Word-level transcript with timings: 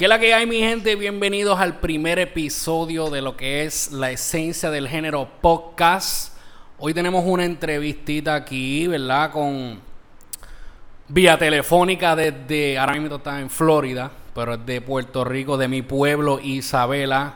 ¿Qué 0.00 0.08
la 0.08 0.18
que 0.18 0.32
hay, 0.32 0.46
mi 0.46 0.60
gente? 0.60 0.96
Bienvenidos 0.96 1.60
al 1.60 1.78
primer 1.78 2.18
episodio 2.18 3.10
de 3.10 3.20
lo 3.20 3.36
que 3.36 3.66
es 3.66 3.92
la 3.92 4.10
esencia 4.10 4.70
del 4.70 4.88
género 4.88 5.28
podcast. 5.42 6.38
Hoy 6.78 6.94
tenemos 6.94 7.22
una 7.26 7.44
entrevistita 7.44 8.34
aquí, 8.34 8.86
¿verdad? 8.86 9.30
Con 9.30 9.78
vía 11.06 11.36
telefónica 11.36 12.16
desde, 12.16 12.78
ahora 12.78 12.94
mismo 12.94 13.16
está 13.16 13.40
en 13.42 13.50
Florida, 13.50 14.10
pero 14.34 14.54
es 14.54 14.64
de 14.64 14.80
Puerto 14.80 15.22
Rico, 15.22 15.58
de 15.58 15.68
mi 15.68 15.82
pueblo, 15.82 16.40
Isabela. 16.42 17.34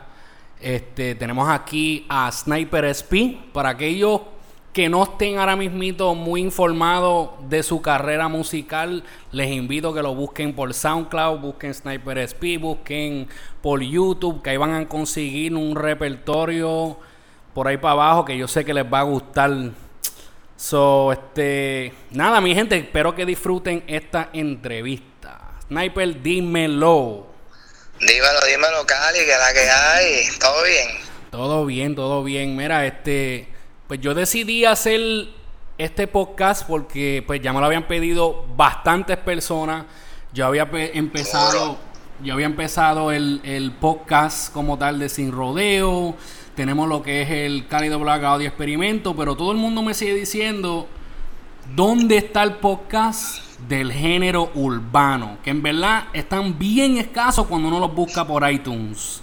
Este, 0.59 1.13
tenemos 1.13 1.47
aquí 1.47 2.07
a 2.09 2.31
Sniper 2.31 2.85
SP. 2.89 3.45
Para 3.53 3.69
aquellos 3.69 4.21
que 4.75 4.89
no 4.89 5.03
estén 5.03 5.37
ahora 5.37 5.55
mismito 5.55 6.13
muy 6.15 6.41
informados 6.41 7.29
de 7.47 7.63
su 7.63 7.81
carrera 7.81 8.27
musical, 8.27 9.05
les 9.31 9.49
invito 9.49 9.91
a 9.91 9.95
que 9.95 10.01
lo 10.01 10.13
busquen 10.13 10.53
por 10.53 10.73
SoundCloud, 10.73 11.39
busquen 11.39 11.73
Sniper 11.73 12.17
SP, 12.27 12.59
busquen 12.59 13.29
por 13.61 13.81
YouTube, 13.81 14.41
que 14.43 14.49
ahí 14.49 14.57
van 14.57 14.73
a 14.73 14.85
conseguir 14.89 15.55
un 15.55 15.77
repertorio 15.77 16.99
por 17.53 17.69
ahí 17.69 17.77
para 17.77 17.93
abajo 17.93 18.25
que 18.25 18.37
yo 18.37 18.49
sé 18.49 18.65
que 18.65 18.73
les 18.73 18.83
va 18.83 18.99
a 18.99 19.03
gustar. 19.03 19.49
So, 20.57 21.13
este, 21.13 21.93
nada, 22.11 22.41
mi 22.41 22.53
gente, 22.53 22.75
espero 22.75 23.15
que 23.15 23.25
disfruten 23.25 23.81
esta 23.87 24.29
entrevista. 24.33 25.51
Sniper, 25.69 26.21
dímelo. 26.21 27.27
Dímelo, 28.01 28.39
dímelo, 28.45 28.85
Cali, 28.85 29.19
que 29.19 29.37
la 29.37 29.53
que 29.53 29.69
hay, 29.69 30.25
todo 30.37 30.63
bien. 30.63 30.87
Todo 31.31 31.65
bien, 31.65 31.95
todo 31.95 32.23
bien. 32.25 32.57
Mira, 32.57 32.85
este, 32.85 33.54
pues 33.87 34.01
yo 34.01 34.13
decidí 34.13 34.65
hacer 34.65 35.27
este 35.77 36.07
podcast 36.07 36.67
porque 36.67 37.23
pues 37.25 37.41
ya 37.41 37.53
me 37.53 37.59
lo 37.59 37.65
habían 37.65 37.87
pedido 37.87 38.45
bastantes 38.55 39.17
personas. 39.17 39.85
Yo 40.33 40.47
había 40.47 40.67
empezado, 40.71 41.77
yo 42.23 42.33
había 42.33 42.47
empezado 42.47 43.11
el, 43.11 43.73
podcast 43.79 44.51
como 44.51 44.77
tal 44.77 44.99
de 44.99 45.09
Sin 45.09 45.31
Rodeo. 45.31 46.15
Tenemos 46.55 46.89
lo 46.89 47.03
que 47.03 47.21
es 47.21 47.29
el 47.29 47.67
Cálido 47.67 47.99
Black 47.99 48.23
Audio 48.23 48.47
Experimento, 48.47 49.15
pero 49.15 49.35
todo 49.35 49.51
el 49.51 49.57
mundo 49.57 49.81
me 49.81 49.93
sigue 49.93 50.15
diciendo 50.15 50.87
dónde 51.75 52.17
está 52.17 52.43
el 52.43 52.53
podcast 52.55 53.59
del 53.67 53.91
género 53.91 54.51
urbano, 54.55 55.37
que 55.43 55.51
en 55.51 55.61
verdad 55.61 56.05
están 56.13 56.57
bien 56.57 56.97
escasos 56.97 57.45
cuando 57.47 57.67
uno 57.67 57.79
los 57.79 57.93
busca 57.93 58.25
por 58.25 58.49
iTunes 58.49 59.21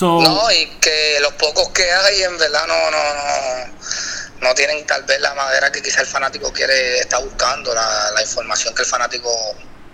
no, 0.00 0.52
y 0.52 0.66
que 0.80 1.18
los 1.20 1.32
pocos 1.34 1.68
que 1.70 1.90
hay 1.90 2.22
en 2.22 2.38
verdad 2.38 2.66
no, 2.66 2.90
no, 2.90 3.14
no, 3.14 4.48
no 4.48 4.54
tienen 4.54 4.86
tal 4.86 5.02
vez 5.04 5.20
la 5.20 5.34
madera 5.34 5.72
que 5.72 5.82
quizá 5.82 6.00
el 6.00 6.06
fanático 6.06 6.52
quiere, 6.52 6.98
está 6.98 7.18
buscando, 7.18 7.74
la, 7.74 8.10
la 8.14 8.22
información 8.22 8.74
que 8.74 8.82
el 8.82 8.88
fanático 8.88 9.30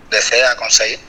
desea 0.09 0.55
conseguir. 0.55 0.99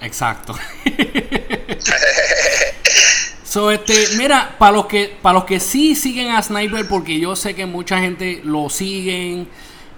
Exacto. 0.00 0.58
so, 3.44 3.70
este, 3.70 4.08
mira, 4.16 4.56
para 4.58 4.72
los 4.72 4.86
que 4.86 5.16
para 5.22 5.34
los 5.34 5.44
que 5.44 5.60
sí 5.60 5.94
siguen 5.94 6.32
a 6.32 6.42
Sniper, 6.42 6.88
porque 6.88 7.20
yo 7.20 7.36
sé 7.36 7.54
que 7.54 7.66
mucha 7.66 7.98
gente 7.98 8.40
lo 8.42 8.68
siguen, 8.68 9.48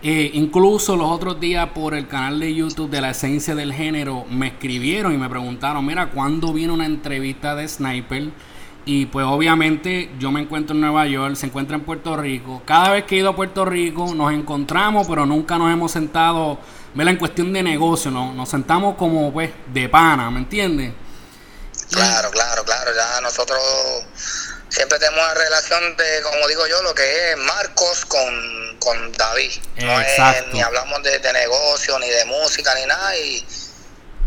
eh, 0.06 0.33
incluso 0.34 0.97
los 0.97 1.08
otros 1.08 1.41
días 1.41 1.70
por 1.70 1.94
el 1.94 2.06
canal 2.06 2.38
de 2.38 2.55
YouTube 2.55 2.91
de 2.91 3.00
la 3.00 3.12
esencia 3.12 3.55
del 3.55 3.72
género 3.72 4.27
me 4.28 4.48
escribieron 4.48 5.14
y 5.14 5.16
me 5.16 5.30
preguntaron, 5.30 5.86
mira, 5.86 6.10
¿cuándo 6.10 6.52
viene 6.52 6.74
una 6.74 6.84
entrevista 6.84 7.55
de 7.55 7.66
Sniper? 7.66 8.30
Y 8.84 9.06
pues 9.06 9.25
obviamente 9.25 10.10
yo 10.19 10.30
me 10.30 10.42
encuentro 10.42 10.75
en 10.75 10.82
Nueva 10.82 11.06
York, 11.06 11.36
se 11.36 11.47
encuentra 11.47 11.77
en 11.77 11.84
Puerto 11.84 12.19
Rico. 12.19 12.60
Cada 12.66 12.91
vez 12.91 13.05
que 13.05 13.14
he 13.16 13.20
ido 13.20 13.30
a 13.30 13.34
Puerto 13.34 13.64
Rico 13.64 14.14
nos 14.14 14.30
encontramos, 14.30 15.06
pero 15.08 15.25
nunca 15.25 15.56
nos 15.56 15.72
hemos 15.72 15.91
sentado, 15.91 16.58
¿verdad? 16.92 17.14
En 17.14 17.19
cuestión 17.19 17.50
de 17.55 17.62
negocio, 17.62 18.10
¿no? 18.10 18.34
Nos 18.34 18.50
sentamos 18.50 18.97
como 18.97 19.32
pues 19.32 19.52
de 19.72 19.88
pana, 19.88 20.30
¿me 20.30 20.41
entiendes? 20.41 20.92
Claro, 21.91 22.30
claro, 22.30 22.62
claro. 22.62 22.91
Ya 22.94 23.22
nosotros 23.22 23.58
siempre 24.75 24.98
tenemos 24.98 25.25
una 25.25 25.34
relación 25.34 25.97
de, 25.97 26.22
como 26.22 26.48
digo 26.48 26.67
yo, 26.67 26.83
lo 26.83 26.94
que 26.94 27.30
es 27.30 27.36
Marcos 27.36 28.04
con, 28.06 28.76
con 28.81 29.12
David. 29.12 29.53
No 29.76 30.00
es, 30.00 30.47
ni 30.53 30.60
hablamos 30.60 31.03
de, 31.03 31.32
negocio, 31.32 31.99
ni 32.00 32.10
de 32.10 32.25
música, 32.25 32.75
ni 32.75 32.84
nada. 32.87 33.16
Y, 33.16 33.47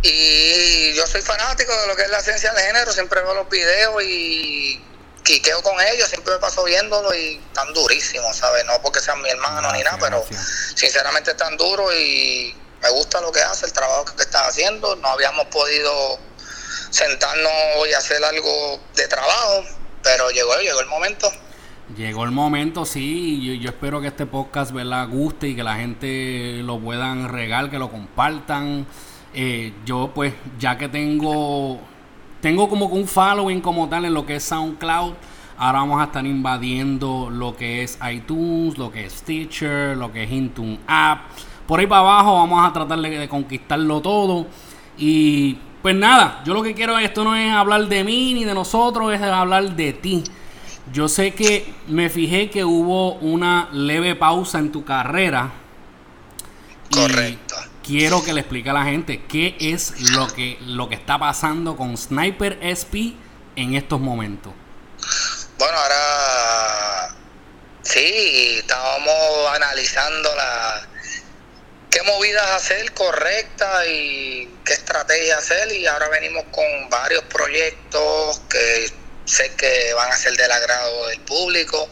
y 0.04 0.94
yo 0.94 1.06
soy 1.06 1.22
fanático 1.22 1.76
de 1.82 1.88
lo 1.88 1.96
que 1.96 2.04
es 2.04 2.10
la 2.10 2.20
esencia 2.20 2.54
del 2.54 2.64
género, 2.66 2.94
siempre 2.94 3.22
veo 3.22 3.34
los 3.34 3.50
videos 3.50 4.02
y 4.04 4.82
quiqueo 5.24 5.62
con 5.62 5.80
ellos, 5.82 6.08
siempre 6.08 6.34
me 6.34 6.40
paso 6.40 6.64
viéndolo 6.64 7.14
y 7.14 7.44
tan 7.54 7.74
durísimos, 7.74 8.38
¿sabes? 8.38 8.64
No 8.66 8.82
porque 8.82 9.02
sean 9.02 9.22
mi 9.22 9.30
hermano 9.30 9.74
ni 9.74 9.84
nada, 9.84 9.98
pero 10.00 10.26
sinceramente 10.76 11.32
están 11.32 11.58
duros 11.58 11.94
y 11.94 12.56
me 12.82 12.90
gusta 12.92 13.20
lo 13.20 13.34
que 13.34 13.42
hace, 13.42 13.66
el 13.66 13.74
trabajo 13.74 14.06
que 14.06 14.24
está 14.24 14.48
haciendo. 14.48 14.96
No 14.96 15.10
habíamos 15.10 15.48
podido 15.48 16.20
sentarnos 16.90 17.52
y 17.90 17.94
hacer 17.94 18.24
algo 18.24 18.80
de 18.96 19.08
trabajo, 19.10 19.66
pero 20.04 20.30
llegó, 20.30 20.56
llegó 20.62 20.82
el 20.82 20.88
momento. 20.88 21.28
Llegó 21.96 22.26
el 22.26 22.32
momento, 22.32 22.84
sí, 22.86 23.42
yo, 23.42 23.54
yo 23.54 23.70
espero 23.70 24.02
que 24.02 24.08
este 24.08 24.26
podcast 24.26 24.74
¿verdad? 24.74 25.08
guste 25.08 25.48
y 25.48 25.56
que 25.56 25.64
la 25.64 25.76
gente 25.76 26.62
lo 26.64 26.80
puedan 26.80 27.30
regar, 27.30 27.70
que 27.70 27.80
lo 27.80 27.90
compartan. 27.90 28.86
Eh, 29.34 29.72
yo 29.86 30.12
pues 30.14 30.34
ya 30.60 30.78
que 30.78 30.90
tengo 30.90 31.80
tengo 32.42 32.68
como 32.70 32.88
un 32.88 33.08
following 33.08 33.62
como 33.62 33.88
tal 33.88 34.06
en 34.06 34.14
lo 34.14 34.26
que 34.26 34.36
es 34.36 34.44
SoundCloud, 34.44 35.14
ahora 35.58 35.80
vamos 35.80 36.02
a 36.02 36.06
estar 36.06 36.26
invadiendo 36.26 37.30
lo 37.32 37.56
que 37.56 37.84
es 37.84 37.98
iTunes, 38.12 38.78
lo 38.78 38.92
que 38.92 39.06
es 39.06 39.14
Stitcher, 39.14 39.96
lo 39.98 40.12
que 40.12 40.24
es 40.24 40.32
Intune 40.32 40.80
App. 40.88 41.30
Por 41.66 41.80
ahí 41.80 41.88
para 41.88 42.02
abajo 42.02 42.34
vamos 42.36 42.68
a 42.68 42.74
tratar 42.74 43.00
de, 43.00 43.10
de 43.10 43.30
conquistarlo 43.30 44.02
todo 44.02 44.48
y 44.98 45.58
pues 45.88 45.96
nada, 45.96 46.42
yo 46.44 46.54
lo 46.54 46.64
que 46.64 46.76
quiero, 46.76 47.00
esto 47.00 47.24
no 47.24 47.34
es 47.34 47.50
hablar 47.50 47.88
de 47.88 48.04
mí 48.04 48.34
ni 48.34 48.44
de 48.44 48.54
nosotros, 48.54 49.14
es 49.14 49.22
hablar 49.22 49.72
de 49.74 49.94
ti. 49.94 50.22
Yo 50.92 51.08
sé 51.08 51.34
que 51.34 51.74
me 51.88 52.10
fijé 52.10 52.50
que 52.50 52.66
hubo 52.66 53.14
una 53.14 53.70
leve 53.72 54.14
pausa 54.14 54.60
en 54.60 54.74
tu 54.74 54.84
carrera. 54.84 55.50
Correcto. 56.92 57.56
quiero 57.82 58.22
que 58.22 58.34
le 58.34 58.42
explique 58.42 58.70
a 58.70 58.74
la 58.74 58.84
gente 58.84 59.24
qué 59.30 59.56
es 59.62 60.12
lo 60.12 60.28
que, 60.28 60.58
lo 60.60 60.90
que 60.90 60.96
está 60.96 61.18
pasando 61.18 61.78
con 61.78 61.96
Sniper 61.96 62.60
SP 62.60 63.16
en 63.56 63.76
estos 63.76 64.02
momentos. 64.02 64.52
Bueno, 65.58 65.78
ahora 65.78 67.16
sí, 67.84 68.58
estábamos 68.60 69.16
analizando 69.56 70.36
la, 70.36 70.86
qué 71.90 72.02
movidas 72.04 72.46
hacer 72.52 72.92
correctas 72.94 73.88
y 73.88 74.50
qué 74.66 74.74
estrategia 74.74 75.38
hacer 75.38 75.72
y 75.72 75.86
ahora 75.88 76.10
venimos 76.10 76.44
con 76.52 76.90
varios 76.90 77.24
proyectos 77.26 78.42
que 78.50 78.92
sé 79.26 79.52
que 79.56 79.94
van 79.94 80.12
a 80.12 80.16
ser 80.16 80.36
del 80.36 80.52
agrado 80.52 81.08
del 81.08 81.20
público 81.22 81.90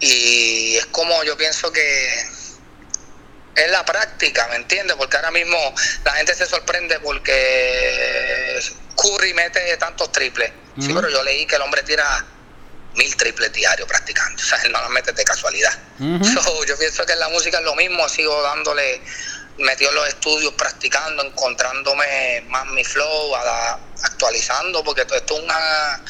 y 0.00 0.76
es 0.76 0.86
como 0.86 1.22
yo 1.24 1.36
pienso 1.36 1.72
que 1.72 2.38
es 3.54 3.70
la 3.70 3.84
práctica, 3.84 4.46
¿me 4.48 4.56
entiendes? 4.56 4.96
Porque 4.96 5.16
ahora 5.16 5.32
mismo 5.32 5.58
la 6.04 6.12
gente 6.12 6.34
se 6.34 6.46
sorprende 6.46 7.00
porque 7.00 8.60
Curry 8.94 9.34
mete 9.34 9.76
tantos 9.78 10.12
triples. 10.12 10.52
Sí, 10.80 10.92
pero 10.94 11.08
yo 11.08 11.24
leí 11.24 11.44
que 11.44 11.56
el 11.56 11.62
hombre 11.62 11.82
tira 11.82 12.24
mil 12.98 13.16
triples 13.16 13.52
diarios 13.52 13.88
practicando. 13.88 14.42
O 14.42 14.44
sea, 14.44 14.58
él 14.62 14.72
no 14.72 14.82
los 14.82 14.90
mete 14.90 15.12
de 15.12 15.24
casualidad. 15.24 15.72
yo 15.98 16.78
pienso 16.78 17.06
que 17.06 17.12
en 17.12 17.20
la 17.20 17.28
música 17.28 17.58
es 17.58 17.64
lo 17.64 17.74
mismo, 17.76 18.06
sigo 18.08 18.42
dándole, 18.42 19.00
metido 19.58 19.90
en 19.90 19.96
los 19.96 20.08
estudios, 20.08 20.52
practicando, 20.54 21.24
encontrándome 21.24 22.42
más 22.48 22.66
mi 22.66 22.84
flow, 22.84 23.34
actualizando, 24.02 24.84
porque 24.84 25.02
esto 25.02 25.14
es 25.14 25.30
una 25.30 26.02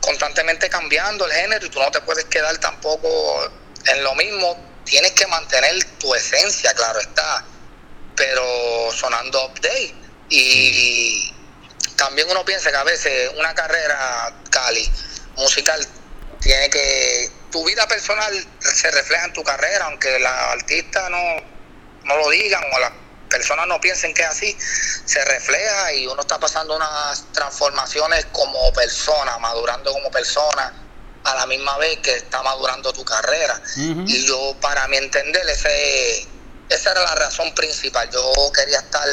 constantemente 0.00 0.68
cambiando 0.68 1.24
el 1.24 1.32
género 1.32 1.64
y 1.64 1.70
tú 1.70 1.80
no 1.80 1.90
te 1.90 2.00
puedes 2.02 2.26
quedar 2.26 2.58
tampoco 2.58 3.50
en 3.86 4.04
lo 4.04 4.14
mismo. 4.16 4.74
Tienes 4.84 5.12
que 5.12 5.26
mantener 5.28 5.82
tu 5.98 6.14
esencia, 6.14 6.74
claro 6.74 7.00
está, 7.00 7.44
pero 8.14 8.92
sonando 8.92 9.46
update. 9.46 9.94
Y 10.28 11.32
también 11.96 12.28
uno 12.30 12.44
piensa 12.44 12.70
que 12.70 12.76
a 12.76 12.84
veces 12.84 13.30
una 13.38 13.54
carrera, 13.54 14.32
Cali, 14.50 14.90
musical, 15.36 15.86
tiene 16.44 16.68
que 16.68 17.30
tu 17.50 17.64
vida 17.64 17.88
personal 17.88 18.32
se 18.60 18.90
refleja 18.90 19.24
en 19.24 19.32
tu 19.32 19.42
carrera, 19.42 19.86
aunque 19.86 20.18
la 20.18 20.52
artista 20.52 21.08
no, 21.08 21.18
no 22.04 22.16
lo 22.16 22.28
digan 22.30 22.62
o 22.70 22.78
las 22.78 22.92
personas 23.30 23.66
no 23.66 23.80
piensen 23.80 24.12
que 24.12 24.22
es 24.22 24.28
así, 24.28 24.56
se 25.06 25.24
refleja 25.24 25.92
y 25.94 26.06
uno 26.06 26.20
está 26.20 26.38
pasando 26.38 26.76
unas 26.76 27.24
transformaciones 27.32 28.26
como 28.26 28.72
persona, 28.74 29.38
madurando 29.38 29.90
como 29.92 30.10
persona 30.10 30.72
a 31.24 31.34
la 31.34 31.46
misma 31.46 31.78
vez 31.78 31.98
que 32.00 32.14
está 32.14 32.42
madurando 32.42 32.92
tu 32.92 33.04
carrera. 33.04 33.60
Y 33.76 34.26
yo, 34.26 34.54
para 34.60 34.86
mi 34.88 34.98
entender, 34.98 35.48
ese, 35.48 36.28
esa 36.68 36.90
era 36.90 37.00
la 37.00 37.14
razón 37.14 37.54
principal. 37.54 38.10
Yo 38.10 38.52
quería 38.52 38.80
estar 38.80 39.08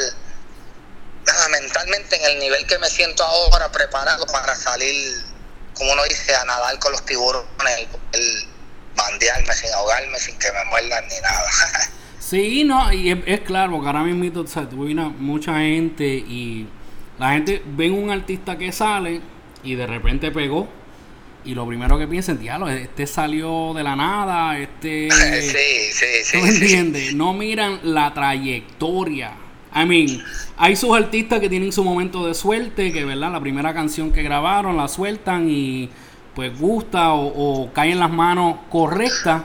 mentalmente 1.50 2.18
en 2.18 2.24
el 2.24 2.39
nivel 2.39 2.68
que 2.68 2.77
me 2.80 2.89
siento 2.89 3.24
ahora, 3.24 3.72
preparado 3.72 4.25
para 4.25 4.54
salir 4.56 5.31
como 5.74 5.94
uno 5.94 6.04
dice, 6.04 6.36
a 6.36 6.46
nadar 6.46 6.78
con 6.80 6.92
los 6.92 7.06
tiburones, 7.06 7.88
el 8.14 8.48
bandearme 8.96 9.54
sin 9.54 9.72
ahogarme, 9.74 10.20
sin 10.20 10.38
que 10.38 10.48
me 10.52 10.66
muerdan 10.66 11.04
ni 11.08 11.20
nada. 11.22 11.50
sí, 12.20 12.64
no, 12.64 12.92
y 12.94 13.12
es, 13.26 13.42
claro, 13.42 13.74
porque 13.74 13.88
ahora 13.88 14.04
mismo 14.04 14.42
o 14.42 14.48
sea, 14.48 14.68
mucha 15.18 15.60
gente 15.60 16.06
y 16.06 16.68
La 17.20 17.34
gente 17.34 17.62
ve 17.66 17.92
un 17.92 18.10
artista 18.10 18.58
que 18.58 18.72
sale 18.72 19.22
y 19.64 19.76
de 19.76 19.88
repente 19.88 20.32
pegó. 20.32 20.68
Y 21.44 21.56
lo 21.56 21.66
primero 21.68 21.98
que 21.98 22.08
piensan, 22.08 22.40
diablo, 22.40 22.70
este 22.70 23.08
salió 23.08 23.74
de 23.74 23.84
la 23.84 23.96
nada, 23.96 24.60
este... 24.60 25.10
Sí, 25.42 25.92
sí, 25.92 26.06
sí. 26.24 26.38
¿Tú 26.38 26.44
me 26.44 26.50
entiendes? 26.50 27.16
No 27.16 27.34
miran 27.34 27.80
la 27.84 28.14
trayectoria. 28.14 29.34
I 29.74 29.86
mean, 29.86 30.24
hay 30.58 30.76
sus 30.76 30.96
artistas 30.96 31.40
que 31.40 31.50
tienen 31.50 31.72
su 31.72 31.84
momento 31.84 32.26
de 32.28 32.34
suerte, 32.34 32.92
que 32.92 33.06
verdad, 33.06 33.32
la 33.32 33.40
primera 33.40 33.74
canción 33.74 34.12
que 34.12 34.22
grabaron 34.22 34.76
la 34.76 34.88
sueltan 34.88 35.50
y 35.50 35.90
pues 36.36 36.58
gusta 36.60 37.14
o, 37.14 37.72
cae 37.74 37.92
en 37.92 38.00
las 38.00 38.10
manos 38.10 38.58
correctas, 38.70 39.44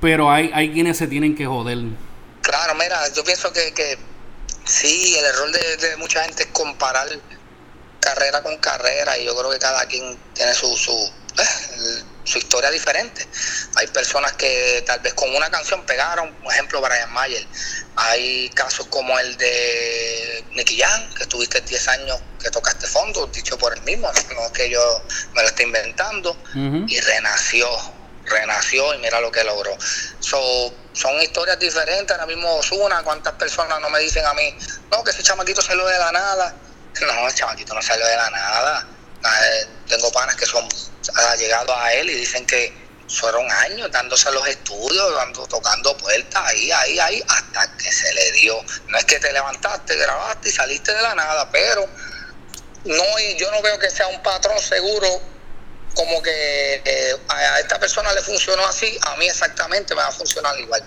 pero 0.00 0.30
hay, 0.30 0.50
hay 0.54 0.72
quienes 0.72 0.98
se 0.98 1.06
tienen 1.06 1.34
que 1.34 1.46
joder. 1.46 1.78
Claro, 2.42 2.74
mira, 2.74 3.00
yo 3.14 3.24
pienso 3.24 3.50
que, 3.52 3.72
que 3.72 3.98
sí, 4.64 5.16
el 5.16 5.24
error 5.24 5.50
de, 5.50 5.96
mucha 5.96 6.22
gente 6.24 6.42
es 6.42 6.48
comparar 6.50 7.08
carrera 8.00 8.42
con 8.42 8.56
carrera 8.58 9.16
y 9.18 9.24
yo 9.24 9.34
creo 9.34 9.50
que 9.50 9.58
cada 9.58 9.86
quien 9.86 10.18
tiene 10.34 10.52
su, 10.52 10.76
su, 10.76 10.92
eh, 10.92 12.02
su 12.24 12.38
historia 12.38 12.70
diferente. 12.70 13.26
Hay 13.76 13.86
personas 13.88 14.32
que 14.32 14.82
tal 14.86 15.00
vez 15.00 15.14
con 15.14 15.34
una 15.34 15.50
canción 15.50 15.84
pegaron, 15.84 16.32
por 16.34 16.52
ejemplo 16.52 16.80
Brian 16.80 17.12
Mayer. 17.12 17.46
Hay 17.96 18.48
casos 18.50 18.86
como 18.88 19.18
el 19.18 19.36
de 19.36 20.44
Nicky 20.52 20.80
Jam, 20.80 21.14
que 21.14 21.22
estuviste 21.24 21.60
10 21.60 21.88
años 21.88 22.20
que 22.42 22.50
tocaste 22.50 22.86
fondo, 22.86 23.26
dicho 23.28 23.56
por 23.56 23.74
él 23.74 23.82
mismo, 23.82 24.10
no 24.34 24.46
es 24.46 24.52
que 24.52 24.68
yo 24.68 25.02
me 25.34 25.42
lo 25.42 25.48
esté 25.48 25.62
inventando, 25.62 26.36
y 26.54 27.00
renació 27.00 27.68
renació 28.26 28.94
y 28.94 28.98
mira 28.98 29.20
lo 29.20 29.30
que 29.30 29.44
logró. 29.44 29.76
son 30.20 31.22
historias 31.22 31.58
diferentes. 31.58 32.10
Ahora 32.10 32.26
mismo 32.26 32.56
Osuna, 32.56 33.02
¿cuántas 33.02 33.34
personas 33.34 33.80
no 33.80 33.90
me 33.90 34.00
dicen 34.00 34.24
a 34.24 34.34
mí, 34.34 34.56
no, 34.90 35.04
que 35.04 35.10
ese 35.10 35.22
chamaquito 35.22 35.62
salió 35.62 35.86
de 35.86 35.98
la 35.98 36.12
nada? 36.12 36.54
No, 37.00 37.26
el 37.26 37.34
chamaquito 37.34 37.74
no 37.74 37.82
salió 37.82 38.06
de 38.06 38.16
la 38.16 38.30
nada. 38.30 38.86
Tengo 39.88 40.12
panas 40.12 40.36
que 40.36 40.46
son 40.46 40.64
allegados 41.14 41.76
a 41.76 41.92
él 41.94 42.10
y 42.10 42.14
dicen 42.14 42.46
que 42.46 42.84
fueron 43.08 43.50
años 43.50 43.90
dándose 43.90 44.30
los 44.32 44.46
estudios, 44.46 45.14
dando, 45.14 45.46
tocando 45.46 45.96
puertas 45.96 46.42
ahí, 46.46 46.70
ahí, 46.72 46.98
ahí, 46.98 47.24
hasta 47.28 47.76
que 47.76 47.92
se 47.92 48.12
le 48.14 48.32
dio. 48.32 48.56
No 48.88 48.98
es 48.98 49.04
que 49.04 49.18
te 49.18 49.32
levantaste, 49.32 49.96
grabaste 49.96 50.48
y 50.48 50.52
saliste 50.52 50.92
de 50.92 51.02
la 51.02 51.14
nada, 51.14 51.50
pero 51.50 51.86
no, 52.84 53.04
yo 53.38 53.50
no 53.50 53.62
veo 53.62 53.78
que 53.78 53.90
sea 53.90 54.08
un 54.08 54.22
patrón 54.22 54.58
seguro 54.60 55.20
como 55.94 56.22
que 56.22 56.82
eh, 56.84 57.16
a 57.28 57.60
esta 57.60 57.78
persona 57.78 58.12
le 58.12 58.20
funcionó 58.20 58.66
así, 58.66 58.98
a 59.02 59.16
mí 59.16 59.26
exactamente 59.26 59.94
me 59.94 60.02
va 60.02 60.08
a 60.08 60.12
funcionar 60.12 60.58
igual. 60.58 60.82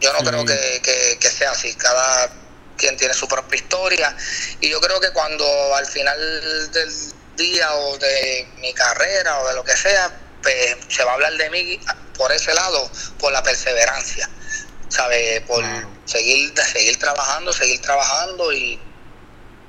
Yo 0.00 0.12
no 0.12 0.18
creo 0.20 0.44
que, 0.44 1.18
sea 1.30 1.50
así, 1.52 1.74
cada 1.74 2.30
quien 2.76 2.96
tiene 2.96 3.14
su 3.14 3.26
propia 3.26 3.56
historia 3.56 4.14
y 4.60 4.68
yo 4.68 4.80
creo 4.80 5.00
que 5.00 5.10
cuando 5.10 5.74
al 5.74 5.86
final 5.86 6.70
del 6.72 6.92
día 7.36 7.72
o 7.74 7.98
de 7.98 8.48
mi 8.60 8.72
carrera 8.72 9.40
o 9.40 9.48
de 9.48 9.54
lo 9.54 9.64
que 9.64 9.76
sea, 9.76 10.10
pues 10.42 10.76
se 10.88 11.04
va 11.04 11.12
a 11.12 11.14
hablar 11.14 11.32
de 11.34 11.50
mí 11.50 11.80
por 12.16 12.32
ese 12.32 12.54
lado, 12.54 12.90
por 13.18 13.32
la 13.32 13.42
perseverancia, 13.42 14.28
¿sabes? 14.88 15.42
Por 15.42 15.64
seguir, 16.04 16.52
seguir 16.58 16.98
trabajando, 16.98 17.52
seguir 17.52 17.80
trabajando 17.80 18.52
y 18.52 18.78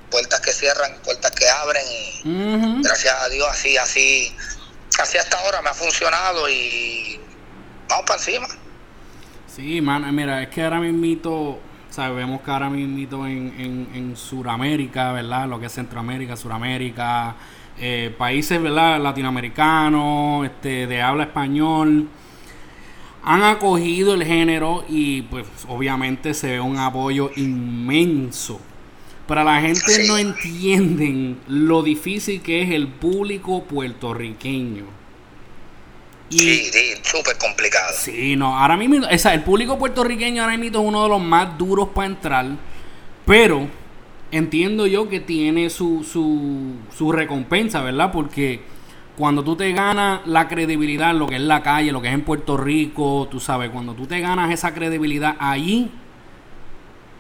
puertas 0.10 0.40
que 0.40 0.54
cierran, 0.54 0.98
puertas 1.04 1.32
que 1.32 1.50
abren 1.50 1.86
y 1.92 2.82
gracias 2.82 3.16
a 3.22 3.30
Dios 3.30 3.48
así, 3.50 3.78
así 3.78 4.36
así 5.02 5.18
hasta 5.18 5.38
ahora 5.40 5.62
me 5.62 5.70
ha 5.70 5.74
funcionado 5.74 6.50
y 6.50 7.20
vamos 7.90 8.06
para 8.06 8.20
encima. 8.20 8.48
Sí, 9.48 9.82
man, 9.82 10.14
mira, 10.16 10.44
es 10.44 10.50
que 10.50 10.64
ahora 10.64 10.80
mismo, 10.80 11.60
sabemos 11.90 12.42
que 12.42 12.52
ahora 12.52 12.70
mismo 12.70 13.26
en, 13.26 13.54
en, 13.60 13.90
en 13.96 14.16
Sudamérica, 14.16 15.12
¿verdad? 15.12 15.48
Lo 15.48 15.60
que 15.60 15.66
es 15.66 15.74
Centroamérica, 15.74 16.36
Suramérica, 16.36 17.36
eh, 17.80 18.14
países, 18.18 18.62
¿verdad? 18.62 19.02
Latinoamericanos, 19.02 20.46
este, 20.46 20.88
de 20.88 21.02
habla 21.02 21.24
español, 21.24 22.08
han 23.24 23.44
acogido 23.44 24.14
el 24.14 24.24
género 24.24 24.86
y 24.88 25.24
pues 25.24 25.46
obviamente 25.68 26.34
se 26.34 26.52
ve 26.52 26.60
un 26.60 26.78
apoyo 26.78 27.32
inmenso 27.36 28.60
para 29.28 29.44
la 29.44 29.60
gente 29.60 30.08
no 30.08 30.18
entienden 30.18 31.38
lo 31.48 31.84
difícil 31.84 32.42
que 32.42 32.62
es 32.62 32.72
el 32.72 32.88
público 32.88 33.64
puertorriqueño. 33.66 34.86
Y, 36.30 36.40
sí, 36.40 36.70
sí, 36.72 36.94
súper 37.04 37.38
complicado. 37.38 37.94
Sí, 37.98 38.36
no, 38.36 38.58
ahora 38.58 38.78
mismo, 38.78 39.06
o 39.06 39.18
sea, 39.18 39.34
el 39.34 39.44
público 39.44 39.78
puertorriqueño 39.78 40.42
ahora 40.42 40.58
mismo 40.58 40.80
es 40.80 40.86
uno 40.86 41.04
de 41.04 41.10
los 41.10 41.22
más 41.22 41.58
duros 41.58 41.90
para 41.94 42.08
entrar, 42.08 42.46
pero 43.26 43.68
entiendo 44.32 44.88
yo 44.88 45.10
que 45.10 45.20
tiene 45.20 45.70
su, 45.70 46.04
su, 46.04 46.76
su 46.96 47.12
recompensa, 47.12 47.82
¿verdad? 47.82 48.12
Porque 48.12 48.62
cuando 49.18 49.44
tú 49.44 49.56
te 49.56 49.72
ganas 49.74 50.26
la 50.28 50.48
credibilidad, 50.48 51.14
lo 51.14 51.28
que 51.28 51.36
es 51.36 51.42
la 51.42 51.64
calle, 51.64 51.92
lo 51.92 52.02
que 52.02 52.10
es 52.10 52.14
en 52.14 52.24
Puerto 52.24 52.58
Rico, 52.58 53.28
tú 53.32 53.40
sabes, 53.40 53.72
cuando 53.72 53.94
tú 53.94 54.06
te 54.06 54.20
ganas 54.20 54.52
esa 54.52 54.74
credibilidad 54.74 55.36
ahí, 55.40 55.92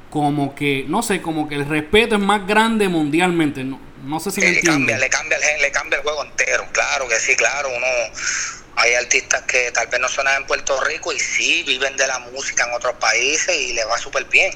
como 0.09 0.55
que, 0.55 0.85
no 0.87 1.01
sé, 1.01 1.21
como 1.21 1.49
que 1.49 1.55
el 1.55 1.67
respeto 1.67 2.15
es 2.15 2.21
más 2.21 2.45
grande 2.47 2.87
mundialmente. 2.87 3.63
No, 3.63 3.79
no 4.03 4.19
sé 4.19 4.31
si 4.31 4.41
me 4.41 4.51
le 4.51 4.61
cambia, 4.61 4.97
le 4.97 5.09
cambia, 5.09 5.37
el, 5.37 5.61
le 5.61 5.71
cambia 5.71 5.97
el 5.97 6.03
juego 6.03 6.23
entero. 6.23 6.65
Claro 6.71 7.07
que 7.07 7.15
sí, 7.19 7.35
claro. 7.35 7.69
Uno, 7.75 7.85
hay 8.75 8.93
artistas 8.93 9.41
que 9.43 9.71
tal 9.71 9.87
vez 9.87 9.99
no 9.99 10.07
suenan 10.07 10.41
en 10.41 10.47
Puerto 10.47 10.79
Rico 10.81 11.11
y 11.11 11.19
sí 11.19 11.63
viven 11.63 11.97
de 11.97 12.07
la 12.07 12.19
música 12.19 12.65
en 12.65 12.73
otros 12.73 12.95
países 12.97 13.55
y 13.55 13.73
le 13.73 13.83
va 13.85 13.97
súper 13.97 14.25
bien. 14.25 14.51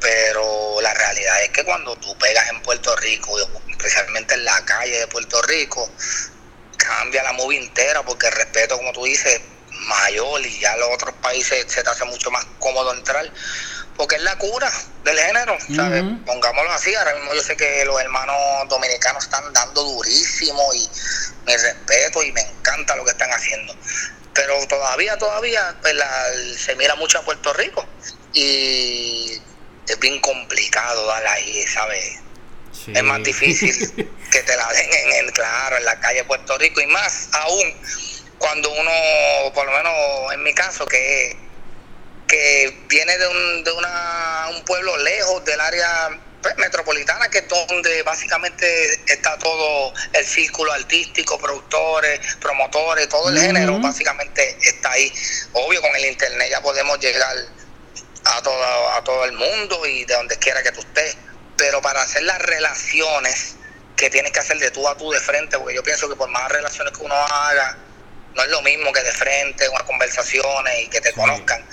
Pero 0.00 0.80
la 0.80 0.92
realidad 0.92 1.42
es 1.42 1.50
que 1.50 1.64
cuando 1.64 1.96
tú 1.96 2.16
pegas 2.18 2.48
en 2.50 2.60
Puerto 2.62 2.94
Rico, 2.96 3.38
especialmente 3.70 4.34
en 4.34 4.44
la 4.44 4.64
calle 4.64 5.00
de 5.00 5.06
Puerto 5.06 5.40
Rico, 5.42 5.90
cambia 6.76 7.22
la 7.22 7.32
movie 7.32 7.58
entera 7.58 8.02
porque 8.02 8.26
el 8.26 8.32
respeto, 8.32 8.76
como 8.76 8.92
tú 8.92 9.04
dices, 9.04 9.40
mayor 9.70 10.44
y 10.44 10.58
ya 10.60 10.76
los 10.76 10.90
otros 10.92 11.14
países 11.22 11.64
se 11.68 11.82
te 11.82 11.90
hace 11.90 12.04
mucho 12.04 12.30
más 12.30 12.44
cómodo 12.58 12.92
entrar 12.94 13.30
porque 13.96 14.16
es 14.16 14.22
la 14.22 14.36
cura 14.36 14.70
del 15.04 15.18
género, 15.18 15.56
¿sabes? 15.74 16.04
Pongámoslo 16.26 16.70
así, 16.72 16.94
ahora 16.94 17.14
mismo 17.14 17.34
yo 17.34 17.42
sé 17.42 17.56
que 17.56 17.84
los 17.84 17.98
hermanos 18.00 18.36
dominicanos 18.68 19.24
están 19.24 19.52
dando 19.52 19.82
durísimo 19.82 20.62
y 20.74 20.88
mi 21.46 21.56
respeto 21.56 22.22
y 22.22 22.32
me 22.32 22.42
encanta 22.42 22.94
lo 22.96 23.04
que 23.04 23.12
están 23.12 23.30
haciendo. 23.30 23.74
Pero 24.34 24.54
todavía, 24.66 25.16
todavía 25.16 25.74
pues, 25.80 25.96
se 26.58 26.76
mira 26.76 26.94
mucho 26.96 27.18
a 27.18 27.22
Puerto 27.22 27.54
Rico 27.54 27.86
y 28.34 29.40
es 29.88 29.98
bien 30.00 30.20
complicado 30.20 31.06
darla 31.06 31.32
ahí, 31.32 31.66
¿sabes? 31.66 32.18
Es 32.86 33.02
más 33.02 33.22
difícil 33.22 33.74
que 34.30 34.42
te 34.42 34.56
la 34.56 34.72
den 34.72 34.92
en 34.92 35.24
el, 35.24 35.32
claro, 35.32 35.76
en 35.76 35.84
la 35.84 35.98
calle 36.00 36.18
de 36.18 36.24
Puerto 36.24 36.58
Rico 36.58 36.80
y 36.80 36.86
más 36.86 37.28
aún 37.32 37.74
cuando 38.38 38.70
uno, 38.70 38.90
por 39.54 39.66
lo 39.66 39.72
menos 39.72 39.94
en 40.34 40.42
mi 40.42 40.52
caso, 40.52 40.86
que 40.86 41.46
que 42.26 42.76
viene 42.88 43.16
de 43.18 43.28
un, 43.28 43.64
de 43.64 43.72
una, 43.72 44.48
un 44.50 44.64
pueblo 44.64 44.96
lejos 44.98 45.44
del 45.44 45.60
área 45.60 46.20
pues, 46.42 46.56
metropolitana, 46.58 47.28
que 47.28 47.38
es 47.38 47.48
donde 47.48 48.02
básicamente 48.02 49.00
está 49.06 49.38
todo 49.38 49.92
el 50.12 50.26
círculo 50.26 50.72
artístico, 50.72 51.38
productores, 51.38 52.20
promotores, 52.40 53.08
todo 53.08 53.30
el 53.30 53.38
género 53.38 53.78
básicamente 53.78 54.56
está 54.60 54.92
ahí. 54.92 55.12
Obvio, 55.52 55.80
con 55.80 55.94
el 55.96 56.06
internet 56.06 56.48
ya 56.50 56.60
podemos 56.60 56.98
llegar 56.98 57.36
a 58.34 58.42
todo, 58.42 58.90
a 58.90 59.04
todo 59.04 59.24
el 59.24 59.32
mundo 59.32 59.86
y 59.86 60.04
de 60.04 60.14
donde 60.14 60.36
quiera 60.38 60.62
que 60.62 60.72
tú 60.72 60.80
estés, 60.80 61.16
pero 61.56 61.80
para 61.80 62.02
hacer 62.02 62.22
las 62.22 62.38
relaciones 62.40 63.56
que 63.96 64.10
tienes 64.10 64.32
que 64.32 64.40
hacer 64.40 64.58
de 64.58 64.70
tú 64.70 64.86
a 64.88 64.96
tú 64.96 65.10
de 65.10 65.20
frente, 65.20 65.58
porque 65.58 65.74
yo 65.74 65.82
pienso 65.82 66.08
que 66.08 66.16
por 66.16 66.28
más 66.28 66.50
relaciones 66.50 66.96
que 66.96 67.02
uno 67.02 67.14
haga, 67.14 67.78
no 68.34 68.42
es 68.42 68.48
lo 68.50 68.60
mismo 68.62 68.92
que 68.92 69.02
de 69.02 69.12
frente, 69.12 69.68
unas 69.68 69.84
conversaciones 69.84 70.84
y 70.84 70.88
que 70.88 71.00
te 71.00 71.12
conozcan. 71.12 71.64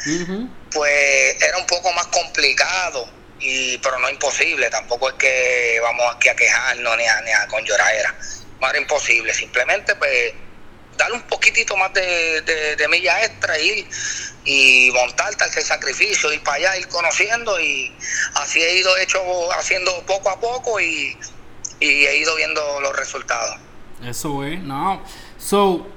Pues 0.71 1.41
era 1.41 1.57
un 1.57 1.67
poco 1.67 1.91
más 1.91 2.07
complicado, 2.07 3.09
y 3.43 3.77
pero 3.79 3.99
no 3.99 4.09
imposible. 4.09 4.69
Tampoco 4.69 5.09
es 5.09 5.15
que 5.15 5.79
vamos 5.81 6.15
aquí 6.15 6.29
a 6.29 6.35
quejarnos 6.35 6.97
ni 6.97 7.05
a, 7.05 7.21
ni 7.21 7.31
a 7.31 7.47
con 7.47 7.63
lloradera. 7.63 8.15
No 8.61 8.69
era 8.69 8.79
imposible. 8.79 9.33
Simplemente, 9.33 9.95
pues, 9.95 10.33
darle 10.97 11.17
un 11.17 11.23
poquitito 11.23 11.75
más 11.77 11.93
de, 11.93 12.41
de, 12.41 12.87
milla 12.87 13.23
extra, 13.23 13.59
ir 13.59 13.87
y 14.45 14.91
montarte 14.93 15.45
ese 15.45 15.61
sacrificio, 15.61 16.31
ir 16.31 16.41
para 16.43 16.57
allá, 16.57 16.77
ir 16.77 16.87
conociendo 16.87 17.59
y 17.59 17.95
así 18.35 18.61
he 18.61 18.79
ido 18.79 18.95
hecho 18.97 19.19
haciendo 19.53 19.91
poco 20.05 20.29
a 20.29 20.39
poco 20.39 20.79
y, 20.79 21.17
y 21.79 22.05
he 22.05 22.17
ido 22.17 22.35
viendo 22.35 22.81
los 22.81 22.95
resultados. 22.95 23.57
Eso 24.03 24.43
es, 24.43 24.59
no. 24.59 25.03
So, 25.37 25.87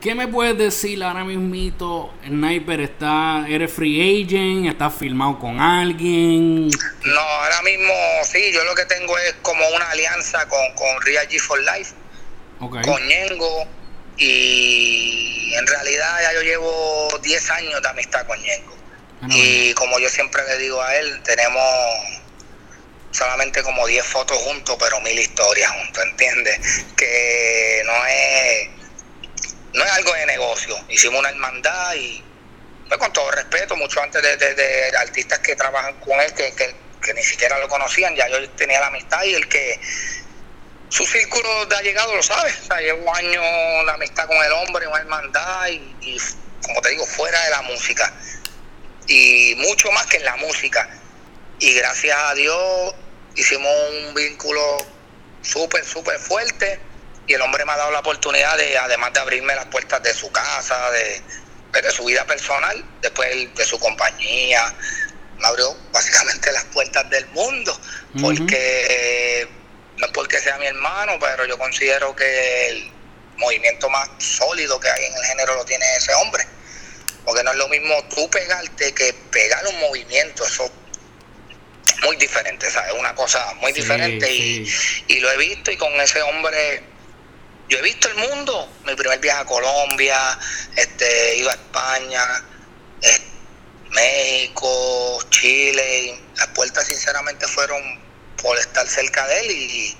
¿Qué 0.00 0.14
me 0.14 0.26
puedes 0.26 0.56
decir 0.56 1.04
ahora 1.04 1.24
mismo? 1.24 2.14
Sniper 2.24 2.80
está, 2.80 3.44
eres 3.46 3.70
free 3.70 4.24
agent, 4.24 4.66
estás 4.66 4.94
filmado 4.94 5.38
con 5.38 5.60
alguien. 5.60 6.68
No, 6.68 7.20
ahora 7.20 7.60
mismo 7.60 7.92
sí, 8.24 8.50
yo 8.50 8.64
lo 8.64 8.74
que 8.74 8.86
tengo 8.86 9.18
es 9.18 9.34
como 9.42 9.62
una 9.68 9.90
alianza 9.90 10.48
con, 10.48 10.74
con 10.74 11.02
Real 11.02 11.28
G 11.28 11.38
for 11.38 11.60
Life, 11.60 11.92
con 12.58 13.06
Ñengo, 13.06 13.66
y 14.16 15.54
en 15.54 15.66
realidad 15.66 16.22
ya 16.22 16.32
yo 16.34 16.42
llevo 16.42 17.08
10 17.22 17.50
años 17.50 17.82
de 17.82 17.88
amistad 17.88 18.26
con 18.26 18.40
Ñengo. 18.40 18.76
y 19.28 19.74
como 19.74 19.98
yo 19.98 20.08
siempre 20.08 20.42
le 20.46 20.58
digo 20.58 20.80
a 20.82 20.96
él, 20.96 21.22
tenemos 21.22 21.64
solamente 23.10 23.62
como 23.62 23.86
10 23.86 24.04
fotos 24.06 24.38
juntos, 24.38 24.76
pero 24.78 25.00
mil 25.00 25.18
historias 25.18 25.70
juntos, 25.72 26.04
¿entiendes? 26.04 26.84
Que 26.96 27.82
no 27.84 28.06
es, 28.06 28.68
no 29.74 29.84
es 29.84 29.92
algo 29.92 30.12
de 30.14 30.26
negocio. 30.26 30.76
Hicimos 30.88 31.20
una 31.20 31.30
hermandad 31.30 31.94
y, 31.94 32.22
pues, 32.88 32.98
con 32.98 33.12
todo 33.12 33.30
respeto, 33.32 33.76
mucho 33.76 34.02
antes 34.02 34.22
de, 34.22 34.92
artistas 34.96 35.40
que 35.40 35.56
trabajan 35.56 35.94
con 36.00 36.20
él, 36.20 36.32
que, 36.34 36.52
que, 36.54 37.14
ni 37.14 37.22
siquiera 37.22 37.58
lo 37.58 37.68
conocían, 37.68 38.14
ya 38.14 38.28
yo 38.28 38.48
tenía 38.50 38.80
la 38.80 38.86
amistad 38.86 39.22
y 39.24 39.34
el 39.34 39.48
que 39.48 39.80
su 40.90 41.06
círculo 41.06 41.66
de 41.66 41.82
llegado 41.82 42.14
lo 42.14 42.22
sabe. 42.22 42.52
O 42.62 42.66
sea, 42.66 42.80
llevo 42.80 43.14
años 43.14 43.86
de 43.86 43.92
amistad 43.92 44.26
con 44.26 44.36
el 44.36 44.52
hombre, 44.52 44.86
una 44.86 44.98
hermandad 44.98 45.68
y, 45.68 45.96
y, 46.02 46.18
como 46.62 46.80
te 46.82 46.90
digo, 46.90 47.06
fuera 47.06 47.42
de 47.44 47.50
la 47.50 47.62
música. 47.62 48.12
Y 49.06 49.54
mucho 49.56 49.90
más 49.92 50.06
que 50.06 50.18
en 50.18 50.24
la 50.24 50.36
música 50.36 50.88
y 51.58 51.74
gracias 51.74 52.16
a 52.18 52.34
Dios 52.34 52.94
hicimos 53.36 53.72
un 53.90 54.14
vínculo 54.14 54.78
súper, 55.42 55.84
súper 55.84 56.18
fuerte 56.18 56.80
y 57.26 57.34
el 57.34 57.42
hombre 57.42 57.64
me 57.64 57.72
ha 57.72 57.76
dado 57.76 57.92
la 57.92 58.00
oportunidad 58.00 58.56
de, 58.56 58.76
además 58.76 59.12
de 59.12 59.20
abrirme 59.20 59.54
las 59.54 59.66
puertas 59.66 60.02
de 60.02 60.12
su 60.14 60.32
casa, 60.32 60.90
de, 60.90 61.22
pues, 61.70 61.84
de 61.84 61.90
su 61.92 62.04
vida 62.04 62.24
personal, 62.24 62.84
después 63.02 63.54
de 63.54 63.64
su 63.64 63.78
compañía, 63.78 64.74
me 65.38 65.46
abrió 65.46 65.76
básicamente 65.92 66.50
las 66.52 66.64
puertas 66.64 67.08
del 67.10 67.26
mundo, 67.28 67.78
porque 68.20 69.48
no 70.00 70.06
es 70.06 70.12
porque 70.12 70.40
sea 70.40 70.58
mi 70.58 70.66
hermano, 70.66 71.18
pero 71.20 71.44
yo 71.44 71.58
considero 71.58 72.16
que 72.16 72.68
el 72.68 72.90
movimiento 73.36 73.88
más 73.90 74.08
sólido 74.18 74.80
que 74.80 74.88
hay 74.88 75.04
en 75.04 75.14
el 75.14 75.24
género 75.24 75.54
lo 75.54 75.64
tiene 75.64 75.84
ese 75.96 76.12
hombre. 76.14 76.44
Porque 77.24 77.44
no 77.44 77.50
es 77.52 77.56
lo 77.58 77.68
mismo 77.68 77.94
tú 78.14 78.28
pegarte 78.30 78.92
que 78.94 79.12
pegar 79.30 79.66
un 79.66 79.78
movimiento, 79.80 80.44
eso 80.44 80.70
muy 82.02 82.16
diferente, 82.16 82.70
¿sabes? 82.70 82.94
Una 82.98 83.14
cosa 83.14 83.54
muy 83.60 83.72
diferente 83.72 84.32
y, 84.32 84.66
y, 85.08 85.20
lo 85.20 85.30
he 85.30 85.36
visto 85.36 85.70
y 85.70 85.76
con 85.76 85.92
ese 86.00 86.22
hombre, 86.22 86.82
yo 87.68 87.78
he 87.78 87.82
visto 87.82 88.08
el 88.08 88.14
mundo, 88.14 88.72
mi 88.86 88.94
primer 88.94 89.18
viaje 89.18 89.40
a 89.40 89.44
Colombia, 89.44 90.38
este, 90.76 91.36
iba 91.36 91.52
a 91.52 91.54
España, 91.54 92.24
México, 93.90 95.18
Chile, 95.30 95.98
y 95.98 96.38
las 96.38 96.48
puertas 96.48 96.86
sinceramente 96.86 97.46
fueron 97.46 98.09
por 98.42 98.58
estar 98.58 98.86
cerca 98.88 99.26
de 99.26 99.40
él 99.40 99.50
y 99.50 99.96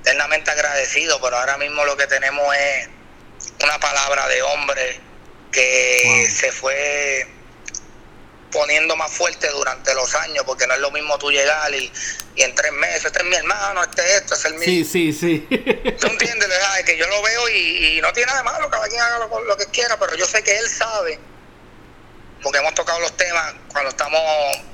eternamente 0.00 0.50
agradecido, 0.50 1.20
pero 1.20 1.36
ahora 1.36 1.56
mismo 1.56 1.84
lo 1.84 1.96
que 1.96 2.06
tenemos 2.06 2.54
es 2.54 2.88
una 3.62 3.78
palabra 3.78 4.28
de 4.28 4.42
hombre 4.42 5.00
que 5.50 6.28
se 6.30 6.52
fue 6.52 7.26
poniendo 8.54 8.94
más 8.96 9.10
fuerte 9.10 9.48
durante 9.48 9.94
los 9.94 10.14
años, 10.14 10.44
porque 10.44 10.66
no 10.66 10.74
es 10.74 10.80
lo 10.80 10.90
mismo 10.90 11.18
tú 11.18 11.30
llegar 11.30 11.74
y, 11.74 11.90
en 12.36 12.54
tres 12.54 12.72
meses, 12.72 13.04
este 13.06 13.18
es 13.20 13.24
mi 13.24 13.34
hermano, 13.34 13.82
este 13.82 14.02
es 14.02 14.22
esto, 14.22 14.34
este 14.34 14.48
es 14.48 14.54
el 14.54 14.58
mío. 14.60 14.68
Sí, 14.68 14.84
sí, 14.84 15.12
sí. 15.12 15.46
¿Tú 16.00 16.06
entiendes? 16.06 16.48
Que 16.84 16.96
yo 16.96 17.06
lo 17.08 17.22
veo 17.22 17.48
y, 17.48 17.98
no 18.00 18.12
tiene 18.12 18.26
nada 18.26 18.38
de 18.38 18.44
malo, 18.44 18.70
cada 18.70 18.88
quien 18.88 19.00
haga 19.00 19.26
lo, 19.26 19.56
que 19.56 19.66
quiera, 19.66 19.98
pero 19.98 20.14
yo 20.16 20.26
sé 20.26 20.42
que 20.42 20.56
él 20.56 20.68
sabe, 20.68 21.18
porque 22.42 22.58
hemos 22.58 22.74
tocado 22.74 23.00
los 23.00 23.16
temas 23.16 23.54
cuando 23.68 23.90
estamos, 23.90 24.20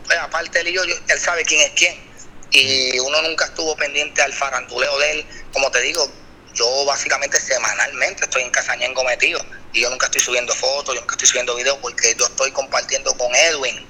pues, 0.06 0.18
aparte 0.18 0.60
él 0.60 0.68
y 0.68 0.72
yo, 0.72 0.82
él 0.82 1.20
sabe 1.20 1.44
quién 1.44 1.60
es 1.62 1.70
quién. 1.70 2.09
Y 2.52 2.98
uno 2.98 3.22
nunca 3.22 3.44
estuvo 3.44 3.76
pendiente 3.76 4.22
al 4.22 4.32
faranduleo 4.32 4.98
de 4.98 5.12
él. 5.12 5.26
Como 5.52 5.70
te 5.70 5.80
digo, 5.82 6.10
yo 6.54 6.84
básicamente 6.84 7.40
semanalmente 7.40 8.24
estoy 8.24 8.42
en 8.42 8.50
Casañengo 8.50 9.04
metido 9.04 9.40
y 9.72 9.82
yo 9.82 9.90
nunca 9.90 10.06
estoy 10.06 10.20
subiendo 10.20 10.54
fotos, 10.54 10.94
yo 10.94 11.00
nunca 11.00 11.14
estoy 11.14 11.28
subiendo 11.28 11.54
videos 11.54 11.78
porque 11.80 12.14
yo 12.18 12.26
estoy 12.26 12.50
compartiendo 12.50 13.16
con 13.16 13.34
Edwin, 13.34 13.86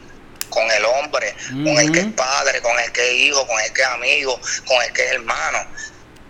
con 0.51 0.71
el 0.71 0.85
hombre, 0.85 1.35
con 1.49 1.79
el 1.79 1.93
que 1.93 2.01
es 2.01 2.13
padre, 2.13 2.61
con 2.61 2.79
el 2.79 2.93
que 2.93 3.07
es 3.07 3.15
hijo, 3.15 3.47
con 3.47 3.59
el 3.61 3.73
que 3.73 3.83
es 3.83 3.89
amigo, 3.89 4.41
con 4.67 4.83
el 4.83 4.93
que 4.93 5.05
es 5.05 5.13
hermano. 5.13 5.67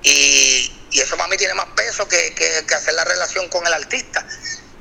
Y, 0.03 0.77
eso 0.93 1.17
para 1.17 1.29
mí 1.29 1.37
tiene 1.37 1.55
más 1.55 1.67
peso 1.77 2.07
que, 2.09 2.35
que, 2.35 2.75
hacer 2.75 2.95
la 2.95 3.05
relación 3.05 3.49
con 3.49 3.67
el 3.67 3.73
artista. 3.73 4.27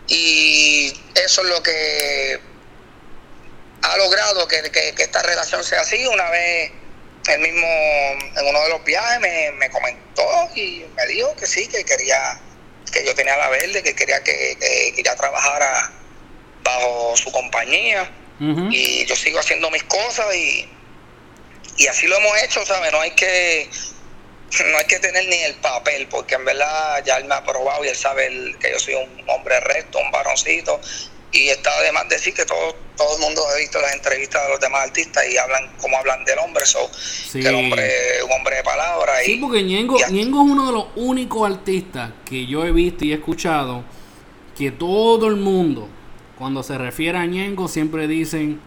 Y 0.08 0.92
eso 1.16 1.42
es 1.42 1.48
lo 1.48 1.62
que 1.62 2.40
ha 3.82 3.98
logrado 3.98 4.48
que, 4.48 4.72
que 4.72 5.04
esta 5.04 5.22
relación 5.22 5.64
sea 5.64 5.82
así. 5.82 6.06
Una 6.08 6.30
vez 6.32 6.72
él 7.30 7.40
mismo 7.42 7.68
en 7.68 8.48
uno 8.48 8.62
de 8.64 8.70
los 8.70 8.84
viajes 8.84 9.20
me, 9.20 9.52
me 9.54 9.70
comentó 9.70 10.50
y 10.56 10.86
me 10.96 11.06
dijo 11.08 11.36
que 11.36 11.46
sí, 11.46 11.68
que 11.68 11.84
quería 11.84 12.40
que 12.92 13.06
yo 13.06 13.14
tenía 13.14 13.38
la 13.38 13.50
verde, 13.50 13.84
que 13.84 13.94
quería 13.94 14.24
que, 14.24 14.58
que 14.60 14.94
quería 14.96 15.16
trabajar 15.16 15.92
bajo 16.64 17.16
su 17.16 17.32
compañía 17.32 18.10
y 18.72 19.06
yo 19.06 19.16
sigo 19.18 19.38
haciendo 19.40 19.70
mis 19.70 19.84
cosas 19.84 20.34
y, 20.34 20.68
y 21.78 21.88
así 21.88 22.08
lo 22.08 22.18
hemos 22.18 22.42
hecho, 22.42 22.66
¿sabes? 22.66 22.92
No 22.92 23.02
hay 23.02 23.12
que 23.12 23.70
no 24.72 24.78
hay 24.78 24.86
que 24.86 25.00
tener 25.00 25.28
ni 25.28 25.36
el 25.44 25.56
papel, 25.56 26.08
porque 26.08 26.36
en 26.36 26.46
verdad 26.46 27.04
ya 27.06 27.18
él 27.18 27.26
me 27.26 27.36
ha 27.36 27.44
probado 27.44 27.84
y 27.86 27.90
él 27.90 27.96
sabe 27.96 28.56
que 28.60 28.72
yo 28.72 28.80
soy 28.80 28.96
un 28.96 29.30
hombre 29.30 29.60
recto, 29.60 30.00
un 30.00 30.10
varoncito, 30.10 30.80
y 31.32 31.50
está 31.50 31.70
además 31.80 32.10
decir 32.10 32.34
que 32.34 32.46
todo, 32.46 32.76
todo 32.98 33.16
el 33.16 33.22
mundo 33.22 33.42
ha 33.48 33.58
visto 33.58 33.80
las 33.80 33.94
entrevistas 33.94 34.44
de 34.44 34.50
los 34.50 34.60
demás 34.60 34.88
artistas 34.88 35.24
y 35.30 35.38
hablan 35.38 35.72
como 35.78 35.98
hablan 35.98 36.26
del 36.26 36.40
hombre, 36.40 36.66
so, 36.66 36.90
que 37.32 37.48
el 37.48 37.56
hombre 37.56 38.18
es 38.18 38.24
un 38.24 38.32
hombre 38.32 38.58
de 38.58 38.64
palabra. 38.64 39.14
Sí, 39.24 39.36
porque 39.36 39.64
Ñengo, 39.64 39.98
es 40.00 40.10
uno 40.10 40.66
de 40.66 40.72
los 40.72 40.86
únicos 40.96 41.50
artistas 41.50 42.12
que 42.26 42.46
yo 42.46 42.66
he 42.66 42.72
visto 42.72 43.06
y 43.06 43.12
he 43.12 43.16
escuchado 43.16 43.84
que 44.58 44.72
todo 44.72 45.28
el 45.28 45.36
mundo, 45.36 45.88
cuando 46.38 46.64
se 46.64 46.78
refiere 46.78 47.18
a 47.18 47.26
Ñengo, 47.26 47.68
siempre 47.68 48.08
dicen 48.08 48.62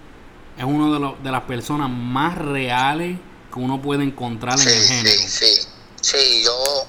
es 0.56 0.64
uno 0.64 0.92
de, 0.92 1.00
los, 1.00 1.22
de 1.22 1.30
las 1.30 1.42
personas 1.42 1.90
más 1.90 2.36
reales 2.36 3.18
que 3.52 3.58
uno 3.58 3.80
puede 3.80 4.04
encontrar 4.04 4.58
en 4.60 4.68
el 4.68 4.82
género. 4.82 5.20
Sí, 5.20 5.46
sí, 5.46 5.68
sí, 6.00 6.44
yo 6.44 6.86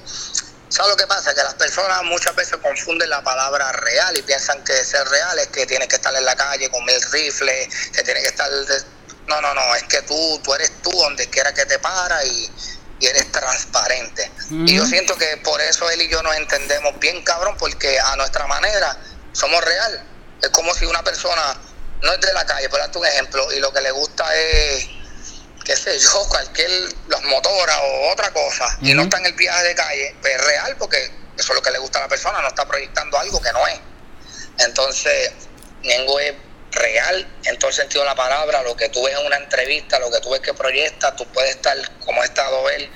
¿Sabes 0.74 0.90
lo 0.90 0.96
que 0.96 1.06
pasa? 1.06 1.32
Que 1.32 1.42
las 1.44 1.54
personas 1.54 2.02
muchas 2.02 2.34
veces 2.34 2.56
confunden 2.56 3.08
la 3.08 3.22
palabra 3.22 3.70
real 3.70 4.18
y 4.18 4.22
piensan 4.22 4.64
que 4.64 4.72
ser 4.84 5.06
real 5.06 5.38
es 5.38 5.46
que 5.46 5.66
tienes 5.66 5.86
que 5.86 5.94
estar 5.94 6.12
en 6.12 6.24
la 6.24 6.34
calle 6.34 6.68
con 6.68 6.84
mil 6.84 7.00
rifles, 7.12 7.68
que 7.92 8.02
tienes 8.02 8.24
que 8.24 8.30
estar... 8.30 8.50
No, 9.28 9.40
no, 9.40 9.54
no, 9.54 9.74
es 9.76 9.84
que 9.84 10.02
tú, 10.02 10.40
tú 10.42 10.52
eres 10.52 10.72
tú 10.82 10.90
donde 10.90 11.30
quiera 11.30 11.54
que 11.54 11.64
te 11.64 11.78
para 11.78 12.24
y, 12.24 12.50
eres 13.00 13.30
transparente. 13.30 14.32
Y 14.50 14.74
yo 14.74 14.84
siento 14.86 15.14
que 15.16 15.36
por 15.44 15.60
eso 15.60 15.88
él 15.90 16.02
y 16.02 16.08
yo 16.08 16.20
nos 16.24 16.34
entendemos 16.34 16.98
bien, 16.98 17.22
cabrón, 17.22 17.54
porque 17.56 18.00
a 18.00 18.16
nuestra 18.16 18.48
manera 18.48 18.96
somos 19.32 19.62
real. 19.62 20.04
Es 20.42 20.48
como 20.48 20.74
si 20.74 20.86
una 20.86 21.04
persona 21.04 21.54
no 22.02 22.12
es 22.14 22.20
de 22.20 22.32
la 22.32 22.44
calle, 22.46 22.68
por 22.68 22.80
darte 22.80 22.98
un 22.98 23.06
ejemplo, 23.06 23.52
y 23.52 23.60
lo 23.60 23.72
que 23.72 23.80
le 23.80 23.92
gusta 23.92 24.34
es 24.34 24.88
qué 25.64 25.76
sé 25.76 25.98
yo, 25.98 26.10
cualquier, 26.28 26.70
los 27.08 27.22
motoras 27.24 27.78
o 27.82 28.12
otra 28.12 28.32
cosa, 28.32 28.78
y 28.82 28.92
no 28.94 29.02
está 29.02 29.18
en 29.18 29.26
el 29.26 29.32
viaje 29.34 29.64
de 29.64 29.74
calle, 29.74 30.16
pues 30.20 30.34
es 30.34 30.44
real 30.44 30.76
porque 30.78 30.98
eso 31.36 31.52
es 31.52 31.54
lo 31.54 31.62
que 31.62 31.70
le 31.70 31.78
gusta 31.78 31.98
a 31.98 32.02
la 32.02 32.08
persona, 32.08 32.40
no 32.40 32.48
está 32.48 32.66
proyectando 32.66 33.18
algo 33.18 33.40
que 33.40 33.52
no 33.52 33.66
es. 33.66 33.80
Entonces, 34.58 35.32
Nengo 35.82 36.20
es 36.20 36.34
real 36.70 37.26
en 37.44 37.58
todo 37.58 37.70
el 37.70 37.74
sentido 37.74 38.02
de 38.02 38.06
la 38.06 38.14
palabra, 38.14 38.62
lo 38.62 38.76
que 38.76 38.88
tú 38.88 39.02
ves 39.02 39.18
en 39.18 39.26
una 39.26 39.36
entrevista, 39.36 39.98
lo 39.98 40.10
que 40.10 40.20
tú 40.20 40.30
ves 40.30 40.40
que 40.40 40.54
proyecta, 40.54 41.14
tú 41.16 41.26
puedes 41.32 41.56
estar 41.56 41.76
como 42.00 42.22
ha 42.22 42.24
estado 42.24 42.68
él, 42.70 42.90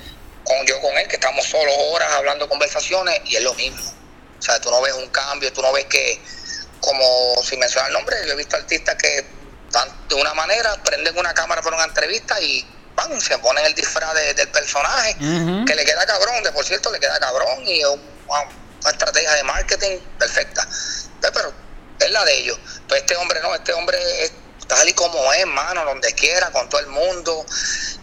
con 0.44 0.66
yo 0.66 0.80
con 0.80 0.96
él, 0.98 1.08
que 1.08 1.16
estamos 1.16 1.44
solo 1.46 1.72
horas 1.90 2.10
hablando 2.12 2.48
conversaciones, 2.48 3.20
y 3.24 3.36
es 3.36 3.42
lo 3.42 3.54
mismo. 3.54 3.82
O 4.38 4.42
sea, 4.42 4.60
tú 4.60 4.70
no 4.70 4.80
ves 4.80 4.94
un 4.94 5.08
cambio, 5.08 5.52
tú 5.52 5.62
no 5.62 5.72
ves 5.72 5.86
que, 5.86 6.20
como 6.80 7.42
si 7.42 7.56
menciona 7.56 7.88
el 7.88 7.92
nombre, 7.92 8.16
yo 8.26 8.32
he 8.32 8.36
visto 8.36 8.56
artistas 8.56 8.94
que 8.96 9.37
de 10.08 10.14
una 10.14 10.34
manera, 10.34 10.74
prenden 10.82 11.16
una 11.18 11.34
cámara 11.34 11.62
para 11.62 11.76
una 11.76 11.84
entrevista 11.84 12.40
y 12.40 12.66
¡pam! 12.94 13.20
se 13.20 13.38
ponen 13.38 13.64
el 13.66 13.74
disfraz 13.74 14.14
del 14.14 14.48
personaje, 14.48 15.16
que 15.18 15.74
le 15.74 15.84
queda 15.84 16.06
cabrón, 16.06 16.42
de 16.42 16.52
por 16.52 16.64
cierto 16.64 16.90
le 16.90 16.98
queda 16.98 17.18
cabrón 17.18 17.66
y 17.66 17.84
una 17.84 18.90
estrategia 18.90 19.32
de 19.34 19.42
marketing 19.44 19.98
perfecta. 20.18 20.66
Pero 21.20 21.52
es 22.00 22.10
la 22.10 22.24
de 22.24 22.38
ellos. 22.38 22.58
Pues 22.88 23.02
este 23.02 23.16
hombre 23.16 23.40
no, 23.42 23.54
este 23.54 23.72
hombre 23.72 23.98
es 24.24 24.32
tal 24.66 24.88
y 24.88 24.92
como 24.92 25.32
es, 25.32 25.40
hermano, 25.40 25.84
donde 25.84 26.12
quiera, 26.14 26.50
con 26.50 26.68
todo 26.68 26.80
el 26.80 26.86
mundo. 26.88 27.44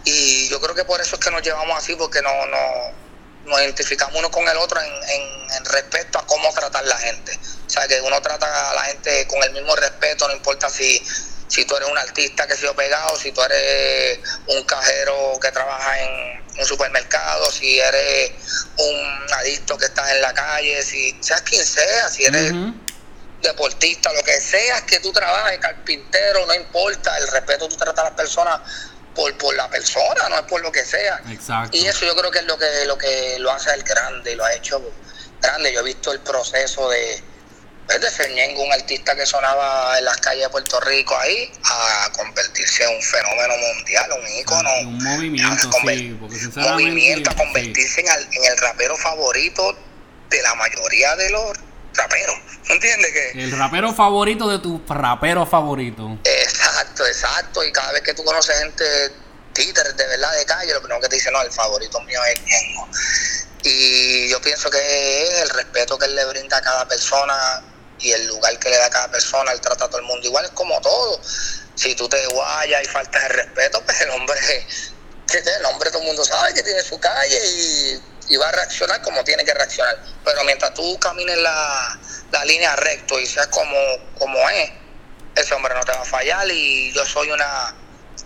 Y 0.04 0.48
yo 0.48 0.60
creo 0.60 0.74
que 0.74 0.84
por 0.84 1.00
eso 1.00 1.16
es 1.16 1.20
que 1.20 1.30
nos 1.30 1.42
llevamos 1.42 1.76
así, 1.76 1.96
porque 1.96 2.22
no, 2.22 2.46
no 2.46 3.05
nos 3.46 3.60
identificamos 3.60 4.14
uno 4.16 4.30
con 4.30 4.46
el 4.48 4.56
otro 4.56 4.80
en, 4.80 4.92
en, 4.92 5.50
en, 5.56 5.64
respecto 5.64 6.18
a 6.18 6.26
cómo 6.26 6.52
tratar 6.52 6.84
la 6.84 6.98
gente. 6.98 7.38
O 7.66 7.70
sea, 7.70 7.88
que 7.88 8.00
uno 8.00 8.20
trata 8.20 8.70
a 8.70 8.74
la 8.74 8.82
gente 8.82 9.26
con 9.26 9.42
el 9.42 9.52
mismo 9.52 9.74
respeto, 9.76 10.28
no 10.28 10.34
importa 10.34 10.68
si 10.68 11.02
si 11.48 11.64
tú 11.64 11.76
eres 11.76 11.88
un 11.88 11.98
artista 11.98 12.46
que 12.46 12.54
ha 12.54 12.56
sido 12.56 12.74
pegado, 12.74 13.16
si 13.16 13.32
tú 13.32 13.40
eres 13.42 14.18
un 14.48 14.62
cajero 14.64 15.38
que 15.40 15.50
trabaja 15.52 16.02
en 16.02 16.44
un 16.58 16.66
supermercado, 16.66 17.50
si 17.52 17.78
eres 17.78 18.32
un 18.78 19.26
adicto 19.32 19.78
que 19.78 19.86
estás 19.86 20.10
en 20.10 20.22
la 20.22 20.34
calle, 20.34 20.82
si 20.82 21.16
seas 21.20 21.42
quien 21.42 21.64
sea, 21.64 22.08
si 22.08 22.24
eres 22.24 22.52
deportista, 23.42 24.12
lo 24.12 24.22
que 24.22 24.40
seas 24.40 24.82
que 24.82 24.98
tú 25.00 25.12
trabajes, 25.12 25.58
carpintero, 25.58 26.46
no 26.46 26.54
importa, 26.54 27.16
el 27.18 27.28
respeto 27.28 27.68
tú 27.68 27.76
tratas 27.76 28.06
a 28.06 28.08
las 28.08 28.16
personas 28.16 28.60
por, 29.16 29.36
por 29.38 29.54
la 29.56 29.68
persona, 29.68 30.28
no 30.28 30.36
es 30.36 30.42
por 30.42 30.60
lo 30.60 30.70
que 30.70 30.84
sea. 30.84 31.20
Y 31.72 31.86
eso 31.86 32.06
yo 32.06 32.14
creo 32.14 32.30
que 32.30 32.38
es 32.40 32.44
lo 32.44 32.56
que 32.56 32.84
lo 32.86 32.96
que 32.96 33.38
lo 33.40 33.50
hace 33.50 33.72
el 33.74 33.82
grande, 33.82 34.36
lo 34.36 34.44
ha 34.44 34.52
hecho 34.54 34.80
grande. 35.40 35.72
Yo 35.72 35.80
he 35.80 35.84
visto 35.84 36.12
el 36.12 36.20
proceso 36.20 36.88
de 36.90 37.22
pues, 37.86 38.00
de 38.00 38.10
ser 38.10 38.30
un 38.56 38.72
artista 38.72 39.14
que 39.14 39.24
sonaba 39.24 39.98
en 39.98 40.04
las 40.04 40.16
calles 40.18 40.44
de 40.44 40.50
Puerto 40.50 40.80
Rico 40.80 41.16
ahí, 41.16 41.50
a 41.64 42.10
convertirse 42.12 42.84
en 42.84 42.96
un 42.96 43.02
fenómeno 43.02 43.54
mundial, 43.74 44.10
un 44.12 44.38
ícono. 44.38 44.70
Un 44.80 45.04
movimiento, 45.04 45.70
sí, 45.72 46.16
porque 46.20 46.36
movimiento 46.56 47.30
a 47.30 47.34
convertirse 47.34 48.00
en, 48.00 48.08
el, 48.08 48.28
en 48.32 48.44
el 48.52 48.58
rapero 48.58 48.96
favorito 48.96 49.76
de 50.30 50.42
la 50.42 50.54
mayoría 50.56 51.14
de 51.16 51.30
los 51.30 51.52
raperos. 51.96 52.36
¿Entiendes? 52.68 53.12
Que, 53.12 53.44
el 53.44 53.58
rapero 53.58 53.92
favorito 53.92 54.48
de 54.48 54.58
tu 54.58 54.82
rapero 54.88 55.46
favorito. 55.46 56.18
Exacto, 56.24 57.06
exacto. 57.06 57.64
Y 57.64 57.72
cada 57.72 57.92
vez 57.92 58.02
que 58.02 58.14
tú 58.14 58.24
conoces 58.24 58.58
gente 58.58 58.84
títeres 59.52 59.96
de 59.96 60.06
verdad 60.06 60.36
de 60.36 60.44
calle, 60.44 60.72
lo 60.74 60.80
primero 60.80 61.00
que 61.00 61.08
te 61.08 61.16
dice, 61.16 61.30
no, 61.30 61.40
el 61.42 61.50
favorito 61.50 62.00
mío 62.02 62.20
es 62.24 62.40
Ñengo. 62.42 62.88
Y 63.62 64.28
yo 64.28 64.40
pienso 64.40 64.70
que 64.70 64.78
es 64.78 65.42
el 65.42 65.50
respeto 65.50 65.98
que 65.98 66.04
él 66.04 66.14
le 66.14 66.24
brinda 66.26 66.58
a 66.58 66.62
cada 66.62 66.86
persona 66.86 67.62
y 67.98 68.12
el 68.12 68.26
lugar 68.26 68.58
que 68.58 68.68
le 68.68 68.76
da 68.76 68.86
a 68.86 68.90
cada 68.90 69.10
persona, 69.10 69.52
él 69.52 69.60
trata 69.60 69.86
a 69.86 69.88
todo 69.88 69.98
el 69.98 70.06
mundo 70.06 70.26
igual, 70.26 70.44
es 70.44 70.50
como 70.52 70.80
todo. 70.80 71.20
Si 71.74 71.94
tú 71.94 72.08
te 72.08 72.26
guayas 72.28 72.82
y 72.82 72.86
faltas 72.86 73.24
el 73.24 73.30
respeto, 73.30 73.82
pues 73.84 74.00
el 74.02 74.10
hombre, 74.10 74.38
el 75.32 75.64
hombre 75.66 75.90
todo 75.90 76.00
el 76.00 76.06
mundo 76.06 76.24
sabe 76.24 76.54
que 76.54 76.62
tiene 76.62 76.82
su 76.82 76.98
calle 76.98 78.00
y, 78.28 78.36
va 78.36 78.48
a 78.48 78.52
reaccionar 78.52 79.02
como 79.02 79.22
tiene 79.24 79.44
que 79.44 79.54
reaccionar. 79.54 79.98
Pero 80.24 80.44
mientras 80.44 80.74
tú 80.74 80.98
camines 80.98 81.38
la, 81.38 81.98
la 82.32 82.44
línea 82.44 82.76
recto 82.76 83.18
y 83.18 83.26
seas 83.26 83.48
como, 83.48 83.76
como 84.18 84.48
es, 84.50 84.70
ese 85.34 85.54
hombre 85.54 85.74
no 85.74 85.84
te 85.84 85.92
va 85.92 86.02
a 86.02 86.04
fallar 86.04 86.50
y 86.50 86.92
yo 86.92 87.04
soy 87.04 87.30
una 87.30 87.74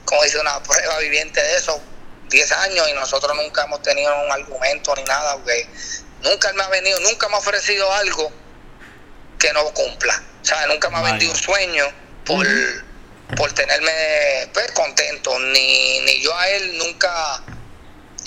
como 0.05 0.23
dice, 0.25 0.39
una 0.41 0.63
prueba 0.63 0.99
viviente 0.99 1.41
de 1.41 1.57
eso, 1.57 1.81
10 2.29 2.53
años 2.53 2.89
y 2.89 2.93
nosotros 2.95 3.37
nunca 3.37 3.65
hemos 3.65 3.83
tenido 3.83 4.13
un 4.25 4.33
argumento 4.33 4.95
ni 4.97 5.05
nada, 5.05 5.35
porque 5.37 5.69
nunca 6.23 6.53
me 6.53 6.63
ha 6.63 6.69
venido, 6.69 6.99
nunca 7.01 7.29
me 7.29 7.37
ha 7.37 7.39
ofrecido 7.39 7.93
algo 7.93 8.33
que 9.39 9.53
no 9.53 9.65
cumpla. 9.73 10.21
O 10.43 10.45
sea, 10.45 10.67
nunca 10.67 10.91
me 10.91 10.99
ha 10.99 11.03
vendido 11.03 11.33
un 11.33 11.39
sueño 11.39 11.85
por, 12.25 12.47
por 13.37 13.53
tenerme 13.53 14.51
pues, 14.53 14.71
contento, 14.73 15.39
ni, 15.39 16.01
ni 16.01 16.21
yo 16.23 16.37
a 16.37 16.49
él 16.49 16.79
nunca 16.79 17.43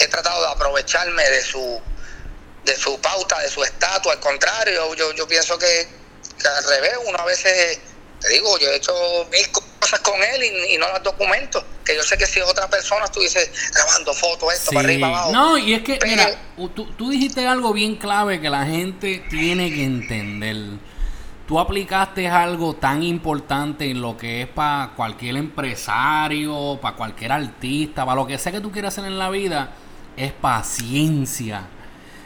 he 0.03 0.07
tratado 0.07 0.41
de 0.41 0.51
aprovecharme 0.51 1.23
de 1.23 1.41
su 1.41 1.81
de 2.65 2.75
su 2.77 2.97
pauta, 3.01 3.39
de 3.39 3.49
su 3.49 3.61
estatus, 3.61 4.11
al 4.11 4.19
contrario, 4.21 4.95
yo, 4.95 5.11
yo 5.13 5.27
pienso 5.27 5.57
que, 5.57 5.87
que 6.39 6.47
al 6.47 6.63
revés, 6.63 6.93
uno 7.05 7.17
a 7.19 7.25
veces 7.25 7.79
te 8.23 8.29
digo, 8.29 8.57
yo 8.57 8.69
he 8.69 8.77
hecho 8.77 8.93
mil 9.31 9.51
cosas 9.51 9.99
con 9.99 10.15
él 10.23 10.43
y, 10.69 10.77
no 10.77 10.87
las 10.87 11.03
documento. 11.03 11.63
Que 11.83 11.93
yo 11.95 12.03
sé 12.03 12.17
que 12.17 12.25
si 12.25 12.39
otra 12.39 12.69
persona 12.69 13.03
estuviese 13.03 13.51
grabando 13.73 14.13
fotos, 14.13 14.53
esto 14.53 14.71
para 14.71 14.87
arriba, 14.87 15.07
abajo. 15.09 15.31
No, 15.33 15.57
y 15.57 15.73
es 15.73 15.81
que, 15.81 15.99
mira, 16.05 16.29
tú, 16.73 16.85
tú 16.93 17.09
dijiste 17.09 17.45
algo 17.45 17.73
bien 17.73 17.97
clave 17.97 18.39
que 18.39 18.49
la 18.49 18.65
gente 18.65 19.25
tiene 19.29 19.69
que 19.73 19.83
entender. 19.83 20.55
Tú 21.45 21.59
aplicaste 21.59 22.29
algo 22.29 22.75
tan 22.75 23.03
importante 23.03 23.91
en 23.91 24.01
lo 24.01 24.15
que 24.17 24.43
es 24.43 24.47
para 24.47 24.93
cualquier 24.95 25.35
empresario, 25.35 26.79
para 26.81 26.95
cualquier 26.95 27.33
artista, 27.33 28.05
para 28.05 28.15
lo 28.15 28.25
que 28.25 28.37
sea 28.37 28.53
que 28.53 28.61
tú 28.61 28.71
quieras 28.71 28.93
hacer 28.93 29.11
en 29.11 29.19
la 29.19 29.29
vida, 29.29 29.73
es 30.17 30.31
paciencia. 30.31 31.63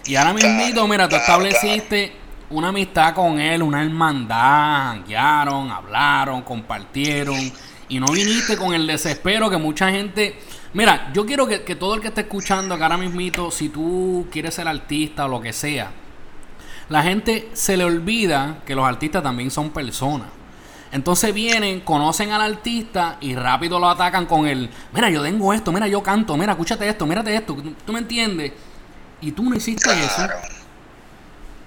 Y 0.06 0.16
ahora 0.16 0.34
mismo, 0.34 0.88
mira, 0.88 1.10
tú 1.10 1.16
estableciste 1.16 2.14
una 2.50 2.70
amistad 2.70 3.14
con 3.14 3.40
él, 3.40 3.62
una 3.62 3.84
hermandad, 3.84 4.98
guiaron, 5.06 5.70
hablaron, 5.70 6.42
compartieron 6.44 7.38
y 7.90 8.00
no 8.00 8.08
viniste 8.08 8.58
con 8.58 8.74
el 8.74 8.88
desespero 8.88 9.50
que 9.50 9.58
mucha 9.58 9.90
gente... 9.92 10.40
Mira, 10.74 11.12
yo 11.14 11.26
quiero 11.26 11.48
que, 11.48 11.60
todo 11.76 11.96
el 11.96 12.02
que 12.02 12.10
esté 12.10 12.22
escuchando 12.22 12.78
que 12.78 12.84
ahora 12.84 12.98
mismito, 12.98 13.52
si 13.52 13.70
tú 13.70 14.28
quieres 14.32 14.54
ser 14.54 14.68
artista 14.68 15.26
o 15.26 15.30
lo 15.30 15.42
que 15.42 15.54
sea, 15.54 15.92
la 16.90 17.04
gente 17.04 17.50
se 17.54 17.76
le 17.78 17.84
olvida 17.84 18.60
que 18.66 18.76
los 18.76 18.86
artistas 18.86 19.24
también 19.24 19.50
son 19.50 19.72
personas. 19.72 20.28
Entonces 20.92 21.34
vienen, 21.34 21.82
conocen 21.82 22.32
al 22.32 22.42
artista 22.42 23.18
y 23.20 23.36
rápido 23.36 23.80
lo 23.80 23.90
atacan 23.90 24.26
con 24.26 24.48
el, 24.48 24.70
mira, 24.94 25.10
yo 25.10 25.22
tengo 25.22 25.54
esto, 25.54 25.72
mira, 25.72 25.88
yo 25.88 26.02
canto, 26.02 26.38
mira, 26.38 26.54
escúchate 26.54 26.88
esto, 26.88 27.06
mírate 27.06 27.36
esto, 27.36 27.56
¿tú 27.86 27.94
me 27.94 28.00
entiendes? 28.00 28.54
Y 29.22 29.32
tú 29.32 29.44
no 29.44 29.56
hiciste 29.56 29.90
eso. 29.92 30.28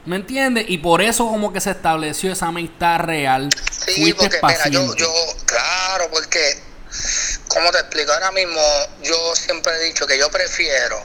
¿Me 0.06 0.16
entiendes? 0.16 0.64
Y 0.68 0.78
por 0.78 1.02
eso 1.02 1.26
como 1.26 1.52
que 1.52 1.60
se 1.60 1.72
estableció 1.72 2.32
esa 2.32 2.46
amistad 2.46 3.00
real. 3.00 3.50
Sí, 3.70 4.14
porque 4.14 4.38
mira, 4.42 4.68
yo, 4.68 4.96
yo, 4.96 5.12
claro, 5.44 6.08
porque, 6.10 6.62
como 7.48 7.70
te 7.70 7.78
explico 7.80 8.12
ahora 8.12 8.32
mismo, 8.32 8.60
yo 9.02 9.36
siempre 9.36 9.74
he 9.74 9.84
dicho 9.84 10.06
que 10.06 10.18
yo 10.18 10.30
prefiero 10.30 10.98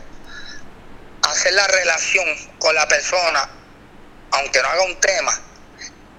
hacer 1.23 1.53
la 1.53 1.67
relación 1.67 2.25
con 2.59 2.73
la 2.73 2.87
persona, 2.87 3.49
aunque 4.31 4.61
no 4.61 4.67
haga 4.69 4.83
un 4.83 4.99
tema, 5.01 5.33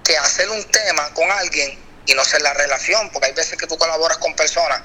que 0.03 0.15
hacer 0.17 0.49
un 0.49 0.63
tema 0.65 1.09
con 1.13 1.29
alguien 1.31 1.86
y 2.07 2.13
no 2.13 2.21
hacer 2.21 2.41
la 2.41 2.53
relación, 2.53 3.09
porque 3.11 3.27
hay 3.27 3.33
veces 3.33 3.57
que 3.57 3.67
tú 3.67 3.77
colaboras 3.77 4.17
con 4.17 4.33
personas 4.35 4.81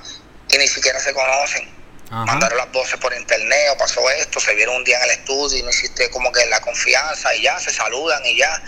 y 0.49 0.59
ni 0.59 0.69
siquiera 0.69 1.01
se 1.01 1.15
conocen. 1.15 1.83
Mandaron 2.11 2.59
las 2.59 2.71
voces 2.73 2.99
por 3.01 3.15
internet 3.15 3.71
o 3.73 3.79
pasó 3.79 4.11
esto, 4.11 4.39
se 4.39 4.55
vieron 4.55 4.77
un 4.77 4.85
día 4.85 4.99
en 4.99 5.05
el 5.05 5.11
estudio 5.13 5.59
y 5.59 5.63
no 5.63 5.71
existe 5.71 6.11
como 6.11 6.31
que 6.31 6.45
la 6.45 6.61
confianza 6.61 7.35
y 7.35 7.43
ya 7.43 7.59
se 7.59 7.73
saludan 7.73 8.23
y 8.27 8.37
ya. 8.37 8.63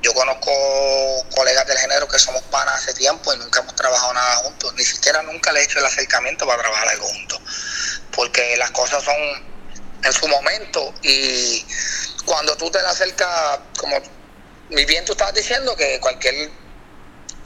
Yo 0.00 0.14
conozco 0.14 0.52
colegas 1.34 1.66
del 1.66 1.76
género 1.76 2.06
que 2.06 2.20
somos 2.20 2.40
panas 2.44 2.74
hace 2.76 2.94
tiempo 2.94 3.34
y 3.34 3.38
nunca 3.38 3.60
hemos 3.60 3.74
trabajado 3.74 4.14
nada 4.14 4.36
juntos, 4.36 4.72
ni 4.74 4.84
siquiera 4.84 5.22
nunca 5.22 5.50
le 5.50 5.60
he 5.60 5.64
hecho 5.64 5.80
el 5.80 5.86
acercamiento 5.86 6.46
para 6.46 6.62
trabajar 6.62 6.88
algo 6.88 7.08
juntos, 7.08 7.40
porque 8.12 8.56
las 8.58 8.70
cosas 8.70 9.02
son 9.02 9.16
en 10.04 10.12
su 10.12 10.28
momento 10.28 10.94
y 11.02 11.66
cuando 12.24 12.56
tú 12.56 12.70
te 12.70 12.80
la 12.80 12.90
acercas, 12.90 13.58
como 13.76 14.00
mi 14.70 14.84
bien 14.84 15.04
tú 15.04 15.12
estabas 15.12 15.34
diciendo, 15.34 15.74
que 15.74 15.98
cualquier 15.98 16.48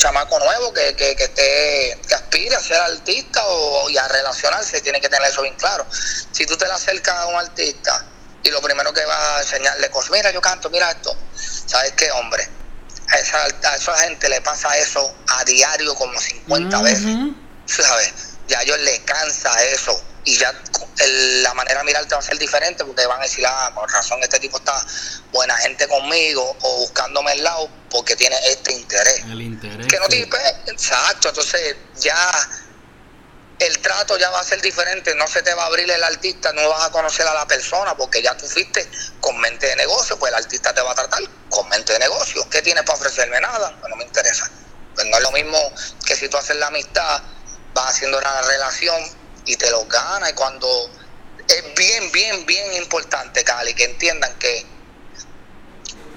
chamaco 0.03 0.37
nuevo 0.41 0.73
que, 0.73 0.97
que, 0.97 1.15
que, 1.15 1.25
esté, 1.25 1.99
que 2.09 2.15
aspire 2.15 2.57
a 2.57 2.61
ser 2.61 2.81
artista 2.81 3.41
o, 3.47 3.89
y 3.89 3.97
a 3.97 4.09
relacionarse, 4.09 4.81
tiene 4.81 5.01
que 5.01 5.09
tener 5.09 5.31
eso 5.31 5.43
bien 5.43 5.55
claro. 5.55 5.87
Si 6.33 6.45
tú 6.45 6.57
te 6.57 6.67
le 6.67 6.73
acercas 6.73 7.17
a 7.17 7.27
un 7.27 7.37
artista 7.37 8.05
y 8.43 8.51
lo 8.51 8.61
primero 8.61 8.93
que 8.93 9.05
va 9.05 9.37
a 9.37 9.41
enseñarle 9.41 9.91
cosas, 9.91 10.11
mira, 10.11 10.33
yo 10.33 10.41
canto, 10.41 10.69
mira 10.71 10.91
esto, 10.91 11.17
¿sabes 11.67 11.93
qué, 11.93 12.11
hombre? 12.11 12.49
A 13.09 13.19
esa, 13.19 13.45
a 13.45 13.77
esa 13.77 13.97
gente 13.99 14.29
le 14.29 14.41
pasa 14.41 14.77
eso 14.77 15.15
a 15.39 15.45
diario 15.45 15.95
como 15.95 16.19
50 16.19 16.83
veces, 16.83 17.17
¿sabes? 17.67 18.13
Ya 18.49 18.59
a 18.59 18.63
ellos 18.63 18.81
les 18.81 18.99
cansa 19.01 19.53
eso 19.67 20.03
y 20.25 20.37
ya 20.37 20.53
la 21.43 21.55
manera 21.55 21.81
de 21.81 21.87
mirarte 21.87 22.15
va 22.15 22.21
a 22.21 22.25
ser 22.25 22.39
diferente 22.39 22.85
porque 22.85 23.07
van 23.07 23.21
a 23.21 23.25
decir, 23.25 23.45
ah, 23.47 23.73
por 23.75 23.91
razón 23.91 24.23
este 24.23 24.39
tipo 24.39 24.59
está 24.59 24.85
buena 25.33 25.57
gente 25.59 25.89
conmigo 25.89 26.57
o 26.61 26.79
buscándome 26.79 27.33
el 27.33 27.43
lado 27.43 27.69
porque 27.91 28.15
tiene 28.15 28.37
este 28.47 28.73
interés. 28.73 29.25
El 29.25 29.41
interés. 29.41 29.87
Que 29.87 29.99
no 29.99 30.09
tiene, 30.09 30.29
exacto, 30.67 31.29
entonces 31.29 31.77
ya 31.97 32.31
el 33.59 33.79
trato 33.79 34.19
ya 34.19 34.31
va 34.31 34.41
a 34.41 34.45
ser 34.45 34.61
diferente, 34.61 35.15
no 35.15 35.27
se 35.27 35.43
te 35.43 35.55
va 35.55 35.65
a 35.65 35.67
abrir 35.67 35.91
el 35.91 36.03
artista, 36.03 36.53
no 36.53 36.69
vas 36.69 36.85
a 36.85 36.91
conocer 36.91 37.27
a 37.27 37.35
la 37.35 37.47
persona 37.47 37.97
porque 37.97 38.23
ya 38.23 38.37
tú 38.37 38.47
fuiste 38.47 38.89
con 39.21 39.39
mente 39.39 39.67
de 39.67 39.77
negocio, 39.77 40.19
pues 40.19 40.33
el 40.33 40.39
artista 40.39 40.75
te 40.75 40.81
va 40.81 40.93
a 40.93 40.95
tratar 40.95 41.23
con 41.49 41.69
mente 41.69 41.93
de 41.93 42.01
negocio. 42.01 42.49
¿Qué 42.51 42.63
tienes 42.63 42.83
para 42.85 42.99
ofrecerme? 42.99 43.41
Nada, 43.41 43.77
pues 43.81 43.91
no 43.91 43.97
me 43.97 44.05
interesa. 44.05 44.51
Pues 44.95 45.07
no 45.07 45.17
es 45.17 45.23
lo 45.23 45.33
mismo 45.33 45.59
que 46.05 46.17
si 46.17 46.29
tú 46.29 46.37
haces 46.37 46.57
la 46.57 46.69
amistad, 46.69 47.23
vas 47.73 47.91
haciendo 47.91 48.21
la 48.21 48.43
relación 48.43 49.22
y 49.47 49.57
te 49.57 49.71
lo 49.71 49.85
gana. 49.87 50.31
Y 50.31 50.33
cuando 50.35 50.91
es 51.49 51.75
bien, 51.75 52.11
bien, 52.13 52.47
bien 52.47 52.73
importante, 52.75 53.45
Cali, 53.45 53.75
que 53.75 53.85
entiendan 53.85 54.33
que, 54.39 54.67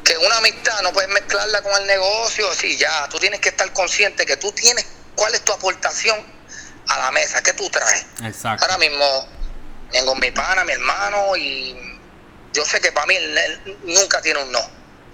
que 0.04 0.18
una 0.18 0.38
amistad 0.38 0.82
no 0.82 0.94
puedes 0.94 1.10
mezclarla 1.10 1.62
con 1.62 1.74
el 1.82 1.88
negocio. 1.88 2.54
Sí, 2.54 2.78
ya, 2.78 3.08
tú 3.10 3.20
tienes 3.20 3.40
que 3.40 3.50
estar 3.50 3.72
consciente 3.74 4.26
que 4.26 4.38
tú 4.38 4.52
tienes 4.52 4.86
cuál 5.16 5.34
es 5.34 5.42
tu 5.42 5.54
aportación 5.54 6.18
a 6.88 7.00
la 7.00 7.12
mesa, 7.12 7.42
que 7.42 7.54
tú 7.54 7.70
traes. 7.70 8.06
Exacto. 8.24 8.64
Ahora 8.66 8.78
mismo 8.78 9.28
tengo 9.92 10.16
mi 10.16 10.32
pana, 10.32 10.64
mi 10.64 10.74
hermano, 10.74 11.36
y 11.36 12.00
yo 12.54 12.66
sé 12.66 12.80
que 12.80 12.92
para 12.92 13.08
mí 13.08 13.16
él, 13.16 13.80
nunca 13.84 14.22
tiene 14.22 14.44
un 14.44 14.52
no, 14.52 14.62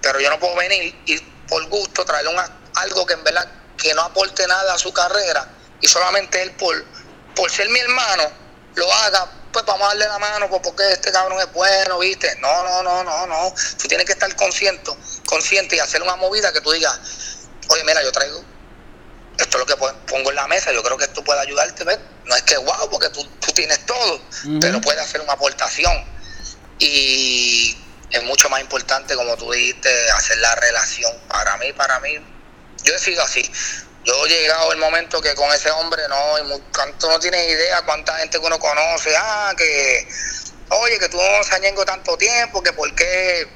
pero 0.00 0.20
yo 0.20 0.30
no 0.30 0.38
puedo 0.38 0.54
venir 0.56 0.94
y 1.06 1.18
por 1.48 1.66
gusto 1.68 2.04
traerle 2.04 2.32
algo 2.76 3.06
que 3.06 3.14
en 3.14 3.24
verdad 3.24 3.48
que 3.76 3.92
no 3.94 4.02
aporte 4.02 4.46
nada 4.46 4.74
a 4.74 4.78
su 4.78 4.92
carrera 4.92 5.48
y 5.80 5.88
solamente 5.88 6.40
él 6.40 6.52
por 6.52 6.84
por 7.34 7.50
ser 7.50 7.68
mi 7.68 7.78
hermano, 7.78 8.24
lo 8.74 8.92
haga, 8.92 9.30
pues 9.52 9.64
vamos 9.64 9.82
a 9.82 9.88
darle 9.88 10.06
la 10.06 10.18
mano, 10.18 10.48
pues 10.48 10.62
porque 10.62 10.92
este 10.92 11.12
cabrón 11.12 11.40
es 11.40 11.52
bueno, 11.52 11.98
¿viste? 11.98 12.34
No, 12.40 12.62
no, 12.64 12.82
no, 12.82 13.04
no, 13.04 13.26
no. 13.26 13.54
Tú 13.80 13.88
tienes 13.88 14.06
que 14.06 14.12
estar 14.12 14.34
consciente, 14.36 14.90
consciente 15.26 15.76
y 15.76 15.78
hacer 15.78 16.02
una 16.02 16.16
movida 16.16 16.52
que 16.52 16.60
tú 16.60 16.72
digas, 16.72 16.98
oye, 17.68 17.84
mira, 17.84 18.02
yo 18.02 18.12
traigo 18.12 18.52
esto 19.38 19.58
es 19.58 19.60
lo 19.60 19.66
que 19.66 19.76
pongo 20.06 20.30
en 20.30 20.36
la 20.36 20.46
mesa, 20.46 20.72
yo 20.72 20.82
creo 20.82 20.96
que 20.96 21.04
esto 21.04 21.24
puede 21.24 21.40
ayudarte, 21.40 21.84
¿ves? 21.84 21.98
No 22.24 22.34
es 22.36 22.42
que 22.42 22.56
wow, 22.56 22.88
porque 22.90 23.08
tú, 23.10 23.26
tienes 23.54 23.84
todo, 23.84 24.20
pero 24.60 24.80
puede 24.80 25.00
hacer 25.00 25.20
una 25.20 25.34
aportación. 25.34 25.92
Y 26.78 27.76
es 28.10 28.22
mucho 28.24 28.48
más 28.48 28.60
importante, 28.60 29.14
como 29.14 29.36
tú 29.36 29.50
dijiste, 29.52 30.10
hacer 30.12 30.38
la 30.38 30.54
relación. 30.54 31.12
Para 31.28 31.56
mí, 31.58 31.72
para 31.72 32.00
mí, 32.00 32.14
yo 32.82 32.94
he 32.94 32.98
sido 32.98 33.22
así 33.22 33.50
yo 34.04 34.26
he 34.26 34.28
llegado 34.28 34.72
el 34.72 34.78
momento 34.78 35.20
que 35.20 35.34
con 35.34 35.52
ese 35.52 35.70
hombre 35.70 36.02
no, 36.08 36.58
tú 36.98 37.08
no 37.08 37.20
tienes 37.20 37.48
idea 37.48 37.82
cuánta 37.82 38.16
gente 38.18 38.38
que 38.38 38.46
uno 38.46 38.58
conoce, 38.58 39.14
ah, 39.16 39.54
que, 39.56 40.08
oye, 40.70 40.98
que 40.98 41.08
tú 41.08 41.18
no 41.18 41.58
Ñengo 41.58 41.84
tanto 41.84 42.16
tiempo, 42.16 42.62
que 42.62 42.72
por 42.72 42.92
qué 42.94 43.46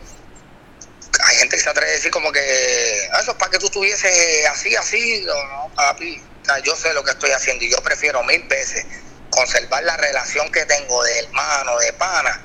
hay 1.24 1.36
gente 1.36 1.56
que 1.56 1.62
se 1.62 1.70
atreve 1.70 1.90
a 1.90 1.94
decir 1.94 2.10
como 2.10 2.30
que 2.30 3.08
ah, 3.12 3.20
eso 3.20 3.32
es 3.32 3.36
para 3.36 3.50
que 3.50 3.58
tú 3.58 3.66
estuviese 3.66 4.46
así, 4.48 4.76
así, 4.76 5.22
no, 5.26 5.34
no, 5.48 5.74
papi. 5.74 6.22
O 6.42 6.44
sea, 6.44 6.58
yo 6.60 6.76
sé 6.76 6.92
lo 6.94 7.02
que 7.02 7.10
estoy 7.10 7.30
haciendo 7.30 7.64
y 7.64 7.70
yo 7.70 7.78
prefiero 7.82 8.22
mil 8.22 8.42
veces 8.44 8.86
conservar 9.30 9.82
la 9.82 9.96
relación 9.96 10.50
que 10.52 10.64
tengo 10.64 11.02
de 11.02 11.18
hermano, 11.18 11.76
de 11.78 11.92
pana, 11.94 12.40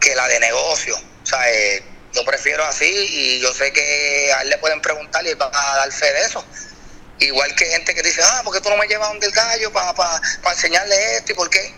que 0.00 0.14
la 0.14 0.28
de 0.28 0.38
negocio. 0.38 0.94
O 0.96 1.26
sea, 1.26 1.50
eh, 1.50 1.82
yo 2.12 2.24
prefiero 2.24 2.64
así 2.64 2.88
y 2.88 3.40
yo 3.40 3.52
sé 3.52 3.72
que 3.72 4.32
a 4.32 4.42
él 4.42 4.50
le 4.50 4.58
pueden 4.58 4.80
preguntar 4.80 5.24
y 5.24 5.30
él 5.30 5.40
va 5.40 5.50
a 5.52 5.76
dar 5.76 5.92
fe 5.92 6.12
de 6.12 6.20
eso. 6.20 6.44
Igual 7.20 7.54
que 7.54 7.66
gente 7.66 7.94
que 7.94 8.02
dice, 8.02 8.22
ah, 8.24 8.40
¿por 8.44 8.54
qué 8.54 8.60
tú 8.60 8.70
no 8.70 8.76
me 8.76 8.86
llevas 8.86 9.08
donde 9.08 9.26
el 9.26 9.32
gallo 9.32 9.72
para 9.72 9.94
pa, 9.94 10.20
pa 10.42 10.52
enseñarle 10.52 11.16
esto 11.16 11.32
y 11.32 11.34
por 11.34 11.50
qué? 11.50 11.74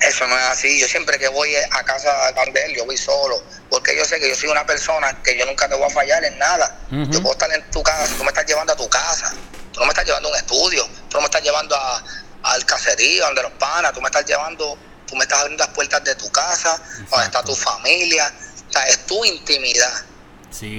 Eso 0.00 0.26
no 0.26 0.36
es 0.36 0.44
así. 0.44 0.80
Yo 0.80 0.88
siempre 0.88 1.18
que 1.18 1.28
voy 1.28 1.54
a 1.54 1.84
casa 1.84 2.32
de 2.32 2.64
él, 2.64 2.74
yo 2.74 2.84
voy 2.86 2.96
solo. 2.96 3.42
Porque 3.68 3.94
yo 3.96 4.04
sé 4.04 4.18
que 4.18 4.28
yo 4.28 4.34
soy 4.34 4.48
una 4.48 4.64
persona 4.66 5.22
que 5.22 5.36
yo 5.36 5.44
nunca 5.46 5.68
te 5.68 5.74
voy 5.74 5.86
a 5.86 5.90
fallar 5.90 6.24
en 6.24 6.38
nada. 6.38 6.78
Yo 6.90 7.20
puedo 7.20 7.32
estar 7.32 7.52
en 7.52 7.70
tu 7.70 7.82
casa, 7.82 8.12
tú 8.16 8.24
me 8.24 8.30
estás 8.30 8.46
llevando 8.46 8.72
a 8.72 8.76
tu 8.76 8.88
casa. 8.88 9.32
Tú 9.72 9.80
no 9.80 9.86
me 9.86 9.90
estás 9.90 10.06
llevando 10.06 10.28
a 10.28 10.32
un 10.32 10.38
estudio. 10.38 10.84
Tú 11.08 11.16
no 11.16 11.20
me 11.20 11.26
estás 11.26 11.42
llevando 11.42 11.76
a, 11.76 12.02
al 12.42 12.64
caserío, 12.64 13.26
donde 13.26 13.42
los 13.42 13.52
panas. 13.52 13.92
Tú 13.92 14.00
me 14.00 14.08
estás 14.08 14.24
llevando, 14.24 14.76
tú 15.06 15.16
me 15.16 15.22
estás 15.24 15.40
abriendo 15.40 15.64
las 15.64 15.74
puertas 15.74 16.02
de 16.02 16.14
tu 16.14 16.30
casa, 16.32 16.82
donde 17.10 17.26
está 17.26 17.44
tu 17.44 17.54
familia. 17.54 18.32
O 18.68 18.72
sea, 18.72 18.82
es 18.84 19.04
tu 19.06 19.22
intimidad. 19.24 19.92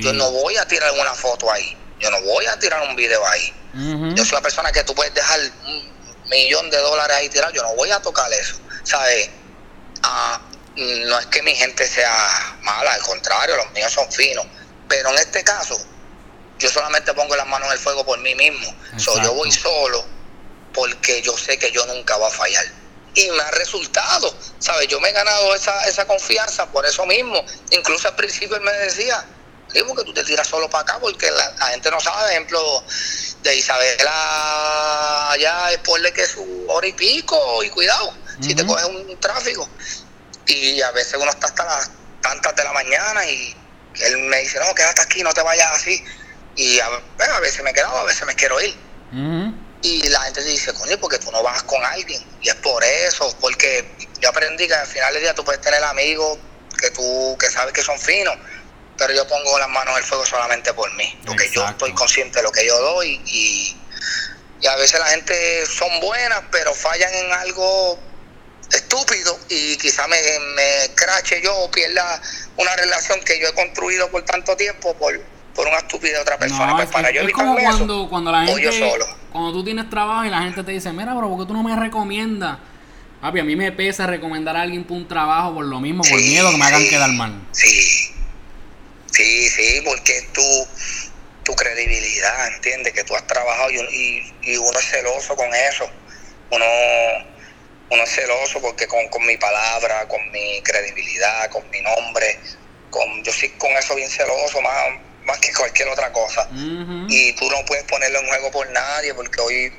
Yo 0.02 0.14
no 0.14 0.32
voy 0.32 0.58
a 0.58 0.68
tirar 0.68 0.92
una 0.94 1.14
foto 1.14 1.52
ahí. 1.52 1.78
Yo 2.00 2.10
no 2.10 2.20
voy 2.24 2.46
a 2.48 2.58
tirar 2.58 2.82
un 2.90 2.96
video 2.96 3.26
ahí. 3.28 3.54
Yo 3.74 4.26
soy 4.26 4.34
una 4.34 4.42
persona 4.42 4.72
que 4.72 4.84
tú 4.84 4.94
puedes 4.94 5.14
dejar 5.14 5.40
un 5.66 6.30
millón 6.30 6.70
de 6.70 6.78
dólares 6.78 7.18
ahí 7.18 7.30
tirado. 7.30 7.54
Yo 7.54 7.64
no 7.64 7.76
voy 7.76 7.92
a 7.92 8.02
tocar 8.02 8.32
eso. 8.34 8.62
¿sabes? 8.84 9.30
Ah, 10.04 10.42
no 10.76 11.20
es 11.20 11.26
que 11.28 11.42
mi 11.44 11.56
gente 11.56 11.88
sea 11.88 12.58
mala, 12.62 12.94
al 12.94 13.02
contrario, 13.02 13.58
los 13.58 13.72
míos 13.72 13.92
son 13.92 14.12
finos. 14.12 14.46
Pero 14.88 15.10
en 15.10 15.16
este 15.18 15.44
caso, 15.44 15.78
yo 16.60 16.70
solamente 16.70 17.14
pongo 17.14 17.36
las 17.36 17.48
manos 17.48 17.68
en 17.68 17.74
el 17.74 17.80
fuego 17.80 18.06
por 18.06 18.20
mí 18.20 18.36
mismo. 18.36 18.74
yo 18.98 19.34
voy 19.34 19.52
solo 19.52 20.06
porque 20.74 21.22
yo 21.22 21.38
sé 21.38 21.58
que 21.58 21.72
yo 21.72 21.86
nunca 21.86 22.16
voy 22.18 22.28
a 22.28 22.34
fallar. 22.34 22.66
Y 23.14 23.30
me 23.32 23.42
ha 23.42 23.52
resultado, 23.52 24.34
¿sabes? 24.60 24.88
Yo 24.88 25.00
me 25.02 25.10
he 25.10 25.12
ganado 25.12 25.54
esa, 25.54 25.86
esa 25.86 26.06
confianza 26.06 26.66
por 26.72 26.86
eso 26.86 27.06
mismo. 27.06 27.44
Incluso 27.72 28.08
al 28.08 28.16
principio 28.16 28.56
él 28.56 28.62
me 28.62 28.72
decía, 28.72 29.26
digo 29.74 29.96
que 29.96 30.04
tú 30.04 30.14
te 30.14 30.24
tiras 30.24 30.48
solo 30.48 30.70
para 30.70 30.84
acá 30.84 31.00
porque 31.00 31.30
la, 31.32 31.68
gente 31.68 31.90
no 31.92 32.00
sabe, 32.00 32.32
ejemplo, 32.32 32.84
de 33.44 33.56
Isabela 33.56 35.32
allá 35.32 35.72
es 35.72 35.78
porle 35.80 36.12
que 36.12 36.26
su 36.26 36.66
hora 36.68 36.88
y 36.88 36.94
pico 36.94 37.64
y 37.64 37.70
cuidado 37.70 38.14
si 38.40 38.56
te 38.56 38.66
coges 38.66 38.86
un 38.86 39.20
tráfico. 39.20 39.68
Y 40.48 40.82
a 40.82 40.92
veces 40.92 41.16
uno 41.20 41.30
está 41.30 41.48
hasta 41.48 41.64
las 41.64 41.92
tantas 42.22 42.56
de 42.56 42.64
la 42.64 42.74
mañana 42.74 43.26
y 43.26 43.56
él 44.00 44.18
me 44.18 44.40
dice, 44.40 44.60
no, 44.60 44.74
quédate 44.74 45.02
aquí, 45.02 45.22
no 45.24 45.34
te 45.34 45.42
vayas 45.42 45.72
así. 45.72 46.04
Y 46.56 46.80
a, 46.80 46.88
a 46.88 47.40
veces 47.40 47.64
me 47.64 47.74
quedo, 47.74 47.88
a 47.88 48.04
veces 48.04 48.26
me 48.26 48.36
quiero 48.36 48.60
ir. 48.62 48.76
Y 49.84 50.08
la 50.10 50.22
gente 50.22 50.44
dice, 50.44 50.74
coño, 50.74 50.98
porque 51.00 51.18
tú 51.18 51.32
no 51.32 51.42
vas 51.44 51.64
con 51.64 51.84
alguien. 51.84 52.24
Y 52.42 52.50
es 52.50 52.56
por 52.56 52.84
eso, 52.84 53.36
porque 53.40 53.90
yo 54.20 54.30
aprendí 54.30 54.68
que 54.68 54.74
al 54.74 54.88
final 54.88 55.14
del 55.14 55.24
día 55.24 55.34
tú 55.34 55.44
puedes 55.44 55.62
tener 55.62 55.84
amigos 55.84 56.38
que 56.80 56.92
tú 56.92 57.38
que 57.40 57.50
sabes 57.50 57.74
que 57.74 57.84
son 57.84 58.00
finos, 58.00 58.36
pero 59.02 59.16
yo 59.16 59.28
pongo 59.28 59.58
las 59.58 59.68
manos 59.68 59.96
en 59.96 59.98
el 59.98 60.04
fuego 60.04 60.24
solamente 60.28 60.72
por 60.76 60.94
mí, 60.94 61.18
porque 61.26 61.50
yo 61.50 61.68
estoy 61.68 61.92
consciente 61.94 62.38
de 62.38 62.44
lo 62.44 62.52
que 62.52 62.64
yo 62.68 62.80
doy 62.80 63.20
y, 63.26 63.76
y 64.62 64.68
a 64.68 64.76
veces 64.76 65.00
la 65.00 65.08
gente 65.08 65.66
son 65.66 65.90
buenas, 66.00 66.40
pero 66.52 66.72
fallan 66.76 67.12
en 67.12 67.32
algo 67.32 67.98
estúpido 68.72 69.40
y 69.50 69.76
quizá 69.78 70.08
me, 70.08 70.18
me 70.56 70.94
crache 70.94 71.42
yo 71.42 71.52
o 71.58 71.72
pierda 71.72 72.22
una 72.58 72.76
relación 72.76 73.20
que 73.26 73.40
yo 73.42 73.48
he 73.48 73.54
construido 73.56 74.08
por 74.12 74.22
tanto 74.22 74.56
tiempo 74.56 74.94
por, 74.94 75.20
por 75.56 75.68
una 75.68 75.78
estupidez 75.78 76.18
de 76.18 76.22
otra 76.22 76.38
persona. 76.38 76.76
pues 76.76 76.90
para 76.90 77.10
yo 77.10 77.22
es 77.22 77.34
como 77.34 77.56
cuando, 77.56 78.08
cuando 78.08 78.32
la 78.32 78.46
gente, 78.46 78.72
solo. 78.72 79.08
cuando 79.32 79.52
tú 79.52 79.64
tienes 79.64 79.90
trabajo 79.90 80.26
y 80.26 80.30
la 80.30 80.44
gente 80.44 80.64
te 80.64 80.74
dice, 80.74 80.94
mira, 80.94 81.16
bro, 81.16 81.28
¿por 81.28 81.40
qué 81.40 81.46
tú 81.48 81.54
no 81.54 81.64
me 81.64 81.76
recomiendas? 81.76 82.60
Papi, 83.20 83.40
a 83.40 83.44
mí 83.44 83.56
me 83.56 83.72
pesa 83.72 84.06
recomendar 84.06 84.56
a 84.56 84.62
alguien 84.62 84.84
por 84.84 84.98
un 84.98 85.08
trabajo 85.08 85.56
por 85.56 85.66
lo 85.66 85.80
mismo, 85.80 86.04
por 86.04 86.22
miedo 86.22 86.52
que 86.52 86.58
me 86.58 86.66
hagan 86.66 86.88
quedar 86.88 87.12
mal. 87.14 87.42
Sí, 87.52 88.12
sí, 89.12 89.50
sí, 89.50 89.82
porque 89.86 90.30
tú, 90.34 90.68
tu 91.44 91.56
credibilidad, 91.56 92.48
¿entiendes? 92.56 92.94
Que 92.94 93.04
tú 93.04 93.16
has 93.16 93.26
trabajado 93.28 93.70
y, 93.72 93.80
y, 93.80 94.52
y 94.54 94.58
uno 94.58 94.80
es 94.80 94.86
celoso 94.86 95.36
con 95.36 95.54
eso. 95.54 95.90
Uno 96.50 96.66
uno 97.92 98.04
es 98.04 98.10
celoso 98.10 98.62
porque 98.62 98.88
con, 98.88 99.26
mi 99.26 99.38
palabra, 99.38 100.08
con 100.08 100.20
mi 100.32 100.62
credibilidad, 100.64 101.50
con 101.50 101.70
mi 101.70 101.82
nombre, 101.82 102.40
con 102.90 103.22
yo 103.24 103.34
soy 103.34 103.50
con 103.58 103.70
eso 103.72 103.96
bien 103.96 104.10
celoso, 104.10 104.62
más, 104.62 104.74
más 105.26 105.38
que 105.40 105.54
cualquier 105.54 105.90
otra 105.90 106.12
cosa. 106.14 106.48
Y 107.10 107.34
tú 107.34 107.50
no 107.52 107.66
puedes 107.66 107.84
ponerlo 107.86 108.20
en 108.20 108.28
juego 108.28 108.52
por 108.52 108.70
nadie 108.70 109.14
porque 109.14 109.42
hoy 109.42 109.74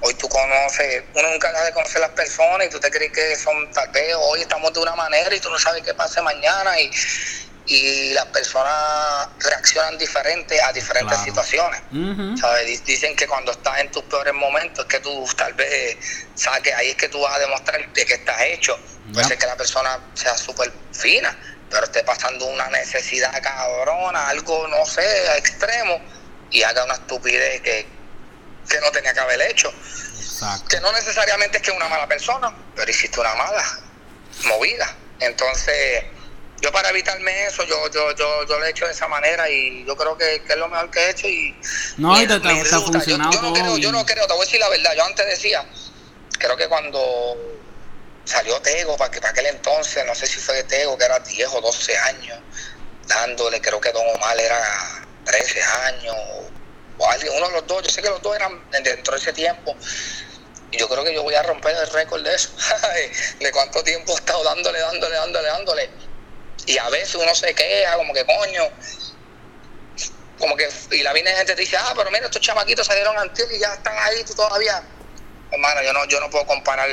hoy 0.00 0.12
tú 0.14 0.28
conoces, 0.28 1.04
uno 1.14 1.30
nunca 1.30 1.50
deja 1.50 1.64
de 1.64 1.72
conocer 1.72 2.02
las 2.02 2.10
personas 2.10 2.66
y 2.66 2.70
tú 2.70 2.78
te 2.78 2.90
crees 2.90 3.10
que 3.12 3.34
son 3.36 3.70
tal 3.72 3.88
vez 3.90 4.14
hoy 4.14 4.42
estamos 4.42 4.70
de 4.74 4.80
una 4.80 4.94
manera 4.94 5.34
y 5.34 5.40
tú 5.40 5.48
no 5.48 5.58
sabes 5.58 5.82
qué 5.82 5.94
pase 5.94 6.20
mañana 6.20 6.78
y, 6.78 6.90
y 7.66 8.12
las 8.12 8.26
personas 8.26 9.28
reaccionan 9.40 9.98
diferente 9.98 10.60
a 10.62 10.72
diferentes 10.72 11.18
situaciones. 11.20 11.82
Dicen 12.84 13.16
que 13.16 13.26
cuando 13.26 13.52
estás 13.52 13.80
en 13.80 13.90
tus 13.90 14.04
peores 14.04 14.34
momentos 14.34 14.84
es 14.84 14.90
que 14.90 15.00
tú 15.00 15.26
tal 15.36 15.52
vez 15.54 15.96
saques, 16.34 16.72
ahí 16.74 16.90
es 16.90 16.96
que 16.96 17.08
tú 17.08 17.20
vas 17.20 17.34
a 17.34 17.38
demostrar 17.40 17.92
de 17.92 18.06
que 18.06 18.14
estás 18.14 18.40
hecho. 18.42 18.78
Puede 19.12 19.26
ser 19.26 19.38
que 19.38 19.46
la 19.46 19.56
persona 19.56 19.98
sea 20.14 20.36
súper 20.36 20.72
fina, 20.92 21.36
pero 21.70 21.84
esté 21.84 22.04
pasando 22.04 22.46
una 22.46 22.68
necesidad 22.68 23.32
cabrona, 23.42 24.28
algo, 24.28 24.68
no 24.68 24.84
sé, 24.86 25.36
extremo, 25.36 26.00
y 26.50 26.62
haga 26.62 26.84
una 26.84 26.94
estupidez 26.94 27.60
que, 27.62 27.86
que 28.68 28.80
no 28.80 28.90
tenía 28.92 29.12
que 29.12 29.20
haber 29.20 29.40
hecho. 29.42 29.72
Que 30.68 30.80
no 30.80 30.92
necesariamente 30.92 31.56
es 31.58 31.62
que 31.62 31.70
es 31.70 31.76
una 31.76 31.88
mala 31.88 32.06
persona, 32.06 32.54
pero 32.76 32.90
hiciste 32.90 33.18
una 33.20 33.34
mala 33.34 33.64
movida. 34.44 34.94
Entonces 35.18 36.04
yo 36.60 36.72
para 36.72 36.90
evitarme 36.90 37.46
eso, 37.46 37.64
yo, 37.64 37.90
yo, 37.90 38.14
yo, 38.14 38.46
yo 38.46 38.58
lo 38.58 38.64
he 38.64 38.70
hecho 38.70 38.86
de 38.86 38.92
esa 38.92 39.06
manera 39.08 39.48
y 39.50 39.84
yo 39.84 39.96
creo 39.96 40.16
que, 40.16 40.36
es 40.36 40.56
lo 40.56 40.68
mejor 40.68 40.90
que 40.90 41.00
he 41.00 41.10
hecho 41.10 41.28
y... 41.28 41.54
No, 41.98 42.20
y 42.20 42.26
te, 42.26 42.34
ha 42.34 42.80
funcionado 42.80 43.30
yo, 43.30 43.42
no 43.42 43.52
creo, 43.52 43.76
yo 43.76 43.92
no 43.92 44.06
creo, 44.06 44.26
te 44.26 44.32
voy 44.32 44.42
a 44.42 44.44
decir 44.46 44.60
la 44.60 44.68
verdad, 44.70 44.94
yo 44.96 45.04
antes 45.04 45.26
decía, 45.26 45.64
creo 46.38 46.56
que 46.56 46.66
cuando 46.68 47.36
salió 48.24 48.60
Tego, 48.60 48.96
para, 48.96 49.10
que, 49.10 49.20
para 49.20 49.32
aquel 49.32 49.46
entonces, 49.46 50.04
no 50.06 50.14
sé 50.14 50.26
si 50.26 50.40
fue 50.40 50.56
de 50.56 50.64
Tego, 50.64 50.96
que 50.96 51.04
era 51.04 51.18
10 51.18 51.48
o 51.54 51.60
12 51.60 51.98
años, 51.98 52.38
dándole, 53.06 53.60
creo 53.60 53.80
que 53.80 53.92
Don 53.92 54.06
Omar 54.16 54.38
era 54.40 55.06
13 55.24 55.62
años, 55.62 56.16
o 56.98 57.10
alguien, 57.10 57.34
uno 57.36 57.48
de 57.48 57.52
los 57.52 57.66
dos, 57.66 57.82
yo 57.82 57.90
sé 57.90 58.00
que 58.00 58.08
los 58.08 58.22
dos 58.22 58.34
eran 58.34 58.64
dentro 58.70 59.14
de 59.14 59.20
ese 59.20 59.32
tiempo, 59.34 59.76
y 60.70 60.78
yo 60.78 60.88
creo 60.88 61.04
que 61.04 61.14
yo 61.14 61.22
voy 61.22 61.34
a 61.34 61.42
romper 61.42 61.76
el 61.76 61.86
récord 61.90 62.22
de 62.24 62.34
eso, 62.34 62.48
de 63.40 63.52
cuánto 63.52 63.84
tiempo 63.84 64.12
he 64.12 64.14
estado 64.14 64.42
dándole, 64.42 64.80
dándole, 64.80 65.14
dándole, 65.14 65.48
dándole 65.48 66.15
y 66.66 66.78
a 66.78 66.88
veces 66.90 67.14
uno 67.14 67.34
se 67.34 67.54
queja, 67.54 67.96
como 67.96 68.12
que 68.12 68.24
coño, 68.24 68.62
como 70.38 70.56
que, 70.56 70.68
y 70.90 71.02
la 71.02 71.12
de 71.12 71.22
gente 71.22 71.54
te 71.54 71.60
dice, 71.60 71.76
ah, 71.76 71.92
pero 71.96 72.10
mira, 72.10 72.26
estos 72.26 72.42
chamaquitos 72.42 72.86
salieron 72.86 73.16
antes 73.16 73.46
y 73.54 73.58
ya 73.58 73.72
están 73.72 73.96
ahí, 73.98 74.22
tú 74.24 74.34
todavía. 74.34 74.82
Hermano, 75.50 75.82
yo 75.82 75.92
no, 75.92 76.04
yo 76.06 76.20
no 76.20 76.28
puedo 76.28 76.44
comparar 76.46 76.88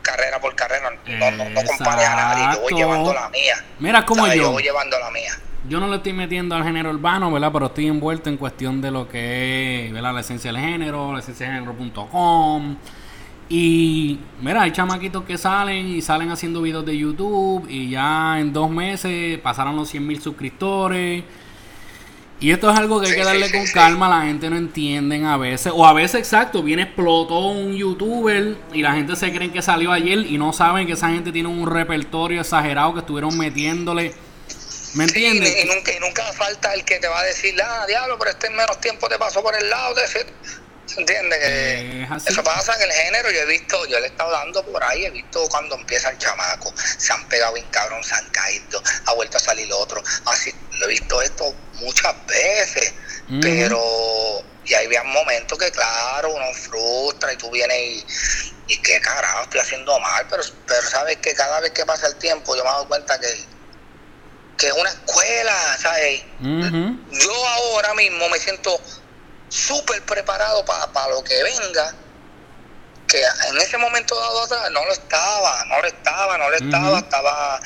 carrera 0.00 0.40
por 0.40 0.54
carrera, 0.54 0.90
no, 0.90 1.30
no, 1.32 1.48
no 1.50 1.64
compares 1.64 2.06
a 2.06 2.14
nadie, 2.14 2.54
yo 2.54 2.60
voy 2.62 2.74
llevando 2.74 3.12
la 3.12 3.28
mía. 3.28 3.64
Mira 3.80 4.06
como 4.06 4.26
yo. 4.28 4.34
Yo 4.34 4.52
voy 4.52 4.62
llevando 4.62 4.98
la 4.98 5.10
mía. 5.10 5.32
Yo 5.68 5.80
no 5.80 5.88
le 5.88 5.96
estoy 5.96 6.12
metiendo 6.12 6.54
al 6.54 6.62
género 6.62 6.90
urbano, 6.90 7.32
¿verdad? 7.32 7.50
Pero 7.52 7.66
estoy 7.66 7.88
envuelto 7.88 8.30
en 8.30 8.36
cuestión 8.36 8.80
de 8.80 8.92
lo 8.92 9.08
que 9.08 9.86
es, 9.86 9.92
¿verdad? 9.92 10.14
La 10.14 10.20
esencia 10.20 10.52
del 10.52 10.60
género, 10.60 11.12
la 11.12 11.18
esencia 11.18 11.46
del 11.46 11.56
género.com 11.56 12.78
y 13.48 14.18
mira, 14.40 14.62
hay 14.62 14.72
chamaquitos 14.72 15.24
que 15.24 15.38
salen 15.38 15.86
y 15.88 16.02
salen 16.02 16.30
haciendo 16.30 16.62
videos 16.62 16.84
de 16.84 16.96
YouTube 16.96 17.66
y 17.68 17.90
ya 17.90 18.40
en 18.40 18.52
dos 18.52 18.70
meses 18.70 19.38
pasaron 19.38 19.76
los 19.76 19.88
100 19.88 20.06
mil 20.06 20.20
suscriptores. 20.20 21.22
Y 22.38 22.50
esto 22.50 22.70
es 22.70 22.76
algo 22.76 23.00
que 23.00 23.08
hay 23.08 23.14
que 23.14 23.24
darle 23.24 23.50
con 23.50 23.64
calma, 23.68 24.10
la 24.10 24.26
gente 24.26 24.50
no 24.50 24.56
entienden 24.56 25.24
a 25.24 25.38
veces. 25.38 25.72
O 25.74 25.86
a 25.86 25.94
veces, 25.94 26.16
exacto, 26.16 26.62
viene 26.62 26.82
explotó 26.82 27.38
un 27.38 27.74
youtuber 27.74 28.56
y 28.74 28.82
la 28.82 28.92
gente 28.92 29.16
se 29.16 29.32
cree 29.32 29.50
que 29.50 29.62
salió 29.62 29.90
ayer 29.90 30.18
y 30.18 30.36
no 30.36 30.52
saben 30.52 30.86
que 30.86 30.92
esa 30.92 31.08
gente 31.08 31.32
tiene 31.32 31.48
un 31.48 31.66
repertorio 31.66 32.42
exagerado 32.42 32.92
que 32.92 33.00
estuvieron 33.00 33.38
metiéndole. 33.38 34.14
¿Me 34.94 35.04
entiendes? 35.04 35.64
y, 35.64 35.66
nunca, 35.66 35.92
y 35.92 36.00
nunca 36.00 36.24
falta 36.32 36.74
el 36.74 36.84
que 36.84 36.98
te 36.98 37.08
va 37.08 37.20
a 37.20 37.24
decir, 37.24 37.54
ah, 37.62 37.84
diablo, 37.86 38.18
pero 38.18 38.30
este 38.30 38.48
en 38.48 38.56
menos 38.56 38.80
tiempo 38.80 39.08
te 39.08 39.18
pasó 39.18 39.42
por 39.42 39.54
el 39.54 39.70
lado. 39.70 39.94
De 39.94 40.02
ese 40.86 41.00
¿Entiendes? 41.00 41.38
Que 41.38 42.08
eso 42.30 42.42
pasa 42.42 42.74
en 42.76 42.82
el 42.82 42.92
género. 42.92 43.30
Yo 43.30 43.40
he 43.40 43.46
visto, 43.46 43.86
yo 43.86 43.98
le 43.98 44.06
he 44.06 44.08
estado 44.10 44.30
dando 44.30 44.64
por 44.64 44.82
ahí, 44.84 45.04
he 45.04 45.10
visto 45.10 45.48
cuando 45.48 45.76
empieza 45.76 46.10
el 46.10 46.18
chamaco, 46.18 46.72
se 46.76 47.12
han 47.12 47.28
pegado 47.28 47.54
bien 47.54 47.66
cabrón, 47.70 48.02
se 48.04 48.14
han 48.14 48.28
caído, 48.30 48.82
ha 49.06 49.14
vuelto 49.14 49.36
a 49.36 49.40
salir 49.40 49.72
otro. 49.72 50.02
Así, 50.26 50.52
lo 50.72 50.86
he 50.86 50.90
visto 50.90 51.20
esto 51.22 51.54
muchas 51.74 52.14
veces, 52.26 52.94
pero 53.40 54.44
y 54.66 54.74
ahí 54.74 54.86
había 54.86 55.04
momentos 55.04 55.58
que, 55.58 55.70
claro, 55.70 56.34
uno 56.34 56.44
frustra 56.54 57.32
y 57.32 57.36
tú 57.36 57.50
vienes 57.50 57.78
y, 57.78 58.06
y 58.68 58.82
qué 58.82 59.00
carajo, 59.00 59.42
estoy 59.42 59.60
haciendo 59.60 59.98
mal, 60.00 60.26
pero, 60.28 60.42
pero 60.66 60.82
sabes 60.82 61.18
que 61.18 61.34
cada 61.34 61.60
vez 61.60 61.70
que 61.70 61.86
pasa 61.86 62.08
el 62.08 62.16
tiempo 62.16 62.56
yo 62.56 62.64
me 62.64 62.70
doy 62.70 62.86
cuenta 62.86 63.18
que, 63.20 63.28
que 64.58 64.66
es 64.66 64.72
una 64.72 64.90
escuela, 64.90 65.78
¿sabes? 65.78 66.22
Yo 66.40 67.48
ahora 67.48 67.94
mismo 67.94 68.28
me 68.28 68.38
siento 68.40 68.80
súper 69.48 70.02
preparado 70.04 70.64
para 70.64 71.08
lo 71.08 71.22
que 71.22 71.42
venga, 71.42 71.94
que 73.06 73.22
en 73.22 73.58
ese 73.58 73.78
momento 73.78 74.18
dado 74.18 74.42
atrás 74.42 74.70
no 74.72 74.84
lo 74.84 74.92
estaba, 74.92 75.64
no 75.66 75.80
lo 75.80 75.86
estaba, 75.86 76.38
no 76.38 76.50
lo 76.50 76.56
estaba, 76.56 76.98
estaba 76.98 77.60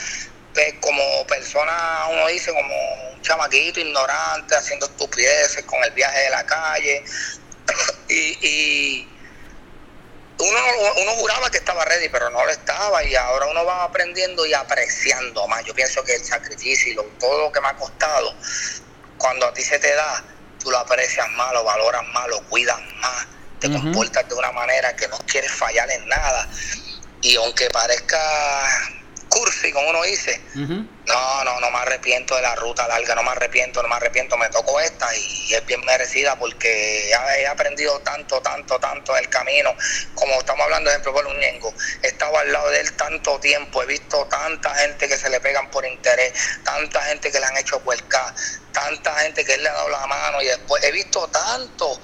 pues, 0.54 0.74
como 0.80 1.26
persona, 1.26 2.06
uno 2.10 2.26
dice, 2.28 2.52
como 2.52 3.12
un 3.12 3.22
chamaquito 3.22 3.80
ignorante, 3.80 4.54
haciendo 4.54 4.86
estupideces 4.86 5.64
con 5.64 5.82
el 5.84 5.90
viaje 5.92 6.20
de 6.20 6.30
la 6.30 6.44
calle. 6.44 7.04
y, 8.08 9.06
uno, 10.40 10.58
uno 11.02 11.12
juraba 11.16 11.50
que 11.50 11.58
estaba 11.58 11.84
ready, 11.84 12.08
pero 12.08 12.30
no 12.30 12.44
lo 12.44 12.50
estaba 12.50 13.04
y 13.04 13.14
ahora 13.14 13.46
uno 13.46 13.64
va 13.64 13.84
aprendiendo 13.84 14.46
y 14.46 14.54
apreciando 14.54 15.46
más. 15.46 15.64
Yo 15.64 15.74
pienso 15.74 16.02
que 16.02 16.14
el 16.14 16.24
sacrificio 16.24 16.92
y 16.92 17.18
todo 17.18 17.42
lo 17.42 17.52
que 17.52 17.60
me 17.60 17.68
ha 17.68 17.76
costado, 17.76 18.34
cuando 19.18 19.46
a 19.46 19.52
ti 19.52 19.62
se 19.62 19.78
te 19.78 19.94
da, 19.94 20.24
tú 20.60 20.70
lo 20.70 20.78
aprecias 20.78 21.28
más, 21.32 21.52
lo 21.52 21.64
valoras 21.64 22.06
más, 22.12 22.28
lo 22.28 22.40
cuidas 22.44 22.78
más, 23.00 23.26
te 23.58 23.70
comportas 23.70 24.28
de 24.28 24.34
una 24.34 24.52
manera 24.52 24.94
que 24.94 25.08
no 25.08 25.18
quieres 25.26 25.50
fallar 25.52 25.90
en 25.90 26.08
nada. 26.08 26.48
Y 27.22 27.36
aunque 27.36 27.68
parezca 27.70 28.18
cursi, 29.30 29.72
como 29.72 29.88
uno 29.88 30.02
dice. 30.02 30.38
No, 30.54 31.44
no, 31.44 31.60
no 31.60 31.70
me 31.70 31.78
arrepiento 31.78 32.36
de 32.36 32.42
la 32.42 32.54
ruta 32.56 32.86
larga, 32.86 33.14
no 33.14 33.22
me 33.22 33.30
arrepiento, 33.30 33.82
no 33.82 33.88
me 33.88 33.94
arrepiento. 33.94 34.36
Me 34.36 34.48
tocó 34.50 34.78
esta 34.80 35.08
y 35.16 35.54
es 35.54 35.64
bien 35.64 35.82
merecida 35.86 36.36
porque 36.36 37.08
he 37.08 37.46
aprendido 37.46 37.98
tanto, 38.00 38.42
tanto, 38.42 38.78
tanto 38.78 39.16
el 39.16 39.28
camino. 39.30 39.74
Como 40.14 40.34
estamos 40.34 40.64
hablando, 40.64 40.90
de 40.90 40.96
ejemplo, 40.96 41.14
con 41.14 41.26
un 41.26 41.38
ñengo. 41.38 41.72
He 42.02 42.08
estado 42.08 42.36
al 42.36 42.52
lado 42.52 42.68
de 42.70 42.80
él 42.80 42.92
tanto 42.92 43.40
tiempo, 43.40 43.82
he 43.82 43.86
visto 43.86 44.26
tanta 44.26 44.74
gente 44.74 45.08
que 45.08 45.16
se 45.16 45.30
le 45.30 45.40
pegan 45.40 45.70
por 45.70 45.86
interés, 45.86 46.32
tanta 46.64 47.00
gente 47.02 47.30
que 47.30 47.40
le 47.40 47.46
han 47.46 47.56
hecho 47.56 47.80
puerca, 47.80 48.34
tanta 48.72 49.14
gente 49.20 49.44
que 49.44 49.54
él 49.54 49.62
le 49.62 49.68
ha 49.68 49.72
dado 49.72 49.88
la 49.88 50.06
mano 50.06 50.42
y 50.42 50.46
después 50.46 50.82
he 50.84 50.92
visto 50.92 51.26
tanto 51.28 51.98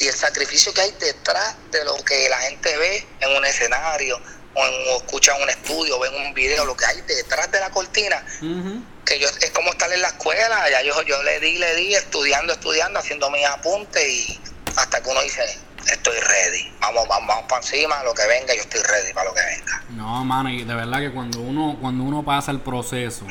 y 0.00 0.08
el 0.08 0.14
sacrificio 0.14 0.72
que 0.72 0.80
hay 0.80 0.92
detrás 0.92 1.56
de 1.70 1.84
lo 1.84 1.94
que 2.04 2.28
la 2.28 2.38
gente 2.38 2.74
ve 2.78 3.06
en 3.20 3.36
un 3.36 3.44
escenario 3.44 4.18
o, 4.54 4.96
escuchan 4.96 5.40
un 5.42 5.48
estudio, 5.48 5.98
ven 5.98 6.14
un 6.26 6.34
video, 6.34 6.64
lo 6.64 6.76
que 6.76 6.84
hay 6.86 7.00
detrás 7.02 7.50
de 7.50 7.60
la 7.60 7.70
cortina, 7.70 8.24
que 9.04 9.18
yo 9.18 9.28
es 9.28 9.50
como 9.50 9.70
estar 9.70 9.92
en 9.92 10.02
la 10.02 10.08
escuela, 10.08 10.70
ya 10.70 10.82
yo, 10.82 11.02
yo 11.02 11.22
le 11.22 11.40
di, 11.40 11.58
le 11.58 11.74
di, 11.76 11.94
estudiando, 11.94 12.52
estudiando, 12.52 12.98
haciendo 12.98 13.30
mis 13.30 13.44
apuntes 13.46 14.06
y 14.08 14.40
hasta 14.76 15.02
que 15.02 15.10
uno 15.10 15.20
dice, 15.22 15.42
estoy 15.92 16.16
ready, 16.18 16.72
vamos, 16.80 17.08
vamos, 17.08 17.28
vamos 17.28 17.44
para 17.48 17.62
encima, 17.62 18.02
lo 18.04 18.14
que 18.14 18.26
venga, 18.26 18.54
yo 18.54 18.60
estoy 18.60 18.82
ready 18.82 19.12
para 19.12 19.28
lo 19.28 19.34
que 19.34 19.40
venga. 19.40 19.84
No, 19.90 20.24
mano, 20.24 20.50
y 20.50 20.64
de 20.64 20.74
verdad 20.74 21.00
que 21.00 21.12
cuando 21.12 21.40
uno, 21.40 21.78
cuando 21.80 22.04
uno 22.04 22.24
pasa 22.24 22.50
el 22.50 22.60
proceso, 22.60 23.26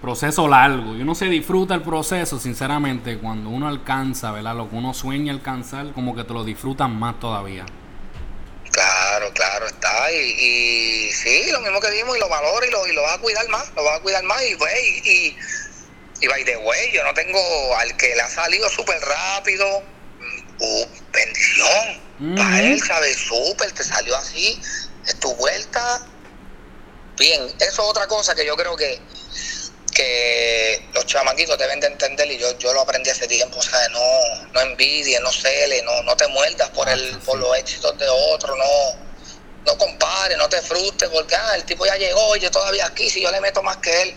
proceso 0.00 0.48
largo, 0.48 0.94
y 0.94 1.02
uno 1.02 1.14
se 1.14 1.26
disfruta 1.26 1.74
el 1.74 1.82
proceso, 1.82 2.38
sinceramente, 2.38 3.18
cuando 3.18 3.50
uno 3.50 3.68
alcanza, 3.68 4.32
¿verdad? 4.32 4.54
Lo 4.56 4.70
que 4.70 4.76
uno 4.76 4.94
sueña 4.94 5.32
alcanzar, 5.32 5.92
como 5.92 6.14
que 6.14 6.24
te 6.24 6.32
lo 6.32 6.44
disfrutan 6.44 6.98
más 6.98 7.18
todavía. 7.20 7.66
Claro, 8.72 9.32
claro, 9.34 9.66
está. 9.66 10.12
Y, 10.12 10.16
y 10.16 11.12
sí, 11.12 11.50
lo 11.50 11.60
mismo 11.60 11.80
que 11.80 11.90
dimos 11.90 12.16
y 12.16 12.20
lo 12.20 12.28
valora 12.28 12.66
y 12.66 12.70
lo, 12.70 12.86
y 12.86 12.92
lo 12.92 13.02
va 13.02 13.14
a 13.14 13.18
cuidar 13.18 13.48
más, 13.48 13.68
lo 13.74 13.84
va 13.84 13.96
a 13.96 14.00
cuidar 14.00 14.22
más. 14.24 14.42
Y, 14.44 14.54
pues, 14.56 14.72
y, 15.04 15.36
y, 16.20 16.26
by 16.28 16.44
the 16.44 16.56
way, 16.58 16.92
yo 16.92 17.02
no 17.04 17.12
tengo 17.14 17.76
al 17.76 17.96
que 17.96 18.14
le 18.14 18.22
ha 18.22 18.30
salido 18.30 18.68
súper 18.68 19.00
rápido, 19.00 19.82
uh, 20.58 20.86
bendición. 21.12 22.10
Para 22.36 22.60
él, 22.60 22.78
¿sabes? 22.86 23.16
Súper, 23.16 23.72
te 23.72 23.82
salió 23.82 24.14
así, 24.14 24.60
es 25.06 25.18
tu 25.20 25.34
vuelta. 25.36 26.06
Bien, 27.16 27.46
eso 27.58 27.70
es 27.70 27.78
otra 27.78 28.06
cosa 28.08 28.34
que 28.34 28.44
yo 28.44 28.56
creo 28.56 28.76
que 28.76 29.00
que 30.00 30.82
los 30.94 31.04
chamaquitos 31.04 31.58
deben 31.58 31.78
de 31.80 31.88
entender 31.88 32.30
y 32.30 32.38
yo, 32.38 32.56
yo 32.58 32.72
lo 32.72 32.80
aprendí 32.80 33.10
hace 33.10 33.28
tiempo, 33.28 33.60
sea 33.60 33.88
No, 33.90 34.46
no 34.52 34.60
envidies, 34.60 35.20
no 35.20 35.30
celes, 35.30 35.82
no, 35.84 36.02
no 36.04 36.16
te 36.16 36.26
muerdas 36.28 36.70
por, 36.70 36.88
el, 36.88 37.18
por 37.18 37.38
los 37.38 37.56
éxitos 37.58 37.98
de 37.98 38.06
otro, 38.08 38.56
no, 38.56 38.64
no 39.66 39.78
compares, 39.78 40.38
no 40.38 40.48
te 40.48 40.62
frustres 40.62 41.10
porque 41.10 41.34
ah, 41.36 41.56
el 41.56 41.64
tipo 41.64 41.84
ya 41.84 41.96
llegó 41.96 42.34
y 42.36 42.40
yo 42.40 42.50
todavía 42.50 42.86
aquí, 42.86 43.10
si 43.10 43.22
yo 43.22 43.30
le 43.30 43.40
meto 43.40 43.62
más 43.62 43.76
que 43.78 44.02
él. 44.02 44.14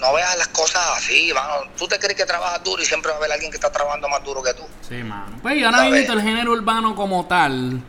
No 0.00 0.12
veas 0.12 0.38
las 0.38 0.48
cosas 0.48 0.80
así, 0.96 1.32
mano. 1.34 1.72
Tú 1.76 1.88
te 1.88 1.98
crees 1.98 2.16
que 2.16 2.24
trabajas 2.24 2.62
duro 2.62 2.80
y 2.80 2.86
siempre 2.86 3.10
va 3.10 3.16
a 3.16 3.18
haber 3.18 3.32
alguien 3.32 3.50
que 3.50 3.56
está 3.56 3.72
trabajando 3.72 4.08
más 4.08 4.22
duro 4.22 4.40
que 4.44 4.54
tú. 4.54 4.62
Sí, 4.88 4.94
mano. 4.94 5.40
Pues 5.42 5.56
y 5.56 5.64
ahora 5.64 5.82
mismo 5.82 6.12
el 6.12 6.22
género 6.22 6.52
urbano 6.52 6.94
como 6.94 7.26
tal 7.26 7.82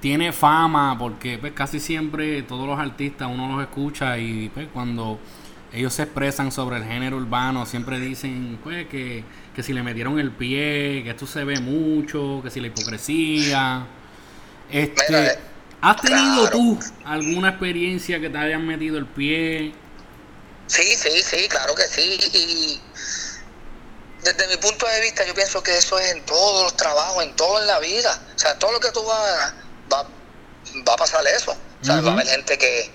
tiene 0.00 0.32
fama 0.32 0.96
porque 0.98 1.36
pues 1.36 1.52
casi 1.52 1.78
siempre 1.78 2.42
todos 2.42 2.66
los 2.66 2.80
artistas 2.80 3.28
uno 3.30 3.54
los 3.54 3.62
escucha 3.66 4.16
y 4.16 4.48
pues 4.48 4.68
cuando 4.72 5.18
ellos 5.72 5.94
se 5.94 6.02
expresan 6.02 6.52
sobre 6.52 6.76
el 6.76 6.84
género 6.84 7.16
urbano, 7.16 7.64
siempre 7.64 7.98
dicen 7.98 8.60
pues, 8.62 8.86
que, 8.88 9.24
si 9.62 9.72
le 9.72 9.82
metieron 9.82 10.18
el 10.18 10.30
pie, 10.30 11.02
que 11.02 11.10
esto 11.10 11.26
se 11.26 11.44
ve 11.44 11.60
mucho, 11.60 12.40
que 12.42 12.50
si 12.50 12.60
la 12.60 12.66
hipocresía. 12.66 13.86
Este, 14.70 15.38
¿Has 15.80 16.00
tenido 16.00 16.48
tú 16.50 16.78
alguna 17.04 17.50
experiencia 17.50 18.20
que 18.20 18.28
te 18.28 18.38
hayan 18.38 18.66
metido 18.66 18.98
el 18.98 19.06
pie? 19.06 19.72
Sí, 20.66 20.94
sí, 20.94 21.22
sí, 21.22 21.48
claro 21.48 21.74
que 21.74 21.82
sí. 21.82 22.18
Y 22.34 22.80
desde 24.22 24.48
mi 24.48 24.56
punto 24.58 24.86
de 24.86 25.00
vista, 25.00 25.26
yo 25.26 25.34
pienso 25.34 25.62
que 25.62 25.76
eso 25.76 25.98
es 25.98 26.12
en 26.12 26.24
todos 26.26 26.64
los 26.64 26.76
trabajos, 26.76 27.24
en 27.24 27.34
todo 27.34 27.60
en 27.60 27.66
la 27.66 27.78
vida. 27.80 28.22
O 28.34 28.38
sea, 28.38 28.58
todo 28.58 28.72
lo 28.72 28.80
que 28.80 28.90
tú 28.92 29.02
vas, 29.04 29.54
va, 29.92 30.02
va 30.86 30.94
a 30.94 30.96
pasar 30.96 31.26
eso. 31.26 31.52
O 31.52 31.84
sea, 31.84 32.00
va 32.00 32.10
a 32.10 32.12
haber 32.12 32.26
gente 32.26 32.56
que, 32.58 32.90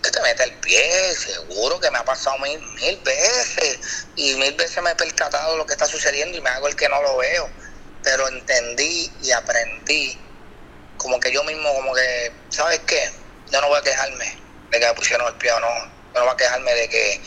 que 0.00 0.10
te 0.10 0.20
mete 0.22 0.44
el 0.44 0.54
pie, 0.60 1.14
seguro 1.14 1.78
que 1.80 1.90
me 1.90 1.98
ha 1.98 2.04
pasado 2.04 2.38
mil, 2.38 2.60
mil 2.80 2.96
veces 3.02 3.80
y 4.16 4.34
mil 4.36 4.54
veces 4.54 4.82
me 4.82 4.90
he 4.90 4.96
percatado 4.96 5.56
lo 5.56 5.66
que 5.66 5.74
está 5.74 5.86
sucediendo 5.86 6.36
y 6.36 6.40
me 6.40 6.50
hago 6.50 6.68
el 6.68 6.76
que 6.76 6.88
no 6.88 7.00
lo 7.02 7.16
veo, 7.18 7.50
pero 8.02 8.28
entendí 8.28 9.12
y 9.20 9.30
aprendí 9.32 10.18
como 10.96 11.18
que 11.18 11.32
yo 11.32 11.42
mismo 11.44 11.72
como 11.74 11.94
que, 11.94 12.46
¿sabes 12.50 12.80
qué? 12.80 13.02
Yo 13.50 13.60
no 13.60 13.68
voy 13.68 13.78
a 13.78 13.82
quejarme 13.82 14.24
de 14.70 14.80
que 14.80 14.86
me 14.86 14.94
pusieron 14.94 15.26
el 15.26 15.34
pie 15.36 15.52
o 15.52 15.60
no, 15.60 15.68
yo 15.68 16.20
no 16.20 16.24
voy 16.24 16.34
a 16.34 16.36
quejarme 16.36 16.74
de 16.74 16.88
que 16.88 17.22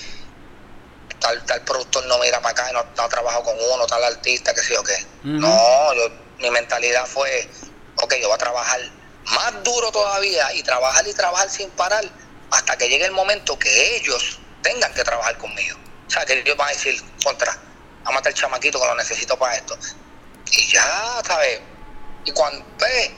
tal, 1.20 1.46
tal 1.46 1.64
productor 1.64 2.06
no 2.06 2.18
mira 2.20 2.42
para 2.42 2.52
acá 2.52 2.70
y 2.70 2.74
no, 2.74 2.84
no 2.96 3.10
trabajo 3.10 3.44
con 3.44 3.56
uno, 3.60 3.86
tal 3.88 4.04
artista, 4.04 4.54
que 4.54 4.62
sé 4.62 4.74
yo 4.74 4.84
qué. 4.84 4.98
No, 5.24 5.94
yo, 5.94 6.10
mi 6.40 6.50
mentalidad 6.52 7.06
fue, 7.06 7.50
ok, 7.96 8.16
yo 8.16 8.28
voy 8.28 8.36
a 8.36 8.38
trabajar 8.38 8.80
más 9.26 9.64
duro 9.64 9.92
todavía 9.92 10.54
y 10.54 10.64
trabajar 10.64 11.08
y 11.08 11.14
trabajar 11.14 11.50
sin 11.50 11.72
parar 11.72 12.04
hasta 12.54 12.78
que 12.78 12.88
llegue 12.88 13.06
el 13.06 13.12
momento 13.12 13.58
que 13.58 13.96
ellos 13.98 14.40
tengan 14.62 14.94
que 14.94 15.04
trabajar 15.04 15.38
conmigo. 15.38 15.78
O 16.08 16.10
sea, 16.10 16.26
que 16.26 16.34
ellos 16.34 16.56
van 16.56 16.70
a 16.70 16.72
decir, 16.72 17.02
contra, 17.24 17.52
a 18.06 18.12
matar 18.12 18.32
el 18.32 18.38
chamaquito 18.38 18.80
que 18.80 18.86
lo 18.86 18.96
necesito 18.96 19.38
para 19.38 19.56
esto. 19.56 19.78
Y 20.52 20.68
ya, 20.68 21.22
¿sabes? 21.26 21.60
Y 22.26 22.32
cuando 22.32 22.66
ve, 22.78 23.12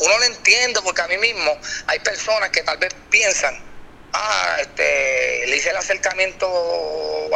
uno 0.00 0.18
lo 0.18 0.24
entiende, 0.24 0.80
porque 0.82 1.02
a 1.02 1.08
mí 1.08 1.18
mismo 1.18 1.58
hay 1.86 1.98
personas 2.00 2.50
que 2.50 2.62
tal 2.62 2.78
vez 2.78 2.94
piensan, 3.10 3.62
ah, 4.12 4.56
este, 4.60 5.46
le 5.46 5.56
hice 5.56 5.70
el 5.70 5.76
acercamiento 5.76 6.46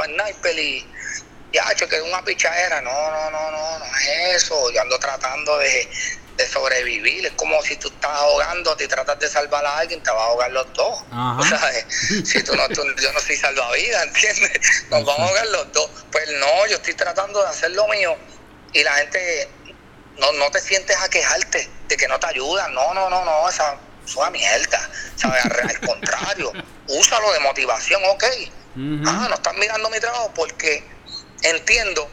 a 0.01 0.05
sniper 0.07 0.59
y 0.59 0.87
ya, 1.53 1.71
hecho 1.71 1.87
que 1.87 1.97
es 1.97 2.03
una 2.03 2.25
pichadera. 2.25 2.81
No, 2.81 3.11
no, 3.11 3.31
no, 3.31 3.51
no, 3.51 3.79
no 3.79 3.85
es 3.85 4.37
eso. 4.37 4.71
Yo 4.71 4.81
ando 4.81 4.99
tratando 4.99 5.59
de, 5.59 5.89
de 6.37 6.47
sobrevivir. 6.47 7.27
Es 7.27 7.33
como 7.33 7.61
si 7.63 7.77
tú 7.77 7.89
estás 7.89 8.11
ahogando 8.11 8.77
y 8.79 8.87
tratas 8.89 9.19
de 9.19 9.29
salvar 9.29 9.65
a 9.65 9.79
alguien, 9.79 10.03
te 10.03 10.11
va 10.11 10.23
a 10.23 10.27
ahogar 10.27 10.51
los 10.53 10.73
dos. 10.75 10.99
O 11.39 11.45
sea, 11.45 11.61
si 12.25 12.43
tú 12.43 12.55
no, 12.55 12.69
yo 12.69 13.13
no 13.13 13.21
soy 13.21 13.37
salvavidas, 13.37 14.03
¿entiendes? 14.07 14.85
Nos 14.91 15.05
vamos 15.05 15.21
a 15.21 15.25
ahogar 15.25 15.47
los 15.49 15.73
dos. 15.73 15.91
Pues 16.11 16.31
no, 16.39 16.67
yo 16.67 16.77
estoy 16.77 16.95
tratando 16.95 17.43
de 17.43 17.49
hacer 17.49 17.71
lo 17.73 17.87
mío 17.89 18.17
y 18.73 18.83
la 18.83 18.95
gente 18.95 19.49
no, 20.19 20.33
no 20.33 20.51
te 20.51 20.61
sientes 20.61 20.97
a 20.97 21.09
quejarte 21.09 21.69
de 21.89 21.97
que 21.97 22.09
no 22.09 22.19
te 22.19 22.27
ayudan. 22.27 22.73
No, 22.75 22.95
no, 22.95 23.11
no, 23.11 23.25
no, 23.25 23.49
esa 23.49 23.77
es 24.07 24.17
una 24.17 24.31
mierda. 24.31 24.91
¿sabes? 25.17 25.45
Al 25.45 25.81
contrario, 25.81 26.53
úsalo 26.89 27.33
de 27.33 27.41
motivación, 27.41 28.03
ok. 28.07 28.25
Ah, 29.05 29.27
no 29.29 29.35
están 29.35 29.59
mirando 29.59 29.91
mi 29.91 30.01
trabajo 30.01 30.33
porque 30.35 30.83
entiendo 31.43 32.11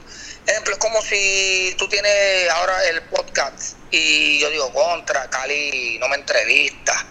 ejemplo, 0.49 0.73
es 0.73 0.79
como 0.79 1.01
si 1.01 1.75
tú 1.77 1.87
tienes 1.87 2.49
ahora 2.49 2.83
el 2.89 3.01
podcast 3.03 3.77
y 3.91 4.39
yo 4.39 4.49
digo, 4.49 4.71
contra, 4.73 5.29
Cali 5.29 5.97
no 5.99 6.07
me 6.07 6.15
entrevista. 6.15 7.05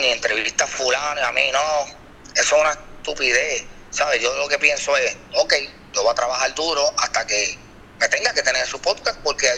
Ni 0.00 0.08
entrevista 0.08 0.66
fulano, 0.66 1.22
a 1.22 1.32
mí 1.32 1.50
no. 1.52 1.86
Eso 2.34 2.56
es 2.56 2.60
una 2.60 2.72
estupidez. 2.72 3.64
¿Sabes? 3.90 4.20
Yo 4.20 4.34
lo 4.36 4.48
que 4.48 4.58
pienso 4.58 4.96
es, 4.96 5.16
ok, 5.34 5.54
yo 5.94 6.02
voy 6.02 6.12
a 6.12 6.14
trabajar 6.14 6.54
duro 6.54 6.92
hasta 6.98 7.26
que 7.26 7.58
me 7.98 8.08
tenga 8.08 8.32
que 8.34 8.42
tener 8.42 8.66
su 8.66 8.80
podcast 8.80 9.18
porque 9.22 9.48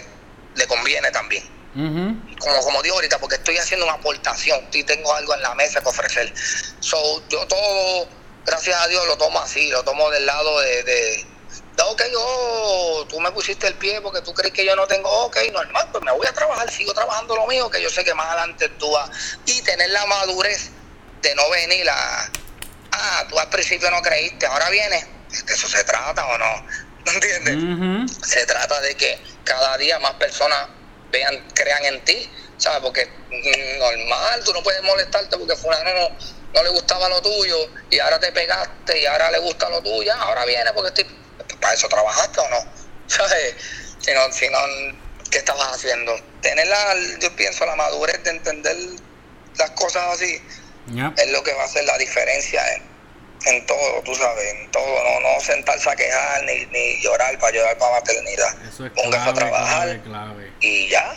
le 0.55 0.67
conviene 0.67 1.11
también. 1.11 1.45
Como, 1.75 2.61
como 2.63 2.83
digo 2.83 2.97
ahorita, 2.97 3.19
porque 3.19 3.37
estoy 3.37 3.57
haciendo 3.57 3.87
una 3.87 3.95
aportación 3.95 4.67
y 4.73 4.83
tengo 4.83 5.15
algo 5.15 5.35
en 5.35 5.43
la 5.43 5.55
mesa 5.55 5.81
que 5.81 5.89
ofrecer. 5.89 6.33
So, 6.81 7.23
yo 7.29 7.47
todo, 7.47 8.09
gracias 8.45 8.81
a 8.81 8.89
Dios, 8.89 9.07
lo 9.07 9.17
tomo 9.17 9.41
así, 9.41 9.71
lo 9.71 9.85
tomo 9.85 10.11
del 10.11 10.27
lado 10.27 10.61
de 10.61 11.25
tú 11.25 11.38
me 13.29 13.35
pusiste 13.35 13.67
el 13.67 13.75
pie 13.75 14.01
porque 14.01 14.23
tú 14.23 14.33
crees 14.33 14.55
que 14.55 14.65
yo 14.65 14.75
no 14.75 14.87
tengo, 14.87 15.09
ok, 15.27 15.37
normal, 15.53 15.89
pues 15.93 16.03
me 16.03 16.13
voy 16.13 16.27
a 16.27 16.33
trabajar, 16.33 16.71
sigo 16.71 16.95
trabajando 16.95 17.37
lo 17.37 17.47
mío, 17.47 17.69
que 17.69 17.83
yo 17.83 17.91
sé 17.91 18.03
que 18.03 18.15
más 18.15 18.27
adelante 18.27 18.69
tú 18.79 18.91
vas 18.91 19.11
y 19.45 19.61
tener 19.63 19.91
la 19.91 20.07
madurez 20.07 20.71
de 21.21 21.35
no 21.35 21.49
venir 21.51 21.89
a, 21.91 22.31
ah, 22.93 23.27
tú 23.29 23.39
al 23.39 23.51
principio 23.51 23.91
no 23.91 24.01
creíste, 24.01 24.47
ahora 24.47 24.71
viene. 24.71 25.19
De 25.29 25.53
eso 25.53 25.69
se 25.69 25.85
trata 25.85 26.27
o 26.27 26.39
no. 26.39 26.67
¿No 27.05 27.13
entiendes? 27.13 28.17
Se 28.27 28.47
trata 28.47 28.81
de 28.81 28.95
que 28.97 29.19
cada 29.45 29.77
día 29.77 29.99
más 29.99 30.15
personas 30.15 30.69
vean, 31.11 31.47
crean 31.55 31.85
en 31.85 32.05
ti, 32.05 32.31
¿sabes? 32.57 32.81
Porque 32.81 33.11
normal, 33.79 34.43
tú 34.45 34.55
no 34.55 34.63
puedes 34.63 34.83
molestarte 34.83 35.37
porque 35.37 35.55
fulano 35.57 35.91
no, 35.93 36.09
no 36.55 36.63
le 36.63 36.71
gustaba 36.71 37.11
lo 37.11 37.21
tuyo 37.21 37.59
y 37.91 37.99
ahora 37.99 38.19
te 38.19 38.33
pegaste 38.33 39.01
y 39.01 39.07
ahora 39.07 39.31
le 39.31 39.39
gusta 39.39 39.69
lo 39.69 39.83
tuyo, 39.83 40.15
ahora 40.15 40.47
viene 40.47 40.73
porque 40.73 40.89
estoy, 40.89 41.17
para 41.61 41.75
eso 41.75 41.89
trabajaste 41.89 42.41
o 42.41 42.49
no, 42.49 42.88
¿sabes? 43.09 43.57
Si 43.99 44.13
no, 44.13 44.33
si 44.33 44.49
no, 44.49 44.59
¿qué 45.31 45.39
estabas 45.39 45.75
haciendo? 45.75 46.13
Tener 46.41 46.67
la, 46.67 46.95
yo 47.21 47.35
pienso, 47.35 47.67
la 47.67 47.77
madurez 47.77 48.23
de 48.23 48.31
entender 48.31 48.77
las 49.59 49.71
cosas 49.73 50.15
así 50.15 50.41
es 51.17 51.33
lo 51.33 51.43
que 51.43 51.53
va 51.53 51.63
a 51.63 51.65
hacer 51.65 51.85
la 51.85 51.99
diferencia 51.99 52.63
en, 53.45 53.67
todo, 53.67 54.03
tú 54.05 54.15
sabes, 54.15 54.55
en 54.55 54.71
todo, 54.71 54.83
no, 54.83 55.21
no 55.21 55.41
sentarse 55.41 55.91
a 55.91 55.97
quejar 55.97 56.45
ni, 56.45 56.67
ni 56.67 57.03
llorar 57.03 57.39
para 57.39 57.55
llorar 57.55 57.79
para 57.79 57.93
maternidad. 57.93 58.67
Eso 58.67 58.87
es 58.87 58.93
Póngase 58.93 59.31
a 59.31 59.35
trabajar 59.35 60.01
y 60.61 60.89
ya. 60.89 61.15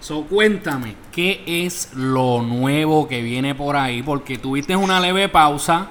So, 0.00 0.26
cuéntame, 0.26 0.94
¿qué 1.12 1.42
es 1.46 1.88
lo 1.94 2.42
nuevo 2.42 3.08
que 3.08 3.22
viene 3.22 3.54
por 3.54 3.76
ahí? 3.76 4.02
Porque 4.02 4.38
tuviste 4.38 4.76
una 4.76 5.00
leve 5.00 5.28
pausa. 5.28 5.90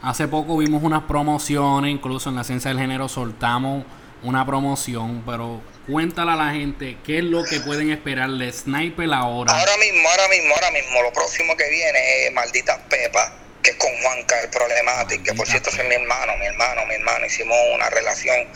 Hace 0.00 0.28
poco 0.28 0.56
vimos 0.58 0.82
unas 0.84 1.02
promociones, 1.04 1.90
incluso 1.90 2.28
en 2.28 2.36
la 2.36 2.44
ciencia 2.44 2.70
del 2.70 2.78
género 2.78 3.08
soltamos 3.08 3.84
una 4.22 4.44
promoción, 4.44 5.22
pero 5.24 5.62
cuéntale 5.86 6.32
a 6.32 6.36
la 6.36 6.52
gente 6.52 6.98
qué 7.04 7.18
es 7.18 7.24
lo 7.24 7.44
que 7.44 7.60
pueden 7.60 7.90
esperar 7.90 8.30
de 8.30 8.52
Sniper 8.52 9.12
ahora. 9.12 9.52
Ahora 9.52 9.76
mismo, 9.78 10.08
ahora 10.08 10.28
mismo, 10.28 10.54
ahora 10.54 10.70
mismo, 10.70 11.02
lo 11.02 11.12
próximo 11.12 11.56
que 11.56 11.68
viene 11.68 12.26
es 12.26 12.32
Maldita 12.32 12.78
Pepa, 12.88 13.32
que 13.62 13.70
es 13.70 13.76
con 13.76 13.90
Juanca 14.02 14.40
el 14.40 14.50
problemático, 14.50 15.24
que 15.24 15.34
por 15.34 15.46
cierto 15.46 15.70
es 15.70 15.84
mi 15.84 15.94
hermano, 15.94 16.36
mi 16.36 16.46
hermano, 16.46 16.86
mi 16.86 16.94
hermano, 16.94 17.26
hicimos 17.26 17.56
una 17.74 17.88
relación 17.90 18.48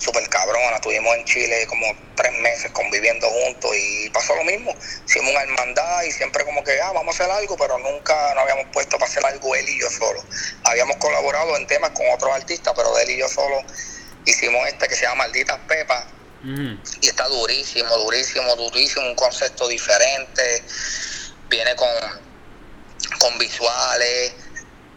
súper 0.00 0.26
cabrona, 0.30 0.76
estuvimos 0.76 1.14
en 1.14 1.24
Chile 1.26 1.66
como 1.66 1.86
tres 2.16 2.32
meses 2.38 2.70
conviviendo 2.72 3.28
juntos 3.28 3.70
y 3.76 4.08
pasó 4.10 4.34
lo 4.34 4.44
mismo, 4.44 4.74
hicimos 5.06 5.30
una 5.30 5.42
hermandad 5.42 6.02
y 6.04 6.10
siempre 6.10 6.44
como 6.44 6.64
que, 6.64 6.80
ah, 6.80 6.92
vamos 6.92 7.20
a 7.20 7.24
hacer 7.24 7.36
algo, 7.36 7.56
pero 7.58 7.78
nunca 7.78 8.14
nos 8.34 8.44
habíamos 8.44 8.72
puesto 8.72 8.96
para 8.98 9.10
hacer 9.10 9.24
algo 9.26 9.54
él 9.54 9.68
y 9.68 9.78
yo 9.78 9.90
solo. 9.90 10.24
Habíamos 10.64 10.96
colaborado 10.96 11.56
en 11.56 11.66
temas 11.66 11.90
con 11.90 12.06
otros 12.14 12.34
artistas, 12.34 12.72
pero 12.74 12.96
él 12.98 13.10
y 13.10 13.18
yo 13.18 13.28
solo 13.28 13.62
hicimos 14.26 14.66
este 14.68 14.88
que 14.88 14.94
se 14.94 15.02
llama 15.02 15.24
Malditas 15.24 15.58
Pepa. 15.68 16.06
Y 16.42 17.06
está 17.06 17.28
durísimo, 17.28 17.94
durísimo, 17.98 18.56
durísimo, 18.56 19.06
un 19.06 19.14
concepto 19.14 19.68
diferente. 19.68 20.64
Viene 21.50 21.76
con, 21.76 21.88
con 23.18 23.38
visuales, 23.38 24.32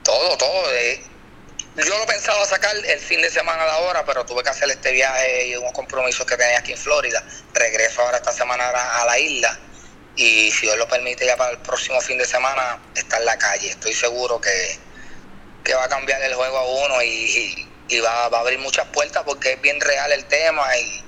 todo, 0.04 0.38
todo. 0.38 0.74
Eh. 0.74 1.04
Yo 1.76 1.98
lo 1.98 2.06
pensaba 2.06 2.46
sacar 2.46 2.76
el 2.76 3.00
fin 3.00 3.22
de 3.22 3.30
semana 3.30 3.66
de 3.66 3.72
ahora, 3.72 4.06
pero 4.06 4.26
tuve 4.26 4.44
que 4.44 4.50
hacer 4.50 4.70
este 4.70 4.92
viaje 4.92 5.48
y 5.48 5.56
unos 5.56 5.74
compromisos 5.74 6.26
que 6.26 6.38
tenía 6.38 6.60
aquí 6.60 6.72
en 6.72 6.78
Florida. 6.78 7.24
Regreso 7.54 8.02
ahora 8.04 8.18
esta 8.18 8.32
semana 8.32 8.70
a 8.70 9.06
la 9.06 9.20
isla 9.20 9.60
y 10.16 10.52
si 10.52 10.68
Dios 10.68 10.78
lo 10.78 10.88
permite 10.88 11.26
ya 11.26 11.36
para 11.36 11.52
el 11.52 11.58
próximo 11.58 12.00
fin 12.00 12.18
de 12.18 12.26
semana 12.26 12.80
está 12.96 13.18
en 13.18 13.26
la 13.26 13.38
calle. 13.38 13.70
Estoy 13.70 13.94
seguro 13.94 14.40
que, 14.40 14.78
que 15.64 15.74
va 15.74 15.86
a 15.86 15.90
cambiar 15.90 16.22
el 16.22 16.36
juego 16.36 16.58
a 16.58 16.86
uno 16.86 17.02
y, 17.02 17.08
y 17.08 17.73
va, 18.02 18.30
va, 18.30 18.38
a 18.38 18.42
abrir 18.42 18.60
muchas 18.60 18.88
puertas 18.88 19.24
porque 19.26 19.54
es 19.54 19.62
bien 19.62 19.80
real 19.82 20.12
el 20.12 20.26
tema 20.26 20.64
y 20.78 21.04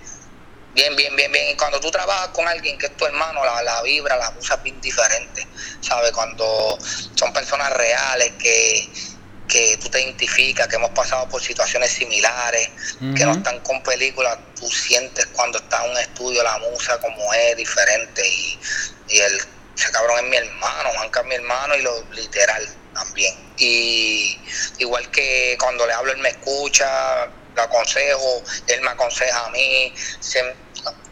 bien, 0.73 0.95
bien, 0.95 1.15
bien, 1.15 1.31
bien. 1.31 1.49
Y 1.49 1.55
cuando 1.55 1.79
tú 1.79 1.89
trabajas 1.89 2.29
con 2.29 2.47
alguien 2.47 2.77
que 2.77 2.87
es 2.87 2.97
tu 2.97 3.05
hermano, 3.05 3.43
la, 3.43 3.63
la 3.63 3.81
vibra, 3.81 4.17
la 4.17 4.33
usa 4.37 4.57
bien 4.57 4.79
diferente, 4.81 5.47
¿sabes? 5.81 6.11
Cuando 6.11 6.77
son 7.15 7.33
personas 7.33 7.71
reales 7.73 8.33
que, 8.37 8.89
que 9.47 9.77
tú 9.77 9.89
te 9.89 10.01
identificas, 10.01 10.67
que 10.67 10.75
hemos 10.75 10.91
pasado 10.91 11.27
por 11.29 11.41
situaciones 11.41 11.91
similares, 11.91 12.69
que 13.15 13.25
no 13.25 13.31
están 13.31 13.59
con 13.61 13.81
películas, 13.83 14.37
tú 14.59 14.67
sientes 14.69 15.27
cuando 15.27 15.57
está 15.57 15.83
en 15.85 15.91
un 15.91 15.97
estudio 15.97 16.43
la 16.43 16.57
musa 16.59 16.99
como 16.99 17.33
es 17.33 17.57
diferente 17.57 18.27
y, 18.27 18.59
y 19.07 19.19
el, 19.19 19.39
ese 19.77 19.91
cabrón 19.91 20.19
es 20.19 20.29
mi 20.29 20.37
hermano, 20.37 20.89
Juanca 20.95 21.21
es 21.21 21.25
mi 21.27 21.35
hermano 21.35 21.75
y 21.75 21.81
lo 21.81 22.03
literal 22.11 22.67
también. 22.95 23.35
Y 23.57 24.39
igual 24.79 25.09
que 25.11 25.55
cuando 25.59 25.85
le 25.85 25.93
hablo, 25.93 26.11
él 26.11 26.17
me 26.19 26.29
escucha, 26.29 27.27
lo 27.55 27.61
aconsejo, 27.61 28.41
él 28.67 28.81
me 28.81 28.89
aconseja 28.89 29.45
a 29.45 29.49
mí. 29.51 29.93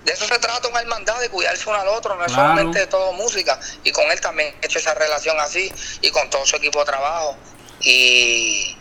de 0.03 0.11
eso 0.11 0.27
se 0.27 0.39
trata 0.39 0.67
una 0.67 0.81
hermandad, 0.81 1.19
de 1.19 1.29
cuidarse 1.29 1.69
uno 1.69 1.79
al 1.79 1.87
otro, 1.89 2.15
no 2.15 2.25
es 2.25 2.31
solamente 2.31 2.79
de 2.79 2.87
todo 2.87 3.13
música. 3.13 3.59
Y 3.83 3.91
con 3.91 4.09
él 4.11 4.19
también 4.19 4.55
he 4.61 4.65
hecho 4.65 4.79
esa 4.79 4.93
relación 4.95 5.39
así 5.39 5.71
y 6.01 6.09
con 6.09 6.29
todo 6.29 6.45
su 6.45 6.55
equipo 6.55 6.79
de 6.79 6.85
trabajo. 6.85 7.37
Y 7.81 8.75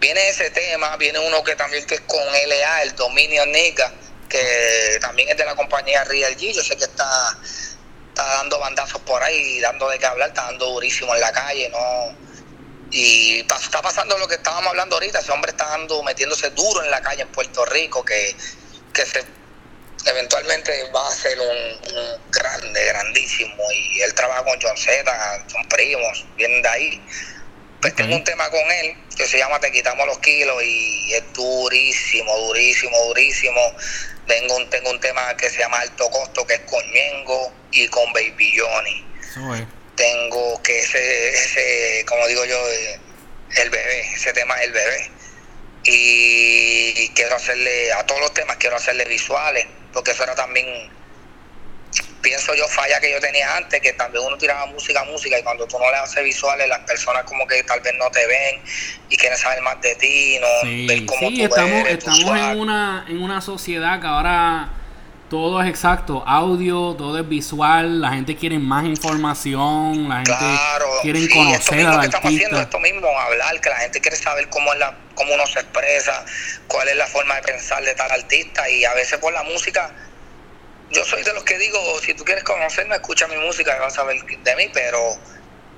viene 0.00 0.28
ese 0.28 0.50
tema, 0.50 0.96
viene 0.96 1.18
uno 1.18 1.42
que 1.42 1.56
también 1.56 1.84
que 1.86 1.96
es 1.96 2.00
con 2.02 2.20
LA, 2.20 2.82
el 2.82 2.94
Dominio 2.94 3.44
Nica, 3.46 3.92
que 4.28 4.98
también 5.00 5.28
es 5.28 5.36
de 5.36 5.44
la 5.44 5.54
compañía 5.54 6.04
Real 6.04 6.36
G. 6.36 6.52
Yo 6.52 6.62
sé 6.62 6.76
que 6.76 6.84
está, 6.84 7.38
está 8.08 8.24
dando 8.24 8.58
bandazos 8.58 9.00
por 9.02 9.22
ahí, 9.22 9.60
dando 9.60 9.88
de 9.88 9.98
qué 9.98 10.06
hablar, 10.06 10.28
está 10.28 10.44
dando 10.44 10.66
durísimo 10.66 11.14
en 11.14 11.20
la 11.20 11.32
calle, 11.32 11.68
no 11.70 12.27
y 12.90 13.40
está 13.40 13.82
pasando 13.82 14.16
lo 14.18 14.26
que 14.26 14.36
estábamos 14.36 14.68
hablando 14.68 14.96
ahorita, 14.96 15.18
ese 15.18 15.32
hombre 15.32 15.50
está 15.50 15.66
dando, 15.66 16.02
metiéndose 16.02 16.50
duro 16.50 16.82
en 16.82 16.90
la 16.90 17.00
calle 17.02 17.22
en 17.22 17.28
Puerto 17.28 17.64
Rico, 17.66 18.04
que, 18.04 18.34
que 18.92 19.04
se, 19.04 19.24
eventualmente 20.06 20.90
va 20.90 21.06
a 21.06 21.12
ser 21.12 21.38
un, 21.38 22.20
grande, 22.30 22.84
grandísimo, 22.86 23.62
y 23.74 24.00
él 24.00 24.14
trabaja 24.14 24.44
con 24.44 24.58
John 24.60 24.76
Z, 24.76 25.44
son 25.48 25.68
primos, 25.68 26.26
vienen 26.36 26.62
de 26.62 26.68
ahí. 26.68 27.06
Pues 27.80 27.94
tengo 27.94 28.16
un 28.16 28.24
tema 28.24 28.50
con 28.50 28.58
él 28.58 28.96
que 29.16 29.24
se 29.24 29.38
llama 29.38 29.60
Te 29.60 29.70
quitamos 29.70 30.04
los 30.04 30.18
kilos 30.18 30.60
y 30.64 31.12
es 31.14 31.32
durísimo, 31.32 32.36
durísimo, 32.36 32.98
durísimo. 33.04 33.60
Tengo 34.26 34.56
un, 34.56 34.68
tengo 34.68 34.90
un 34.90 34.98
tema 34.98 35.36
que 35.36 35.48
se 35.48 35.58
llama 35.58 35.78
Alto 35.78 36.10
Costo 36.10 36.44
que 36.44 36.54
es 36.54 36.60
con 36.62 36.84
Ñengo 36.90 37.52
y 37.70 37.86
con 37.86 38.12
Baby 38.12 38.52
Johnny 38.58 39.04
tengo 39.98 40.62
que 40.62 40.78
ese, 40.78 41.30
ese 41.30 42.04
como 42.06 42.26
digo 42.28 42.44
yo, 42.44 42.58
el 43.56 43.70
bebé, 43.70 44.00
ese 44.14 44.32
tema 44.32 44.54
es 44.56 44.66
el 44.66 44.72
bebé. 44.72 45.10
Y 45.84 47.08
quiero 47.10 47.36
hacerle, 47.36 47.92
a 47.92 48.06
todos 48.06 48.20
los 48.20 48.34
temas 48.34 48.56
quiero 48.58 48.76
hacerle 48.76 49.04
visuales, 49.06 49.66
porque 49.92 50.10
eso 50.10 50.22
era 50.22 50.34
también, 50.34 50.66
pienso 52.20 52.54
yo, 52.54 52.68
falla 52.68 53.00
que 53.00 53.10
yo 53.10 53.20
tenía 53.20 53.56
antes, 53.56 53.80
que 53.80 53.92
también 53.94 54.24
uno 54.24 54.36
tiraba 54.36 54.66
música, 54.66 55.02
música, 55.04 55.38
y 55.38 55.42
cuando 55.42 55.66
tú 55.66 55.78
no 55.78 55.90
le 55.90 55.96
haces 55.96 56.22
visuales, 56.22 56.68
las 56.68 56.80
personas 56.80 57.24
como 57.24 57.46
que 57.46 57.62
tal 57.62 57.80
vez 57.80 57.94
no 57.94 58.10
te 58.10 58.26
ven 58.26 58.60
y 59.08 59.16
quieren 59.16 59.38
saber 59.38 59.62
más 59.62 59.80
de 59.80 59.94
ti, 59.94 60.38
no 60.40 60.46
sí, 60.62 60.86
sí, 61.18 61.42
estamos, 61.42 61.88
estamos 61.88 62.38
en 62.38 62.60
una, 62.60 63.06
en 63.08 63.22
una 63.22 63.40
sociedad 63.40 64.00
que 64.00 64.06
ahora 64.06 64.77
todo 65.28 65.62
es 65.62 65.68
exacto, 65.68 66.24
audio, 66.26 66.94
todo 66.96 67.18
es 67.18 67.28
visual, 67.28 68.00
la 68.00 68.10
gente 68.10 68.36
quiere 68.36 68.58
más 68.58 68.84
información, 68.84 70.08
la 70.08 70.16
gente 70.16 70.32
quiere 71.02 71.28
conocer 71.28 71.86
al 71.86 72.00
artista. 72.00 72.16
Estamos 72.16 72.34
haciendo 72.34 72.60
esto 72.60 72.80
mismo, 72.80 73.20
hablar, 73.20 73.60
que 73.60 73.68
la 73.68 73.76
gente 73.76 74.00
quiere 74.00 74.16
saber 74.16 74.48
cómo 74.48 74.72
es 74.72 74.78
la, 74.78 74.96
cómo 75.14 75.34
uno 75.34 75.46
se 75.46 75.60
expresa, 75.60 76.24
cuál 76.66 76.88
es 76.88 76.96
la 76.96 77.06
forma 77.06 77.34
de 77.36 77.42
pensar 77.42 77.82
de 77.82 77.94
tal 77.94 78.10
artista 78.10 78.68
y 78.70 78.84
a 78.84 78.94
veces 78.94 79.18
por 79.18 79.32
la 79.32 79.42
música, 79.42 79.90
yo 80.90 81.04
soy 81.04 81.22
de 81.22 81.32
los 81.34 81.44
que 81.44 81.58
digo, 81.58 81.78
si 82.00 82.14
tú 82.14 82.24
quieres 82.24 82.44
conocerme, 82.44 82.94
escucha 82.94 83.26
mi 83.28 83.36
música 83.36 83.76
y 83.76 83.80
vas 83.80 83.92
a 83.92 83.96
saber 83.96 84.22
de 84.24 84.56
mí, 84.56 84.70
pero 84.72 85.18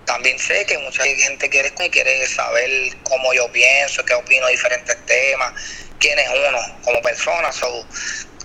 también 0.04 0.38
sé 0.38 0.64
que 0.66 0.78
mucha 0.78 1.04
gente 1.04 1.48
quiere, 1.48 1.72
quiere 1.72 2.26
saber 2.26 2.70
cómo 3.02 3.32
yo 3.34 3.50
pienso, 3.52 4.04
qué 4.04 4.14
opino 4.14 4.46
de 4.46 4.52
diferentes 4.52 4.96
temas, 5.06 5.52
quién 5.98 6.18
es 6.18 6.28
uno 6.28 6.58
como 6.84 7.00
persona. 7.02 7.52
So, 7.52 7.84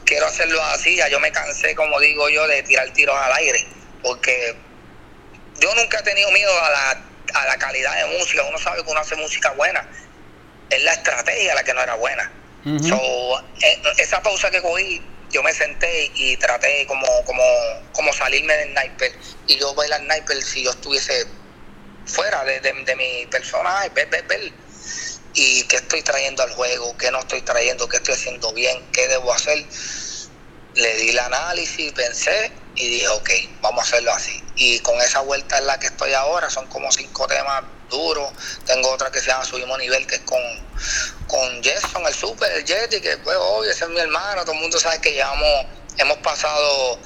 quiero 0.05 0.27
hacerlo 0.27 0.61
así, 0.65 0.95
ya 0.95 1.07
yo 1.09 1.19
me 1.19 1.31
cansé, 1.31 1.75
como 1.75 1.99
digo 1.99 2.29
yo, 2.29 2.47
de 2.47 2.63
tirar 2.63 2.89
tiros 2.93 3.15
al 3.17 3.33
aire, 3.33 3.65
porque 4.01 4.55
yo 5.59 5.73
nunca 5.75 5.99
he 5.99 6.03
tenido 6.03 6.31
miedo 6.31 6.51
a 6.63 6.69
la, 6.69 7.01
a 7.33 7.45
la 7.45 7.57
calidad 7.57 7.95
de 7.95 8.17
música, 8.17 8.43
uno 8.43 8.57
sabe 8.57 8.83
que 8.83 8.91
uno 8.91 8.99
hace 8.99 9.15
música 9.15 9.51
buena, 9.51 9.87
es 10.69 10.83
la 10.83 10.93
estrategia 10.93 11.55
la 11.55 11.63
que 11.63 11.73
no 11.73 11.81
era 11.81 11.95
buena. 11.95 12.31
Eh, 12.65 13.81
esa 13.97 14.21
pausa 14.23 14.49
que 14.49 14.61
cogí, 14.61 15.01
yo 15.31 15.43
me 15.43 15.53
senté 15.53 16.11
y 16.15 16.37
traté 16.37 16.85
como, 16.87 17.05
como, 17.25 17.43
como 17.91 18.13
salirme 18.13 18.55
del 18.57 18.71
sniper 18.71 19.11
y 19.47 19.57
yo 19.57 19.75
al 19.79 20.01
sniper 20.01 20.41
si 20.41 20.63
yo 20.63 20.71
estuviese 20.71 21.27
fuera 22.05 22.43
de, 22.43 22.59
de, 22.59 22.95
mi 22.95 23.25
personaje, 23.27 23.89
ver, 23.89 24.07
ver, 24.09 24.23
ver 24.23 24.51
y 25.35 25.63
qué 25.63 25.75
estoy 25.75 26.01
trayendo 26.01 26.43
al 26.43 26.51
juego, 26.51 26.95
qué 26.97 27.11
no 27.11 27.19
estoy 27.19 27.41
trayendo, 27.41 27.87
qué 27.89 27.97
estoy 27.97 28.15
haciendo 28.15 28.53
bien, 28.53 28.83
qué 28.91 29.07
debo 29.07 29.33
hacer. 29.33 29.65
Le 30.75 30.95
di 30.95 31.09
el 31.09 31.19
análisis, 31.19 31.91
pensé 31.93 32.51
y 32.75 32.87
dije, 32.89 33.07
ok, 33.09 33.29
vamos 33.61 33.85
a 33.85 33.87
hacerlo 33.87 34.11
así. 34.13 34.43
Y 34.55 34.79
con 34.79 34.99
esa 35.01 35.21
vuelta 35.21 35.57
en 35.57 35.67
la 35.67 35.79
que 35.79 35.87
estoy 35.87 36.13
ahora, 36.13 36.49
son 36.49 36.67
como 36.67 36.91
cinco 36.91 37.27
temas 37.27 37.63
duros. 37.89 38.31
Tengo 38.65 38.89
otra 38.91 39.11
que 39.11 39.19
se 39.19 39.27
llama 39.27 39.45
Subimos 39.45 39.77
Nivel, 39.77 40.07
que 40.07 40.15
es 40.15 40.21
con, 40.21 40.41
con 41.27 41.63
Jason, 41.63 42.05
el 42.07 42.13
Super, 42.13 42.51
el 42.51 42.65
Jetty, 42.65 43.01
que 43.01 43.17
pues 43.17 43.37
obvio, 43.39 43.71
ese 43.71 43.85
es 43.85 43.89
mi 43.89 43.99
hermano, 43.99 44.41
todo 44.43 44.53
el 44.53 44.61
mundo 44.61 44.79
sabe 44.79 44.99
que 45.01 45.11
llevamos, 45.11 45.65
hemos 45.97 46.17
pasado 46.17 46.99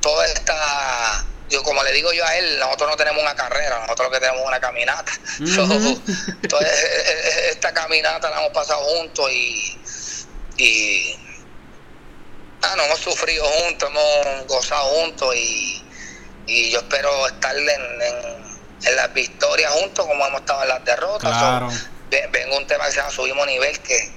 toda 0.00 0.26
esta 0.26 1.24
yo 1.50 1.62
como 1.64 1.82
le 1.82 1.92
digo 1.92 2.12
yo 2.12 2.24
a 2.24 2.36
él, 2.36 2.58
nosotros 2.60 2.90
no 2.90 2.96
tenemos 2.96 3.20
una 3.20 3.34
carrera, 3.34 3.80
nosotros 3.80 4.08
lo 4.08 4.12
que 4.12 4.20
tenemos 4.20 4.42
es 4.42 4.46
una 4.46 4.60
caminata. 4.60 5.12
entonces, 6.42 6.84
esta 7.50 7.74
caminata 7.74 8.30
la 8.30 8.38
hemos 8.38 8.52
pasado 8.52 8.80
juntos 8.84 9.30
y, 9.32 9.78
y 10.56 11.16
ah, 12.62 12.74
nos 12.76 12.86
hemos 12.86 13.00
sufrido 13.00 13.44
juntos, 13.44 13.90
hemos 13.90 14.46
gozado 14.46 14.84
juntos 14.90 15.34
y, 15.34 15.84
y 16.46 16.70
yo 16.70 16.78
espero 16.78 17.26
estar 17.26 17.56
en, 17.56 17.68
en, 17.68 18.96
las 18.96 19.12
victorias 19.12 19.72
juntos 19.72 20.06
como 20.06 20.26
hemos 20.26 20.40
estado 20.40 20.62
en 20.62 20.68
las 20.68 20.84
derrotas. 20.84 21.36
Claro. 21.36 21.68
vengo 22.30 22.56
un 22.56 22.66
tema 22.66 22.86
que 22.86 22.92
se 22.92 22.96
llama 22.98 23.10
Subimos 23.10 23.46
Nivel 23.46 23.78
que, 23.80 24.10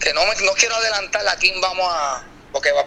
que 0.00 0.14
no, 0.14 0.24
me, 0.24 0.34
no 0.46 0.52
quiero 0.52 0.74
adelantar 0.76 1.26
a 1.28 1.36
quién 1.36 1.60
vamos 1.60 1.86
a 1.92 2.24
porque 2.50 2.70
va, 2.72 2.84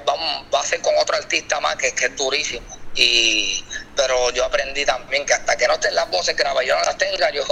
va, 0.53 0.59
a 0.59 0.63
ser 0.63 0.79
con 0.81 0.93
otro 0.97 1.15
artista 1.15 1.59
más 1.59 1.75
que, 1.75 1.93
que 1.93 2.05
es 2.05 2.15
durísimo 2.15 2.84
y 2.96 3.64
pero 3.96 4.32
yo 4.32 4.43
aprendí 4.46 4.86
también 4.86 5.26
que 5.26 5.34
hasta 5.34 5.56
que 5.56 5.68
no 5.68 5.74
estén 5.74 5.96
las 5.96 6.10
voces 6.10 6.36
grabadas 6.36 6.68
yo 6.68 6.76
no 6.76 6.84
las 6.84 6.98
tenga 6.98 7.30
yo 7.32 7.43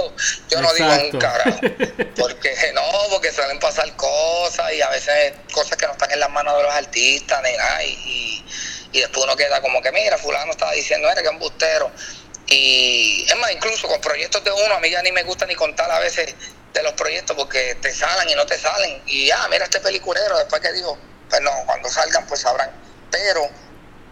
yo 0.48 0.60
no 0.60 0.72
digo 0.74 0.88
un 0.88 1.18
carajo. 1.18 1.60
Porque 2.16 2.54
no 2.74 2.82
porque 3.10 3.32
suelen 3.32 3.58
pasar 3.58 3.94
cosas 3.96 4.72
y 4.72 4.80
a 4.80 4.88
veces 4.90 5.34
cosas 5.52 5.76
que 5.76 5.86
no 5.86 5.92
están 5.92 6.10
en 6.10 6.20
las 6.20 6.30
manos 6.30 6.56
de 6.56 6.62
los 6.62 6.72
artistas 6.72 7.42
ni 7.42 7.56
nada 7.56 7.84
y, 7.84 8.44
y, 8.92 9.00
después 9.00 9.24
uno 9.24 9.36
queda 9.36 9.60
como 9.60 9.82
que 9.82 9.90
mira 9.92 10.16
fulano 10.18 10.52
estaba 10.52 10.72
diciendo 10.72 11.10
era 11.10 11.20
que 11.20 11.28
es 11.28 11.32
un 11.32 11.40
bustero 11.40 11.90
y 12.46 13.26
es 13.28 13.36
más 13.36 13.50
incluso 13.52 13.88
con 13.88 14.00
proyectos 14.00 14.44
de 14.44 14.52
uno 14.52 14.74
a 14.74 14.80
mí 14.80 14.90
ya 14.90 15.02
ni 15.02 15.12
me 15.12 15.24
gusta 15.24 15.46
ni 15.46 15.54
contar 15.54 15.90
a 15.90 15.98
veces 15.98 16.34
de 16.72 16.82
los 16.82 16.92
proyectos 16.92 17.36
porque 17.36 17.76
te 17.80 17.92
salen 17.94 18.28
y 18.28 18.34
no 18.34 18.44
te 18.46 18.58
salen. 18.58 19.00
Y 19.06 19.28
ya 19.28 19.46
mira 19.48 19.64
este 19.64 19.80
peliculero 19.80 20.36
después 20.38 20.60
que 20.60 20.72
dijo 20.72 20.98
pues 21.28 21.40
no 21.40 21.50
cuando 21.66 21.88
salgan 21.88 22.26
pues 22.26 22.40
sabrán 22.40 22.70
pero 23.10 23.48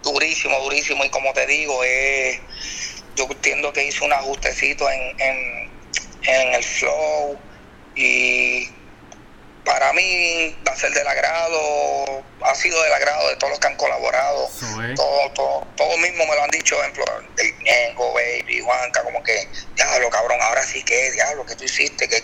durísimo, 0.03 0.59
durísimo. 0.61 1.05
Y 1.05 1.11
como 1.11 1.33
te 1.33 1.47
digo, 1.47 1.83
eh, 1.85 2.41
yo 3.17 3.27
entiendo 3.31 3.73
que 3.73 3.85
hice 3.85 4.05
un 4.05 4.13
ajustecito 4.13 4.89
en, 4.91 5.21
en, 5.21 6.55
el 6.55 6.63
flow 6.63 7.39
y 7.95 8.69
para 9.65 9.93
mí 9.93 10.57
va 10.67 10.73
a 10.73 10.77
ser 10.77 10.93
del 10.93 11.07
agrado, 11.07 12.23
ha 12.43 12.55
sido 12.55 12.81
del 12.83 12.93
agrado 12.93 13.29
de 13.29 13.37
todos 13.37 13.51
los 13.51 13.61
que 13.61 13.67
han 13.67 13.77
colaborado. 13.77 14.49
Todos 14.97 15.35
todo, 15.35 15.67
todo 15.77 15.97
mismo 15.99 16.25
me 16.27 16.35
lo 16.35 16.43
han 16.43 16.51
dicho, 16.51 16.77
por 16.77 16.85
ejemplo, 16.85 17.05
el 17.39 17.59
Ñengo, 17.59 18.13
Baby, 18.13 18.61
Juanca, 18.61 19.03
como 19.03 19.23
que, 19.23 19.49
diablo, 19.77 20.11
cabrón, 20.11 20.39
ahora 20.43 20.63
sí 20.65 20.83
que, 20.83 21.13
diablo, 21.13 21.45
que 21.47 21.57
tú 21.57 21.65
hiciste, 21.65 22.09
que... 22.09 22.23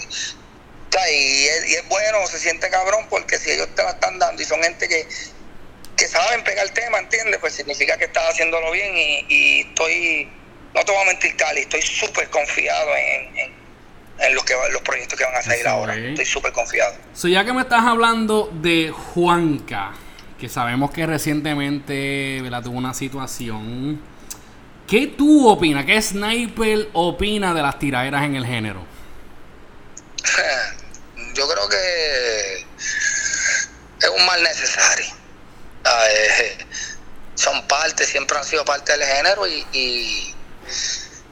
Y 1.11 1.47
es, 1.47 1.69
y 1.69 1.75
es 1.75 1.89
bueno, 1.89 2.27
se 2.27 2.41
siente 2.41 2.69
cabrón, 2.71 3.07
porque 3.09 3.39
si 3.39 3.53
ellos 3.53 3.69
te 3.77 3.85
la 3.85 3.91
están 3.91 4.19
dando 4.19 4.43
y 4.43 4.45
son 4.45 4.61
gente 4.63 4.89
que, 4.89 5.07
que 5.99 6.07
saben 6.07 6.43
pegar 6.45 6.65
el 6.65 6.73
tema, 6.73 6.99
¿entiendes? 6.99 7.39
Pues 7.41 7.55
significa 7.55 7.99
que 7.99 8.05
estás 8.05 8.31
haciéndolo 8.31 8.71
bien 8.71 8.95
y, 8.97 9.61
estoy, 9.69 10.29
no 10.75 10.85
te 10.85 10.93
voy 10.93 11.03
a 11.03 11.07
mentir, 11.07 11.37
Cali, 11.37 11.63
estoy 11.63 11.83
súper 11.83 12.31
confiado 12.31 12.97
en, 12.97 13.53
en, 14.21 14.35
los, 14.35 14.45
que, 14.45 14.55
los 14.71 14.81
proyectos 14.83 15.19
que 15.19 15.25
van 15.25 15.35
a 15.35 15.43
salir 15.43 15.67
ahora. 15.67 15.97
Estoy 15.97 16.25
súper 16.25 16.53
confiado. 16.53 16.95
So, 17.13 17.27
ya 17.27 17.45
que 17.45 17.53
me 17.53 17.63
estás 17.63 17.85
hablando 17.85 18.49
de 18.63 18.91
Juanca, 18.91 19.93
que 20.39 20.49
sabemos 20.49 20.93
que 20.93 21.05
recientemente 21.05 22.41
tuvo 22.63 22.79
una 22.79 22.95
situación, 22.95 24.01
¿qué 24.87 25.09
tú 25.09 25.49
opinas? 25.49 25.85
¿Qué 25.85 26.01
Sniper 26.01 26.91
opina 26.93 27.53
de 27.53 27.63
las 27.63 27.77
tiraderas 27.79 28.23
en 28.23 28.37
el 28.37 28.47
género? 28.47 28.87
Yo 31.35 31.49
creo 31.49 31.69
que 31.69 32.67
es 34.01 34.11
un 34.17 34.27
mal 34.27 34.41
necesario 34.45 35.18
eh, 36.11 36.59
son 37.35 37.67
parte, 37.67 38.05
siempre 38.05 38.37
han 38.39 38.45
sido 38.45 38.65
parte 38.65 38.93
del 38.93 39.05
género 39.05 39.47
y, 39.47 39.67
y, 39.73 40.35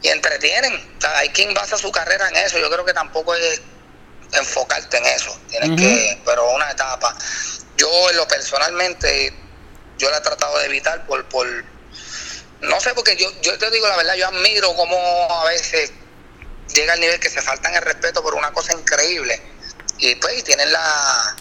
entretienen. 0.03 0.97
hay 1.17 1.31
quien 1.31 1.53
basa 1.53 1.77
su 1.77 1.91
carrera 1.91 2.29
en 2.29 2.37
eso. 2.37 2.59
Yo 2.59 2.71
creo 2.71 2.85
que 2.85 2.93
tampoco 2.95 3.35
es 3.35 3.61
enfocarte 4.33 4.99
en 4.99 5.07
eso. 5.07 5.37
Tienes 5.49 5.81
que, 5.81 6.23
pero 6.25 6.49
una 6.53 6.71
etapa. 6.71 7.17
Yo 7.77 8.11
en 8.11 8.17
lo 8.17 8.29
personalmente, 8.29 9.33
yo 9.99 10.09
la 10.11 10.19
he 10.19 10.21
tratado 10.21 10.59
de 10.61 10.67
evitar 10.67 11.07
por, 11.07 11.29
por 11.29 11.47
no 12.61 12.81
sé, 12.81 12.95
porque 12.95 13.17
yo, 13.17 13.29
yo 13.43 13.59
te 13.59 13.71
digo 13.71 13.89
la 13.89 13.97
verdad, 13.97 14.15
yo 14.15 14.29
admiro 14.29 14.75
cómo 14.77 14.97
a 15.41 15.45
veces 15.47 15.93
llega 16.73 16.93
al 16.93 17.01
nivel 17.01 17.19
que 17.21 17.31
se 17.31 17.43
faltan 17.43 17.75
el 17.75 17.83
respeto 17.83 18.23
por 18.23 18.35
una 18.35 18.53
cosa 18.53 18.75
increíble. 18.75 19.41
Y 19.99 20.15
pues 20.17 20.45
tienen 20.45 20.73
la, 20.73 21.37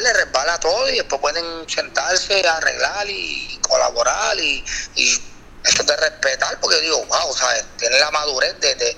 le 0.00 0.12
resbala 0.12 0.58
todo 0.60 0.88
y 0.88 0.96
después 0.96 1.20
pueden 1.20 1.68
sentarse, 1.68 2.46
arreglar 2.46 3.08
y 3.08 3.58
colaborar 3.62 4.38
y, 4.38 4.64
y 4.94 5.22
esto 5.64 5.82
de 5.82 5.96
respetar, 5.96 6.58
porque 6.60 6.76
yo 6.76 6.82
digo, 6.82 7.04
wow, 7.06 7.34
¿sabes? 7.34 7.64
Tienen 7.78 7.98
la 8.00 8.10
madurez 8.10 8.58
de, 8.60 8.74
de, 8.74 8.96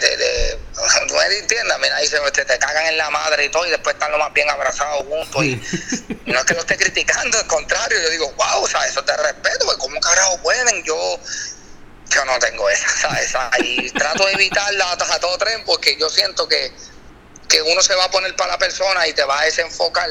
de, 0.00 0.16
de 0.16 0.58
no 1.08 1.14
me 1.14 1.38
entiendes, 1.38 1.78
mira, 1.80 1.96
ahí 1.96 2.06
se 2.06 2.18
te, 2.30 2.44
te, 2.44 2.58
cagan 2.58 2.86
en 2.86 2.96
la 2.96 3.10
madre 3.10 3.44
y 3.44 3.48
todo, 3.50 3.66
y 3.66 3.70
después 3.70 3.94
están 3.94 4.10
lo 4.12 4.18
más 4.18 4.32
bien 4.32 4.48
abrazados 4.48 5.04
juntos. 5.06 5.44
Y, 5.44 5.60
no 6.26 6.38
es 6.38 6.44
que 6.44 6.54
lo 6.54 6.60
esté 6.60 6.76
criticando, 6.76 7.38
al 7.38 7.46
contrario, 7.46 8.00
yo 8.00 8.10
digo, 8.10 8.32
wow, 8.32 8.66
¿sabes? 8.66 8.90
Eso 8.90 9.04
te 9.04 9.16
respeto, 9.16 9.66
porque 9.66 9.80
¿cómo 9.80 10.00
carajo 10.00 10.38
pueden? 10.42 10.82
Yo 10.84 11.20
yo 12.10 12.24
no 12.24 12.38
tengo 12.38 12.68
esa, 12.70 12.88
¿sabes? 12.88 13.34
Y 13.60 13.90
trato 13.90 14.24
de 14.26 14.32
evitarla 14.32 14.92
a 14.92 15.18
todo 15.20 15.36
tren 15.38 15.62
porque 15.64 15.96
yo 15.98 16.08
siento 16.08 16.48
que 16.48 16.72
que 17.48 17.62
uno 17.62 17.82
se 17.82 17.94
va 17.94 18.04
a 18.04 18.10
poner 18.10 18.36
para 18.36 18.52
la 18.52 18.58
persona 18.58 19.06
y 19.06 19.12
te 19.12 19.24
va 19.24 19.40
a 19.40 19.44
desenfocar. 19.44 20.08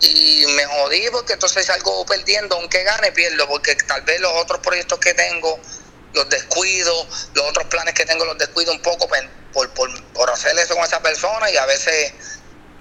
Y 0.00 0.46
me 0.56 0.64
jodí 0.64 1.08
porque 1.10 1.34
entonces 1.34 1.66
salgo 1.66 2.06
perdiendo, 2.06 2.56
aunque 2.56 2.82
gane, 2.84 3.12
pierdo, 3.12 3.46
porque 3.48 3.74
tal 3.74 4.02
vez 4.02 4.20
los 4.20 4.32
otros 4.36 4.60
proyectos 4.60 4.98
que 4.98 5.12
tengo 5.12 5.60
los 6.12 6.28
descuido, 6.28 7.06
los 7.34 7.48
otros 7.48 7.66
planes 7.66 7.94
que 7.94 8.04
tengo 8.04 8.24
los 8.24 8.36
descuido 8.38 8.72
un 8.72 8.82
poco 8.82 9.08
por, 9.52 9.70
por, 9.72 10.12
por 10.12 10.30
hacer 10.30 10.58
eso 10.58 10.74
con 10.74 10.84
esa 10.84 11.00
persona 11.00 11.50
y 11.50 11.56
a 11.56 11.66
veces 11.66 12.12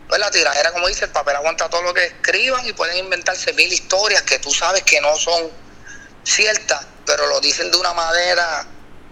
pues 0.08 0.20
la 0.20 0.32
tiradera, 0.32 0.72
como 0.72 0.88
dice, 0.88 1.06
el 1.06 1.12
papel 1.12 1.36
aguanta 1.36 1.70
todo 1.70 1.84
lo 1.84 1.94
que 1.94 2.06
escriban 2.06 2.66
y 2.66 2.74
pueden 2.74 2.98
inventarse 2.98 3.54
mil 3.54 3.72
historias 3.72 4.24
que 4.24 4.40
tú 4.40 4.52
sabes 4.52 4.82
que 4.82 5.00
no 5.02 5.16
son 5.16 5.52
ciertas, 6.24 6.84
pero 7.06 7.28
lo 7.28 7.40
dicen 7.40 7.70
de 7.70 7.78
una 7.78 7.94
manera 7.94 8.66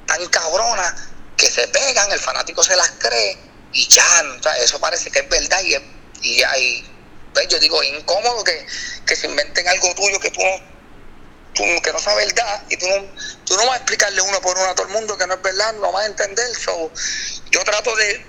tan 0.08 0.26
cabrona 0.28 0.96
que 1.36 1.52
se 1.52 1.68
pegan, 1.68 2.12
el 2.12 2.20
fanático 2.20 2.64
se 2.64 2.76
las 2.76 2.90
cree 2.98 3.47
y 3.74 3.88
ya, 3.88 4.06
eso 4.62 4.80
parece 4.80 5.12
que 5.12 5.20
es 5.20 5.30
verdad 5.30 5.62
y, 5.64 5.76
y 6.22 6.44
hay, 6.44 6.86
pues 7.34 7.48
yo 7.48 7.60
digo, 7.60 7.84
incómodo 7.84 8.44
que, 8.44 8.66
que 9.06 9.16
se 9.16 9.28
inventen 9.28 9.68
algo 9.68 9.94
tuyo 9.96 10.20
que 10.20 10.32
tú 10.32 10.42
no, 10.42 11.82
que 11.82 11.92
no 11.92 12.00
sea 12.00 12.16
verdad 12.16 12.64
y 12.70 12.78
tú 12.78 12.88
no, 12.88 13.06
tú 13.46 13.56
no 13.56 13.66
vas 13.66 13.74
a 13.74 13.78
explicarle 13.78 14.22
uno 14.22 14.42
por 14.42 14.58
uno 14.58 14.68
a 14.68 14.76
todo 14.76 14.88
el 14.88 14.94
mundo 14.94 15.18
que 15.18 15.28
no 15.28 15.34
es 15.34 15.42
verdad, 15.42 15.74
no 15.74 15.92
vas 15.92 16.04
a 16.04 16.08
entender. 16.08 16.56
So, 16.56 16.92
yo 17.52 17.64
trato 17.64 17.96
de, 17.96 18.26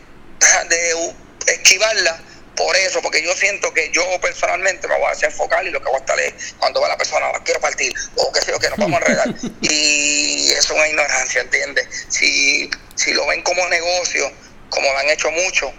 de 0.68 1.54
esquivarla 1.54 2.20
por 2.58 2.76
eso, 2.76 3.00
porque 3.00 3.22
yo 3.22 3.32
siento 3.34 3.72
que 3.72 3.90
yo 3.92 4.02
personalmente 4.20 4.88
me 4.88 4.98
voy 4.98 5.06
a 5.06 5.12
hacer 5.12 5.30
enfocar 5.30 5.64
y 5.64 5.70
lo 5.70 5.80
que 5.80 5.86
voy 5.86 5.94
a 5.94 5.98
estar 5.98 6.18
es 6.18 6.54
cuando 6.58 6.80
va 6.80 6.88
la 6.88 6.96
persona, 6.96 7.30
la 7.32 7.42
quiero 7.44 7.60
partir, 7.60 7.94
o 8.16 8.32
qué 8.32 8.40
sé 8.40 8.50
yo, 8.50 8.58
que 8.58 8.68
nos 8.68 8.78
vamos 8.78 9.00
a 9.00 9.04
enredar. 9.04 9.34
y 9.60 10.50
eso 10.50 10.72
es 10.72 10.78
una 10.78 10.88
ignorancia, 10.88 11.40
¿entiendes? 11.40 11.86
Si, 12.08 12.68
si 12.96 13.14
lo 13.14 13.26
ven 13.28 13.42
como 13.42 13.66
negocio, 13.68 14.30
como 14.70 14.92
lo 14.92 14.98
han 14.98 15.08
hecho 15.10 15.30
mucho, 15.30 15.72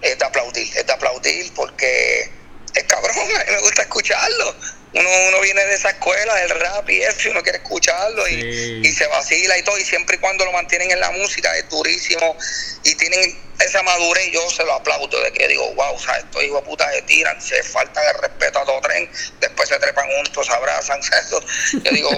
es 0.00 0.18
de 0.18 0.24
aplaudir, 0.24 0.76
es 0.76 0.86
de 0.86 0.92
aplaudir 0.92 1.52
porque 1.54 2.30
es 2.74 2.84
cabrón, 2.84 3.16
a 3.18 3.44
mí 3.44 3.50
me 3.50 3.60
gusta 3.60 3.82
escucharlo. 3.82 4.54
Uno, 4.94 5.10
uno 5.28 5.40
viene 5.40 5.64
de 5.66 5.74
esa 5.74 5.90
escuela 5.90 6.36
del 6.36 6.50
rap 6.50 6.88
y 6.88 7.02
eso, 7.02 7.26
y 7.26 7.30
uno 7.32 7.42
quiere 7.42 7.58
escucharlo 7.58 8.28
y, 8.28 8.80
y, 8.84 8.92
se 8.92 9.08
vacila 9.08 9.58
y 9.58 9.62
todo, 9.64 9.76
y 9.76 9.84
siempre 9.84 10.16
y 10.16 10.18
cuando 10.20 10.44
lo 10.44 10.52
mantienen 10.52 10.88
en 10.92 11.00
la 11.00 11.10
música 11.10 11.52
es 11.56 11.68
durísimo 11.68 12.36
y 12.84 12.94
tienen 12.94 13.36
esa 13.58 13.82
madurez, 13.82 14.30
yo 14.32 14.48
se 14.50 14.64
lo 14.64 14.72
aplaudo 14.74 15.20
de 15.20 15.32
que 15.32 15.48
digo, 15.48 15.72
wow, 15.74 15.94
o 15.94 15.98
sea, 15.98 16.16
estos 16.18 16.44
hijos 16.44 16.62
de 16.62 16.68
puta 16.68 16.92
se 16.92 17.02
tiran, 17.02 17.40
se 17.40 17.60
faltan 17.64 18.04
el 18.14 18.22
respeto 18.22 18.60
a 18.60 18.64
todo 18.64 18.80
tren, 18.80 19.10
después 19.40 19.68
se 19.68 19.78
trepan 19.78 20.08
juntos, 20.10 20.46
se 20.46 20.52
abrazan, 20.52 21.00
eso. 21.26 21.44
Yo 21.82 21.90
digo, 21.90 22.10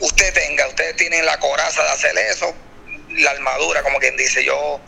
usted 0.00 0.34
tenga, 0.34 0.66
ustedes 0.68 0.96
tienen 0.96 1.24
la 1.24 1.38
coraza 1.38 1.82
de 1.82 1.90
hacer 1.90 2.18
eso, 2.18 2.54
la 3.10 3.30
armadura, 3.30 3.82
como 3.82 3.98
quien 3.98 4.16
dice, 4.16 4.44
yo 4.44 4.80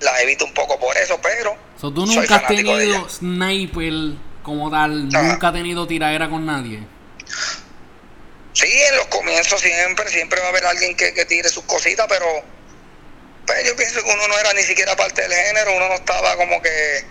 la 0.00 0.20
evito 0.22 0.44
un 0.44 0.54
poco 0.54 0.78
por 0.78 0.96
eso, 0.96 1.18
pero. 1.22 1.56
So, 1.80 1.92
¿Tú 1.92 2.06
nunca 2.06 2.36
has 2.36 2.46
tenido 2.46 3.08
sniper 3.08 3.92
como 4.42 4.70
tal? 4.70 5.08
¿Nunca 5.08 5.48
has 5.48 5.54
tenido 5.54 5.86
tiradera 5.86 6.28
con 6.28 6.46
nadie? 6.46 6.80
Sí, 8.52 8.72
en 8.72 8.96
los 8.96 9.06
comienzos 9.08 9.60
siempre, 9.60 10.08
siempre 10.08 10.40
va 10.40 10.46
a 10.46 10.48
haber 10.50 10.64
alguien 10.64 10.96
que, 10.96 11.12
que 11.12 11.26
tire 11.26 11.48
sus 11.48 11.64
cositas, 11.64 12.06
pero 12.08 12.26
pues 13.46 13.64
yo 13.64 13.76
pienso 13.76 14.02
que 14.02 14.10
uno 14.10 14.28
no 14.28 14.38
era 14.38 14.52
ni 14.54 14.62
siquiera 14.62 14.96
parte 14.96 15.22
del 15.22 15.32
género, 15.32 15.76
uno 15.76 15.88
no 15.88 15.94
estaba 15.94 16.36
como 16.36 16.60
que, 16.62 17.04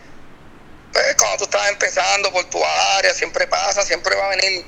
pues 0.92 1.16
cuando 1.18 1.38
tú 1.38 1.44
estabas 1.46 1.70
empezando 1.70 2.32
por 2.32 2.44
tu 2.50 2.64
área, 2.98 3.14
siempre 3.14 3.48
pasa, 3.48 3.84
siempre 3.84 4.16
va 4.16 4.26
a 4.26 4.30
venir, 4.30 4.66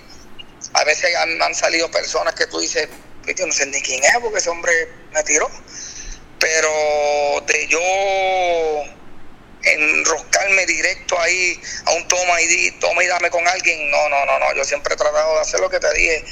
a 0.74 0.84
veces 0.84 1.15
han, 1.15 1.41
han 1.41 1.53
salido 1.53 1.91
personas 1.91 2.36
que 2.36 2.47
tú 2.47 2.59
dices, 2.59 2.88
pues, 3.24 3.36
yo 3.36 3.45
no 3.45 3.53
sé 3.53 3.65
ni 3.65 3.82
quién 3.82 4.03
es 4.03 4.18
porque 4.22 4.38
ese 4.38 4.49
hombre 4.49 4.72
me 5.11 5.24
tiró, 5.24 5.49
pero 6.39 7.41
de 7.45 7.67
yo 7.67 8.88
enroscarme 9.63 10.65
directo 10.65 11.19
ahí 11.19 11.59
a 11.85 11.91
un 11.91 12.07
toma 12.07 12.41
y 12.41 12.47
di, 12.47 12.71
toma 12.79 13.03
y 13.03 13.07
dame 13.07 13.29
con 13.29 13.47
alguien, 13.47 13.91
no, 13.91 14.09
no, 14.09 14.25
no, 14.25 14.39
no, 14.39 14.53
yo 14.55 14.63
siempre 14.63 14.93
he 14.93 14.97
tratado 14.97 15.35
de 15.35 15.41
hacer 15.41 15.59
lo 15.59 15.69
que 15.69 15.79
te 15.79 15.93
dije, 15.93 16.23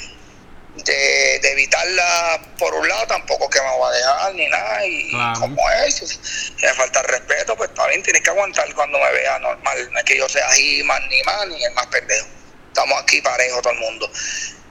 de, 0.84 1.38
de, 1.40 1.52
evitarla 1.52 2.40
por 2.58 2.74
un 2.74 2.86
lado, 2.88 3.06
tampoco 3.06 3.48
que 3.48 3.60
me 3.60 3.70
voy 3.70 3.88
a 3.88 3.96
dejar 3.96 4.34
ni 4.34 4.48
nada. 4.48 4.86
Y 4.86 5.10
como 5.38 5.70
es, 5.86 5.94
si 5.96 6.66
me 6.66 6.74
falta 6.74 7.00
el 7.00 7.06
respeto, 7.06 7.56
pues 7.56 7.70
bien, 7.88 8.02
tienes 8.02 8.22
que 8.22 8.30
aguantar 8.30 8.72
cuando 8.74 8.98
me 8.98 9.12
vea 9.12 9.38
normal. 9.38 9.88
No 9.90 9.98
es 9.98 10.04
que 10.04 10.18
yo 10.18 10.28
sea 10.28 10.46
ahí 10.50 10.82
más 10.82 11.00
ni 11.08 11.22
más 11.22 11.46
ni 11.48 11.64
el 11.64 11.72
más 11.72 11.86
pendejo. 11.86 12.26
Estamos 12.68 13.02
aquí 13.02 13.22
parejo 13.22 13.62
todo 13.62 13.72
el 13.72 13.78
mundo. 13.78 14.10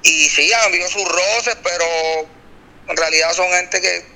Y 0.03 0.29
sí, 0.29 0.53
han 0.53 0.65
habido 0.65 0.87
sus 0.87 1.03
roces, 1.05 1.57
pero 1.63 1.85
en 2.87 2.97
realidad 2.97 3.33
son 3.33 3.49
gente 3.49 3.81
que 3.81 4.14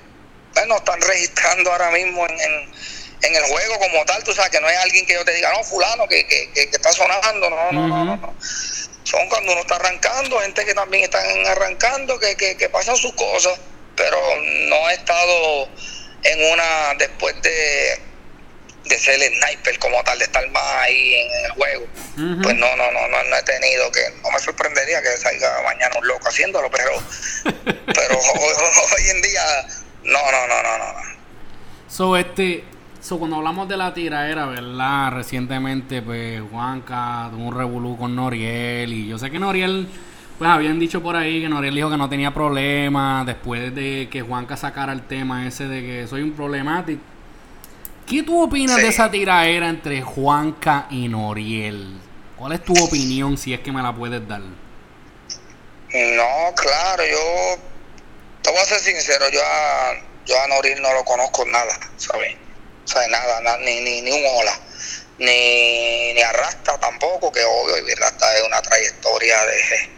no 0.66 0.76
están 0.76 1.00
registrando 1.00 1.72
ahora 1.72 1.90
mismo 1.90 2.26
en, 2.26 2.40
en, 3.22 3.34
el 3.36 3.42
juego 3.44 3.78
como 3.78 4.04
tal. 4.04 4.22
Tú 4.24 4.32
sabes 4.32 4.50
que 4.50 4.60
no 4.60 4.68
es 4.68 4.76
alguien 4.78 5.06
que 5.06 5.14
yo 5.14 5.24
te 5.24 5.34
diga, 5.34 5.52
no, 5.52 5.64
fulano, 5.64 6.06
que, 6.08 6.26
que, 6.26 6.50
que, 6.52 6.62
está 6.62 6.92
sonando. 6.92 7.50
No, 7.50 7.72
no, 7.72 7.88
no, 7.88 8.16
no 8.16 8.34
son 9.10 9.28
cuando 9.28 9.52
uno 9.52 9.60
está 9.62 9.76
arrancando, 9.76 10.38
gente 10.40 10.64
que 10.64 10.74
también 10.74 11.04
están 11.04 11.24
arrancando, 11.46 12.18
que, 12.18 12.36
que, 12.36 12.68
pasan 12.68 12.96
sus 12.96 13.12
cosas, 13.14 13.58
pero 13.96 14.16
no 14.68 14.90
he 14.90 14.94
estado 14.94 15.68
en 16.22 16.52
una 16.52 16.94
después 16.96 17.34
de, 17.42 18.00
de 18.84 18.98
ser 18.98 19.20
el 19.20 19.34
sniper 19.34 19.78
como 19.78 20.02
tal, 20.04 20.18
de 20.18 20.24
estar 20.26 20.46
más 20.50 20.74
ahí 20.76 21.14
en 21.14 21.44
el 21.44 21.50
juego. 21.52 21.86
Pues 22.42 22.54
no, 22.56 22.76
no, 22.76 22.90
no, 22.92 23.08
no, 23.08 23.36
he 23.36 23.42
tenido 23.42 23.90
que, 23.90 24.00
no 24.22 24.30
me 24.30 24.38
sorprendería 24.38 25.02
que 25.02 25.16
salga 25.16 25.62
mañana 25.62 25.96
un 25.98 26.06
loco 26.06 26.28
haciéndolo, 26.28 26.70
pero, 26.70 26.92
pero 27.86 28.18
hoy, 28.18 29.08
en 29.08 29.22
día, 29.22 29.66
no, 30.04 30.12
no, 30.12 30.46
no, 30.48 30.62
no, 30.62 30.78
no. 30.78 30.84
So, 31.88 32.16
este, 32.16 32.64
So, 33.00 33.18
cuando 33.18 33.36
hablamos 33.36 33.66
de 33.66 33.78
la 33.78 33.94
tiraera, 33.94 34.44
¿verdad? 34.44 35.12
Recientemente, 35.12 36.02
pues, 36.02 36.42
Juanca 36.50 37.28
tuvo 37.30 37.44
un 37.44 37.56
revolú 37.56 37.96
con 37.96 38.14
Noriel. 38.14 38.92
Y 38.92 39.08
yo 39.08 39.18
sé 39.18 39.30
que 39.30 39.38
Noriel, 39.38 39.88
pues, 40.38 40.50
habían 40.50 40.78
dicho 40.78 41.02
por 41.02 41.16
ahí 41.16 41.40
que 41.40 41.48
Noriel 41.48 41.74
dijo 41.74 41.88
que 41.88 41.96
no 41.96 42.10
tenía 42.10 42.34
problema 42.34 43.24
después 43.24 43.74
de 43.74 44.08
que 44.10 44.20
Juanca 44.20 44.58
sacara 44.58 44.92
el 44.92 45.00
tema 45.02 45.46
ese 45.46 45.66
de 45.66 45.80
que 45.80 46.06
soy 46.06 46.20
un 46.20 46.32
problemático. 46.32 47.00
¿Qué 48.06 48.22
tú 48.22 48.42
opinas 48.42 48.76
de 48.76 48.88
esa 48.88 49.10
tiraera 49.10 49.70
entre 49.70 50.02
Juanca 50.02 50.86
y 50.90 51.08
Noriel? 51.08 51.94
¿Cuál 52.36 52.52
es 52.52 52.62
tu 52.62 52.74
opinión, 52.84 53.38
si 53.38 53.54
es 53.54 53.60
que 53.60 53.72
me 53.72 53.80
la 53.80 53.94
puedes 53.94 54.28
dar? 54.28 54.40
No, 54.40 54.54
claro, 56.54 57.02
yo 57.10 57.62
te 58.42 58.50
voy 58.50 58.60
a 58.60 58.64
ser 58.64 58.80
sincero, 58.80 59.28
yo 59.30 59.40
a, 59.44 59.94
yo 60.26 60.40
a 60.40 60.46
Noriel 60.48 60.80
no 60.82 60.92
lo 60.92 61.04
conozco 61.04 61.44
nada, 61.46 61.78
¿sabes? 61.96 62.36
sea, 62.90 63.06
nada, 63.08 63.58
ni, 63.58 63.80
ni, 63.80 64.02
ni 64.02 64.10
un 64.10 64.26
hola, 64.26 64.58
ni, 65.18 66.12
ni 66.14 66.22
arrastra 66.22 66.78
tampoco, 66.78 67.30
que 67.30 67.44
obvio, 67.44 67.78
y 67.88 67.94
Rasta 67.94 68.36
es 68.36 68.42
una 68.42 68.60
trayectoria 68.62 69.46
de, 69.46 69.90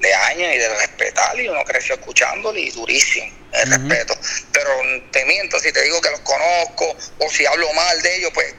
de 0.00 0.14
años 0.14 0.54
y 0.54 0.58
de 0.58 0.68
respetar, 0.68 1.38
y 1.38 1.48
uno 1.48 1.64
creció 1.64 1.94
escuchándole 1.94 2.60
y 2.60 2.70
durísimo 2.70 3.30
el 3.52 3.70
respeto. 3.70 4.14
Pero 4.52 4.70
te 5.10 5.24
miento 5.24 5.58
si 5.58 5.72
te 5.72 5.82
digo 5.82 6.00
que 6.00 6.10
los 6.10 6.20
conozco 6.20 6.96
o 7.18 7.30
si 7.30 7.46
hablo 7.46 7.72
mal 7.72 8.00
de 8.02 8.16
ellos, 8.16 8.30
pues 8.34 8.54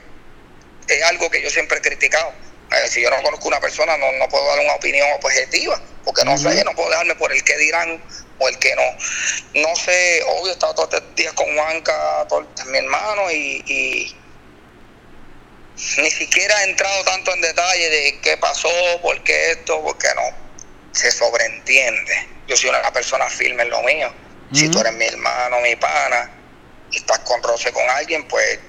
es 0.87 1.03
algo 1.03 1.29
que 1.29 1.41
yo 1.41 1.49
siempre 1.49 1.77
he 1.77 1.81
criticado. 1.81 2.33
Eh, 2.71 2.87
si 2.87 3.01
yo 3.01 3.09
no 3.09 3.21
conozco 3.21 3.47
una 3.47 3.59
persona, 3.59 3.97
no, 3.97 4.11
no 4.13 4.29
puedo 4.29 4.45
dar 4.47 4.59
una 4.59 4.73
opinión 4.73 5.07
objetiva, 5.21 5.81
porque 6.05 6.23
no 6.23 6.37
sé, 6.37 6.63
no 6.63 6.73
puedo 6.73 6.89
dejarme 6.89 7.15
por 7.15 7.31
el 7.33 7.43
que 7.43 7.57
dirán 7.57 8.01
o 8.41 8.49
el 8.49 8.57
que 8.57 8.75
no. 8.75 9.61
No 9.61 9.75
sé, 9.75 10.23
obvio, 10.27 10.49
he 10.49 10.53
estado 10.53 10.73
todos 10.73 10.93
estos 10.93 11.15
días 11.15 11.33
con 11.33 11.45
Juanca, 11.55 12.27
mi 12.67 12.77
hermano, 12.79 13.31
y, 13.31 14.15
ni 15.97 16.11
siquiera 16.11 16.63
he 16.63 16.69
entrado 16.69 17.03
tanto 17.05 17.33
en 17.33 17.41
detalle 17.41 17.89
de 17.89 18.19
qué 18.21 18.37
pasó, 18.37 18.69
por 19.01 19.23
qué 19.23 19.51
esto, 19.51 19.81
por 19.81 19.97
qué 19.97 20.09
no. 20.15 20.23
Se 20.91 21.11
sobreentiende. 21.11 22.27
Yo 22.47 22.57
soy 22.57 22.69
una 22.69 22.91
persona 22.91 23.29
firme 23.29 23.63
en 23.63 23.69
lo 23.69 23.81
mío. 23.83 24.13
Si 24.53 24.67
tú 24.69 24.81
eres 24.81 24.93
mi 24.93 25.05
hermano, 25.05 25.61
mi 25.61 25.75
pana, 25.77 26.29
y 26.91 26.97
estás 26.97 27.19
con 27.19 27.41
roce 27.41 27.71
con 27.71 27.89
alguien, 27.89 28.27
pues 28.27 28.59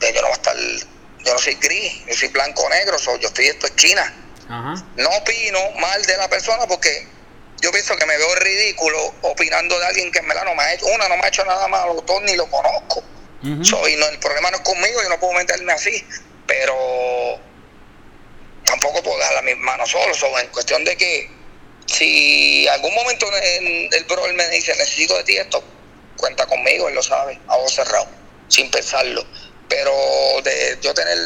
yo 0.00 0.12
no 0.20 0.28
voy 0.28 0.30
a 0.30 0.34
estar, 0.34 0.56
yo 0.56 1.32
no 1.32 1.38
soy 1.38 1.54
gris, 1.54 2.04
yo 2.06 2.14
soy 2.14 2.28
blanco 2.28 2.68
negro, 2.68 2.98
yo 2.98 3.28
estoy 3.28 3.46
en 3.46 3.58
tu 3.58 3.66
esquina. 3.66 4.14
No 4.96 5.08
opino 5.08 5.58
mal 5.80 6.04
de 6.04 6.16
la 6.18 6.28
persona 6.28 6.66
porque 6.66 7.08
yo 7.62 7.70
pienso 7.70 7.96
que 7.96 8.04
me 8.06 8.18
veo 8.18 8.34
ridículo 8.34 9.14
opinando 9.22 9.78
de 9.78 9.86
alguien 9.86 10.10
que 10.10 10.18
en 10.18 10.28
verdad 10.28 10.44
no 10.44 10.54
me 10.54 10.62
ha 10.64 10.74
hecho, 10.74 10.86
una 10.86 11.08
no 11.08 11.16
me 11.16 11.22
ha 11.22 11.28
hecho 11.28 11.44
nada 11.44 11.68
malo, 11.68 12.02
dos 12.04 12.22
ni 12.22 12.34
lo 12.34 12.46
conozco. 12.50 13.02
Soy, 13.62 13.96
no, 13.96 14.06
el 14.06 14.18
problema 14.20 14.50
no 14.52 14.58
es 14.58 14.62
conmigo, 14.62 15.02
yo 15.02 15.08
no 15.08 15.18
puedo 15.18 15.32
meterme 15.32 15.72
así, 15.72 16.04
pero 16.46 17.40
tampoco 18.64 19.02
puedo 19.02 19.18
dejar 19.18 19.42
mis 19.42 19.56
manos 19.56 19.90
solo. 19.90 20.14
So, 20.14 20.38
en 20.38 20.46
cuestión 20.48 20.84
de 20.84 20.96
que 20.96 21.28
si 21.86 22.68
algún 22.68 22.94
momento 22.94 23.26
el, 23.36 23.88
el 23.92 24.04
brother 24.04 24.32
me 24.34 24.48
dice 24.50 24.72
necesito 24.76 25.16
de 25.16 25.24
ti 25.24 25.36
esto, 25.36 25.62
cuenta 26.16 26.46
conmigo, 26.46 26.88
él 26.88 26.94
lo 26.94 27.02
sabe, 27.02 27.38
a 27.48 27.56
vos 27.56 27.72
cerrado, 27.72 28.06
sin 28.48 28.70
pensarlo. 28.70 29.24
Pero 29.68 29.92
de 30.44 30.78
yo 30.80 30.94
tener 30.94 31.18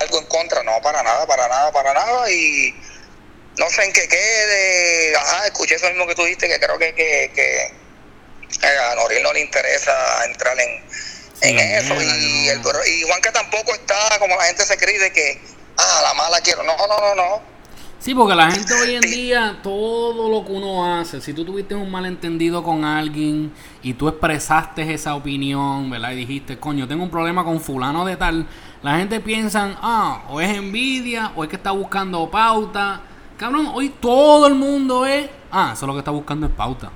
algo 0.00 0.18
en 0.18 0.26
contra, 0.26 0.62
no, 0.62 0.80
para 0.82 1.02
nada, 1.02 1.26
para 1.26 1.48
nada, 1.48 1.72
para 1.72 1.92
nada. 1.92 2.30
Y 2.30 2.74
no 3.56 3.68
sé 3.68 3.84
en 3.84 3.92
qué 3.92 4.08
quede. 4.08 5.16
Ajá, 5.16 5.46
escuché 5.46 5.74
eso 5.76 5.88
mismo 5.88 6.06
que 6.06 6.14
tú 6.14 6.22
dijiste, 6.22 6.48
que 6.48 6.58
creo 6.58 6.78
que, 6.78 6.94
que, 6.94 7.30
que 7.34 8.66
a 8.66 8.94
Noril 8.96 9.22
no 9.22 9.32
le 9.32 9.40
interesa 9.40 9.92
entrar 10.26 10.58
en, 10.58 10.82
en 11.42 11.58
eso. 11.58 11.94
Y, 11.94 12.48
el, 12.48 12.60
y 12.60 13.02
Juanca 13.02 13.32
tampoco 13.32 13.72
está, 13.74 14.18
como 14.18 14.36
la 14.36 14.44
gente 14.44 14.64
se 14.64 14.76
cree, 14.76 14.98
de 14.98 15.12
que, 15.12 15.40
ah, 15.76 16.00
la 16.02 16.14
mala 16.14 16.40
quiero. 16.40 16.62
No, 16.62 16.76
no, 16.76 16.98
no, 16.98 17.14
no. 17.14 17.50
Sí, 18.00 18.14
porque 18.14 18.34
la 18.34 18.50
gente 18.50 18.72
hoy 18.72 18.94
en 18.94 19.02
día, 19.02 19.60
todo 19.62 20.30
lo 20.30 20.42
que 20.46 20.52
uno 20.52 20.98
hace, 20.98 21.20
si 21.20 21.34
tú 21.34 21.44
tuviste 21.44 21.74
un 21.74 21.90
malentendido 21.90 22.64
con 22.64 22.82
alguien 22.82 23.52
y 23.82 23.92
tú 23.92 24.08
expresaste 24.08 24.94
esa 24.94 25.14
opinión, 25.14 25.90
¿verdad? 25.90 26.12
Y 26.12 26.16
dijiste, 26.16 26.58
coño, 26.58 26.88
tengo 26.88 27.02
un 27.02 27.10
problema 27.10 27.44
con 27.44 27.60
fulano 27.60 28.06
de 28.06 28.16
tal, 28.16 28.46
la 28.82 28.96
gente 28.96 29.20
piensa, 29.20 29.76
ah, 29.82 30.24
o 30.30 30.40
es 30.40 30.48
envidia, 30.48 31.32
o 31.36 31.44
es 31.44 31.50
que 31.50 31.56
está 31.56 31.72
buscando 31.72 32.30
pauta, 32.30 33.02
Cabrón, 33.40 33.72
hoy 33.72 33.88
todo 33.88 34.46
el 34.48 34.54
mundo 34.54 35.06
es. 35.06 35.30
Ah, 35.50 35.72
eso 35.74 35.86
lo 35.86 35.94
que 35.94 36.00
está 36.00 36.10
buscando 36.10 36.46
es 36.46 36.52
pauta. 36.52 36.92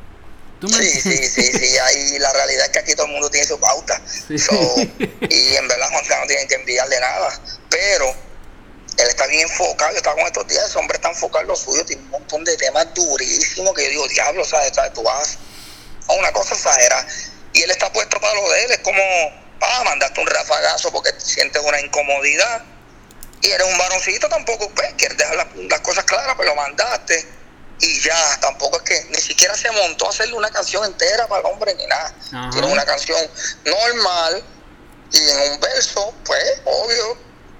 sí, 0.61 1.01
sí, 1.01 1.17
sí, 1.27 1.43
sí. 1.43 1.79
Ahí 1.79 2.19
la 2.19 2.31
realidad 2.35 2.67
es 2.67 2.71
que 2.71 2.79
aquí 2.81 2.95
todo 2.95 3.07
el 3.07 3.13
mundo 3.13 3.31
tiene 3.31 3.47
su 3.47 3.59
pauta. 3.59 3.99
y 4.29 5.55
en 5.57 5.69
verdad 5.69 5.89
Juan 5.89 6.21
no 6.21 6.27
tiene 6.27 6.47
que 6.47 6.57
enviarle 6.57 7.01
nada. 7.01 7.41
Pero 7.71 8.11
él 8.11 9.09
está 9.09 9.27
bien 9.27 9.41
enfocado. 9.41 9.93
Yo 9.93 9.97
estaba 9.97 10.17
con 10.17 10.27
estos 10.27 10.47
días, 10.47 10.67
ese 10.69 10.79
hombre 10.79 10.97
está 10.97 11.09
enfocado 11.09 11.41
en 11.41 11.49
lo 11.49 11.57
suyo. 11.57 11.83
Tiene 11.87 12.03
un 12.03 12.11
montón 12.11 12.45
de 12.45 12.55
temas 12.59 12.93
durísimos 12.93 13.73
que 13.73 13.85
yo 13.85 13.91
digo, 13.93 14.09
diablo, 14.09 14.45
¿sabes? 14.45 14.71
Tú 14.93 15.03
vas 15.03 15.39
a 16.09 16.13
una 16.13 16.31
cosa 16.33 16.55
exagerada. 16.55 17.07
Y 17.55 17.63
él 17.63 17.71
está 17.71 17.91
puesto 17.91 18.21
para 18.21 18.35
lo 18.35 18.51
de 18.51 18.65
él. 18.65 18.71
Es 18.71 18.81
como, 18.81 19.01
ah, 19.63 19.83
mandarte 19.87 20.21
un 20.21 20.27
rafagazo 20.27 20.93
porque 20.93 21.11
sientes 21.17 21.63
una 21.65 21.81
incomodidad 21.81 22.74
y 23.45 23.51
eres 23.51 23.67
un 23.67 23.79
varoncito, 23.79 24.29
tampoco 24.29 24.71
pues, 24.71 24.95
quieres 24.97 25.19
dejar 25.19 25.47
las, 25.55 25.81
cosas 25.81 26.05
claras, 26.05 26.35
pero 26.37 26.51
lo 26.51 26.57
mandaste 26.57 27.27
y 27.81 28.01
ya, 28.01 28.39
tampoco 28.41 28.79
es 28.79 28.83
que 28.83 29.05
ni 29.11 29.21
siquiera 29.21 29.55
se 29.55 29.71
montó 29.71 30.07
a 30.07 30.11
hacerle 30.11 30.35
una 30.35 30.51
canción 30.51 30.85
entera 30.85 31.27
para 31.27 31.41
el 31.41 31.53
hombre 31.53 31.75
ni 31.75 31.87
nada. 31.87 32.15
Tiene 32.53 32.67
una 32.67 32.85
canción 32.85 33.19
normal 33.65 34.43
y 35.13 35.19
en 35.19 35.53
un 35.53 35.61
verso, 35.61 36.15
pues, 36.25 36.45
obvio, 36.65 37.19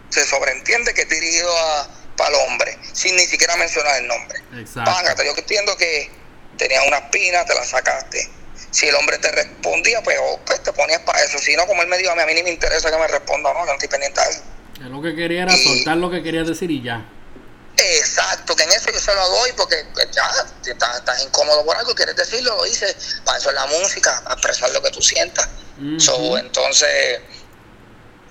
se 0.09 0.25
sobreentiende 0.27 0.95
que 0.95 1.03
es 1.03 1.09
dirigido 1.09 1.55
a, 1.59 1.89
para 2.17 2.31
el 2.31 2.47
hombre, 2.47 2.79
sin 2.95 3.15
ni 3.17 3.27
siquiera 3.27 3.55
mencionar 3.57 3.97
el 4.01 4.07
nombre. 4.07 4.41
Pángate, 4.75 5.27
yo 5.27 5.35
entiendo 5.37 5.77
que 5.77 6.11
tenías 6.57 6.87
una 6.87 6.99
espina, 6.99 7.45
te 7.45 7.55
la 7.55 7.65
sacaste. 7.65 8.31
Si 8.71 8.89
el 8.89 8.95
hombre 8.95 9.19
te 9.19 9.31
respondía, 9.31 10.03
pues, 10.03 10.19
oh, 10.23 10.41
pues 10.47 10.63
te 10.63 10.73
ponías 10.73 11.01
para 11.01 11.23
eso. 11.23 11.39
Si 11.39 11.55
no, 11.57 11.67
como 11.67 11.83
él 11.83 11.89
me 11.89 11.99
dijo, 11.99 12.11
a 12.11 12.15
mí, 12.15 12.23
a 12.23 12.27
mí 12.27 12.35
ni 12.35 12.43
me 12.43 12.51
interesa 12.51 12.91
que 12.91 12.97
me 12.97 13.07
responda, 13.07 13.53
no, 13.53 13.61
yo 13.61 13.67
no 13.67 13.73
estoy 13.75 13.89
pendiente 13.89 14.21
a 14.21 14.25
eso 14.25 14.54
lo 14.81 15.03
que 15.03 15.15
quería 15.15 15.43
era 15.43 15.57
soltar 15.57 15.97
lo 15.97 16.11
que 16.11 16.23
quería 16.23 16.43
decir 16.45 16.71
y 16.71 16.83
ya. 16.83 17.05
Exacto, 17.77 18.55
que 18.55 18.63
en 18.63 18.71
eso 18.71 18.91
yo 18.93 19.01
se 19.01 19.15
lo 19.15 19.29
doy 19.29 19.51
porque 19.57 19.85
pues, 19.95 20.09
ya 20.13 20.31
estás, 20.65 21.25
incómodo 21.25 21.65
por 21.65 21.77
algo, 21.77 21.95
quieres 21.95 22.15
decirlo, 22.15 22.57
lo 22.57 22.65
dices, 22.65 23.21
para 23.25 23.39
eso 23.39 23.49
es 23.49 23.55
la 23.55 23.67
música, 23.67 24.21
para 24.23 24.35
expresar 24.35 24.71
lo 24.71 24.81
que 24.83 24.91
tú 24.91 25.03
sientas. 25.03 25.49
entonces, 25.79 27.21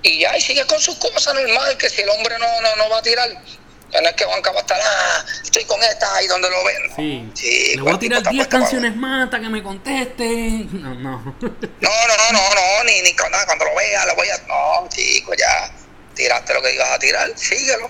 y 0.02 0.20
ya, 0.20 0.38
y 0.38 0.42
sigue 0.42 0.66
con 0.66 0.80
sus 0.80 0.96
cosas 0.96 1.34
normal, 1.34 1.78
que 1.78 1.90
si 1.90 2.02
el 2.02 2.10
hombre 2.10 2.38
no, 2.40 2.62
no, 2.62 2.76
no 2.78 2.90
va 2.90 3.00
a 3.00 3.02
tirar, 3.02 3.30
no 3.30 4.10
es 4.10 4.16
que 4.16 4.24
Juanca 4.24 4.52
va 4.52 4.60
a 4.60 4.62
estar, 4.62 4.80
ah, 4.82 5.26
estoy 5.44 5.66
con 5.66 5.82
esta 5.84 6.16
ahí 6.16 6.28
donde 6.28 6.50
lo 6.50 6.64
ven. 6.64 7.32
Sí. 7.36 7.76
Le 7.76 7.82
voy 7.82 7.94
a 7.94 8.00
tirar 8.00 8.24
10 8.24 8.48
canciones 8.48 8.96
más 8.96 9.26
hasta 9.26 9.42
que 9.42 9.50
me 9.50 9.62
conteste. 9.62 10.68
No, 10.74 10.94
no. 10.96 11.36
no, 11.42 12.08
no, 12.08 12.32
no, 12.32 12.56
no, 12.56 12.84
ni, 12.86 13.02
ni 13.02 13.14
cuando, 13.16 13.38
cuando 13.46 13.66
lo 13.66 13.76
vea, 13.76 14.06
lo 14.06 14.16
voy 14.16 14.28
a. 14.30 14.38
No, 14.48 14.90
chico, 14.90 15.34
ya 15.36 15.83
tiraste 16.16 16.54
lo 16.54 16.62
que 16.62 16.74
ibas 16.74 16.90
a 16.90 17.00
tirar, 17.00 17.32
síguelo. 17.38 17.90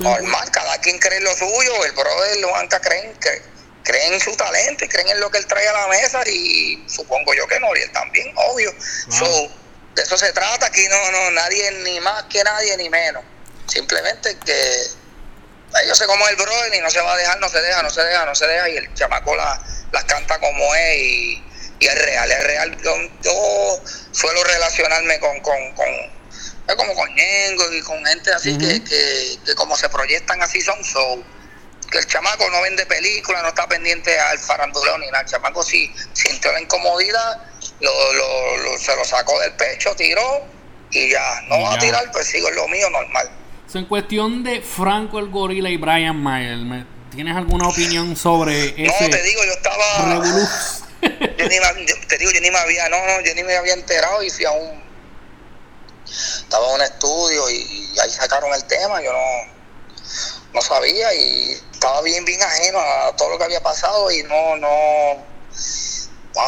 Normal, 0.00 0.50
cada 0.52 0.78
quien 0.78 0.98
cree 0.98 1.18
en 1.18 1.24
lo 1.24 1.34
suyo, 1.34 1.84
el 1.84 1.92
brother 1.92 2.44
Juanca 2.44 2.80
creen, 2.80 3.12
que 3.14 3.42
creen 3.82 4.12
en 4.12 4.20
su 4.20 4.36
talento 4.36 4.84
y 4.84 4.88
creen 4.88 5.08
en 5.08 5.20
lo 5.20 5.30
que 5.30 5.38
él 5.38 5.46
trae 5.46 5.66
a 5.66 5.72
la 5.72 5.86
mesa 5.88 6.22
y 6.28 6.84
supongo 6.88 7.34
yo 7.34 7.46
que 7.48 7.58
no, 7.58 7.74
y 7.74 7.80
él 7.80 7.90
también, 7.92 8.32
obvio. 8.36 8.72
de 8.72 10.02
eso 10.02 10.16
se 10.16 10.32
trata, 10.32 10.66
aquí 10.66 10.86
no, 10.88 11.10
no, 11.10 11.30
nadie, 11.32 11.70
ni 11.84 11.98
más 12.00 12.24
que 12.24 12.44
nadie, 12.44 12.76
ni 12.76 12.88
menos. 12.88 13.24
Simplemente 13.66 14.36
que 14.44 14.88
yo 15.86 15.94
sé 15.94 16.06
cómo 16.06 16.24
es 16.24 16.30
el 16.30 16.36
brother 16.36 16.74
y 16.74 16.80
no 16.80 16.90
se 16.90 17.00
va 17.00 17.12
a 17.12 17.16
dejar, 17.16 17.38
no 17.40 17.48
se 17.48 17.60
deja, 17.60 17.82
no 17.82 17.90
se 17.90 18.02
deja, 18.02 18.24
no 18.24 18.34
se 18.34 18.46
deja. 18.46 18.68
Y 18.68 18.76
el 18.76 18.94
chamaco 18.94 19.34
la, 19.36 19.60
las 19.92 20.04
canta 20.04 20.38
como 20.38 20.74
es 20.74 20.96
y, 20.96 21.44
es 21.80 21.94
real, 21.94 22.30
es 22.30 22.42
real. 22.44 22.76
Yo, 23.22 23.82
suelo 24.12 24.44
relacionarme 24.44 25.18
con, 25.20 25.40
con, 25.40 25.74
como 26.76 26.94
con 26.94 27.08
Ñengo 27.14 27.72
y 27.72 27.82
con 27.82 28.04
gente 28.04 28.32
así 28.32 28.56
que, 28.58 28.82
que, 28.84 29.54
como 29.54 29.76
se 29.76 29.88
proyectan 29.88 30.42
así 30.42 30.60
son, 30.60 30.82
so, 30.84 31.22
que 31.90 31.98
el 31.98 32.06
chamaco 32.06 32.48
no 32.50 32.60
vende 32.62 32.84
películas, 32.86 33.42
no 33.42 33.48
está 33.48 33.66
pendiente 33.66 34.18
al 34.18 34.38
faranduleo 34.38 34.98
ni 34.98 35.06
nada. 35.06 35.20
El 35.22 35.28
chamaco 35.28 35.62
sí 35.62 35.92
sintió 36.12 36.52
la 36.52 36.60
incomodidad, 36.60 37.42
lo, 37.80 38.12
lo, 38.12 38.78
se 38.78 38.94
lo 38.94 39.04
sacó 39.04 39.38
del 39.40 39.52
pecho, 39.52 39.94
tiró 39.96 40.44
y 40.90 41.10
ya. 41.10 41.42
No 41.48 41.60
va 41.62 41.74
a 41.74 41.78
tirar, 41.78 42.10
pues 42.12 42.26
sigo 42.26 42.48
en 42.48 42.56
lo 42.56 42.68
mío 42.68 42.90
normal. 42.90 43.30
en 43.74 43.84
cuestión 43.86 44.42
de 44.42 44.60
Franco 44.60 45.18
el 45.18 45.30
Gorila 45.30 45.70
y 45.70 45.76
Brian 45.76 46.22
Mayer, 46.22 46.84
¿tienes 47.10 47.36
alguna 47.36 47.68
opinión 47.68 48.16
sobre 48.16 48.68
ese? 48.68 49.04
No, 49.04 49.10
te 49.10 49.22
digo, 49.22 49.44
yo 49.44 49.52
estaba. 49.52 50.24
yo 51.02 51.48
ni 51.48 51.86
te 52.06 52.18
digo, 52.18 52.30
yo 52.32 52.40
ni 52.40 52.50
me 52.50 52.58
había, 52.58 52.88
no, 52.88 52.96
no, 52.98 53.20
yo 53.24 53.34
ni 53.34 53.42
me 53.44 53.56
había 53.56 53.74
enterado 53.74 54.22
y 54.22 54.30
fui 54.30 54.44
a 54.44 54.50
un. 54.50 54.87
Estaba 56.10 56.68
en 56.68 56.74
un 56.74 56.82
estudio 56.82 57.50
y 57.50 57.96
ahí 57.98 58.10
sacaron 58.10 58.52
el 58.54 58.64
tema, 58.64 59.02
yo 59.02 59.12
no 59.12 59.58
no 60.52 60.62
sabía 60.62 61.12
y 61.14 61.52
estaba 61.72 62.00
bien, 62.02 62.24
bien 62.24 62.42
ajeno 62.42 62.80
a 62.80 63.14
todo 63.16 63.30
lo 63.30 63.38
que 63.38 63.44
había 63.44 63.62
pasado 63.62 64.10
y 64.10 64.22
no, 64.24 64.56
no, 64.56 65.26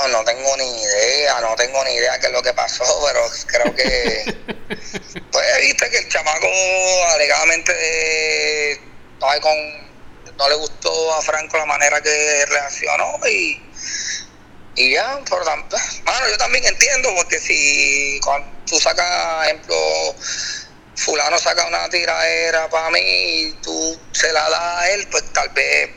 no 0.08 0.24
tengo 0.24 0.56
ni 0.56 0.82
idea, 0.82 1.40
no 1.40 1.54
tengo 1.56 1.84
ni 1.84 1.92
idea 1.92 2.18
qué 2.18 2.26
es 2.26 2.32
lo 2.32 2.42
que 2.42 2.52
pasó, 2.54 2.84
pero 3.06 3.20
creo 3.46 3.74
que, 3.74 4.34
pues 5.30 5.46
viste 5.60 5.90
que 5.90 5.98
el 5.98 6.08
chamaco 6.08 6.48
alegadamente 7.14 8.80
con, 9.18 10.36
no 10.36 10.48
le 10.48 10.54
gustó 10.56 11.14
a 11.14 11.22
Franco 11.22 11.58
la 11.58 11.66
manera 11.66 12.00
que 12.00 12.46
reaccionó 12.46 13.18
y, 13.28 13.69
y 14.76 14.92
ya, 14.92 15.18
por 15.28 15.44
tanto, 15.44 15.76
bueno, 16.04 16.28
yo 16.28 16.38
también 16.38 16.64
entiendo 16.64 17.10
porque 17.16 17.38
si 17.38 18.20
cuando 18.22 18.48
tú 18.66 18.78
sacas, 18.78 19.46
ejemplo, 19.46 19.76
fulano 20.94 21.38
saca 21.38 21.66
una 21.66 21.88
tiradera 21.88 22.68
para 22.70 22.90
mí 22.90 23.00
y 23.00 23.52
tú 23.62 24.00
se 24.12 24.32
la 24.32 24.48
das 24.48 24.78
a 24.78 24.90
él, 24.90 25.08
pues 25.10 25.24
tal 25.32 25.48
vez 25.50 25.90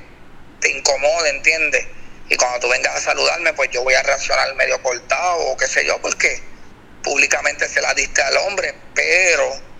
te 0.59 0.71
incomode, 0.71 1.29
¿entiendes? 1.29 1.85
Y 2.29 2.35
cuando 2.35 2.61
tú 2.61 2.69
vengas 2.69 2.95
a 2.95 3.01
saludarme, 3.01 3.53
pues 3.53 3.69
yo 3.71 3.83
voy 3.83 3.93
a 3.93 4.01
reaccionar 4.01 4.53
medio 4.55 4.81
cortado 4.81 5.39
o 5.39 5.57
qué 5.57 5.67
sé 5.67 5.85
yo, 5.85 6.01
porque 6.01 6.41
públicamente 7.03 7.67
se 7.67 7.81
la 7.81 7.93
diste 7.93 8.21
al 8.21 8.37
hombre, 8.37 8.73
pero 8.95 9.72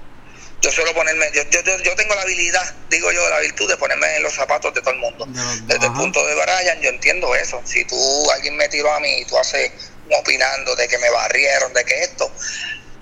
yo 0.63 0.71
suelo 0.71 0.93
ponerme, 0.93 1.29
yo, 1.33 1.43
yo, 1.49 1.77
yo 1.79 1.95
tengo 1.97 2.15
la 2.15 2.21
habilidad, 2.21 2.73
digo 2.89 3.11
yo, 3.11 3.29
la 3.29 3.39
virtud 3.39 3.69
de 3.69 3.75
ponerme 3.75 4.15
en 4.15 4.23
los 4.23 4.33
zapatos 4.33 4.73
de 4.73 4.79
todo 4.79 4.93
el 4.93 4.99
mundo. 4.99 5.25
Desde 5.65 5.85
el 5.85 5.91
punto 5.91 6.25
de 6.25 6.35
Brian, 6.35 6.79
yo 6.79 6.89
entiendo 6.89 7.35
eso. 7.35 7.61
Si 7.65 7.83
tú, 7.83 8.31
alguien 8.31 8.55
me 8.55 8.69
tiró 8.69 8.89
a 8.93 8.99
mí 9.01 9.19
y 9.19 9.25
tú 9.25 9.37
haces 9.37 9.73
opinando 10.09 10.73
de 10.77 10.87
que 10.87 10.97
me 10.99 11.09
barrieron, 11.09 11.73
de 11.73 11.83
que 11.83 12.03
esto, 12.03 12.31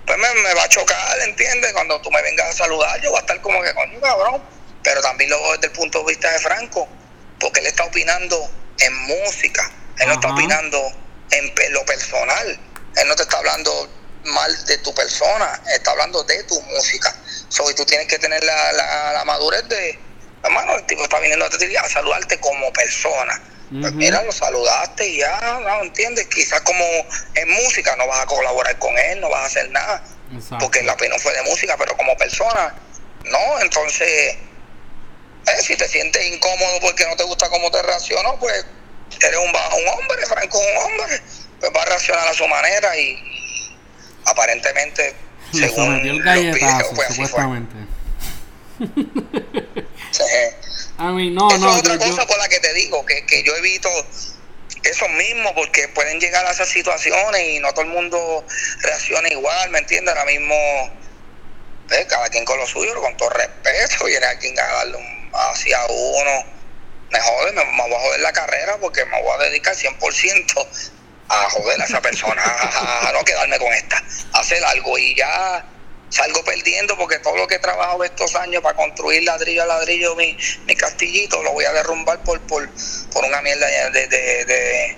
pues 0.08 0.18
me, 0.18 0.54
va 0.56 0.64
a 0.64 0.70
chocar, 0.70 1.20
¿entiendes? 1.20 1.72
Cuando 1.74 2.02
tú 2.02 2.10
me 2.10 2.20
vengas 2.24 2.50
a 2.50 2.54
saludar, 2.54 3.00
yo 3.00 3.12
voy 3.12 3.20
a 3.20 3.22
estar 3.22 3.40
como 3.42 3.62
que 3.62 3.72
coño, 3.76 4.02
cabrón. 4.02 4.42
Pero 4.82 5.00
también 5.02 5.30
lo 5.30 5.40
veo 5.40 5.52
desde 5.52 5.68
el 5.68 5.74
punto 5.74 6.00
de 6.00 6.06
vista 6.06 6.32
de 6.32 6.40
Franco, 6.40 6.90
porque 7.40 7.60
él 7.60 7.68
está 7.68 7.84
opinando 7.84 8.50
en 8.80 8.98
música, 9.04 9.72
él 10.00 10.08
no 10.08 10.16
está 10.16 10.34
opinando 10.34 10.92
en 11.30 11.74
lo 11.74 11.86
personal, 11.86 12.60
él 12.96 13.08
no 13.08 13.16
te 13.16 13.22
está 13.22 13.38
hablando 13.38 14.01
mal 14.24 14.66
de 14.66 14.78
tu 14.80 14.94
persona, 14.94 15.62
está 15.76 15.92
hablando 15.92 16.24
de 16.24 16.44
tu 16.44 16.60
música. 16.62 17.16
So, 17.50 17.70
y 17.70 17.74
tú 17.74 17.86
tienes 17.86 18.08
que 18.08 18.20
tener 18.20 18.44
la, 18.44 19.14
la, 19.14 19.24
madurez 19.26 19.68
de, 19.68 20.00
hermano, 20.44 20.76
el 20.78 20.86
tipo 20.86 21.04
está 21.04 21.20
viniendo 21.20 21.46
a, 21.46 21.50
a 21.50 21.90
saludarte 21.90 22.40
como 22.40 22.72
persona 22.74 23.42
pues 23.80 23.94
mira, 23.94 24.22
lo 24.24 24.34
saludaste 24.34 25.08
y 25.08 25.18
ya, 25.20 25.60
no 25.64 25.84
entiendes. 25.84 26.28
Quizás 26.28 26.60
como 26.62 26.84
en 27.36 27.50
música 27.50 27.96
no 27.96 28.06
vas 28.06 28.20
a 28.20 28.26
colaborar 28.26 28.78
con 28.80 28.98
él, 28.98 29.22
no 29.22 29.30
vas 29.30 29.44
a 29.44 29.46
hacer 29.46 29.70
nada. 29.70 30.04
Porque 30.60 30.84
la 30.84 30.98
pena 30.98 31.18
fue 31.20 31.34
de 31.34 31.42
música, 31.44 31.78
pero 31.78 31.96
como 31.96 32.16
persona, 32.18 32.76
no. 33.24 33.60
Entonces, 33.62 34.36
eh, 35.48 35.62
si 35.62 35.78
te 35.78 35.88
sientes 35.88 36.26
incómodo 36.26 36.82
porque 36.82 37.06
no 37.08 37.16
te 37.16 37.24
gusta 37.24 37.50
cómo 37.50 37.72
te 37.72 37.82
reaccionó, 37.82 38.38
pues 38.40 38.66
eres 39.22 39.38
un, 39.38 39.48
un 39.48 39.88
hombre, 39.88 40.26
Franco 40.26 40.60
un 40.60 40.78
hombre, 40.78 41.22
pues 41.62 41.72
va 41.74 41.82
a 41.82 41.86
reaccionar 41.86 42.28
a 42.28 42.34
su 42.34 42.48
manera 42.50 42.98
y, 42.98 43.16
aparentemente, 44.26 45.16
según 45.52 46.06
el 46.06 46.24
galletazo, 46.24 46.94
pues 46.96 47.08
supuestamente. 47.10 47.76
no, 50.98 51.50
Esa 51.52 51.70
es 51.70 51.78
otra 51.78 51.98
cosa 51.98 52.26
por 52.26 52.38
la 52.38 52.48
que 52.48 52.60
te 52.60 52.74
digo, 52.74 53.06
que, 53.06 53.26
que 53.26 53.44
yo 53.44 53.56
evito 53.56 53.90
eso 54.84 55.08
mismo, 55.10 55.54
porque 55.54 55.88
pueden 55.90 56.20
llegar 56.20 56.46
a 56.46 56.52
esas 56.52 56.70
situaciones 56.70 57.42
y 57.50 57.60
no 57.60 57.72
todo 57.72 57.84
el 57.84 57.92
mundo 57.92 58.46
reacciona 58.82 59.30
igual, 59.30 59.70
¿me 59.70 59.80
entiendes? 59.80 60.16
Ahora 60.16 60.26
mismo, 60.26 60.56
pues, 61.88 62.06
cada 62.06 62.30
quien 62.30 62.46
con 62.46 62.58
lo 62.58 62.66
suyo, 62.66 63.00
con 63.02 63.16
todo 63.18 63.30
respeto, 63.30 64.06
viene 64.06 64.26
alguien 64.26 64.60
a 64.60 64.66
darle 64.66 64.98
un, 64.98 65.30
hacia 65.34 65.80
uno, 65.86 66.46
me 67.12 67.20
jode, 67.20 67.52
me, 67.52 67.64
voy 67.64 67.94
a 67.94 68.00
joder 68.00 68.20
la 68.22 68.32
carrera 68.32 68.78
porque 68.78 69.06
me 69.06 69.22
voy 69.22 69.32
a 69.40 69.44
dedicar 69.44 69.76
100% 69.76 70.68
a 71.32 71.50
joder 71.50 71.82
a 71.82 71.86
esa 71.86 72.02
persona, 72.02 72.44
a 72.44 73.12
no 73.14 73.24
quedarme 73.24 73.58
con 73.58 73.72
esta, 73.74 74.04
a 74.34 74.40
hacer 74.40 74.64
algo 74.66 74.98
y 74.98 75.16
ya 75.16 75.66
salgo 76.10 76.44
perdiendo 76.44 76.98
porque 76.98 77.20
todo 77.20 77.38
lo 77.38 77.48
que 77.48 77.56
he 77.56 77.60
trabajado 77.60 78.04
estos 78.04 78.36
años 78.36 78.62
para 78.62 78.76
construir 78.76 79.24
ladrillo 79.24 79.64
a 79.64 79.66
ladrillo 79.66 80.14
mi, 80.16 80.38
mi 80.66 80.76
castillito 80.76 81.42
lo 81.42 81.54
voy 81.54 81.64
a 81.64 81.72
derrumbar 81.72 82.22
por 82.24 82.40
por, 82.42 82.70
por 83.14 83.24
una 83.24 83.42
mierda 83.42 83.66
de, 83.92 84.08
de, 84.08 84.46
de, 84.46 84.98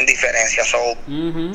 indiferencia. 0.00 0.64
So, 0.64 0.78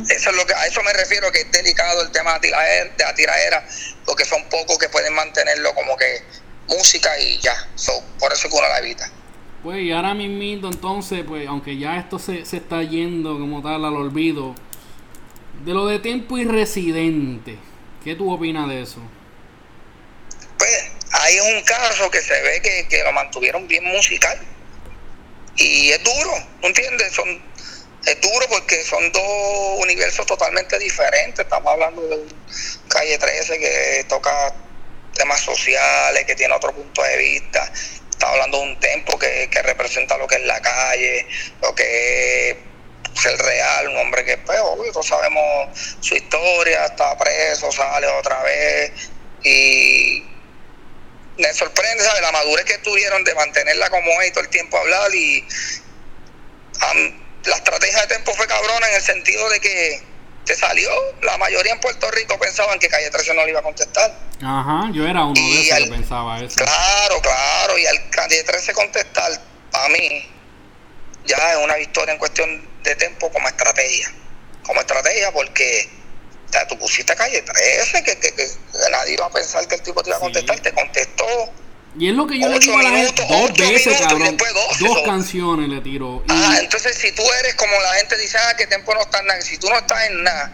Eso 0.09 0.29
es 0.29 0.35
lo 0.35 0.45
que 0.45 0.55
a 0.55 0.65
eso 0.65 0.81
me 0.83 0.93
refiero 0.93 1.31
que 1.31 1.41
es 1.41 1.51
delicado 1.51 2.01
el 2.01 2.11
tema 2.11 2.39
de 2.39 2.49
la 2.49 3.13
tiraera, 3.13 3.63
porque 4.05 4.25
son 4.25 4.43
pocos 4.49 4.77
que 4.79 4.89
pueden 4.89 5.13
mantenerlo 5.13 5.75
como 5.75 5.95
que 5.97 6.23
música 6.67 7.19
y 7.19 7.39
ya. 7.41 7.55
So, 7.75 8.03
por 8.19 8.33
eso 8.33 8.49
que 8.49 8.55
uno 8.55 8.67
la 8.67 8.79
evita. 8.79 9.09
Pues 9.63 9.81
y 9.81 9.91
ahora 9.91 10.13
mismo 10.13 10.67
entonces, 10.67 11.23
pues 11.25 11.47
aunque 11.47 11.77
ya 11.77 11.97
esto 11.97 12.19
se, 12.19 12.45
se 12.45 12.57
está 12.57 12.83
yendo 12.83 13.39
como 13.39 13.61
tal 13.61 13.85
al 13.85 13.95
olvido, 13.95 14.55
de 15.65 15.73
lo 15.73 15.87
de 15.87 15.99
tiempo 15.99 16.37
y 16.37 16.43
residente 16.43 17.57
¿Qué 18.03 18.15
tú 18.15 18.31
opinas 18.33 18.67
de 18.67 18.81
eso? 18.81 18.99
Pues 20.57 20.91
hay 21.11 21.39
un 21.39 21.63
caso 21.63 22.11
que 22.11 22.21
se 22.21 22.33
ve 22.41 22.61
que, 22.89 23.03
lo 23.03 23.13
mantuvieron 23.13 23.65
bien 23.65 23.85
musical. 23.85 24.37
Y 25.55 25.91
es 25.91 26.03
duro, 26.03 26.33
¿no 26.61 26.67
entiendes? 26.67 27.13
Son, 27.13 27.29
es 28.05 28.21
duro 28.21 28.45
porque 28.49 28.83
son 28.83 29.09
dos 29.13 29.79
universos 29.79 30.25
totalmente 30.25 30.77
diferentes. 30.79 31.39
Estamos 31.39 31.71
hablando 31.71 32.01
de 32.01 32.25
Calle 32.89 33.17
13 33.17 33.59
que 33.59 34.05
toca 34.09 34.53
temas 35.13 35.39
sociales, 35.39 36.25
que 36.25 36.35
tiene 36.35 36.53
otro 36.53 36.73
punto 36.73 37.03
de 37.03 37.17
vista. 37.17 37.71
Estamos 38.13 38.35
hablando 38.35 38.59
de 38.59 38.63
un 38.63 38.79
tempo 38.79 39.17
que, 39.17 39.49
que 39.49 39.61
representa 39.63 40.17
lo 40.17 40.27
que 40.27 40.35
es 40.35 40.45
la 40.45 40.61
calle, 40.61 41.27
lo 41.61 41.73
que 41.73 42.49
es 42.49 42.57
ser 43.19 43.35
real, 43.39 43.87
un 43.87 43.97
hombre 43.97 44.23
que, 44.23 44.37
pues, 44.37 44.59
obvio, 44.61 44.91
todos 44.91 45.07
sabemos 45.07 45.97
su 45.99 46.15
historia, 46.15 46.85
está 46.85 47.17
preso, 47.17 47.71
sale 47.71 48.05
otra 48.07 48.41
vez, 48.43 48.91
y 49.43 50.23
me 51.37 51.53
sorprende, 51.53 52.03
¿sabes? 52.03 52.21
La 52.21 52.31
madurez 52.31 52.65
que 52.65 52.77
tuvieron 52.77 53.23
de 53.23 53.33
mantenerla 53.33 53.89
como 53.89 54.21
es 54.21 54.29
y 54.29 54.31
todo 54.31 54.43
el 54.43 54.49
tiempo 54.49 54.77
hablar, 54.77 55.13
y 55.15 55.43
la 57.45 57.55
estrategia 57.55 58.01
de 58.01 58.07
tiempo 58.07 58.33
fue 58.35 58.47
cabrona 58.47 58.89
en 58.89 58.95
el 58.95 59.01
sentido 59.01 59.49
de 59.49 59.59
que 59.59 60.03
se 60.45 60.55
salió, 60.55 60.89
la 61.21 61.37
mayoría 61.37 61.73
en 61.73 61.79
Puerto 61.79 62.09
Rico 62.11 62.37
pensaban 62.39 62.79
que 62.79 62.87
Calle 62.87 63.09
13 63.09 63.33
no 63.33 63.43
le 63.45 63.51
iba 63.51 63.59
a 63.59 63.63
contestar. 63.63 64.13
Ajá, 64.43 64.89
yo 64.91 65.07
era 65.07 65.23
uno 65.23 65.33
de 65.33 65.61
esos 65.61 65.79
que 65.79 65.85
pensaba 65.89 66.39
eso. 66.41 66.55
Claro, 66.55 67.21
claro, 67.21 67.77
y 67.77 67.85
al 67.85 68.09
Calle 68.09 68.43
13 68.43 68.73
contestar, 68.73 69.31
a 69.73 69.89
mí, 69.89 70.29
ya 71.25 71.37
es 71.51 71.57
una 71.63 71.75
victoria 71.75 72.13
en 72.13 72.19
cuestión 72.19 72.67
de 72.83 72.95
tiempo 72.95 73.31
como 73.31 73.47
estrategia. 73.47 74.13
Como 74.63 74.79
estrategia 74.79 75.31
porque 75.31 75.89
sea, 76.53 76.67
tú 76.67 76.77
pusiste 76.77 77.15
calle 77.15 77.41
13, 77.41 78.03
que, 78.03 78.15
que, 78.17 78.31
que, 78.31 78.47
nadie 78.91 79.13
iba 79.13 79.25
a 79.25 79.29
pensar 79.29 79.67
que 79.67 79.75
el 79.75 79.81
tipo 79.81 80.01
te 80.03 80.09
iba 80.09 80.17
a 80.17 80.19
contestar, 80.19 80.59
te 80.59 80.71
contestó. 80.71 81.25
Y 81.97 82.09
es 82.09 82.15
lo 82.15 82.25
que 82.25 82.39
yo 82.39 82.49
le 82.49 82.59
digo 82.59 82.77
a 82.77 82.83
la 82.83 82.89
gente 82.89 83.25
dos 83.27 83.53
veces, 83.53 84.01
cabrón. 84.01 84.37
dos 84.79 85.01
canciones 85.05 85.69
le 85.69 85.81
tiró. 85.81 86.23
Ah, 86.27 86.57
entonces 86.59 86.97
si 86.97 87.11
tú 87.11 87.23
eres 87.39 87.55
como 87.55 87.71
la 87.71 87.93
gente 87.95 88.17
dice, 88.17 88.37
ah, 88.37 88.55
que 88.57 88.67
tiempo 88.67 88.93
no 88.93 89.01
está 89.01 89.19
en 89.19 89.27
nada. 89.27 89.41
Si 89.41 89.57
tú 89.57 89.69
no 89.69 89.77
estás 89.77 90.05
en 90.09 90.23
nada, 90.23 90.53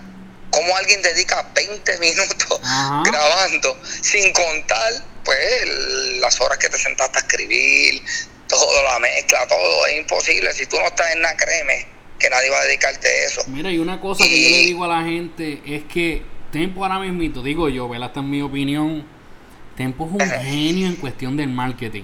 como 0.52 0.76
alguien 0.76 1.02
dedica 1.02 1.48
20 1.56 1.98
minutos 2.00 2.62
grabando, 3.06 3.78
sin 3.84 4.34
contar, 4.34 4.94
pues, 5.24 5.40
las 6.20 6.40
horas 6.42 6.58
que 6.58 6.70
te 6.70 6.78
sentaste 6.78 7.20
a 7.20 7.22
escribir, 7.22 8.04
todo, 8.48 8.84
la 8.84 9.00
mezcla, 9.00 9.48
todo, 9.48 9.86
es 9.88 9.98
imposible. 9.98 10.54
Si 10.54 10.66
tú 10.66 10.78
no 10.78 10.88
estás 10.88 11.12
en 11.14 11.22
nada, 11.22 11.38
créeme, 11.38 11.88
que 12.20 12.30
nadie 12.30 12.50
va 12.50 12.60
a 12.60 12.64
dedicarte 12.66 13.08
a 13.08 13.26
eso. 13.28 13.44
Mira, 13.48 13.72
y 13.72 13.78
una 13.78 14.02
cosa 14.02 14.24
que 14.24 14.44
yo 14.44 14.50
le 14.50 14.58
digo 14.58 14.84
a 14.84 14.88
la 14.88 15.04
gente 15.04 15.62
es 15.66 15.84
que 15.86 16.24
Tempo 16.52 16.84
ahora 16.84 17.00
mismo, 17.00 17.44
digo 17.44 17.70
yo, 17.70 17.88
¿verdad? 17.88 18.08
Esta 18.08 18.22
es 18.22 18.26
mi 18.26 18.42
opinión. 18.42 19.06
Tempo 19.80 20.06
es 20.08 20.12
un 20.12 20.30
genio 20.44 20.88
en 20.88 20.96
cuestión 20.98 21.38
del 21.38 21.48
marketing. 21.48 22.04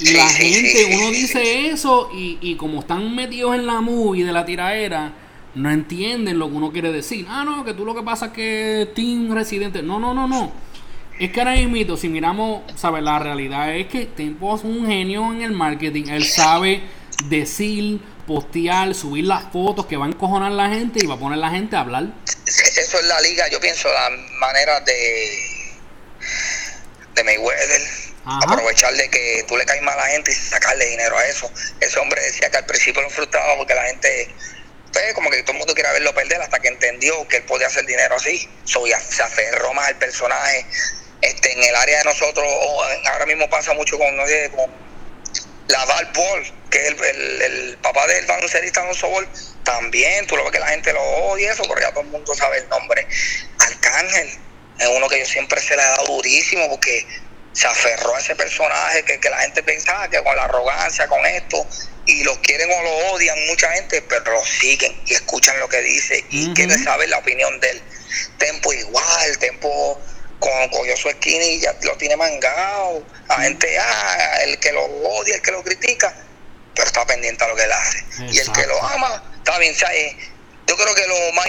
Y 0.00 0.12
la 0.12 0.26
gente, 0.30 0.96
uno 0.96 1.10
dice 1.10 1.68
eso 1.68 2.08
y, 2.10 2.38
y 2.40 2.56
como 2.56 2.80
están 2.80 3.14
metidos 3.14 3.54
en 3.54 3.66
la 3.66 3.82
movie 3.82 4.24
de 4.24 4.32
la 4.32 4.46
tiraera, 4.46 5.12
no 5.54 5.70
entienden 5.70 6.38
lo 6.38 6.48
que 6.48 6.54
uno 6.54 6.72
quiere 6.72 6.90
decir. 6.90 7.26
Ah, 7.28 7.44
no, 7.44 7.66
que 7.66 7.74
tú 7.74 7.84
lo 7.84 7.94
que 7.94 8.02
pasa 8.02 8.26
es 8.26 8.32
que 8.32 8.88
Team 8.94 9.30
Residente. 9.34 9.82
No, 9.82 10.00
no, 10.00 10.14
no, 10.14 10.26
no. 10.26 10.50
Es 11.18 11.30
que 11.32 11.38
ahora 11.38 11.54
mismo, 11.54 11.98
si 11.98 12.08
miramos, 12.08 12.62
¿sabes? 12.76 13.02
La 13.02 13.18
realidad 13.18 13.76
es 13.76 13.88
que 13.88 14.06
Tempo 14.06 14.56
es 14.56 14.64
un 14.64 14.86
genio 14.86 15.30
en 15.30 15.42
el 15.42 15.52
marketing. 15.52 16.04
Él 16.08 16.24
sabe 16.24 16.80
decir, 17.28 18.00
postear, 18.26 18.94
subir 18.94 19.26
las 19.26 19.52
fotos 19.52 19.84
que 19.84 19.98
va 19.98 20.06
a 20.06 20.08
encojonar 20.08 20.52
la 20.52 20.70
gente 20.70 21.00
y 21.04 21.06
va 21.06 21.16
a 21.16 21.18
poner 21.18 21.40
la 21.40 21.50
gente 21.50 21.76
a 21.76 21.80
hablar. 21.80 22.06
Eso 22.46 22.98
es 22.98 23.06
la 23.06 23.20
liga, 23.20 23.50
yo 23.52 23.60
pienso, 23.60 23.88
la 23.92 24.16
manera 24.40 24.80
de 24.80 25.57
Mayweather. 28.28 28.58
Aprovechar 28.58 28.94
de 28.94 29.08
que 29.08 29.44
tú 29.48 29.56
le 29.56 29.64
caes 29.64 29.82
mal 29.82 29.98
a 29.98 30.02
la 30.02 30.08
gente 30.08 30.30
y 30.30 30.34
sacarle 30.34 30.86
dinero 30.86 31.16
a 31.16 31.26
eso. 31.26 31.50
Ese 31.80 31.98
hombre 31.98 32.20
decía 32.22 32.50
que 32.50 32.58
al 32.58 32.66
principio 32.66 33.02
lo 33.02 33.10
frustraba 33.10 33.56
porque 33.56 33.74
la 33.74 33.84
gente 33.84 34.34
pues, 34.92 35.14
como 35.14 35.30
que 35.30 35.42
todo 35.42 35.52
el 35.52 35.58
mundo 35.58 35.74
quería 35.74 35.92
verlo 35.92 36.14
perder 36.14 36.40
hasta 36.40 36.58
que 36.58 36.68
entendió 36.68 37.26
que 37.28 37.38
él 37.38 37.44
podía 37.44 37.66
hacer 37.66 37.86
dinero 37.86 38.16
así. 38.16 38.48
So, 38.64 38.84
se 38.86 39.22
aferró 39.22 39.72
más 39.74 39.88
al 39.88 39.96
personaje. 39.96 40.66
Este, 41.20 41.52
en 41.52 41.62
el 41.62 41.74
área 41.74 41.98
de 41.98 42.04
nosotros, 42.04 42.46
ahora 43.12 43.26
mismo 43.26 43.48
pasa 43.50 43.72
mucho 43.74 43.98
con, 43.98 44.16
no 44.16 44.26
sé, 44.26 44.50
con 44.54 44.70
la 45.68 45.84
Val 45.84 46.12
que 46.70 46.86
es 46.86 46.94
el, 47.00 47.42
el, 47.42 47.78
papá 47.78 48.06
del 48.06 48.24
baloncerista 48.26 48.82
Alonso 48.82 49.08
Ball, 49.08 49.28
también, 49.64 50.26
tú 50.26 50.36
lo 50.36 50.44
ves 50.44 50.52
que 50.52 50.60
la 50.60 50.68
gente 50.68 50.92
lo 50.92 51.02
odia, 51.02 51.52
eso, 51.52 51.62
porque 51.64 51.82
ya 51.82 51.90
todo 51.90 52.02
el 52.02 52.08
mundo 52.08 52.34
sabe 52.34 52.58
el 52.58 52.68
nombre. 52.68 53.06
Arcángel 53.58 54.28
es 54.78 54.88
uno 54.88 55.08
que 55.08 55.18
yo 55.18 55.26
siempre 55.26 55.60
se 55.60 55.76
le 55.76 55.82
ha 55.82 55.90
dado 55.90 56.06
durísimo 56.06 56.68
porque 56.68 57.06
se 57.58 57.66
aferró 57.66 58.14
a 58.14 58.20
ese 58.20 58.36
personaje 58.36 59.02
que, 59.02 59.18
que 59.18 59.28
la 59.28 59.38
gente 59.38 59.64
pensaba 59.64 60.08
que 60.08 60.22
con 60.22 60.36
la 60.36 60.44
arrogancia, 60.44 61.08
con 61.08 61.26
esto, 61.26 61.66
y 62.06 62.22
lo 62.22 62.40
quieren 62.40 62.70
o 62.70 62.82
lo 62.84 62.96
odian 63.14 63.36
mucha 63.48 63.68
gente, 63.72 64.00
pero 64.02 64.30
lo 64.30 64.44
siguen 64.44 64.96
y 65.06 65.14
escuchan 65.14 65.58
lo 65.58 65.68
que 65.68 65.80
dice 65.80 66.24
y 66.30 66.54
quieren 66.54 66.78
saber 66.78 67.08
la 67.08 67.18
opinión 67.18 67.58
de 67.58 67.70
él. 67.70 67.82
Tempo 68.38 68.72
igual, 68.72 69.38
Tempo 69.38 70.00
con 70.38 70.68
Coyoso 70.68 71.10
Skinny 71.10 71.58
ya 71.58 71.74
lo 71.82 71.96
tiene 71.96 72.14
mangado. 72.16 73.02
La 73.28 73.40
gente, 73.40 73.76
ah, 73.76 74.38
el 74.44 74.60
que 74.60 74.70
lo 74.70 74.84
odia, 74.84 75.34
el 75.34 75.42
que 75.42 75.50
lo 75.50 75.64
critica, 75.64 76.14
pero 76.76 76.86
está 76.86 77.04
pendiente 77.06 77.42
a 77.42 77.48
lo 77.48 77.56
que 77.56 77.64
él 77.64 77.72
hace. 77.72 78.04
Y 78.30 78.38
el 78.38 78.52
que 78.52 78.66
lo 78.68 78.80
ama, 78.80 79.32
está 79.36 79.58
bien, 79.58 79.74
¿sabes? 79.74 80.14
Yo 80.68 80.76
creo 80.76 80.94
que 80.94 81.08
lo 81.08 81.32
más 81.32 81.48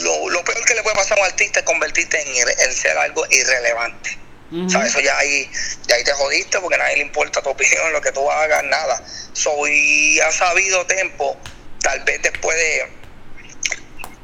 lo, 0.00 0.30
lo, 0.30 0.42
peor 0.42 0.64
que 0.64 0.74
le 0.74 0.82
puede 0.82 0.96
pasar 0.96 1.16
a 1.16 1.20
un 1.20 1.26
artista 1.28 1.60
es 1.60 1.64
convertirte 1.64 2.20
en, 2.20 2.48
en 2.58 2.74
ser 2.74 2.98
algo 2.98 3.24
irrelevante. 3.30 4.21
¿Sabes? 4.68 4.88
Eso 4.88 5.00
ya 5.00 5.16
ahí, 5.16 5.50
ya 5.86 5.94
ahí 5.94 6.04
te 6.04 6.12
jodiste 6.12 6.60
porque 6.60 6.74
a 6.74 6.78
nadie 6.78 6.96
le 6.96 7.02
importa 7.02 7.40
tu 7.40 7.48
opinión, 7.48 7.90
lo 7.92 8.02
que 8.02 8.12
tú 8.12 8.30
hagas, 8.30 8.62
nada. 8.64 9.02
Soy, 9.32 10.20
ha 10.20 10.30
sabido 10.30 10.86
tiempo, 10.86 11.38
tal 11.80 12.00
vez 12.04 12.20
después 12.20 12.56
de. 12.56 12.86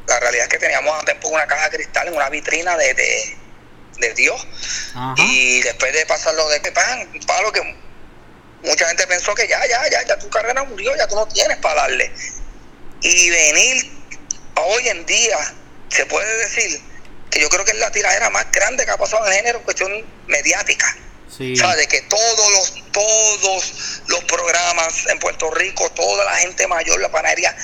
La 0.06 0.20
realidad 0.20 0.44
es 0.44 0.50
que 0.50 0.58
teníamos 0.58 1.02
a 1.02 1.04
tiempo 1.04 1.28
una 1.28 1.46
caja 1.46 1.70
de 1.70 1.76
cristal 1.76 2.08
en 2.08 2.14
una 2.14 2.28
vitrina 2.28 2.76
de, 2.76 2.94
de, 2.94 4.14
Dios. 4.14 4.46
Y 5.16 5.62
después 5.62 5.92
de 5.94 6.04
pasarlo 6.04 6.46
de 6.48 6.60
pan, 6.72 7.08
palo 7.26 7.50
que 7.50 7.62
mucha 8.62 8.86
gente 8.86 9.06
pensó 9.06 9.34
que 9.34 9.48
ya, 9.48 9.66
ya, 9.66 9.88
ya, 9.90 10.02
ya 10.06 10.18
tu 10.18 10.28
carrera 10.28 10.62
murió, 10.64 10.94
ya 10.96 11.08
tú 11.08 11.14
no 11.14 11.26
tienes 11.28 11.56
para 11.58 11.82
darle. 11.82 12.12
Y 13.00 13.30
venir 13.30 13.92
hoy 14.56 14.88
en 14.88 15.06
día, 15.06 15.38
se 15.88 16.04
puede 16.06 16.36
decir 16.38 16.80
que 17.30 17.40
yo 17.40 17.48
creo 17.48 17.64
que 17.64 17.72
es 17.72 17.78
la 17.78 17.90
tiradera 17.90 18.30
más 18.30 18.50
grande 18.52 18.84
que 18.84 18.90
ha 18.90 18.96
pasado 18.96 19.26
en 19.26 19.32
el 19.32 19.38
género 19.38 19.58
en 19.58 19.64
cuestión 19.64 20.06
mediática. 20.26 20.96
Sí. 21.36 21.54
De 21.54 21.86
que 21.86 22.00
todos 22.02 22.52
los, 22.52 22.74
todos 22.90 24.00
los 24.08 24.24
programas 24.24 25.06
en 25.06 25.18
Puerto 25.18 25.50
Rico, 25.50 25.88
toda 25.90 26.24
la 26.24 26.34
gente 26.36 26.66
mayor, 26.66 27.00
la 27.00 27.10
panadería, 27.10 27.54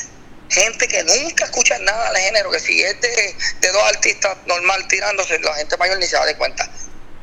gente 0.48 0.86
que 0.86 1.02
nunca 1.02 1.46
escucha 1.46 1.78
nada 1.78 2.12
del 2.12 2.22
género, 2.22 2.50
que 2.50 2.60
si 2.60 2.82
es 2.82 3.00
de, 3.00 3.72
dos 3.72 3.82
artistas 3.84 4.36
normal 4.46 4.86
tirándose, 4.88 5.38
la 5.40 5.54
gente 5.54 5.76
mayor 5.76 5.98
ni 5.98 6.06
se 6.06 6.16
da 6.16 6.24
de 6.26 6.36
cuenta. 6.36 6.70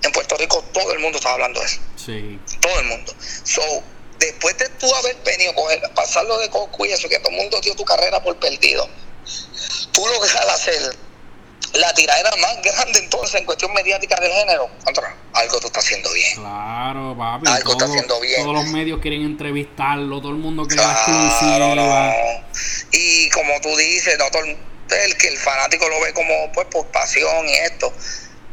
En 0.01 0.11
Puerto 0.11 0.35
Rico 0.35 0.63
todo 0.73 0.91
el 0.93 0.99
mundo 0.99 1.19
está 1.19 1.31
hablando 1.31 1.59
de 1.59 1.67
eso. 1.67 1.79
Sí. 1.95 2.39
Todo 2.59 2.79
el 2.79 2.85
mundo. 2.85 3.15
So, 3.43 3.83
después 4.19 4.57
de 4.57 4.67
tú 4.69 4.93
haber 4.95 5.15
venido, 5.23 5.53
coger, 5.53 5.81
pasarlo 5.93 6.37
de 6.39 6.49
coco 6.49 6.85
y 6.85 6.91
eso, 6.91 7.07
que 7.07 7.19
todo 7.19 7.29
el 7.29 7.37
mundo 7.37 7.61
dio 7.61 7.75
tu 7.75 7.85
carrera 7.85 8.21
por 8.21 8.37
perdido, 8.39 8.89
tú 9.93 10.05
lo 10.07 10.13
que 10.13 10.33
vas 10.33 10.35
a 10.35 10.53
hacer 10.53 10.95
la 11.73 11.93
tiradera 11.93 12.31
más 12.37 12.61
grande 12.61 12.99
entonces 12.99 13.39
en 13.39 13.45
cuestión 13.45 13.73
mediática 13.73 14.15
del 14.19 14.31
género, 14.31 14.69
algo 15.33 15.59
tú 15.59 15.67
estás 15.67 15.85
haciendo 15.85 16.11
bien. 16.11 16.35
Claro, 16.35 17.15
papi. 17.17 17.49
Algo 17.49 17.71
está 17.71 17.85
haciendo 17.85 18.19
bien. 18.19 18.41
Todos 18.41 18.55
los 18.55 18.65
medios 18.67 18.99
quieren 18.99 19.21
entrevistarlo, 19.21 20.19
todo 20.19 20.31
el 20.31 20.37
mundo 20.37 20.65
quiere 20.67 20.83
exclusiva. 20.83 22.15
Y 22.91 23.29
como 23.29 23.59
tú 23.61 23.75
dices, 23.77 24.17
todo 24.17 24.43
el, 24.43 25.17
que 25.17 25.27
el 25.27 25.37
fanático 25.37 25.87
lo 25.87 26.01
ve 26.01 26.13
como 26.13 26.51
pues 26.53 26.67
por 26.67 26.85
pasión 26.87 27.47
y 27.47 27.53
esto. 27.53 27.93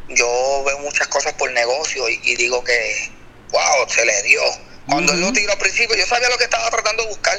Yo 0.09 0.62
veo 0.64 0.79
muchas 0.79 1.09
cosas 1.09 1.35
por 1.35 1.51
negocio 1.53 2.09
y, 2.09 2.37
digo 2.37 2.64
que, 2.64 3.11
wow, 3.51 3.89
se 3.89 4.05
le 4.07 4.23
dio. 4.23 4.41
Cuando 4.89 5.12
él 5.12 5.21
lo 5.21 5.33
tiró 5.33 5.53
al 5.53 5.59
principio, 5.59 5.97
yo 5.97 6.07
sabía 6.07 6.31
lo 6.31 6.39
que 6.39 6.45
estaba 6.45 6.71
tratando 6.71 7.03
de 7.03 7.09
buscar, 7.11 7.37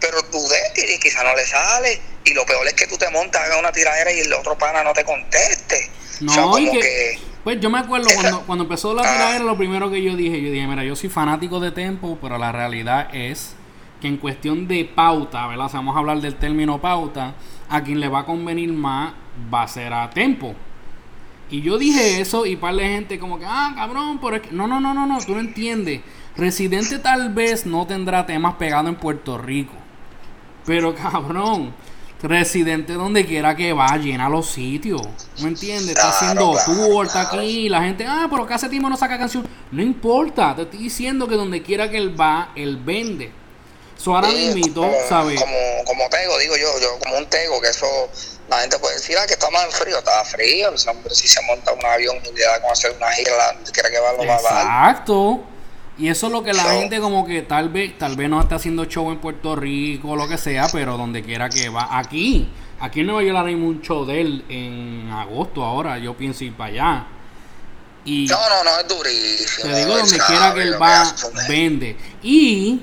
pero 0.00 0.22
dudé 0.22 0.72
y 0.76 0.98
quizá 0.98 1.22
no 1.22 1.34
le 1.34 1.46
sale 1.46 2.00
y 2.28 2.34
lo 2.34 2.44
peor 2.44 2.66
es 2.66 2.74
que 2.74 2.86
tú 2.86 2.96
te 2.96 3.10
montas, 3.10 3.42
hagas 3.42 3.58
una 3.58 3.72
tiradera 3.72 4.12
y 4.12 4.20
el 4.20 4.32
otro 4.32 4.56
pana 4.56 4.82
no 4.84 4.92
te 4.92 5.04
conteste. 5.04 5.90
No, 6.20 6.54
que, 6.54 7.18
Pues 7.44 7.60
yo 7.60 7.70
me 7.70 7.78
acuerdo 7.78 8.08
cuando, 8.14 8.42
cuando 8.42 8.64
empezó 8.64 8.92
la 8.94 9.02
ah. 9.02 9.12
tiradera, 9.12 9.44
lo 9.44 9.56
primero 9.56 9.90
que 9.90 10.02
yo 10.02 10.16
dije, 10.16 10.40
yo 10.42 10.50
dije, 10.50 10.66
mira, 10.66 10.84
yo 10.84 10.96
soy 10.96 11.08
fanático 11.08 11.60
de 11.60 11.70
Tempo, 11.72 12.18
pero 12.20 12.38
la 12.38 12.52
realidad 12.52 13.08
es 13.14 13.54
que 14.00 14.08
en 14.08 14.16
cuestión 14.16 14.68
de 14.68 14.84
pauta, 14.84 15.46
¿verdad? 15.46 15.66
O 15.66 15.72
vamos 15.72 15.96
a 15.96 15.98
hablar 16.00 16.20
del 16.20 16.36
término 16.36 16.80
pauta, 16.80 17.34
a 17.68 17.82
quien 17.82 18.00
le 18.00 18.08
va 18.08 18.20
a 18.20 18.24
convenir 18.24 18.72
más 18.72 19.12
va 19.52 19.62
a 19.62 19.68
ser 19.68 19.92
a 19.92 20.10
Tempo. 20.10 20.54
Y 21.50 21.62
yo 21.62 21.78
dije 21.78 22.20
eso 22.20 22.44
y 22.44 22.56
par 22.56 22.74
de 22.74 22.84
gente 22.84 23.18
como 23.18 23.38
que, 23.38 23.46
ah, 23.46 23.72
cabrón, 23.74 24.18
pero 24.20 24.36
es 24.36 24.42
que... 24.42 24.50
No, 24.52 24.66
no, 24.66 24.80
no, 24.80 24.92
no, 24.92 25.06
no, 25.06 25.18
tú 25.24 25.34
no 25.34 25.40
entiendes. 25.40 26.02
Residente 26.36 26.98
tal 26.98 27.32
vez 27.32 27.64
no 27.64 27.86
tendrá 27.86 28.26
temas 28.26 28.54
pegados 28.56 28.88
en 28.88 28.96
Puerto 28.96 29.38
Rico. 29.38 29.72
Pero 30.66 30.94
cabrón, 30.94 31.72
Residente 32.20 32.94
donde 32.94 33.24
quiera 33.24 33.54
que 33.54 33.72
va, 33.72 33.96
llena 33.96 34.28
los 34.28 34.50
sitios. 34.50 35.02
¿Me 35.40 35.48
entiendes? 35.48 35.90
Está 35.90 36.10
haciendo 36.10 36.56
tour, 36.64 37.06
está 37.06 37.22
aquí. 37.22 37.68
La 37.68 37.82
gente, 37.82 38.04
ah, 38.08 38.26
pero 38.28 38.46
que 38.46 38.54
hace 38.54 38.68
tiempo 38.68 38.88
no 38.88 38.96
saca 38.96 39.16
canción. 39.16 39.46
No 39.70 39.82
importa, 39.82 40.56
te 40.56 40.62
estoy 40.62 40.80
diciendo 40.80 41.28
que 41.28 41.36
donde 41.36 41.62
quiera 41.62 41.88
que 41.88 41.96
él 41.96 42.20
va, 42.20 42.52
él 42.56 42.76
vende. 42.76 43.32
Eso 43.96 44.14
ahora 44.14 44.28
mismo, 44.28 44.92
¿sabes? 45.08 45.40
Como, 45.40 45.56
como 45.84 46.08
tego, 46.08 46.38
digo 46.38 46.56
yo, 46.56 46.78
yo 46.80 46.98
como 47.00 47.18
un 47.18 47.26
tego, 47.26 47.60
que 47.60 47.68
eso 47.68 47.86
la 48.48 48.60
gente 48.60 48.78
puede 48.78 48.94
decir, 48.94 49.16
ah, 49.18 49.26
que 49.26 49.34
está 49.34 49.50
más 49.50 49.66
frío, 49.74 49.98
está 49.98 50.24
frío. 50.24 50.72
si 51.10 51.28
se 51.28 51.42
monta 51.42 51.72
un 51.72 51.84
avión 51.84 52.16
y 52.24 52.36
le 52.36 52.44
da 52.44 52.60
como 52.60 52.72
hacer 52.72 52.92
una 52.96 53.10
gira, 53.10 53.52
donde 53.54 53.72
quiera 53.72 53.90
que 53.90 53.98
va, 53.98 54.12
lo 54.12 54.26
va 54.26 54.34
a 54.34 54.90
Exacto. 54.90 55.40
Y 55.98 56.08
eso 56.08 56.28
es 56.28 56.32
lo 56.32 56.44
que 56.44 56.52
la 56.52 56.62
gente 56.62 57.00
como 57.00 57.26
que 57.26 57.42
tal 57.42 57.70
vez, 57.70 57.98
tal 57.98 58.16
vez 58.16 58.30
no 58.30 58.40
está 58.40 58.54
haciendo 58.54 58.84
show 58.84 59.10
en 59.10 59.18
Puerto 59.18 59.56
Rico 59.56 60.14
lo 60.14 60.28
que 60.28 60.38
sea, 60.38 60.68
pero 60.72 60.96
donde 60.96 61.22
quiera 61.22 61.48
que 61.48 61.68
va. 61.68 61.98
Aquí, 61.98 62.48
aquí 62.78 63.00
en 63.00 63.06
Nueva 63.06 63.24
York 63.24 63.36
haré 63.36 63.54
un 63.56 63.80
show 63.82 64.06
de 64.06 64.20
él 64.20 64.44
en 64.48 65.10
agosto 65.10 65.64
ahora, 65.64 65.98
yo 65.98 66.16
pienso 66.16 66.44
ir 66.44 66.52
para 66.52 66.70
allá. 66.70 67.06
Y 68.04 68.26
no, 68.26 68.36
no, 68.36 68.64
no, 68.64 68.80
es 68.80 68.88
durísimo. 68.88 69.72
Te 69.72 69.78
digo, 69.80 69.98
donde 69.98 70.18
quiera 70.18 70.54
que 70.54 70.62
él 70.62 70.80
va, 70.80 71.14
vende. 71.48 71.96
Y, 72.22 72.80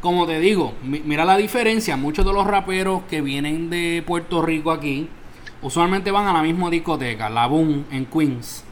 como 0.00 0.26
te 0.26 0.38
digo, 0.38 0.74
mira 0.82 1.24
la 1.24 1.36
diferencia, 1.36 1.96
muchos 1.96 2.24
de 2.24 2.32
los 2.32 2.46
raperos 2.46 3.02
que 3.10 3.20
vienen 3.20 3.68
de 3.68 4.02
Puerto 4.06 4.42
Rico 4.42 4.70
aquí, 4.70 5.08
usualmente 5.60 6.10
van 6.10 6.28
a 6.28 6.32
la 6.32 6.42
misma 6.42 6.70
discoteca, 6.70 7.28
la 7.28 7.46
Boom, 7.46 7.84
en 7.90 8.06
Queens. 8.06 8.63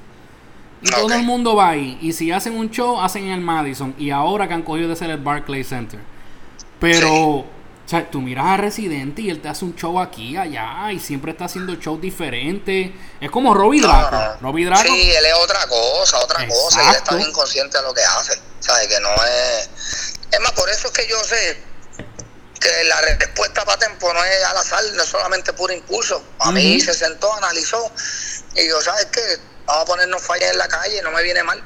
Y 0.83 0.91
todo 0.91 1.13
el 1.15 1.23
mundo 1.23 1.55
va 1.55 1.71
ahí. 1.71 1.99
Y 2.03 2.13
si 2.13 2.33
hacen 2.33 2.57
un 2.57 2.71
show, 2.71 3.01
hacen 3.01 3.25
en 3.25 3.33
el 3.33 3.41
Madison. 3.41 3.95
Y 3.99 4.11
ahora 4.11 4.49
que 4.49 4.55
han 4.55 4.63
cogido 4.63 4.89
de 4.89 4.97
ser 4.97 5.11
el 5.11 5.19
Barclays 5.19 5.69
Center. 5.69 6.01
Pero, 6.81 7.13
o 7.13 7.47
sea, 7.87 8.11
tú 8.11 8.21
miras 8.21 8.47
a 8.47 8.57
Residente 8.57 9.23
y 9.23 9.31
él 9.31 9.41
te 9.41 9.49
hace 9.49 9.65
un 9.65 9.77
show 9.77 10.01
aquí, 10.01 10.37
allá. 10.37 10.91
Y 10.93 10.99
siempre 10.99 11.31
está 11.31 11.45
haciendo 11.45 11.77
shows 11.77 12.01
diferentes. 12.01 12.91
Es 13.21 13.31
como 13.31 13.55
Robbie 13.55 13.81
Draco. 13.81 14.17
Draco. 14.41 14.83
Sí, 14.83 15.13
él 15.13 15.25
es 15.25 15.35
otra 15.41 15.67
cosa, 15.69 16.19
otra 16.19 16.47
cosa. 16.49 16.91
Él 16.91 16.97
está 16.97 17.15
bien 17.15 17.33
consciente 17.33 17.79
de 17.79 17.85
lo 17.85 17.95
que 17.95 18.03
hace. 18.03 18.41
¿Sabes? 18.59 18.89
Que 18.89 19.01
no 19.01 19.09
es. 19.25 20.19
Es 20.33 20.41
más, 20.41 20.53
por 20.53 20.69
eso 20.69 20.89
es 20.89 20.93
que 20.93 21.07
yo 21.09 21.23
sé 21.23 21.63
que 22.59 22.85
la 22.85 23.01
respuesta 23.19 23.65
para 23.65 23.79
Tempo 23.79 24.13
no 24.13 24.25
es 24.25 24.45
al 24.45 24.57
azar, 24.57 24.83
no 24.95 25.03
es 25.03 25.09
solamente 25.09 25.53
puro 25.53 25.73
impulso. 25.73 26.23
A 26.41 26.51
mí 26.51 26.81
se 26.81 26.95
sentó, 26.95 27.33
analizó. 27.35 27.91
Y 28.57 28.69
yo, 28.69 28.81
¿sabes 28.81 29.07
qué? 29.07 29.21
Vamos 29.67 29.83
a 29.83 29.87
ponernos 29.87 30.23
falla 30.23 30.51
en 30.51 30.59
la 30.59 30.69
calle, 30.69 31.03
no 31.03 31.11
me 31.11 31.23
viene 31.23 31.43
mal. 31.43 31.63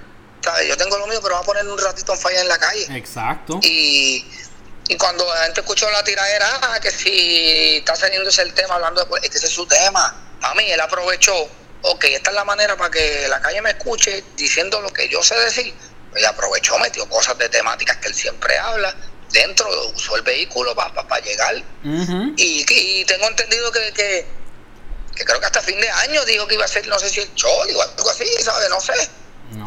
Yo 0.68 0.76
tengo 0.76 0.97
lo 0.99 1.07
mío, 1.09 1.18
pero 1.20 1.34
vamos 1.34 1.49
a 1.49 1.53
poner 1.53 1.66
un 1.66 1.78
ratito 1.78 2.12
en 2.12 2.18
falla 2.18 2.40
en 2.40 2.49
la 2.49 2.59
calle. 2.59 2.86
Exacto. 2.97 3.59
Y, 3.62 4.24
y 4.88 4.97
cuando 4.97 5.26
la 5.26 5.44
gente 5.44 5.61
escuchó 5.61 5.90
la 5.90 6.05
tiradera, 6.05 6.47
ah, 6.62 6.78
que 6.80 6.90
si 6.90 7.78
está 7.78 7.97
saliéndose 7.97 8.42
el 8.42 8.55
tema, 8.55 8.76
hablando 8.76 9.05
de, 9.05 9.18
es 9.22 9.30
que 9.30 9.38
ese 9.38 9.47
es 9.47 9.53
su 9.53 9.66
tema. 9.66 10.14
A 10.42 10.55
mí, 10.55 10.70
él 10.70 10.80
aprovechó, 10.80 11.34
ok, 11.82 12.05
esta 12.05 12.30
es 12.30 12.36
la 12.36 12.44
manera 12.44 12.76
para 12.76 12.90
que 12.90 13.26
la 13.28 13.40
calle 13.40 13.61
me 13.61 13.70
escuche 13.70 14.22
diciendo 14.36 14.80
lo 14.80 14.92
que 14.92 15.09
yo 15.09 15.22
sé 15.22 15.34
decir. 15.40 15.74
y 16.14 16.24
aprovechó, 16.24 16.78
metió 16.78 17.09
cosas 17.09 17.36
de 17.38 17.49
temáticas 17.49 17.97
que 17.97 18.09
él 18.09 18.14
siempre 18.14 18.57
habla 18.57 18.94
dentro, 19.32 19.68
usó 19.94 20.16
el 20.16 20.22
vehículo 20.22 20.74
para 20.74 21.20
llegar. 21.20 21.62
y, 22.36 23.05
tengo 23.05 23.28
entendido 23.28 23.70
que, 23.72 23.92
que, 23.92 24.26
creo 25.24 25.40
que 25.40 25.46
hasta 25.46 25.62
fin 25.62 25.80
de 25.80 25.88
año 25.88 26.24
dijo 26.24 26.46
que 26.46 26.54
iba 26.54 26.64
a 26.64 26.68
ser, 26.68 26.86
no 26.88 26.98
sé 26.98 27.08
si 27.08 27.20
el 27.20 27.34
Choli 27.34 27.74
o 27.74 27.82
algo 27.82 28.10
así, 28.10 28.26
¿sabes? 28.42 28.68
No 28.68 28.80
sé. 28.80 28.94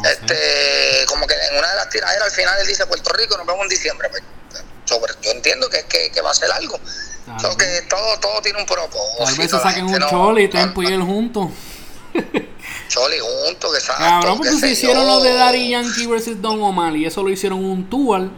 este 0.06 1.06
Como 1.08 1.26
que 1.26 1.34
en 1.34 1.58
una 1.58 1.70
de 1.70 1.76
las 1.76 1.90
tiraderas 1.90 2.28
al 2.28 2.32
final 2.32 2.60
él 2.62 2.68
dice 2.68 2.86
Puerto 2.86 3.12
Rico, 3.14 3.38
nos 3.38 3.46
vemos 3.46 3.64
en 3.64 3.70
diciembre. 3.70 4.10
Pues, 4.10 4.24
sobre, 4.86 5.14
yo 5.22 5.32
entiendo 5.32 5.70
que, 5.70 5.86
que, 5.86 6.22
va 6.22 6.32
a 6.32 6.34
ser 6.34 6.52
algo. 6.52 6.80
que 7.58 7.82
todo, 7.88 8.20
todo 8.20 8.42
tiene 8.42 8.60
un 8.60 8.66
propósito. 8.66 9.24
Tal 9.24 9.36
vez 9.36 9.52
se 9.52 9.60
saquen 9.60 9.86
un 9.86 10.00
Choli, 10.10 10.50
Tempo 10.50 10.82
y 10.82 10.88
él 10.88 11.02
juntos. 11.04 11.50
Choli 12.88 13.20
juntos, 13.20 13.74
que 13.74 13.82
saben. 13.82 14.08
Cabrón, 14.08 14.38
porque 14.38 14.54
se 14.54 14.70
hicieron 14.70 15.06
lo 15.06 15.20
de 15.22 15.34
Daddy 15.34 15.70
Yankee 15.70 16.08
versus 16.08 16.42
Don 16.42 16.62
Omar 16.64 16.96
y 16.96 17.06
eso 17.06 17.22
lo 17.22 17.30
hicieron 17.30 17.64
un 17.64 17.88
tour 17.90 18.30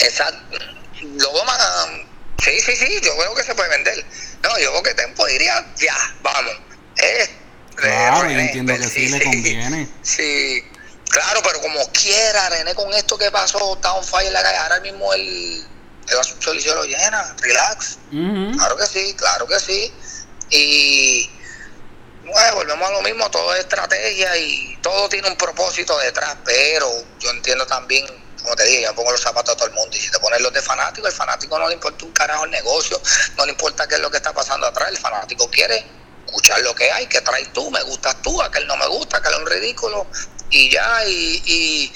Exacto. 0.00 0.58
Luego 1.02 1.44
más. 1.44 2.07
Sí, 2.42 2.60
sí, 2.60 2.76
sí, 2.76 3.00
yo 3.02 3.16
creo 3.16 3.34
que 3.34 3.42
se 3.42 3.54
puede 3.54 3.68
vender. 3.70 4.04
No, 4.42 4.58
yo 4.58 4.70
creo 4.70 4.82
que 4.82 4.94
Tempo 4.94 5.26
diría, 5.26 5.66
ya, 5.76 5.96
vamos. 6.22 6.54
Eh, 6.96 7.28
claro, 7.74 8.30
yo 8.30 8.38
entiendo 8.38 8.76
que 8.76 8.88
sí, 8.88 9.08
le 9.08 9.22
conviene. 9.22 9.88
Sí, 10.02 10.64
claro, 11.10 11.40
pero 11.42 11.60
como 11.60 11.80
quiera, 11.92 12.48
René, 12.50 12.74
con 12.74 12.92
esto 12.94 13.18
que 13.18 13.30
pasó, 13.30 13.74
está 13.74 13.92
on 13.92 14.04
fire 14.04 14.28
en 14.28 14.32
la 14.32 14.42
calle, 14.42 14.56
ahora 14.58 14.80
mismo 14.80 15.12
el, 15.14 15.66
el 16.08 16.18
asunto 16.18 16.54
lo 16.54 16.84
llena, 16.84 17.34
relax. 17.40 17.98
Claro 18.10 18.76
que 18.76 18.86
sí, 18.86 19.14
claro 19.16 19.46
que 19.46 19.58
sí. 19.58 19.92
Y 20.50 21.30
bueno, 22.24 22.56
volvemos 22.56 22.88
a 22.88 22.92
lo 22.92 23.02
mismo, 23.02 23.30
todo 23.30 23.54
es 23.54 23.60
estrategia 23.60 24.36
y 24.36 24.78
todo 24.82 25.08
tiene 25.08 25.28
un 25.28 25.36
propósito 25.36 25.98
detrás, 25.98 26.36
pero 26.44 26.90
yo 27.18 27.30
entiendo 27.30 27.66
también 27.66 28.06
como 28.42 28.54
te 28.56 28.64
dije, 28.64 28.82
yo 28.82 28.94
pongo 28.94 29.12
los 29.12 29.20
zapatos 29.20 29.54
a 29.54 29.56
todo 29.56 29.68
el 29.68 29.74
mundo. 29.74 29.96
Y 29.96 30.00
si 30.00 30.10
te 30.10 30.18
pones 30.18 30.40
los 30.40 30.52
de 30.52 30.62
fanático, 30.62 31.06
el 31.06 31.12
fanático 31.12 31.58
no 31.58 31.68
le 31.68 31.74
importa 31.74 32.04
un 32.04 32.12
carajo 32.12 32.44
el 32.44 32.50
negocio, 32.50 33.00
no 33.36 33.44
le 33.44 33.52
importa 33.52 33.86
qué 33.86 33.96
es 33.96 34.00
lo 34.00 34.10
que 34.10 34.18
está 34.18 34.32
pasando 34.32 34.66
atrás. 34.66 34.88
El 34.90 34.98
fanático 34.98 35.48
quiere 35.50 35.84
escuchar 36.26 36.60
lo 36.60 36.74
que 36.74 36.90
hay, 36.90 37.06
que 37.06 37.20
traes 37.20 37.52
tú, 37.52 37.70
me 37.70 37.82
gustas 37.82 38.20
tú, 38.22 38.40
aquel 38.42 38.66
no 38.66 38.76
me 38.76 38.86
gusta, 38.86 39.18
aquel 39.18 39.32
es 39.32 39.38
un 39.38 39.46
ridículo. 39.46 40.06
Y 40.50 40.70
ya, 40.70 41.04
y, 41.06 41.42
y, 41.44 41.92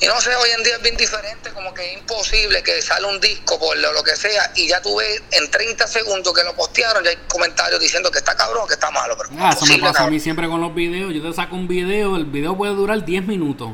y, 0.00 0.06
no 0.06 0.18
sé, 0.20 0.34
hoy 0.34 0.50
en 0.56 0.62
día 0.62 0.76
es 0.76 0.82
bien 0.82 0.96
diferente, 0.96 1.50
como 1.52 1.74
que 1.74 1.92
es 1.92 1.98
imposible 1.98 2.62
que 2.62 2.80
sale 2.80 3.06
un 3.06 3.20
disco 3.20 3.58
por 3.58 3.76
lo, 3.76 4.02
que 4.02 4.16
sea 4.16 4.50
y 4.56 4.68
ya 4.68 4.80
tú 4.80 4.96
ves 4.96 5.22
en 5.32 5.50
30 5.50 5.86
segundos 5.86 6.32
que 6.32 6.42
lo 6.42 6.54
postearon, 6.54 7.04
ya 7.04 7.10
hay 7.10 7.18
comentarios 7.28 7.80
diciendo 7.80 8.10
que 8.10 8.18
está 8.18 8.34
cabrón, 8.34 8.66
que 8.66 8.74
está 8.74 8.90
malo. 8.90 9.16
Pero 9.18 9.30
ah, 9.40 9.50
eso 9.54 9.66
me 9.66 9.78
pasa 9.78 10.04
a 10.04 10.10
mí 10.10 10.20
siempre 10.20 10.48
con 10.48 10.60
los 10.60 10.74
videos. 10.74 11.12
Yo 11.12 11.22
te 11.22 11.34
saco 11.34 11.54
un 11.54 11.68
video, 11.68 12.16
el 12.16 12.24
video 12.24 12.56
puede 12.56 12.72
durar 12.72 13.04
10 13.04 13.26
minutos 13.26 13.72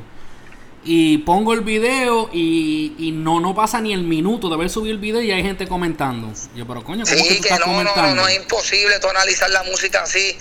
y 0.85 1.18
pongo 1.18 1.55
el 1.55 1.62
video 1.62 2.28
y, 2.32 2.95
y, 2.99 3.11
no 3.12 3.41
no 3.41 3.55
pasa 3.55 3.80
ni 3.80 3.93
el 3.95 4.03
minuto 4.03 4.49
de 4.49 4.55
haber 4.55 4.68
subido 4.68 4.95
el 4.95 5.01
video 5.01 5.22
y 5.22 5.32
hay 5.32 5.43
gente 5.43 5.66
comentando. 5.66 6.32
Yo, 6.55 6.66
pero 6.66 6.85
coño, 6.85 7.05
¿cómo 7.05 7.22
que, 7.22 7.37
tú 7.37 7.43
estás 7.43 7.61
no, 7.61 7.66
comentando? 7.66 8.14
No, 8.14 8.22
no, 8.22 8.28
es 8.28 8.37
imposible 8.37 8.99
tú 9.01 9.09
analizar 9.09 9.49
la 9.51 9.62
música 9.62 10.03
así 10.03 10.37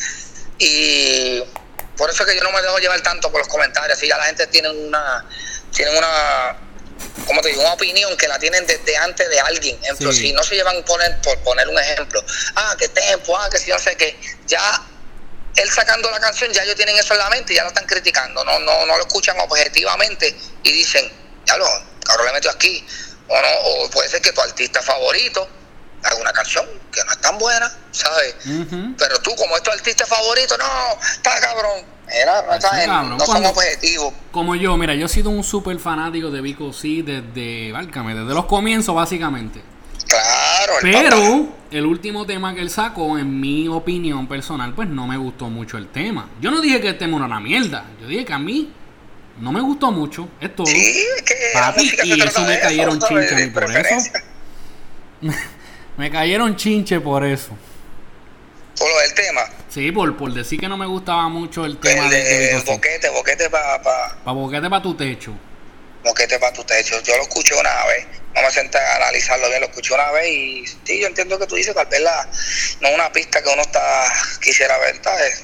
y 0.60 1.42
por 1.98 2.10
eso 2.10 2.24
es 2.24 2.30
que 2.30 2.38
yo 2.38 2.44
no 2.44 2.52
me 2.52 2.62
dejo 2.62 2.78
llevar 2.80 3.02
tanto 3.02 3.32
por 3.32 3.40
los 3.40 3.48
comentarios. 3.48 3.98
Así 3.98 4.08
ya 4.08 4.18
la 4.18 4.26
gente 4.26 4.46
tiene 4.48 4.70
una 4.70 5.26
tienen 5.72 5.96
una 5.98 6.58
como 7.26 7.42
te 7.42 7.50
digo, 7.50 7.62
una 7.62 7.74
opinión 7.74 8.16
que 8.18 8.28
la 8.28 8.38
tienen 8.38 8.66
desde 8.68 8.98
antes 8.98 9.30
de 9.30 9.40
alguien. 9.40 9.78
Ejemplo, 9.82 10.12
si 10.12 10.34
no 10.34 10.44
se 10.44 10.56
llevan 10.56 10.84
poner, 10.84 11.22
por 11.22 11.38
poner 11.40 11.68
un 11.68 11.80
ejemplo, 11.80 12.24
ah, 12.56 12.76
que 12.78 12.90
tempo, 12.90 13.38
ah, 13.38 13.50
que 13.50 13.58
si 13.60 13.72
no 13.72 13.80
sé 13.80 13.96
qué, 13.96 14.20
ya 14.46 14.84
él 15.56 15.70
sacando 15.70 16.10
la 16.12 16.20
canción, 16.20 16.52
ya 16.52 16.64
ellos 16.64 16.76
tienen 16.76 16.98
eso 16.98 17.14
en 17.14 17.20
la 17.20 17.30
mente 17.30 17.54
y 17.54 17.56
ya 17.56 17.64
lo 17.64 17.70
están 17.70 17.86
criticando, 17.86 18.44
no, 18.44 18.60
no, 18.60 18.86
no 18.86 18.98
lo 18.98 19.04
escuchan 19.04 19.36
objetivamente 19.40 20.36
y 20.64 20.72
dicen, 20.72 21.12
ya 21.46 21.58
lo, 21.58 21.66
cabrón 22.04 22.28
le 22.28 22.34
metió 22.34 22.52
aquí. 22.52 22.86
O, 23.28 23.36
no, 23.36 23.48
o 23.66 23.90
puede 23.90 24.10
ser 24.10 24.22
que 24.22 24.32
tu 24.34 24.42
artista 24.42 24.82
favorito 24.82 25.48
haga 26.04 26.16
una 26.18 26.34
canción 26.34 26.66
que 26.92 27.04
no 27.06 27.12
es 27.12 27.22
tan 27.22 27.38
buena, 27.38 27.72
¿sabes? 27.92 28.36
Pero 28.98 29.20
tú, 29.22 29.36
como 29.36 29.56
es 29.56 29.64
tu 29.64 29.72
artista 29.72 30.06
favorito, 30.06 30.58
no, 30.58 30.66
está 31.02 31.40
cabrón. 31.40 31.94
Era, 32.10 32.44
no, 32.88 33.18
no 33.18 33.26
son 33.26 33.46
objetivos. 33.46 34.14
Como 34.32 34.56
yo, 34.56 34.78
mira, 34.78 34.94
yo 34.94 35.06
he 35.06 35.10
sido 35.10 35.30
un 35.30 35.44
súper 35.44 35.80
fanático 35.80 36.30
de 36.30 36.42
Vico 36.42 36.74
C 36.74 37.02
desde, 37.04 37.72
válgame, 37.72 38.14
desde 38.14 38.34
los 38.34 38.46
comienzos, 38.46 38.94
básicamente. 38.94 39.64
Pero 40.82 41.48
el 41.72 41.86
último 41.86 42.26
tema 42.26 42.54
que 42.54 42.62
él 42.62 42.70
sacó, 42.70 43.18
en 43.18 43.40
mi 43.40 43.68
opinión 43.68 44.28
personal, 44.28 44.74
pues 44.74 44.88
no 44.88 45.08
me 45.08 45.18
gustó 45.18 45.50
mucho 45.50 45.78
el 45.78 45.88
tema. 45.88 46.30
Yo 46.42 46.52
no 46.52 46.62
dije 46.62 46.80
que 46.82 46.90
el 46.90 46.98
tema 46.98 47.18
era 47.18 47.26
una 47.26 47.40
mierda. 47.40 47.86
Yo 48.00 48.08
dije 48.08 48.26
que 48.26 48.34
a 48.34 48.40
mí 48.40 48.72
no 49.40 49.52
me 49.52 49.62
gustó 49.62 49.92
mucho. 49.92 50.30
Es 50.40 50.56
todo. 50.56 50.68
Sí, 50.68 51.04
que 51.26 52.06
y 52.06 52.22
eso 52.22 52.42
me 52.46 52.60
cayeron 52.60 53.00
chinches 53.00 53.50
por 53.52 53.64
eso. 53.64 54.12
me 55.98 56.12
cayeron 56.12 56.56
chinches 56.56 57.02
por 57.02 57.26
eso. 57.26 57.58
Por 58.78 58.90
lo 58.90 59.00
del 59.00 59.14
tema. 59.14 59.42
Sí, 59.70 59.92
por, 59.92 60.16
por 60.18 60.34
decir 60.34 60.60
que 60.60 60.68
no 60.68 60.78
me 60.78 60.86
gustaba 60.86 61.30
mucho 61.30 61.66
el 61.66 61.78
tema 61.78 62.10
de, 62.10 62.24
de 62.24 62.62
boquete, 62.66 63.10
boquete 63.10 63.50
para 63.50 63.82
pa, 63.82 64.18
pa 64.24 64.32
boquete 64.32 64.70
para 64.70 64.82
tu 64.82 64.94
techo. 64.96 65.34
Boquete 66.04 66.38
para 66.38 66.54
tu 66.54 66.64
techo. 66.64 67.02
Yo 67.02 67.16
lo 67.18 67.24
escuché 67.24 67.56
una 67.60 67.86
vez 67.86 68.23
vamos 68.34 68.50
a 68.50 68.54
sentar 68.54 68.82
a 68.82 68.96
analizarlo 68.96 69.48
bien, 69.50 69.62
lo 69.62 69.68
escuché 69.68 69.94
una 69.94 70.12
vez 70.12 70.28
y 70.28 70.66
sí, 70.86 71.00
yo 71.00 71.08
entiendo 71.08 71.38
que 71.40 71.48
tú 71.48 71.56
dices, 71.56 71.74
tal 71.74 71.86
vez 71.88 72.02
la, 72.02 72.30
no 72.82 72.90
una 72.92 73.12
pista 73.12 73.42
que 73.42 73.50
uno 73.50 73.62
está 73.62 74.14
quisiera 74.42 74.78
ver, 74.80 75.00
¿sabes? 75.04 75.44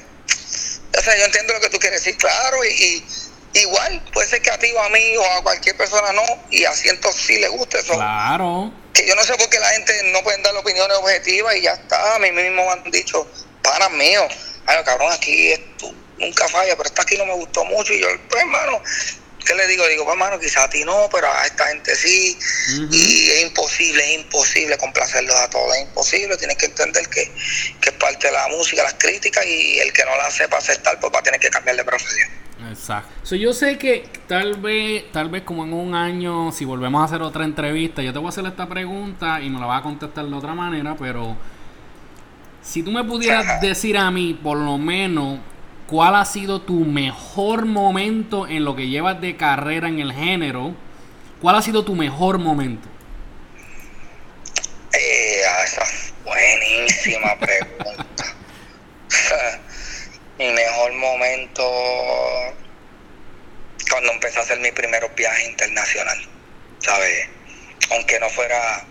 O 0.98 1.02
sea, 1.02 1.16
yo 1.16 1.24
entiendo 1.24 1.52
lo 1.54 1.60
que 1.60 1.68
tú 1.68 1.78
quieres 1.78 2.02
decir, 2.02 2.18
claro, 2.18 2.64
y, 2.64 3.04
igual 3.52 4.02
puede 4.12 4.28
ser 4.28 4.42
que 4.42 4.50
a 4.50 4.58
ti 4.58 4.70
o 4.72 4.80
a 4.80 4.88
mí 4.90 5.16
o 5.16 5.24
a 5.24 5.42
cualquier 5.42 5.76
persona 5.76 6.12
no, 6.12 6.22
y 6.50 6.64
a 6.64 6.72
cientos 6.72 7.14
sí 7.14 7.38
le 7.38 7.48
guste 7.48 7.80
eso. 7.80 7.94
Claro. 7.94 8.72
Que 8.92 9.06
yo 9.06 9.14
no 9.14 9.22
sé 9.22 9.34
por 9.36 9.48
qué 9.48 9.58
la 9.58 9.68
gente 9.68 9.92
no 10.12 10.22
puede 10.22 10.40
dar 10.42 10.54
opiniones 10.56 10.96
objetivas 10.98 11.56
y 11.56 11.62
ya 11.62 11.72
está, 11.72 12.16
a 12.16 12.18
mí 12.18 12.30
mismo 12.32 12.64
me 12.64 12.72
han 12.72 12.90
dicho, 12.90 13.26
panas 13.62 13.90
míos, 13.92 14.32
ay, 14.66 14.82
cabrón, 14.84 15.12
aquí 15.12 15.52
esto 15.52 15.92
nunca 16.18 16.46
falla, 16.48 16.76
pero 16.76 16.88
esta 16.88 17.02
aquí 17.02 17.16
no 17.16 17.26
me 17.26 17.34
gustó 17.34 17.64
mucho 17.64 17.92
y 17.92 18.00
yo, 18.00 18.08
pues 18.28 18.42
hermano, 18.42 18.82
¿qué 19.44 19.54
le 19.54 19.66
digo? 19.66 19.86
Digo, 19.88 20.04
pues, 20.04 20.16
mano, 20.16 20.38
quizás 20.38 20.64
a 20.64 20.70
ti 20.70 20.84
no, 20.84 21.08
pero 21.12 21.26
a 21.32 21.46
esta 21.46 21.66
gente 21.66 21.94
sí. 21.94 22.38
Y 22.90 23.30
es 23.30 23.42
imposible, 23.42 24.02
es 24.04 24.20
imposible 24.20 24.78
complacerlos 24.78 25.34
a 25.36 25.50
todos, 25.50 25.74
es 25.76 25.82
imposible. 25.82 26.36
Tienes 26.36 26.56
que 26.56 26.66
entender 26.66 27.08
que, 27.08 27.22
es 27.22 27.92
parte 27.98 28.28
de 28.28 28.32
la 28.32 28.48
música, 28.48 28.82
las 28.82 28.94
críticas, 28.94 29.44
y 29.46 29.78
el 29.78 29.92
que 29.92 30.04
no 30.04 30.16
la 30.16 30.30
sepa 30.30 30.58
aceptar, 30.58 30.98
pues 31.00 31.12
va 31.12 31.18
a 31.18 31.22
tener 31.22 31.40
que 31.40 31.50
cambiar 31.50 31.76
de 31.76 31.84
profesión. 31.84 32.28
Exacto. 32.68 33.36
yo 33.36 33.54
sé 33.54 33.78
que 33.78 34.06
tal 34.28 34.56
vez, 34.56 35.10
tal 35.12 35.30
vez 35.30 35.42
como 35.44 35.64
en 35.64 35.72
un 35.72 35.94
año, 35.94 36.52
si 36.52 36.66
volvemos 36.66 37.00
a 37.00 37.06
hacer 37.06 37.22
otra 37.22 37.44
entrevista, 37.44 38.02
yo 38.02 38.12
te 38.12 38.18
voy 38.18 38.26
a 38.26 38.28
hacer 38.28 38.44
esta 38.44 38.68
pregunta 38.68 39.40
y 39.40 39.48
me 39.48 39.58
la 39.58 39.66
vas 39.66 39.80
a 39.80 39.82
contestar 39.82 40.26
de 40.26 40.34
otra 40.34 40.54
manera, 40.54 40.94
pero 40.98 41.36
si 42.62 42.82
tú 42.82 42.90
me 42.90 43.02
pudieras 43.04 43.60
decir 43.60 43.96
a 43.96 44.10
mí, 44.10 44.38
por 44.40 44.58
lo 44.58 44.76
menos, 44.76 45.38
¿Cuál 45.90 46.14
ha 46.14 46.24
sido 46.24 46.60
tu 46.60 46.84
mejor 46.84 47.66
momento 47.66 48.46
en 48.46 48.64
lo 48.64 48.76
que 48.76 48.86
llevas 48.86 49.20
de 49.20 49.36
carrera 49.36 49.88
en 49.88 49.98
el 49.98 50.12
género? 50.12 50.72
¿Cuál 51.42 51.56
ha 51.56 51.62
sido 51.62 51.84
tu 51.84 51.96
mejor 51.96 52.38
momento? 52.38 52.88
Eh, 54.92 55.42
ah, 55.48 55.64
esa 55.64 55.82
buenísima 56.24 57.36
pregunta. 57.40 58.24
mi 60.38 60.52
mejor 60.52 60.92
momento 60.92 61.68
cuando 63.90 64.12
empecé 64.12 64.38
a 64.38 64.42
hacer 64.42 64.60
mi 64.60 64.70
primer 64.70 65.10
viaje 65.16 65.50
internacional, 65.50 66.18
¿sabes? 66.78 67.28
Aunque 67.90 68.20
no 68.20 68.30
fuera 68.30 68.86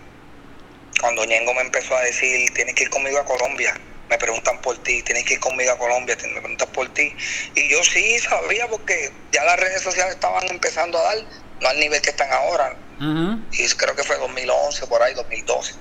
cuando 1.00 1.24
Ñengo 1.24 1.54
me 1.54 1.62
empezó 1.62 1.96
a 1.96 2.02
decir, 2.02 2.52
tienes 2.52 2.74
que 2.74 2.82
ir 2.82 2.90
conmigo 2.90 3.18
a 3.18 3.24
Colombia 3.24 3.74
me 4.10 4.18
preguntan 4.18 4.60
por 4.60 4.76
ti, 4.82 5.02
tienes 5.04 5.24
que 5.24 5.34
ir 5.34 5.40
conmigo 5.40 5.70
a 5.70 5.78
Colombia, 5.78 6.16
me 6.24 6.40
preguntan 6.40 6.68
por 6.72 6.92
ti. 6.92 7.16
Y 7.54 7.70
yo 7.70 7.82
sí 7.84 8.18
sabía 8.18 8.66
porque 8.66 9.12
ya 9.30 9.44
las 9.44 9.58
redes 9.58 9.82
sociales 9.82 10.14
estaban 10.14 10.50
empezando 10.50 10.98
a 10.98 11.02
dar, 11.02 11.26
no 11.60 11.68
al 11.68 11.78
nivel 11.78 12.02
que 12.02 12.10
están 12.10 12.30
ahora. 12.32 12.76
Y 13.52 13.68
creo 13.76 13.96
que 13.96 14.02
fue 14.02 14.18
2011, 14.18 14.86
por 14.88 15.02
ahí, 15.02 15.14
2012. 15.14 15.74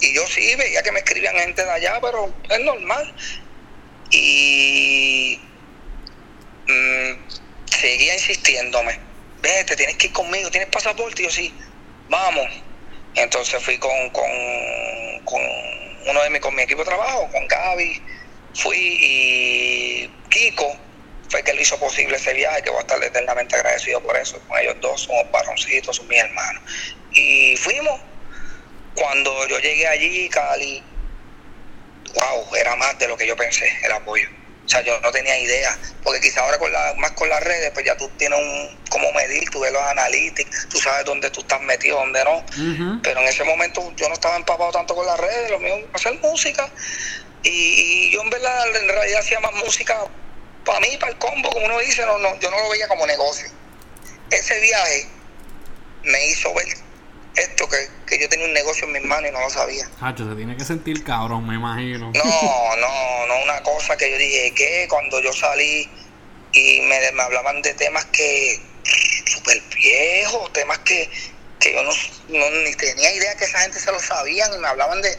Y 0.00 0.14
yo 0.14 0.26
sí 0.28 0.54
veía 0.54 0.82
que 0.82 0.92
me 0.92 1.00
escribían 1.00 1.34
gente 1.34 1.64
de 1.64 1.70
allá, 1.70 2.00
pero 2.00 2.32
es 2.48 2.60
normal. 2.60 3.14
Y 4.10 5.38
mm, 6.68 7.12
seguía 7.66 8.14
insistiéndome, 8.14 8.98
vete, 9.42 9.76
tienes 9.76 9.96
que 9.98 10.06
ir 10.06 10.12
conmigo, 10.12 10.50
tienes 10.50 10.70
pasaporte, 10.70 11.22
y 11.22 11.24
yo 11.26 11.30
sí, 11.30 11.54
vamos. 12.08 12.48
Entonces 13.14 13.62
fui 13.62 13.78
con, 13.78 14.10
con, 14.10 14.30
con 15.24 15.42
uno 16.08 16.22
de 16.22 16.30
mi, 16.30 16.40
con 16.40 16.54
mi 16.54 16.62
equipo 16.62 16.82
de 16.82 16.86
trabajo, 16.86 17.28
con 17.30 17.46
Gaby, 17.46 18.02
fui 18.54 18.98
y 19.00 20.08
Kiko 20.30 20.88
fue 21.28 21.42
que 21.42 21.52
lo 21.52 21.60
hizo 21.60 21.78
posible 21.78 22.16
ese 22.16 22.32
viaje, 22.32 22.62
que 22.62 22.70
voy 22.70 22.78
a 22.78 22.82
estar 22.82 23.02
eternamente 23.02 23.56
agradecido 23.56 24.02
por 24.02 24.16
eso. 24.16 24.40
Con 24.48 24.58
ellos 24.58 24.76
dos 24.80 25.02
somos 25.02 25.30
varoncitos, 25.30 25.96
son 25.96 26.08
mis 26.08 26.18
hermanos. 26.18 26.62
Y 27.12 27.56
fuimos. 27.56 28.00
Cuando 28.94 29.46
yo 29.46 29.60
llegué 29.60 29.86
allí, 29.86 30.28
Cali, 30.28 30.82
wow, 32.14 32.54
era 32.56 32.74
más 32.76 32.98
de 32.98 33.06
lo 33.06 33.16
que 33.16 33.26
yo 33.26 33.36
pensé, 33.36 33.70
el 33.84 33.92
apoyo. 33.92 34.28
O 34.68 34.70
sea, 34.70 34.82
yo 34.82 35.00
no 35.00 35.10
tenía 35.10 35.38
idea, 35.38 35.78
porque 36.04 36.20
quizá 36.20 36.42
ahora 36.42 36.58
con 36.58 36.70
la, 36.70 36.92
más 36.98 37.12
con 37.12 37.26
las 37.26 37.42
redes, 37.42 37.70
pues 37.72 37.86
ya 37.86 37.96
tú 37.96 38.06
tienes 38.18 38.38
un 38.38 38.78
cómo 38.90 39.10
medir, 39.14 39.48
tú 39.48 39.60
ves 39.60 39.72
los 39.72 39.82
analytics, 39.82 40.68
tú 40.68 40.78
sabes 40.78 41.06
dónde 41.06 41.30
tú 41.30 41.40
estás 41.40 41.62
metido, 41.62 41.96
dónde 41.96 42.22
no. 42.22 42.44
Pero 43.02 43.20
en 43.20 43.28
ese 43.28 43.44
momento 43.44 43.90
yo 43.96 44.08
no 44.08 44.12
estaba 44.12 44.36
empapado 44.36 44.70
tanto 44.70 44.94
con 44.94 45.06
las 45.06 45.18
redes, 45.18 45.50
lo 45.50 45.58
mío 45.58 45.74
hacer 45.94 46.12
música. 46.20 46.70
Y, 47.42 48.10
yo 48.10 48.20
en 48.20 48.28
verdad, 48.28 48.76
en 48.76 48.88
realidad 48.88 49.20
hacía 49.20 49.40
más 49.40 49.54
música 49.54 50.06
para 50.66 50.80
mí, 50.80 50.98
para 51.00 51.12
el 51.12 51.18
combo, 51.18 51.48
como 51.48 51.64
uno 51.64 51.78
dice, 51.78 52.04
no, 52.04 52.18
no, 52.18 52.38
yo 52.38 52.50
no 52.50 52.60
lo 52.60 52.68
veía 52.68 52.88
como 52.88 53.06
negocio. 53.06 53.48
Ese 54.28 54.60
viaje 54.60 55.08
me 56.02 56.26
hizo 56.26 56.52
ver 56.52 56.66
esto, 57.40 57.68
que, 57.68 57.88
que, 58.06 58.18
yo 58.20 58.28
tenía 58.28 58.46
un 58.46 58.52
negocio 58.52 58.86
en 58.86 58.92
mis 58.92 59.04
manos 59.04 59.30
y 59.30 59.32
no 59.32 59.40
lo 59.40 59.50
sabía. 59.50 59.88
Hacho, 60.00 60.28
se 60.28 60.34
tiene 60.34 60.56
que 60.56 60.64
sentir 60.64 61.04
cabrón, 61.04 61.46
me 61.46 61.54
imagino. 61.54 62.12
No, 62.12 62.76
no, 62.76 63.26
no, 63.26 63.42
una 63.44 63.62
cosa 63.62 63.96
que 63.96 64.10
yo 64.10 64.18
dije, 64.18 64.52
que 64.54 64.86
cuando 64.88 65.20
yo 65.20 65.32
salí 65.32 65.88
y 66.52 66.80
me, 66.82 67.12
me 67.12 67.22
hablaban 67.22 67.62
de 67.62 67.74
temas 67.74 68.04
que 68.06 68.60
súper 69.26 69.60
viejos, 69.74 70.52
temas 70.52 70.78
que, 70.78 71.10
que 71.60 71.72
yo 71.72 71.82
no, 71.82 71.90
no, 72.28 72.50
ni 72.50 72.74
tenía 72.74 73.12
idea 73.12 73.36
que 73.36 73.44
esa 73.44 73.60
gente 73.60 73.78
se 73.78 73.92
lo 73.92 74.00
sabían 74.00 74.52
y 74.54 74.58
me 74.58 74.68
hablaban 74.68 75.00
de, 75.02 75.18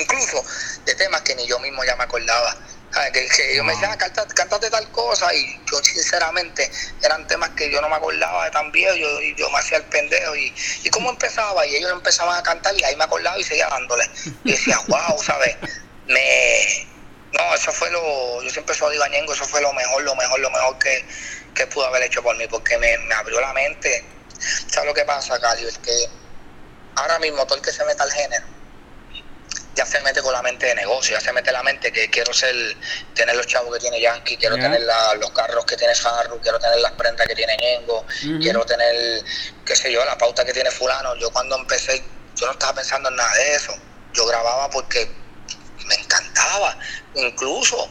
incluso 0.00 0.42
de 0.84 0.94
temas 0.94 1.22
que 1.22 1.34
ni 1.34 1.46
yo 1.46 1.58
mismo 1.60 1.84
ya 1.84 1.96
me 1.96 2.04
acordaba. 2.04 2.56
Que, 2.92 3.26
que 3.26 3.56
yo 3.56 3.64
me 3.64 3.72
decía, 3.72 3.90
ah, 3.90 3.96
cántate, 3.96 4.68
tal 4.68 4.90
cosa, 4.90 5.32
y 5.34 5.64
yo 5.70 5.82
sinceramente 5.82 6.70
eran 7.00 7.26
temas 7.26 7.48
que 7.50 7.70
yo 7.70 7.80
no 7.80 7.88
me 7.88 7.96
acordaba 7.96 8.44
de 8.44 8.50
tan 8.50 8.70
viejo, 8.70 8.94
yo, 8.94 9.22
y 9.22 9.34
yo 9.34 9.48
me 9.48 9.58
hacía 9.58 9.78
el 9.78 9.84
pendejo, 9.84 10.36
y, 10.36 10.54
y 10.84 10.90
cómo 10.90 11.08
empezaba, 11.08 11.66
y 11.66 11.76
ellos 11.76 11.90
empezaban 11.90 12.38
a 12.38 12.42
cantar, 12.42 12.74
y 12.78 12.84
ahí 12.84 12.94
me 12.96 13.04
acordaba 13.04 13.38
y 13.38 13.44
seguía 13.44 13.66
dándole. 13.68 14.04
Y 14.44 14.52
decía, 14.52 14.78
wow, 14.88 15.18
¿sabes? 15.22 15.56
Me. 16.04 16.86
No, 17.32 17.54
eso 17.54 17.72
fue 17.72 17.90
lo. 17.90 18.42
Yo 18.42 18.50
siempre 18.50 18.74
soy 18.74 18.98
Ñengo, 19.10 19.32
eso 19.32 19.46
fue 19.46 19.62
lo 19.62 19.72
mejor, 19.72 20.02
lo 20.02 20.14
mejor, 20.14 20.40
lo 20.40 20.50
mejor 20.50 20.78
que, 20.78 21.06
que 21.54 21.66
pudo 21.68 21.86
haber 21.86 22.02
hecho 22.02 22.22
por 22.22 22.36
mí, 22.36 22.46
porque 22.46 22.76
me, 22.76 22.98
me 22.98 23.14
abrió 23.14 23.40
la 23.40 23.54
mente. 23.54 24.04
¿Sabes 24.38 24.88
lo 24.88 24.94
que 24.94 25.04
pasa, 25.06 25.40
Cali? 25.40 25.66
Es 25.66 25.78
que 25.78 25.94
ahora 26.96 27.18
mismo 27.20 27.46
todo 27.46 27.56
el 27.56 27.64
que 27.64 27.72
se 27.72 27.84
meta 27.86 28.04
al 28.04 28.12
género 28.12 28.61
ya 29.74 29.86
se 29.86 30.00
mete 30.00 30.20
con 30.20 30.32
la 30.32 30.42
mente 30.42 30.66
de 30.66 30.74
negocio, 30.74 31.16
ya 31.16 31.20
se 31.20 31.32
mete 31.32 31.50
la 31.52 31.62
mente 31.62 31.90
que 31.92 32.10
quiero 32.10 32.32
ser, 32.32 32.54
tener 33.14 33.36
los 33.36 33.46
chavos 33.46 33.72
que 33.74 33.80
tiene 33.80 34.00
Yankee, 34.00 34.36
quiero 34.36 34.56
tener 34.56 34.82
los 35.18 35.30
carros 35.30 35.64
que 35.64 35.76
tiene 35.76 35.94
Farru, 35.94 36.40
quiero 36.40 36.58
tener 36.58 36.78
las 36.80 36.92
prendas 36.92 37.26
que 37.26 37.34
tiene 37.34 37.56
Ñengo, 37.56 38.04
quiero 38.40 38.64
tener, 38.64 39.24
qué 39.64 39.74
sé 39.74 39.92
yo, 39.92 40.04
la 40.04 40.18
pauta 40.18 40.44
que 40.44 40.52
tiene 40.52 40.70
fulano. 40.70 41.14
Yo 41.16 41.30
cuando 41.30 41.56
empecé, 41.56 42.04
yo 42.36 42.46
no 42.46 42.52
estaba 42.52 42.74
pensando 42.74 43.08
en 43.08 43.16
nada 43.16 43.34
de 43.34 43.54
eso. 43.54 43.74
Yo 44.12 44.26
grababa 44.26 44.68
porque 44.70 45.10
me 45.86 45.94
encantaba. 45.94 46.76
Incluso, 47.14 47.76
o 47.76 47.90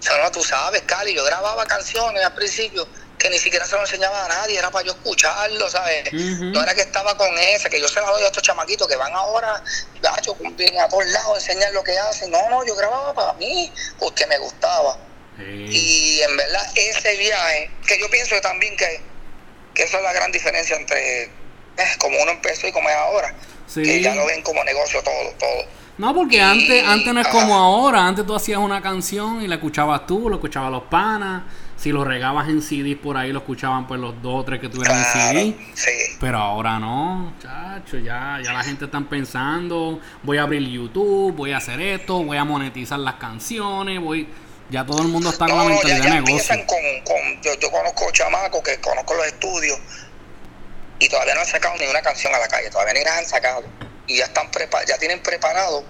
sea, 0.00 0.22
no, 0.22 0.30
tú 0.30 0.42
sabes, 0.42 0.82
Cali, 0.82 1.14
yo 1.14 1.24
grababa 1.24 1.64
canciones 1.66 2.24
al 2.24 2.34
principio 2.34 2.86
que 3.24 3.30
ni 3.30 3.38
siquiera 3.38 3.64
se 3.64 3.74
lo 3.74 3.80
enseñaba 3.80 4.26
a 4.26 4.28
nadie, 4.28 4.58
era 4.58 4.70
para 4.70 4.84
yo 4.84 4.92
escucharlo, 4.92 5.70
¿sabes? 5.70 6.12
No 6.12 6.62
era 6.62 6.74
que 6.74 6.82
estaba 6.82 7.16
con 7.16 7.38
esa, 7.38 7.70
que 7.70 7.80
yo 7.80 7.88
se 7.88 7.98
la 7.98 8.10
doy 8.10 8.22
a 8.22 8.26
estos 8.26 8.42
chamaquitos 8.42 8.86
que 8.86 8.96
van 8.96 9.14
ahora, 9.14 9.64
gacho, 10.02 10.36
a 10.36 10.88
todos 10.88 11.06
lados, 11.06 11.38
enseñar 11.38 11.72
lo 11.72 11.82
que 11.82 11.98
hacen. 11.98 12.30
No, 12.30 12.50
no, 12.50 12.66
yo 12.66 12.76
grababa 12.76 13.14
para 13.14 13.32
mí, 13.34 13.72
porque 13.98 14.26
me 14.26 14.36
gustaba. 14.36 14.98
Y 15.38 16.20
en 16.20 16.36
verdad, 16.36 16.66
ese 16.74 17.16
viaje, 17.16 17.70
que 17.86 17.98
yo 17.98 18.10
pienso 18.10 18.38
también 18.42 18.76
que, 18.76 19.00
que 19.72 19.84
eso 19.84 19.96
es 19.96 20.02
la 20.02 20.12
gran 20.12 20.30
diferencia 20.30 20.76
entre 20.76 21.22
eh, 21.22 21.30
como 21.96 22.20
uno 22.20 22.30
empezó 22.30 22.66
y 22.66 22.72
como 22.72 22.90
es 22.90 22.94
ahora. 22.94 23.34
Que 23.72 24.02
ya 24.02 24.14
lo 24.14 24.26
ven 24.26 24.42
como 24.42 24.62
negocio 24.64 25.02
todo, 25.02 25.30
todo. 25.38 25.64
No, 25.96 26.14
porque 26.14 26.42
antes, 26.42 26.84
antes 26.84 27.14
no 27.14 27.22
es 27.22 27.28
como 27.28 27.56
ahora. 27.56 28.06
Antes 28.06 28.26
tú 28.26 28.34
hacías 28.34 28.58
una 28.58 28.82
canción 28.82 29.40
y 29.40 29.48
la 29.48 29.54
escuchabas 29.54 30.06
tú, 30.06 30.28
lo 30.28 30.36
escuchaban 30.36 30.70
los 30.70 30.82
panas 30.82 31.44
si 31.76 31.90
lo 31.92 32.04
regabas 32.04 32.48
en 32.48 32.62
CD 32.62 32.96
por 32.96 33.16
ahí 33.16 33.32
lo 33.32 33.40
escuchaban 33.40 33.86
pues 33.86 34.00
los 34.00 34.20
dos 34.22 34.40
o 34.40 34.44
tres 34.44 34.60
que 34.60 34.68
tuvieran 34.68 34.98
en 34.98 35.04
CD. 35.04 35.56
Pero 36.20 36.38
ahora 36.38 36.78
no, 36.78 37.34
chacho, 37.40 37.98
ya, 37.98 38.40
ya 38.42 38.52
la 38.52 38.62
gente 38.62 38.86
está 38.86 39.00
pensando, 39.00 40.00
voy 40.22 40.38
a 40.38 40.42
abrir 40.42 40.62
YouTube, 40.68 41.34
voy 41.34 41.52
a 41.52 41.58
hacer 41.58 41.80
esto, 41.80 42.22
voy 42.22 42.36
a 42.36 42.44
monetizar 42.44 42.98
las 42.98 43.14
canciones, 43.14 44.00
voy 44.00 44.28
ya 44.70 44.84
todo 44.84 45.02
el 45.02 45.08
mundo 45.08 45.30
está 45.30 45.46
con 45.46 45.58
la 45.58 45.64
mentalidad 45.64 46.04
de 46.04 46.10
negocio. 46.22 46.56
yo, 47.42 47.54
yo, 47.60 47.70
conozco 47.70 48.10
chamacos 48.12 48.62
que 48.62 48.80
conozco 48.80 49.14
los 49.14 49.26
estudios 49.26 49.78
y 50.98 51.08
todavía 51.08 51.34
no 51.34 51.40
han 51.40 51.46
sacado 51.46 51.76
ni 51.78 51.86
una 51.86 52.00
canción 52.00 52.34
a 52.34 52.38
la 52.38 52.48
calle, 52.48 52.70
todavía 52.70 52.94
ni 52.94 53.04
las 53.04 53.18
han 53.18 53.26
sacado. 53.26 53.64
Y 54.06 54.18
ya 54.18 54.24
están 54.24 54.50
ya 54.86 54.98
tienen 54.98 55.22
preparado 55.22 55.84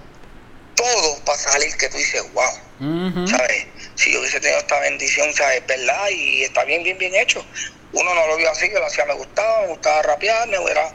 todo 0.75 1.25
para 1.25 1.39
salir 1.39 1.77
que 1.77 1.89
tú 1.89 1.97
dices, 1.97 2.23
wow, 2.33 3.27
¿sabes? 3.29 3.67
si 3.95 4.13
yo 4.13 4.21
hubiese 4.21 4.41
tenido 4.41 4.59
esta 4.59 4.81
bendición, 4.81 5.33
¿sabes? 5.33 5.67
¿Verdad? 5.67 6.09
Y 6.11 6.45
está 6.45 6.65
bien, 6.65 6.83
bien, 6.83 6.99
bien 6.99 7.15
hecho. 7.15 7.45
Uno 7.93 8.15
no 8.15 8.27
lo 8.27 8.37
vio 8.37 8.51
así, 8.51 8.69
yo 8.71 8.81
lo 8.81 8.87
hacía, 8.87 9.05
me 9.07 9.15
gustaba, 9.15 9.63
me 9.63 9.69
gustaba 9.69 10.03
rapear, 10.03 10.49
me 10.49 10.57
era 10.71 10.93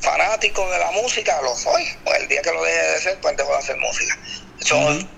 fanático 0.00 0.68
de 0.70 0.78
la 0.78 0.90
música, 0.90 1.40
lo 1.42 1.54
soy. 1.54 1.86
Pues 2.04 2.20
el 2.20 2.28
día 2.28 2.42
que 2.42 2.52
lo 2.52 2.64
deje 2.64 2.82
de 2.82 3.00
ser, 3.00 3.20
pues 3.20 3.36
dejo 3.36 3.52
de 3.52 3.58
hacer 3.58 3.76
música. 3.76 4.18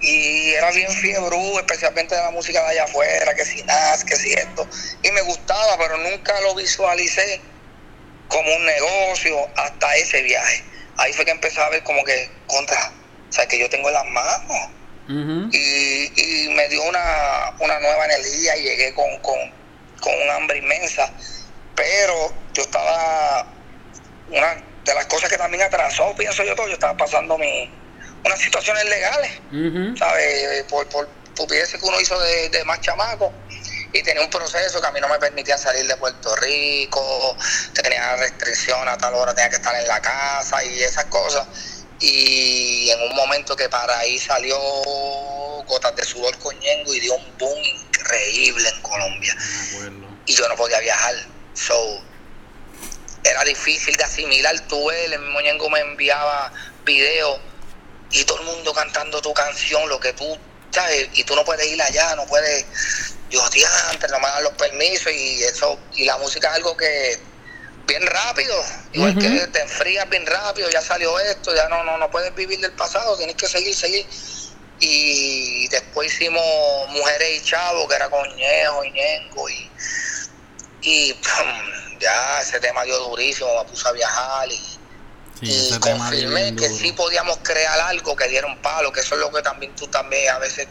Y 0.00 0.50
era 0.52 0.70
bien 0.72 0.92
fiebre, 0.92 1.36
especialmente 1.56 2.14
de 2.14 2.20
la 2.20 2.30
música 2.30 2.62
de 2.64 2.68
allá 2.70 2.84
afuera, 2.84 3.34
que 3.34 3.44
si 3.44 3.62
nada, 3.62 4.04
que 4.04 4.16
si 4.16 4.32
esto. 4.32 4.68
Y 5.02 5.10
me 5.12 5.22
gustaba, 5.22 5.78
pero 5.78 5.96
nunca 5.96 6.38
lo 6.42 6.54
visualicé 6.54 7.40
como 8.28 8.54
un 8.54 8.64
negocio 8.66 9.48
hasta 9.56 9.96
ese 9.96 10.22
viaje. 10.22 10.62
Ahí 10.98 11.12
fue 11.12 11.24
que 11.24 11.30
empecé 11.30 11.60
a 11.60 11.70
ver 11.70 11.82
como 11.84 12.04
que 12.04 12.30
contra, 12.46 12.92
o 13.28 13.32
sea, 13.32 13.46
que 13.46 13.58
yo 13.58 13.68
tengo 13.68 13.90
las 13.90 14.04
manos. 14.06 14.70
Y, 15.08 16.48
me 16.50 16.68
dio 16.68 16.82
una, 16.82 17.80
nueva 17.80 18.04
energía 18.04 18.56
y 18.56 18.62
llegué 18.62 18.94
con, 18.94 19.18
con, 19.20 19.38
un 19.38 20.30
hambre 20.30 20.58
inmensa. 20.58 21.10
Pero 21.74 22.32
yo 22.52 22.62
estaba, 22.62 23.46
una 24.30 24.62
de 24.84 24.94
las 24.94 25.06
cosas 25.06 25.30
que 25.30 25.38
también 25.38 25.62
atrasó, 25.62 26.14
pienso 26.16 26.44
yo 26.44 26.54
todo, 26.54 26.66
yo 26.66 26.74
estaba 26.74 26.96
pasando 26.96 27.38
mi, 27.38 27.70
unas 28.24 28.38
situaciones 28.40 28.84
legales, 28.84 29.98
¿sabes? 29.98 30.64
Por, 30.64 30.88
por 30.88 31.08
que 31.46 31.78
uno 31.82 32.00
hizo 32.00 32.18
de, 32.20 32.64
más 32.64 32.80
chamaco. 32.80 33.32
Y 33.92 34.02
tenía 34.02 34.22
un 34.22 34.28
proceso 34.28 34.80
que 34.80 34.86
a 34.86 34.90
mí 34.90 35.00
no 35.00 35.08
me 35.08 35.18
permitía 35.18 35.56
salir 35.56 35.86
de 35.86 35.96
Puerto 35.96 36.36
Rico, 36.36 37.36
tenía 37.72 38.16
restricción 38.16 38.86
a 38.86 38.98
tal 38.98 39.14
hora, 39.14 39.34
tenía 39.34 39.48
que 39.48 39.56
estar 39.56 39.74
en 39.74 39.88
la 39.88 40.00
casa 40.02 40.62
y 40.62 40.82
esas 40.82 41.06
cosas 41.06 41.46
y 42.00 42.90
en 42.90 43.02
un 43.02 43.14
momento 43.14 43.56
que 43.56 43.68
para 43.68 43.98
ahí 43.98 44.18
salió 44.18 44.56
Gotas 45.66 45.96
de 45.96 46.04
Sudor 46.04 46.36
con 46.38 46.56
y 46.62 47.00
dio 47.00 47.14
un 47.14 47.38
boom 47.38 47.58
increíble 47.62 48.68
en 48.68 48.82
Colombia. 48.82 49.36
Y 50.26 50.34
yo 50.34 50.48
no 50.48 50.56
podía 50.56 50.78
viajar. 50.80 51.14
So, 51.54 52.02
era 53.24 53.44
difícil 53.44 53.96
de 53.96 54.04
asimilar. 54.04 54.58
Tú, 54.68 54.90
el 54.90 55.18
mismo 55.18 55.40
Ñengo 55.40 55.68
me 55.70 55.80
enviaba 55.80 56.52
videos 56.84 57.40
y 58.10 58.24
todo 58.24 58.38
el 58.40 58.46
mundo 58.46 58.72
cantando 58.72 59.20
tu 59.20 59.32
canción, 59.34 59.88
lo 59.88 60.00
que 60.00 60.12
tú, 60.12 60.38
¿sabes? 60.70 61.08
Y 61.14 61.24
tú 61.24 61.34
no 61.34 61.44
puedes 61.44 61.66
ir 61.66 61.80
allá, 61.82 62.14
no 62.16 62.26
puedes. 62.26 62.64
Yo, 63.30 63.42
antes 63.90 64.10
no 64.10 64.18
me 64.20 64.26
dan 64.26 64.44
los 64.44 64.52
permisos 64.54 65.12
y 65.12 65.42
eso. 65.42 65.78
Y 65.94 66.04
la 66.04 66.16
música 66.16 66.48
es 66.48 66.54
algo 66.54 66.76
que 66.76 67.18
bien 67.88 68.06
rápido, 68.06 68.54
igual 68.92 69.18
que 69.18 69.46
te 69.48 69.60
enfrías 69.60 70.08
bien 70.08 70.24
rápido, 70.26 70.68
ya 70.70 70.80
salió 70.80 71.18
esto, 71.18 71.54
ya 71.56 71.68
no, 71.68 71.82
no, 71.82 71.98
no 71.98 72.10
puedes 72.10 72.32
vivir 72.34 72.60
del 72.60 72.72
pasado, 72.72 73.16
tienes 73.16 73.34
que 73.34 73.48
seguir, 73.48 73.74
seguir. 73.74 74.06
Y 74.78 75.66
después 75.68 76.14
hicimos 76.14 76.44
Mujeres 76.90 77.42
y 77.42 77.44
Chavo, 77.44 77.88
que 77.88 77.96
era 77.96 78.08
con 78.08 78.22
Ñejo 78.36 78.84
y 78.84 78.92
Ñengo, 78.92 79.48
y, 79.48 79.70
y 80.82 81.16
ya 81.98 82.40
ese 82.40 82.60
tema 82.60 82.84
dio 82.84 82.96
durísimo, 82.98 83.48
me 83.64 83.68
puse 83.68 83.88
a 83.88 83.92
viajar 83.92 84.48
y, 84.52 84.78
y 85.40 85.78
confirmé 85.80 86.54
que 86.54 86.68
sí 86.68 86.92
podíamos 86.92 87.38
crear 87.42 87.80
algo 87.80 88.14
que 88.14 88.28
diera 88.28 88.46
un 88.46 88.58
palo, 88.58 88.92
que 88.92 89.00
eso 89.00 89.16
es 89.16 89.20
lo 89.20 89.32
que 89.32 89.42
también 89.42 89.74
tú 89.74 89.88
también 89.88 90.30
a 90.30 90.38
veces 90.38 90.68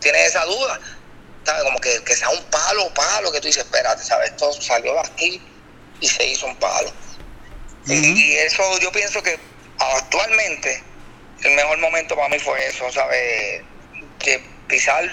tienes 0.00 0.28
esa 0.28 0.44
duda, 0.46 0.80
¿sabes? 1.44 1.62
Como 1.62 1.78
que, 1.78 2.02
que 2.02 2.16
sea 2.16 2.30
un 2.30 2.42
palo, 2.46 2.92
palo, 2.94 3.30
que 3.30 3.40
tú 3.40 3.46
dices, 3.46 3.64
espérate, 3.64 4.02
¿sabes? 4.02 4.30
Esto 4.30 4.52
salió 4.60 4.94
de 4.94 5.00
aquí 5.00 5.51
y 6.02 6.08
se 6.08 6.26
hizo 6.26 6.46
un 6.46 6.56
palo. 6.56 6.92
y, 7.86 8.32
eso 8.34 8.62
yo 8.80 8.92
pienso 8.92 9.22
que 9.22 9.38
actualmente 9.78 10.82
el 11.44 11.54
mejor 11.54 11.78
momento 11.78 12.14
para 12.14 12.28
mí 12.28 12.38
fue 12.38 12.66
eso, 12.66 12.90
¿sabes? 12.92 13.62
Que 14.18 14.42
pisar. 14.68 15.08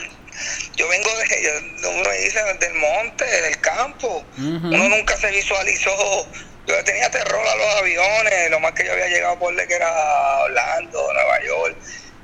Yo 0.76 0.88
vengo 0.88 1.10
de, 1.18 1.80
uno 1.88 2.12
dice, 2.12 2.40
del 2.60 2.74
monte, 2.76 3.26
del 3.26 3.60
campo. 3.62 4.26
Uno 4.38 4.90
nunca 4.90 5.16
se 5.18 5.32
visualizó. 5.32 6.28
Yo 6.68 6.84
tenía 6.84 7.10
terror 7.10 7.48
a 7.48 7.56
los 7.56 7.76
aviones, 7.78 8.52
lo 8.52 8.60
más 8.60 8.74
que 8.74 8.86
yo 8.86 8.94
había 8.94 9.08
llegado 9.08 9.40
por 9.40 9.56
de 9.56 9.68
que 9.68 9.74
era 9.74 10.44
Orlando, 10.44 11.14
Nueva 11.14 11.44
York, 11.44 11.78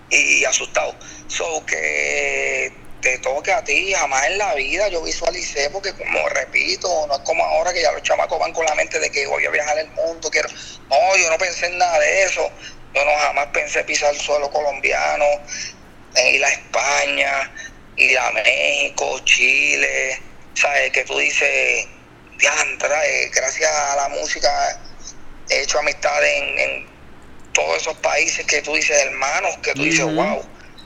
y 0.09 0.45
asustado. 0.45 0.95
So 1.27 1.65
que 1.65 2.84
te 3.05 3.19
toque 3.19 3.53
a 3.53 3.63
ti, 3.63 3.93
jamás 3.93 4.25
en 4.25 4.39
la 4.39 4.55
vida 4.55 4.87
yo 4.87 5.03
visualicé, 5.03 5.69
porque 5.69 5.93
como 5.93 6.27
repito, 6.29 7.05
no 7.05 7.13
es 7.13 7.21
como 7.21 7.45
ahora 7.45 7.71
que 7.71 7.83
ya 7.83 7.91
los 7.91 8.01
chamacos 8.01 8.39
van 8.39 8.51
con 8.51 8.65
la 8.65 8.73
mente 8.73 8.99
de 8.99 9.11
que 9.11 9.27
voy 9.27 9.45
a 9.45 9.51
viajar 9.51 9.77
el 9.77 9.91
mundo, 9.91 10.27
quiero. 10.31 10.49
No, 10.89 11.15
yo 11.15 11.29
no 11.29 11.37
pensé 11.37 11.67
en 11.67 11.77
nada 11.77 11.99
de 11.99 12.23
eso. 12.23 12.51
Yo 12.95 13.05
no 13.05 13.11
jamás 13.19 13.45
pensé 13.53 13.83
pisar 13.83 14.11
el 14.11 14.19
suelo 14.19 14.49
colombiano, 14.49 15.23
en 16.15 16.33
ir 16.33 16.43
a 16.43 16.49
España, 16.49 17.53
ir 17.95 18.17
a 18.17 18.31
México, 18.31 19.19
Chile, 19.23 20.19
¿sabes? 20.55 20.91
Que 20.91 21.03
tú 21.03 21.15
dices, 21.19 21.87
diantra, 22.39 23.05
eh, 23.05 23.29
gracias 23.31 23.69
a 23.69 23.95
la 23.97 24.09
música 24.09 24.49
he 25.47 25.61
hecho 25.61 25.77
amistad 25.77 26.23
en, 26.25 26.95
todos 27.53 27.77
esos 27.77 27.95
países 27.99 28.45
que 28.47 28.63
tú 28.63 28.73
dices 28.73 28.99
hermanos, 29.05 29.57
que 29.59 29.73
tú 29.73 29.83
dices, 29.83 30.03
wow. 30.03 30.43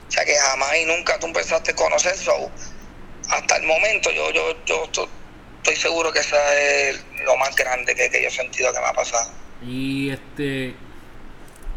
O 0.09 0.11
sea, 0.11 0.25
que 0.25 0.35
jamás 0.35 0.75
y 0.75 0.85
nunca 0.85 1.19
tú 1.19 1.27
empezaste 1.27 1.71
a 1.71 1.75
conocer 1.75 2.13
eso. 2.13 2.51
Hasta 3.29 3.57
el 3.57 3.67
momento 3.67 4.09
yo, 4.09 4.31
yo, 4.31 4.65
yo 4.65 4.89
estoy 5.57 5.75
seguro 5.75 6.11
que 6.11 6.19
esa 6.19 6.59
es 6.59 7.05
lo 7.23 7.37
más 7.37 7.55
grande 7.55 7.93
que, 7.93 8.09
que 8.09 8.23
yo 8.23 8.27
he 8.27 8.31
sentido 8.31 8.73
que 8.73 8.79
me 8.79 8.87
ha 8.87 8.93
pasado. 8.93 9.31
Y 9.61 10.09
este, 10.09 10.73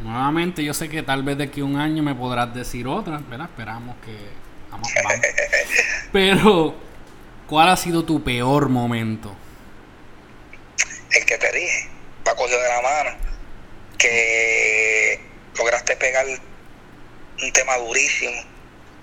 nuevamente 0.01 0.65
yo 0.65 0.73
sé 0.73 0.89
que 0.89 1.03
tal 1.03 1.23
vez 1.23 1.37
de 1.37 1.45
aquí 1.45 1.61
a 1.61 1.65
un 1.65 1.77
año 1.77 2.03
me 2.03 2.15
podrás 2.15 2.55
decir 2.55 2.87
otra, 2.87 3.19
¿verdad? 3.19 3.49
Esperamos 3.51 3.97
que... 4.03 4.17
Vamos, 4.71 4.89
vamos. 5.05 5.21
Pero, 6.13 6.75
¿cuál 7.47 7.69
ha 7.69 7.77
sido 7.77 8.03
tu 8.03 8.25
peor 8.25 8.71
momento? 8.71 9.37
El 11.11 11.27
que 11.27 11.37
te 11.37 11.53
dije, 11.53 11.91
va 12.27 12.35
cogido 12.35 12.59
de 12.63 12.69
la 12.69 12.81
mano, 12.81 13.11
que 13.99 15.21
lograste 15.59 15.97
pegar 15.97 16.25
un 17.43 17.53
tema 17.53 17.77
durísimo 17.77 18.43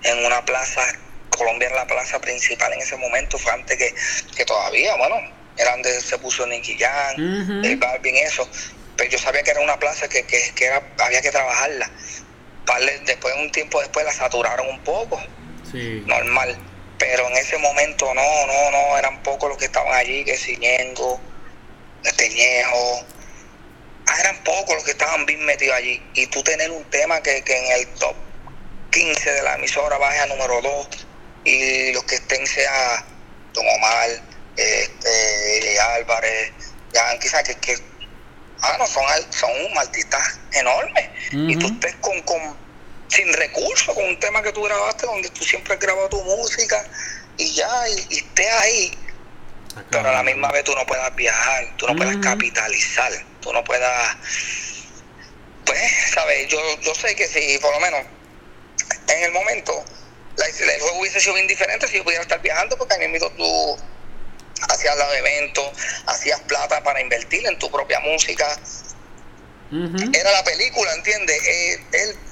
en 0.02 0.24
una 0.24 0.44
plaza, 0.44 0.82
Colombia 1.30 1.68
en 1.68 1.74
la 1.74 1.86
plaza 1.86 2.20
principal 2.20 2.72
en 2.72 2.80
ese 2.80 2.96
momento, 2.96 3.38
fue 3.38 3.52
antes 3.52 3.76
que, 3.76 3.94
que 4.34 4.44
todavía, 4.44 4.96
bueno, 4.96 5.16
era 5.56 5.72
donde 5.72 6.00
se 6.00 6.18
puso 6.18 6.46
Nicky 6.46 6.76
Jam, 6.78 7.62
el 7.64 7.76
Balvin, 7.76 8.16
eso. 8.16 8.48
Pero 8.96 9.10
yo 9.10 9.18
sabía 9.18 9.42
que 9.42 9.50
era 9.50 9.60
una 9.60 9.78
plaza 9.78 10.08
que, 10.08 10.24
que, 10.24 10.64
era, 10.64 10.82
había 10.98 11.20
que 11.20 11.30
trabajarla. 11.30 11.90
Después, 13.04 13.34
un 13.36 13.50
tiempo 13.50 13.80
después, 13.80 14.04
la 14.04 14.12
saturaron 14.12 14.68
un 14.68 14.80
poco. 14.80 15.20
Normal. 16.06 16.56
Pero 16.98 17.28
en 17.28 17.36
ese 17.36 17.58
momento, 17.58 18.12
no, 18.14 18.46
no, 18.46 18.70
no, 18.70 18.98
eran 18.98 19.22
pocos 19.22 19.48
los 19.48 19.58
que 19.58 19.66
estaban 19.66 19.94
allí, 19.94 20.24
que 20.24 20.36
Ciñengo, 20.36 21.20
Esteñejo. 22.04 23.04
Ah, 24.06 24.20
eran 24.20 24.42
pocos 24.44 24.74
los 24.74 24.84
que 24.84 24.92
estaban 24.92 25.26
bien 25.26 25.44
metidos 25.44 25.76
allí. 25.76 26.02
Y 26.14 26.26
tú 26.26 26.42
tener 26.42 26.70
un 26.70 26.84
tema 26.84 27.22
que, 27.22 27.42
que 27.42 27.56
en 27.56 27.72
el 27.80 27.86
top 27.94 28.14
15 28.90 29.30
de 29.30 29.42
la 29.42 29.54
emisora 29.54 29.98
baje 29.98 30.20
a 30.20 30.26
número 30.26 30.60
2 30.62 30.88
y 31.44 31.92
los 31.92 32.04
que 32.04 32.16
estén 32.16 32.46
sea 32.46 33.04
Don 33.52 33.66
Omar, 33.66 34.08
este, 34.56 35.80
Álvarez, 35.80 36.52
ya 36.92 37.18
quizás 37.18 37.42
que, 37.44 37.54
que 37.56 37.76
ah, 38.62 38.76
no, 38.78 38.86
son, 38.86 39.04
son 39.30 39.50
artistas 39.78 40.38
enormes. 40.52 41.08
Y 41.32 41.56
tú 41.56 41.66
estés 41.66 41.94
con, 41.96 42.20
con, 42.22 42.56
sin 43.08 43.32
recursos, 43.32 43.94
con 43.94 44.04
un 44.04 44.18
tema 44.18 44.42
que 44.42 44.52
tú 44.52 44.62
grabaste, 44.62 45.06
donde 45.06 45.30
tú 45.30 45.44
siempre 45.44 45.74
has 45.74 45.80
grabado 45.80 46.08
tu 46.08 46.22
música 46.22 46.84
y 47.36 47.52
ya, 47.54 47.88
y, 47.88 48.18
estés 48.18 48.52
ahí. 48.52 48.98
Pero 49.90 50.08
a 50.08 50.12
la 50.12 50.22
misma 50.22 50.50
vez 50.50 50.64
tú 50.64 50.74
no 50.74 50.84
puedas 50.84 51.14
viajar, 51.14 51.76
tú 51.76 51.86
no 51.86 51.96
puedas 51.96 52.16
capitalizar, 52.16 53.12
tú 53.40 53.52
no 53.52 53.62
puedas. 53.64 54.16
Pues, 55.64 55.80
¿sabes? 56.12 56.48
Yo, 56.48 56.58
yo 56.80 56.94
sé 56.94 57.14
que 57.14 57.28
si, 57.28 57.56
por 57.58 57.72
lo 57.72 57.80
menos, 57.80 58.04
en 59.10 59.24
el 59.24 59.32
momento, 59.32 59.84
el 60.36 60.80
juego 60.80 61.00
hubiese 61.00 61.20
sido 61.20 61.34
bien 61.34 61.46
diferente 61.46 61.86
si 61.88 61.96
yo 61.96 62.04
pudiera 62.04 62.22
estar 62.22 62.40
viajando, 62.40 62.76
porque 62.76 62.94
a 62.94 62.98
mí 62.98 63.08
me 63.08 63.18
tú 63.18 63.78
hacías 64.68 64.96
los 64.96 65.14
eventos, 65.14 65.70
hacías 66.06 66.40
plata 66.40 66.82
para 66.82 67.00
invertir 67.00 67.46
en 67.46 67.58
tu 67.58 67.70
propia 67.70 68.00
música. 68.00 68.58
Era 69.72 70.32
la 70.32 70.42
película, 70.42 70.92
¿entiendes? 70.94 71.40
Eh, 71.46 71.80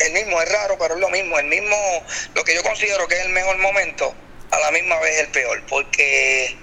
el, 0.00 0.12
mismo 0.12 0.42
es 0.42 0.50
raro, 0.50 0.76
pero 0.76 0.94
es 0.94 1.00
lo 1.00 1.08
mismo. 1.08 1.38
El 1.38 1.46
mismo, 1.46 1.76
lo 2.34 2.42
que 2.42 2.52
yo 2.52 2.64
considero 2.64 3.06
que 3.06 3.14
es 3.14 3.26
el 3.26 3.32
mejor 3.32 3.58
momento, 3.58 4.12
a 4.50 4.58
la 4.58 4.72
misma 4.72 4.98
vez 4.98 5.20
el 5.20 5.28
peor, 5.28 5.62
porque 5.68 6.56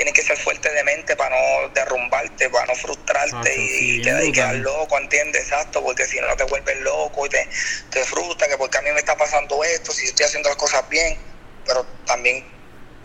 tienes 0.00 0.14
que 0.14 0.22
ser 0.22 0.38
fuerte 0.38 0.72
de 0.72 0.82
mente 0.82 1.14
para 1.14 1.36
no 1.36 1.68
derrumbarte, 1.74 2.48
para 2.48 2.64
no 2.64 2.74
frustrarte 2.74 3.54
y, 3.54 4.00
quedar 4.32 4.54
loco, 4.54 4.96
¿entiendes? 4.96 5.42
Exacto, 5.42 5.82
porque 5.82 6.06
si 6.06 6.18
no 6.20 6.34
te 6.36 6.44
vuelves 6.44 6.80
loco 6.80 7.26
y 7.26 7.28
te, 7.28 7.46
te 7.90 8.02
frustra, 8.06 8.48
que 8.48 8.56
porque 8.56 8.78
a 8.78 8.80
mí 8.80 8.90
me 8.92 9.00
está 9.00 9.14
pasando 9.14 9.62
esto, 9.62 9.92
si 9.92 10.06
estoy 10.06 10.24
haciendo 10.24 10.48
las 10.48 10.56
cosas 10.56 10.88
bien, 10.88 11.18
pero 11.66 11.84
también 12.06 12.42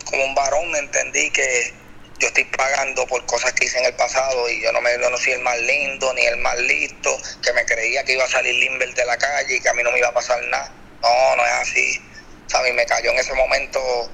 como 0.05 0.23
un 0.23 0.33
varón 0.35 0.73
entendí 0.73 1.29
que 1.31 1.73
yo 2.19 2.27
estoy 2.27 2.45
pagando 2.45 3.05
por 3.07 3.25
cosas 3.25 3.51
que 3.51 3.65
hice 3.65 3.77
en 3.79 3.87
el 3.87 3.95
pasado 3.95 4.49
y 4.49 4.61
yo 4.61 4.71
no 4.71 4.79
me 4.79 4.93
yo 4.93 5.09
no 5.09 5.17
soy 5.17 5.33
el 5.33 5.41
más 5.41 5.59
lindo 5.59 6.13
ni 6.13 6.25
el 6.25 6.37
más 6.37 6.57
listo, 6.59 7.19
que 7.43 7.51
me 7.51 7.65
creía 7.65 8.05
que 8.05 8.13
iba 8.13 8.23
a 8.23 8.29
salir 8.29 8.55
Limber 8.55 8.93
de 8.93 9.05
la 9.05 9.17
calle 9.17 9.57
y 9.57 9.59
que 9.59 9.67
a 9.67 9.73
mí 9.73 9.83
no 9.83 9.91
me 9.91 9.97
iba 9.97 10.07
a 10.07 10.13
pasar 10.13 10.41
nada. 10.45 10.71
No, 11.01 11.35
no 11.35 11.45
es 11.45 11.51
así. 11.51 12.01
¿Sabes? 12.47 12.73
Me 12.73 12.85
cayó 12.85 13.11
en 13.11 13.19
ese 13.19 13.33
momento 13.33 14.09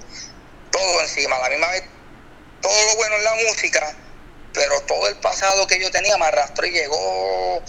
todo 0.71 1.01
encima. 1.01 1.36
A 1.36 1.41
la 1.41 1.49
misma 1.49 1.67
vez, 1.67 1.84
todo 2.62 2.86
lo 2.86 2.95
bueno 2.95 3.16
en 3.16 3.24
la 3.24 3.36
música, 3.47 3.95
pero 4.53 4.80
todo 4.82 5.07
el 5.07 5.16
pasado 5.18 5.68
que 5.68 5.80
yo 5.80 5.89
tenía 5.91 6.18
me 6.18 6.26
arrastró 6.26 6.66
y 6.66 6.72
llegó 6.72 7.64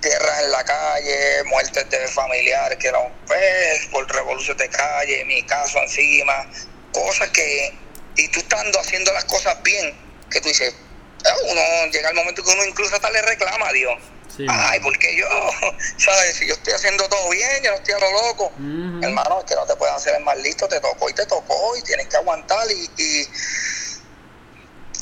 tierras 0.00 0.42
en 0.42 0.50
la 0.50 0.64
calle, 0.64 1.44
muertes 1.44 1.88
de 1.88 2.08
familiares 2.08 2.78
que 2.78 2.88
eran 2.88 3.12
pues, 3.26 3.86
por 3.90 4.10
revolución 4.12 4.56
de 4.56 4.68
calle, 4.68 5.24
mi 5.24 5.42
caso 5.46 5.78
encima, 5.78 6.46
cosas 6.92 7.30
que 7.30 7.74
y 8.16 8.28
tú 8.28 8.40
estando 8.40 8.78
haciendo 8.78 9.12
las 9.12 9.24
cosas 9.24 9.60
bien, 9.62 9.96
que 10.30 10.40
tú 10.40 10.48
dices, 10.48 10.74
ah, 11.24 11.34
uno 11.50 11.60
llega 11.90 12.10
el 12.10 12.14
momento 12.14 12.44
que 12.44 12.52
uno 12.52 12.64
incluso 12.64 12.94
hasta 12.94 13.10
le 13.10 13.22
reclama 13.22 13.68
a 13.68 13.72
Dios. 13.72 13.98
Ay, 14.48 14.80
porque 14.80 15.16
yo, 15.16 15.26
¿sabes? 15.98 16.36
Si 16.36 16.46
yo 16.46 16.54
estoy 16.54 16.72
haciendo 16.72 17.08
todo 17.08 17.28
bien, 17.30 17.62
yo 17.62 17.70
no 17.70 17.76
estoy 17.76 17.94
a 17.94 17.98
lo 17.98 18.10
loco. 18.10 18.52
Hermano, 18.56 19.40
es 19.40 19.44
que 19.44 19.54
no 19.54 19.64
te 19.64 19.76
puedes 19.76 19.94
hacer 19.94 20.16
el 20.16 20.24
más 20.24 20.36
listo, 20.38 20.66
te 20.66 20.80
tocó 20.80 21.08
y 21.08 21.14
te 21.14 21.24
tocó 21.26 21.76
y 21.76 21.82
tienes 21.82 22.08
que 22.08 22.16
aguantar 22.16 22.66
y, 22.70 23.28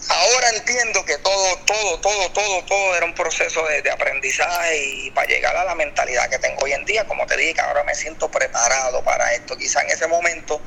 ahora 0.08 0.48
entiendo 0.50 1.04
que 1.04 1.18
todo, 1.18 1.56
todo, 1.66 2.00
todo, 2.00 2.30
todo, 2.32 2.64
todo 2.64 2.96
era 2.96 3.06
un 3.06 3.14
proceso 3.14 3.66
de, 3.66 3.82
de, 3.82 3.90
aprendizaje 3.90 4.78
y 4.78 5.10
para 5.10 5.26
llegar 5.28 5.56
a 5.56 5.64
la 5.64 5.74
mentalidad 5.74 6.28
que 6.28 6.38
tengo 6.38 6.64
hoy 6.64 6.72
en 6.72 6.84
día, 6.84 7.06
como 7.06 7.26
te 7.26 7.36
dije, 7.36 7.54
que 7.54 7.60
ahora 7.60 7.84
me 7.84 7.94
siento 7.94 8.30
preparado 8.30 9.02
para 9.04 9.32
esto. 9.34 9.56
Quizá 9.56 9.82
en 9.82 9.90
ese 9.90 10.06
momento 10.06 10.60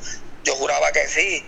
yo 0.44 0.54
juraba 0.56 0.90
que 0.92 1.06
sí, 1.08 1.44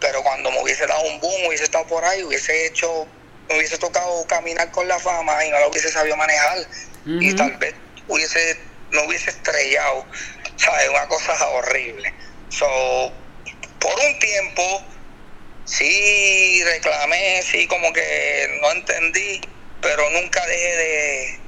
pero 0.00 0.22
cuando 0.22 0.50
me 0.50 0.60
hubiese 0.60 0.86
dado 0.86 1.02
un 1.02 1.20
boom, 1.20 1.46
hubiese 1.46 1.64
estado 1.64 1.86
por 1.86 2.04
ahí, 2.04 2.22
hubiese 2.22 2.66
hecho, 2.66 3.06
me 3.48 3.56
hubiese 3.56 3.78
tocado 3.78 4.26
caminar 4.26 4.70
con 4.70 4.86
la 4.88 4.98
fama 4.98 5.44
y 5.44 5.50
no 5.50 5.58
lo 5.60 5.68
hubiese 5.68 5.90
sabido 5.90 6.16
manejar 6.16 6.58
y 7.06 7.34
tal 7.34 7.56
vez 7.58 7.74
hubiese, 8.08 8.58
me 8.90 9.06
hubiese 9.06 9.30
estrellado, 9.30 10.04
¿sabes? 10.56 10.88
Una 10.88 11.06
cosa 11.06 11.48
horrible. 11.48 12.12
So, 12.48 12.66
por 13.78 13.92
un 14.00 14.18
tiempo, 14.18 14.82
sí 15.64 16.62
reclamé, 16.64 17.42
sí 17.42 17.66
como 17.66 17.92
que 17.92 18.58
no 18.60 18.72
entendí, 18.72 19.40
pero 19.80 20.08
nunca 20.10 20.44
dejé 20.46 20.76
de, 20.76 21.38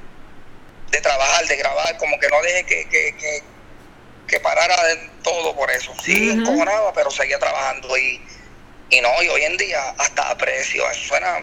de 0.90 1.00
trabajar, 1.00 1.46
de 1.46 1.56
grabar, 1.56 1.96
como 1.98 2.18
que 2.18 2.28
no 2.28 2.42
dejé 2.42 2.64
que, 2.64 2.88
que, 2.88 3.42
que, 4.28 4.40
parara 4.40 4.76
de 4.88 4.96
todo 5.22 5.54
por 5.56 5.70
eso. 5.70 5.94
Sí, 6.02 6.30
uh 6.30 6.92
pero 6.94 7.10
seguía 7.10 7.38
trabajando 7.38 7.96
y 7.96 8.20
y 8.90 9.00
no, 9.00 9.08
y 9.22 9.28
hoy 9.28 9.42
en 9.42 9.56
día 9.56 9.94
hasta 9.98 10.30
aprecio, 10.30 10.88
eso 10.90 11.08
suena 11.08 11.42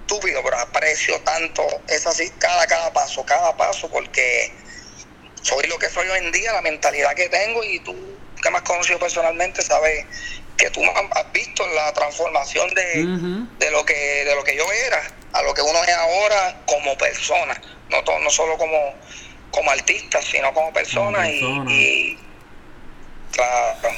estúpido, 0.00 0.42
pero 0.42 0.58
aprecio 0.58 1.20
tanto 1.20 1.64
es 1.88 2.06
así 2.06 2.30
cada, 2.38 2.66
cada 2.66 2.92
paso, 2.92 3.24
cada 3.24 3.56
paso, 3.56 3.88
porque 3.90 4.52
soy 5.42 5.66
lo 5.68 5.78
que 5.78 5.88
soy 5.88 6.08
hoy 6.08 6.18
en 6.18 6.32
día, 6.32 6.52
la 6.52 6.62
mentalidad 6.62 7.14
que 7.14 7.28
tengo 7.28 7.62
y 7.62 7.78
tú 7.80 8.15
has 8.54 8.62
conocido 8.62 8.98
personalmente 8.98 9.62
sabes 9.62 10.06
que 10.56 10.70
tú 10.70 10.80
has 10.84 11.32
visto 11.32 11.66
la 11.74 11.92
transformación 11.92 12.72
de, 12.74 13.04
de 13.58 13.70
lo 13.70 13.84
que 13.84 14.24
de 14.24 14.34
lo 14.34 14.44
que 14.44 14.56
yo 14.56 14.64
era 14.86 15.02
a 15.32 15.42
lo 15.42 15.52
que 15.52 15.62
uno 15.62 15.84
es 15.84 15.94
ahora 15.94 16.62
como 16.66 16.96
persona, 16.96 17.60
no 17.90 18.02
todo, 18.04 18.18
no 18.20 18.30
solo 18.30 18.56
como 18.56 18.94
como 19.50 19.70
artista, 19.70 20.20
sino 20.22 20.52
como 20.52 20.72
persona, 20.72 21.30
Y, 21.30 21.62
y 21.68 22.18
claro 23.32 23.96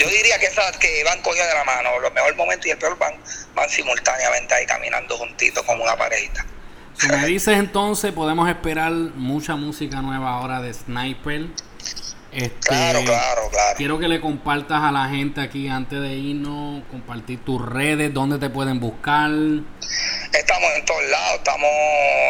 yo 0.00 0.08
diría 0.08 0.38
que 0.38 0.46
esas 0.46 0.76
que 0.78 1.04
van 1.04 1.20
cogidas 1.20 1.48
de 1.48 1.54
la 1.54 1.64
mano, 1.64 2.00
los 2.00 2.12
mejores 2.12 2.34
momentos 2.34 2.66
y 2.66 2.70
el 2.70 2.78
peor 2.78 2.96
van, 2.98 3.14
van 3.54 3.68
simultáneamente 3.68 4.54
ahí 4.54 4.64
caminando 4.64 5.16
juntitos 5.18 5.62
como 5.64 5.84
una 5.84 5.94
parejita. 5.94 6.46
Si 6.94 7.06
me 7.08 7.26
dices 7.26 7.58
entonces, 7.58 8.10
podemos 8.12 8.48
esperar 8.48 8.92
mucha 8.92 9.56
música 9.56 10.00
nueva 10.00 10.30
ahora 10.30 10.62
de 10.62 10.72
Sniper. 10.72 11.48
Este, 12.32 12.58
claro, 12.60 13.02
claro, 13.04 13.48
claro. 13.50 13.76
Quiero 13.76 13.98
que 13.98 14.06
le 14.06 14.20
compartas 14.20 14.82
a 14.82 14.92
la 14.92 15.08
gente 15.08 15.40
aquí 15.40 15.68
antes 15.68 16.00
de 16.00 16.14
irnos, 16.14 16.84
compartir 16.90 17.44
tus 17.44 17.60
redes, 17.64 18.14
dónde 18.14 18.38
te 18.38 18.48
pueden 18.50 18.78
buscar. 18.78 19.30
Estamos 20.32 20.70
en 20.76 20.84
todos 20.84 21.04
lados, 21.08 21.38
estamos 21.38 21.70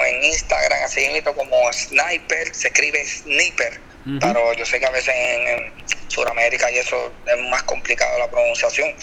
en 0.08 0.24
Instagram, 0.24 0.84
así 0.84 1.06
mismo 1.08 1.34
como 1.34 1.72
Sniper, 1.72 2.54
se 2.54 2.68
escribe 2.68 3.04
Sniper, 3.04 3.80
pero 4.20 4.54
yo 4.54 4.64
sé 4.64 4.80
que 4.80 4.86
a 4.86 4.90
veces 4.90 5.14
en 5.14 5.72
Sudamérica 6.08 6.70
y 6.70 6.78
eso 6.78 7.12
es 7.26 7.38
más 7.50 7.62
complicado 7.64 8.18
la 8.18 8.30
pronunciación. 8.30 8.94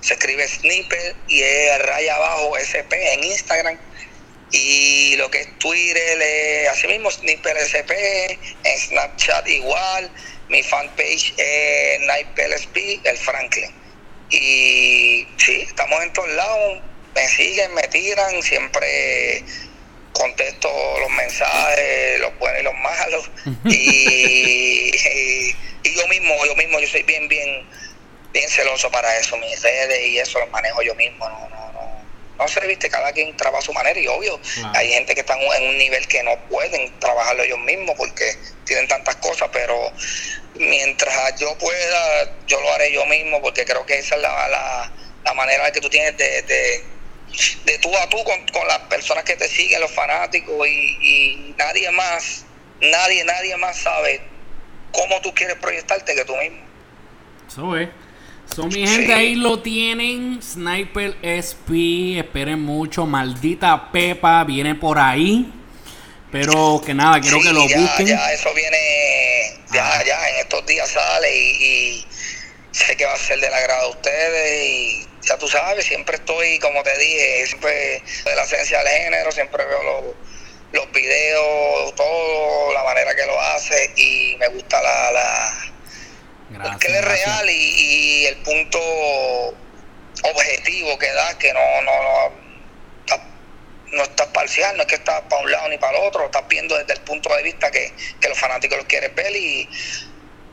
Se 0.00 0.14
escribe 0.14 0.46
Sniper 0.46 1.16
y 1.28 1.40
es 1.40 1.86
raya 1.86 2.14
abajo 2.16 2.56
SP 2.60 2.92
en 3.14 3.24
Instagram. 3.24 3.78
Y 4.54 5.16
lo 5.16 5.30
que 5.30 5.40
es 5.40 5.58
Twitter, 5.58 6.68
así 6.70 6.86
mismo 6.86 7.10
Sniper 7.10 7.56
SP, 7.56 7.92
en 8.64 8.78
Snapchat 8.78 9.48
igual. 9.48 10.10
Mi 10.52 10.62
fanpage 10.62 11.32
es 11.38 11.98
Sniper 12.02 12.52
SP, 12.52 13.00
el 13.04 13.16
Franklin. 13.16 13.72
Y 14.30 15.26
sí, 15.38 15.62
estamos 15.62 16.02
en 16.02 16.12
todos 16.12 16.28
lados, 16.30 16.80
me 17.14 17.26
siguen, 17.28 17.74
me 17.74 17.82
tiran, 17.88 18.42
siempre 18.42 19.42
contesto 20.12 20.68
los 21.00 21.10
mensajes, 21.10 22.20
los 22.20 22.38
buenos 22.38 22.60
y 22.60 22.64
los 22.64 22.74
malos. 22.74 23.30
y, 23.64 24.90
y, 25.84 25.94
yo 25.94 26.06
mismo, 26.08 26.34
yo 26.46 26.54
mismo, 26.54 26.78
yo 26.78 26.86
soy 26.86 27.02
bien, 27.02 27.28
bien, 27.28 27.66
bien 28.32 28.48
celoso 28.48 28.90
para 28.90 29.18
eso, 29.18 29.36
mis 29.38 29.60
redes 29.62 30.06
y 30.06 30.18
eso 30.18 30.38
los 30.38 30.50
manejo 30.50 30.82
yo 30.82 30.94
mismo, 30.94 31.28
no, 31.28 31.48
no, 31.48 31.72
no. 31.72 32.01
No 32.42 32.48
sé, 32.48 32.66
viste, 32.66 32.88
cada 32.88 33.12
quien 33.12 33.36
trabaja 33.36 33.60
a 33.60 33.66
su 33.66 33.72
manera 33.72 33.98
y 33.98 34.06
obvio, 34.08 34.40
hay 34.74 34.90
gente 34.90 35.14
que 35.14 35.20
está 35.20 35.36
en 35.38 35.68
un 35.68 35.78
nivel 35.78 36.06
que 36.08 36.22
no 36.24 36.36
pueden 36.48 36.98
trabajarlo 36.98 37.44
ellos 37.44 37.60
mismos 37.60 37.94
porque 37.96 38.36
tienen 38.64 38.88
tantas 38.88 39.16
cosas, 39.16 39.48
pero 39.52 39.92
mientras 40.56 41.38
yo 41.38 41.56
pueda, 41.58 42.36
yo 42.46 42.60
lo 42.60 42.72
haré 42.72 42.92
yo 42.92 43.06
mismo 43.06 43.40
porque 43.40 43.64
creo 43.64 43.86
que 43.86 43.98
esa 43.98 44.16
es 44.16 44.22
la, 44.22 44.48
la, 44.48 44.92
la 45.24 45.34
manera 45.34 45.70
que 45.70 45.80
tú 45.80 45.88
tienes 45.88 46.16
de, 46.16 46.42
de 46.42 46.92
de 47.64 47.78
tú 47.78 47.90
a 47.96 48.08
tú 48.08 48.18
con, 48.24 48.68
las 48.68 48.78
personas 48.80 49.24
que 49.24 49.36
te 49.36 49.48
siguen, 49.48 49.80
los 49.80 49.90
fanáticos 49.90 50.66
y, 50.68 51.54
nadie 51.56 51.90
más, 51.90 52.44
nadie, 52.80 53.24
nadie 53.24 53.56
más 53.56 53.76
sabe 53.78 54.20
cómo 54.92 55.20
tú 55.20 55.32
quieres 55.34 55.56
proyectarte 55.56 56.14
que 56.14 56.24
tú 56.24 56.36
mismo. 56.36 56.58
Eso 57.48 57.76
es. 57.76 57.88
Son 58.54 58.68
mi 58.68 58.86
gente, 58.86 59.12
ahí 59.14 59.34
lo 59.34 59.60
tienen. 59.60 60.42
Sniper 60.42 61.16
SP, 61.24 62.18
esperen 62.18 62.60
mucho. 62.60 63.06
Maldita 63.06 63.90
Pepa 63.90 64.44
viene 64.44 64.74
por 64.74 64.98
ahí. 64.98 65.50
Pero 66.30 66.80
que 66.84 66.94
nada, 66.94 67.20
quiero 67.20 67.40
que 67.40 67.52
lo 67.52 67.62
busquen. 67.62 68.06
Ya, 68.06 68.32
eso 68.32 68.52
viene, 68.54 69.60
ya, 69.72 69.86
ah. 69.86 70.04
ya, 70.04 70.30
en 70.30 70.36
estos 70.36 70.64
días 70.66 70.88
sale 70.88 71.28
y, 71.34 71.64
y 71.64 72.06
sé 72.72 72.96
que 72.96 73.04
va 73.04 73.12
a 73.12 73.18
ser 73.18 73.38
del 73.38 73.52
agrado 73.52 73.90
de 73.90 73.96
ustedes 73.96 74.68
y 74.68 75.06
ya 75.26 75.36
tú 75.36 75.46
sabes, 75.46 75.84
siempre 75.84 76.16
estoy, 76.16 76.58
como 76.58 76.82
te 76.82 76.96
dije, 76.98 77.46
siempre 77.46 78.02
de 78.24 78.34
la 78.34 78.44
esencia 78.44 78.78
del 78.78 78.88
género, 78.88 79.30
siempre 79.30 79.64
veo 79.64 79.82
los, 79.82 80.14
los 80.72 80.92
videos, 80.92 81.94
todo, 81.94 82.72
la 82.72 82.82
manera 82.84 83.14
que 83.14 83.26
lo 83.26 83.38
hace 83.40 83.92
y 83.96 84.36
me 84.38 84.48
gusta 84.48 84.82
la... 84.82 85.12
la 85.12 85.71
que 86.80 86.88
es 86.88 87.04
real 87.04 87.50
y, 87.50 88.26
el 88.26 88.36
punto 88.38 88.78
objetivo 90.24 90.98
que 90.98 91.12
da, 91.12 91.38
que 91.38 91.52
no, 91.52 91.60
no, 91.82 91.92
no, 93.08 93.22
no 93.92 94.02
estás 94.02 94.28
parcial, 94.28 94.76
no 94.76 94.82
es 94.82 94.88
que 94.88 94.94
estás 94.96 95.22
para 95.22 95.42
un 95.42 95.50
lado 95.50 95.68
ni 95.68 95.78
para 95.78 95.98
el 95.98 96.04
otro, 96.04 96.24
estás 96.24 96.46
viendo 96.48 96.76
desde 96.78 96.94
el 96.94 97.00
punto 97.00 97.34
de 97.34 97.42
vista 97.42 97.70
que, 97.70 97.92
que 98.20 98.28
los 98.28 98.38
fanáticos 98.38 98.78
lo 98.78 98.86
quieren 98.86 99.14
ver 99.14 99.34
y 99.34 99.68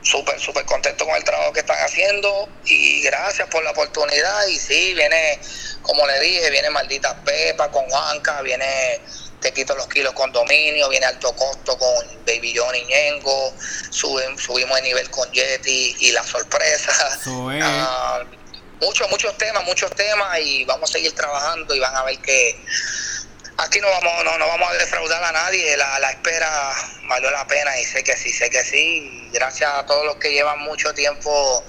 súper, 0.02 0.40
súper 0.40 0.64
contento 0.64 1.04
con 1.04 1.14
el 1.14 1.24
trabajo 1.24 1.52
que 1.52 1.60
están 1.60 1.78
haciendo 1.78 2.48
y 2.64 3.02
gracias 3.02 3.48
por 3.48 3.62
la 3.62 3.70
oportunidad. 3.70 4.46
Y 4.48 4.56
sí, 4.56 4.94
viene, 4.94 5.38
como 5.82 6.06
le 6.06 6.20
dije, 6.20 6.50
viene 6.50 6.70
Maldita 6.70 7.22
Pepa 7.22 7.70
con 7.70 7.84
Juanca, 7.88 8.42
viene 8.42 9.00
Te 9.40 9.52
Quito 9.52 9.74
los 9.74 9.86
Kilos 9.88 10.12
con 10.12 10.30
Dominio, 10.32 10.88
viene 10.88 11.06
Alto 11.06 11.34
Costo 11.34 11.78
con 11.78 12.24
Baby 12.26 12.54
John 12.56 12.74
y 12.74 12.84
Ñengo, 12.84 13.54
subimos 13.90 14.76
de 14.76 14.82
nivel 14.82 15.10
con 15.10 15.30
Yeti 15.32 15.96
y 16.00 16.12
la 16.12 16.22
sorpresa. 16.22 16.92
Ah, 17.62 18.20
muchos, 18.80 19.10
muchos 19.10 19.36
temas, 19.38 19.64
muchos 19.64 19.90
temas 19.92 20.38
y 20.40 20.64
vamos 20.64 20.90
a 20.90 20.92
seguir 20.92 21.14
trabajando 21.14 21.74
y 21.74 21.78
van 21.78 21.96
a 21.96 22.04
ver 22.04 22.18
que 22.18 22.58
aquí 23.56 23.80
no 23.80 23.88
vamos, 23.88 24.24
no, 24.24 24.38
no 24.38 24.46
vamos 24.46 24.68
a 24.70 24.74
defraudar 24.74 25.22
a 25.22 25.32
nadie, 25.32 25.76
la, 25.76 25.98
la 25.98 26.10
espera 26.10 26.74
valió 27.08 27.30
la 27.30 27.46
pena 27.46 27.78
y 27.78 27.84
sé 27.84 28.02
que 28.04 28.16
sí, 28.16 28.30
sé 28.30 28.48
que 28.50 28.62
sí. 28.62 29.28
Gracias 29.32 29.70
a 29.72 29.84
todos 29.86 30.04
los 30.06 30.16
que 30.16 30.32
llevan 30.32 30.60
mucho 30.60 30.92
tiempo 30.94 31.64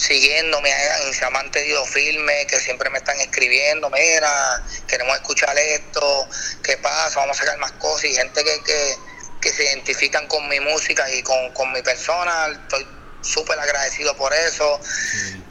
siguiéndome, 0.00 0.72
se 1.12 1.24
han 1.26 1.32
mantenido 1.32 1.84
firme, 1.84 2.46
que 2.46 2.58
siempre 2.58 2.88
me 2.88 2.98
están 2.98 3.20
escribiendo, 3.20 3.90
mira, 3.90 4.64
queremos 4.88 5.14
escuchar 5.16 5.56
esto, 5.58 6.26
qué 6.62 6.78
pasa, 6.78 7.20
vamos 7.20 7.36
a 7.36 7.44
sacar 7.44 7.58
más 7.58 7.72
cosas 7.72 8.04
y 8.04 8.14
gente 8.14 8.42
que, 8.42 8.62
que, 8.64 8.96
que 9.42 9.52
se 9.52 9.64
identifican 9.64 10.26
con 10.26 10.48
mi 10.48 10.58
música 10.60 11.04
y 11.12 11.22
con, 11.22 11.52
con 11.52 11.70
mi 11.72 11.82
persona, 11.82 12.48
estoy 12.62 12.86
súper 13.20 13.58
agradecido 13.58 14.16
por 14.16 14.32
eso 14.32 14.80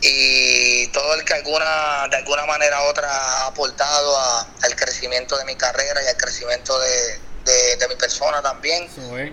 y 0.02 0.88
todo 0.88 1.14
el 1.14 1.24
que 1.24 1.36
alguna 1.36 2.08
de 2.10 2.18
alguna 2.18 2.44
manera 2.48 2.82
u 2.82 2.86
otra 2.86 3.08
ha 3.08 3.46
aportado 3.46 4.18
al 4.64 4.76
crecimiento 4.76 5.38
de 5.38 5.46
mi 5.46 5.56
carrera 5.56 6.04
y 6.04 6.08
al 6.08 6.18
crecimiento 6.18 6.80
de, 6.80 7.78
de, 7.78 7.88
mi 7.88 7.96
persona 7.96 8.42
también. 8.42 8.90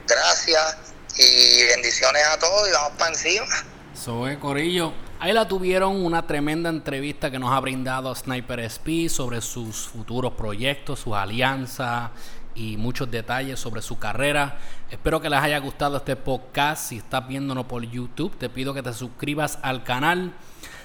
Gracias 0.07 0.77
y 1.17 1.65
bendiciones 1.65 2.27
a 2.27 2.39
todos 2.39 2.69
y 2.69 2.73
vamos 2.73 2.99
para 2.99 3.13
encima. 3.13 3.47
Soy 3.95 4.37
Corillo. 4.37 5.06
Ahí 5.19 5.33
la 5.33 5.49
tuvieron 5.49 6.05
una 6.05 6.27
tremenda 6.27 6.69
entrevista 6.69 7.31
que 7.31 7.39
nos 7.39 7.51
ha 7.51 7.59
brindado 7.61 8.15
Sniper 8.15 8.61
SP 8.69 9.09
sobre 9.09 9.41
sus 9.41 9.89
futuros 9.89 10.35
proyectos, 10.35 11.01
sus 11.01 11.15
alianzas 11.15 12.11
y 12.55 12.77
muchos 12.77 13.11
detalles 13.11 13.59
sobre 13.59 13.81
su 13.81 13.99
carrera. 13.99 14.59
Espero 14.91 15.19
que 15.23 15.31
les 15.31 15.39
haya 15.39 15.59
gustado 15.59 15.97
este 15.97 16.17
podcast. 16.17 16.91
Si 16.91 16.99
estás 16.99 17.27
viéndonos 17.27 17.65
por 17.65 17.83
YouTube, 17.83 18.37
te 18.37 18.51
pido 18.51 18.75
que 18.75 18.83
te 18.83 18.93
suscribas 18.93 19.59
al 19.63 19.85
canal. 19.85 20.35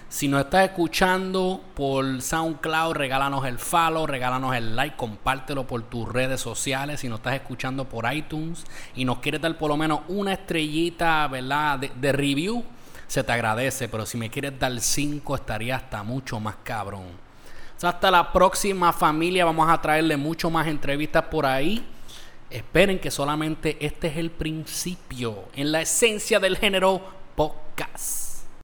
Si 0.08 0.30
nos 0.30 0.45
estás 0.45 0.64
escuchando 0.64 1.62
por 1.76 2.22
SoundCloud, 2.22 2.94
regálanos 2.95 3.45
el 3.45 3.60
follow, 3.60 4.08
regálanos 4.08 4.56
el 4.56 4.78
like, 4.78 4.95
compártelo 4.95 5.68
por 5.68 5.84
tus 5.84 6.08
redes 6.08 6.40
sociales. 6.40 7.02
Si 7.02 7.10
nos 7.10 7.20
estás 7.20 7.36
escuchando 7.36 7.90
por 7.90 8.12
iTunes 8.14 8.64
y 8.95 9.03
nos 9.03 9.20
quieres 9.20 9.41
dar 9.41 9.58
por 9.58 9.70
lo 9.70 9.76
menos 9.76 10.02
una 10.08 10.32
estrellita, 10.32 11.28
¿verdad? 11.28 11.80
De, 11.80 11.91
de 11.99 12.12
review, 12.14 12.64
se 13.11 13.25
te 13.25 13.31
agradece. 13.33 13.89
Pero 13.89 14.05
si 14.05 14.17
me 14.17 14.29
quieres 14.29 14.57
dar 14.57 14.79
cinco, 14.79 15.35
estaría 15.35 15.75
hasta 15.75 16.01
mucho 16.01 16.39
más 16.39 16.55
cabrón. 16.63 17.07
Hasta 17.81 18.09
la 18.09 18.31
próxima 18.31 18.93
familia. 18.93 19.43
Vamos 19.43 19.69
a 19.69 19.81
traerle 19.81 20.15
mucho 20.15 20.49
más 20.49 20.65
entrevistas 20.67 21.25
por 21.25 21.45
ahí. 21.45 21.85
Esperen 22.49 22.99
que 22.99 23.11
solamente 23.11 23.75
este 23.85 24.07
es 24.07 24.15
el 24.15 24.31
principio 24.31 25.45
en 25.55 25.73
la 25.73 25.81
esencia 25.81 26.39
del 26.39 26.57
género 26.57 27.01
podcast. 27.35 28.20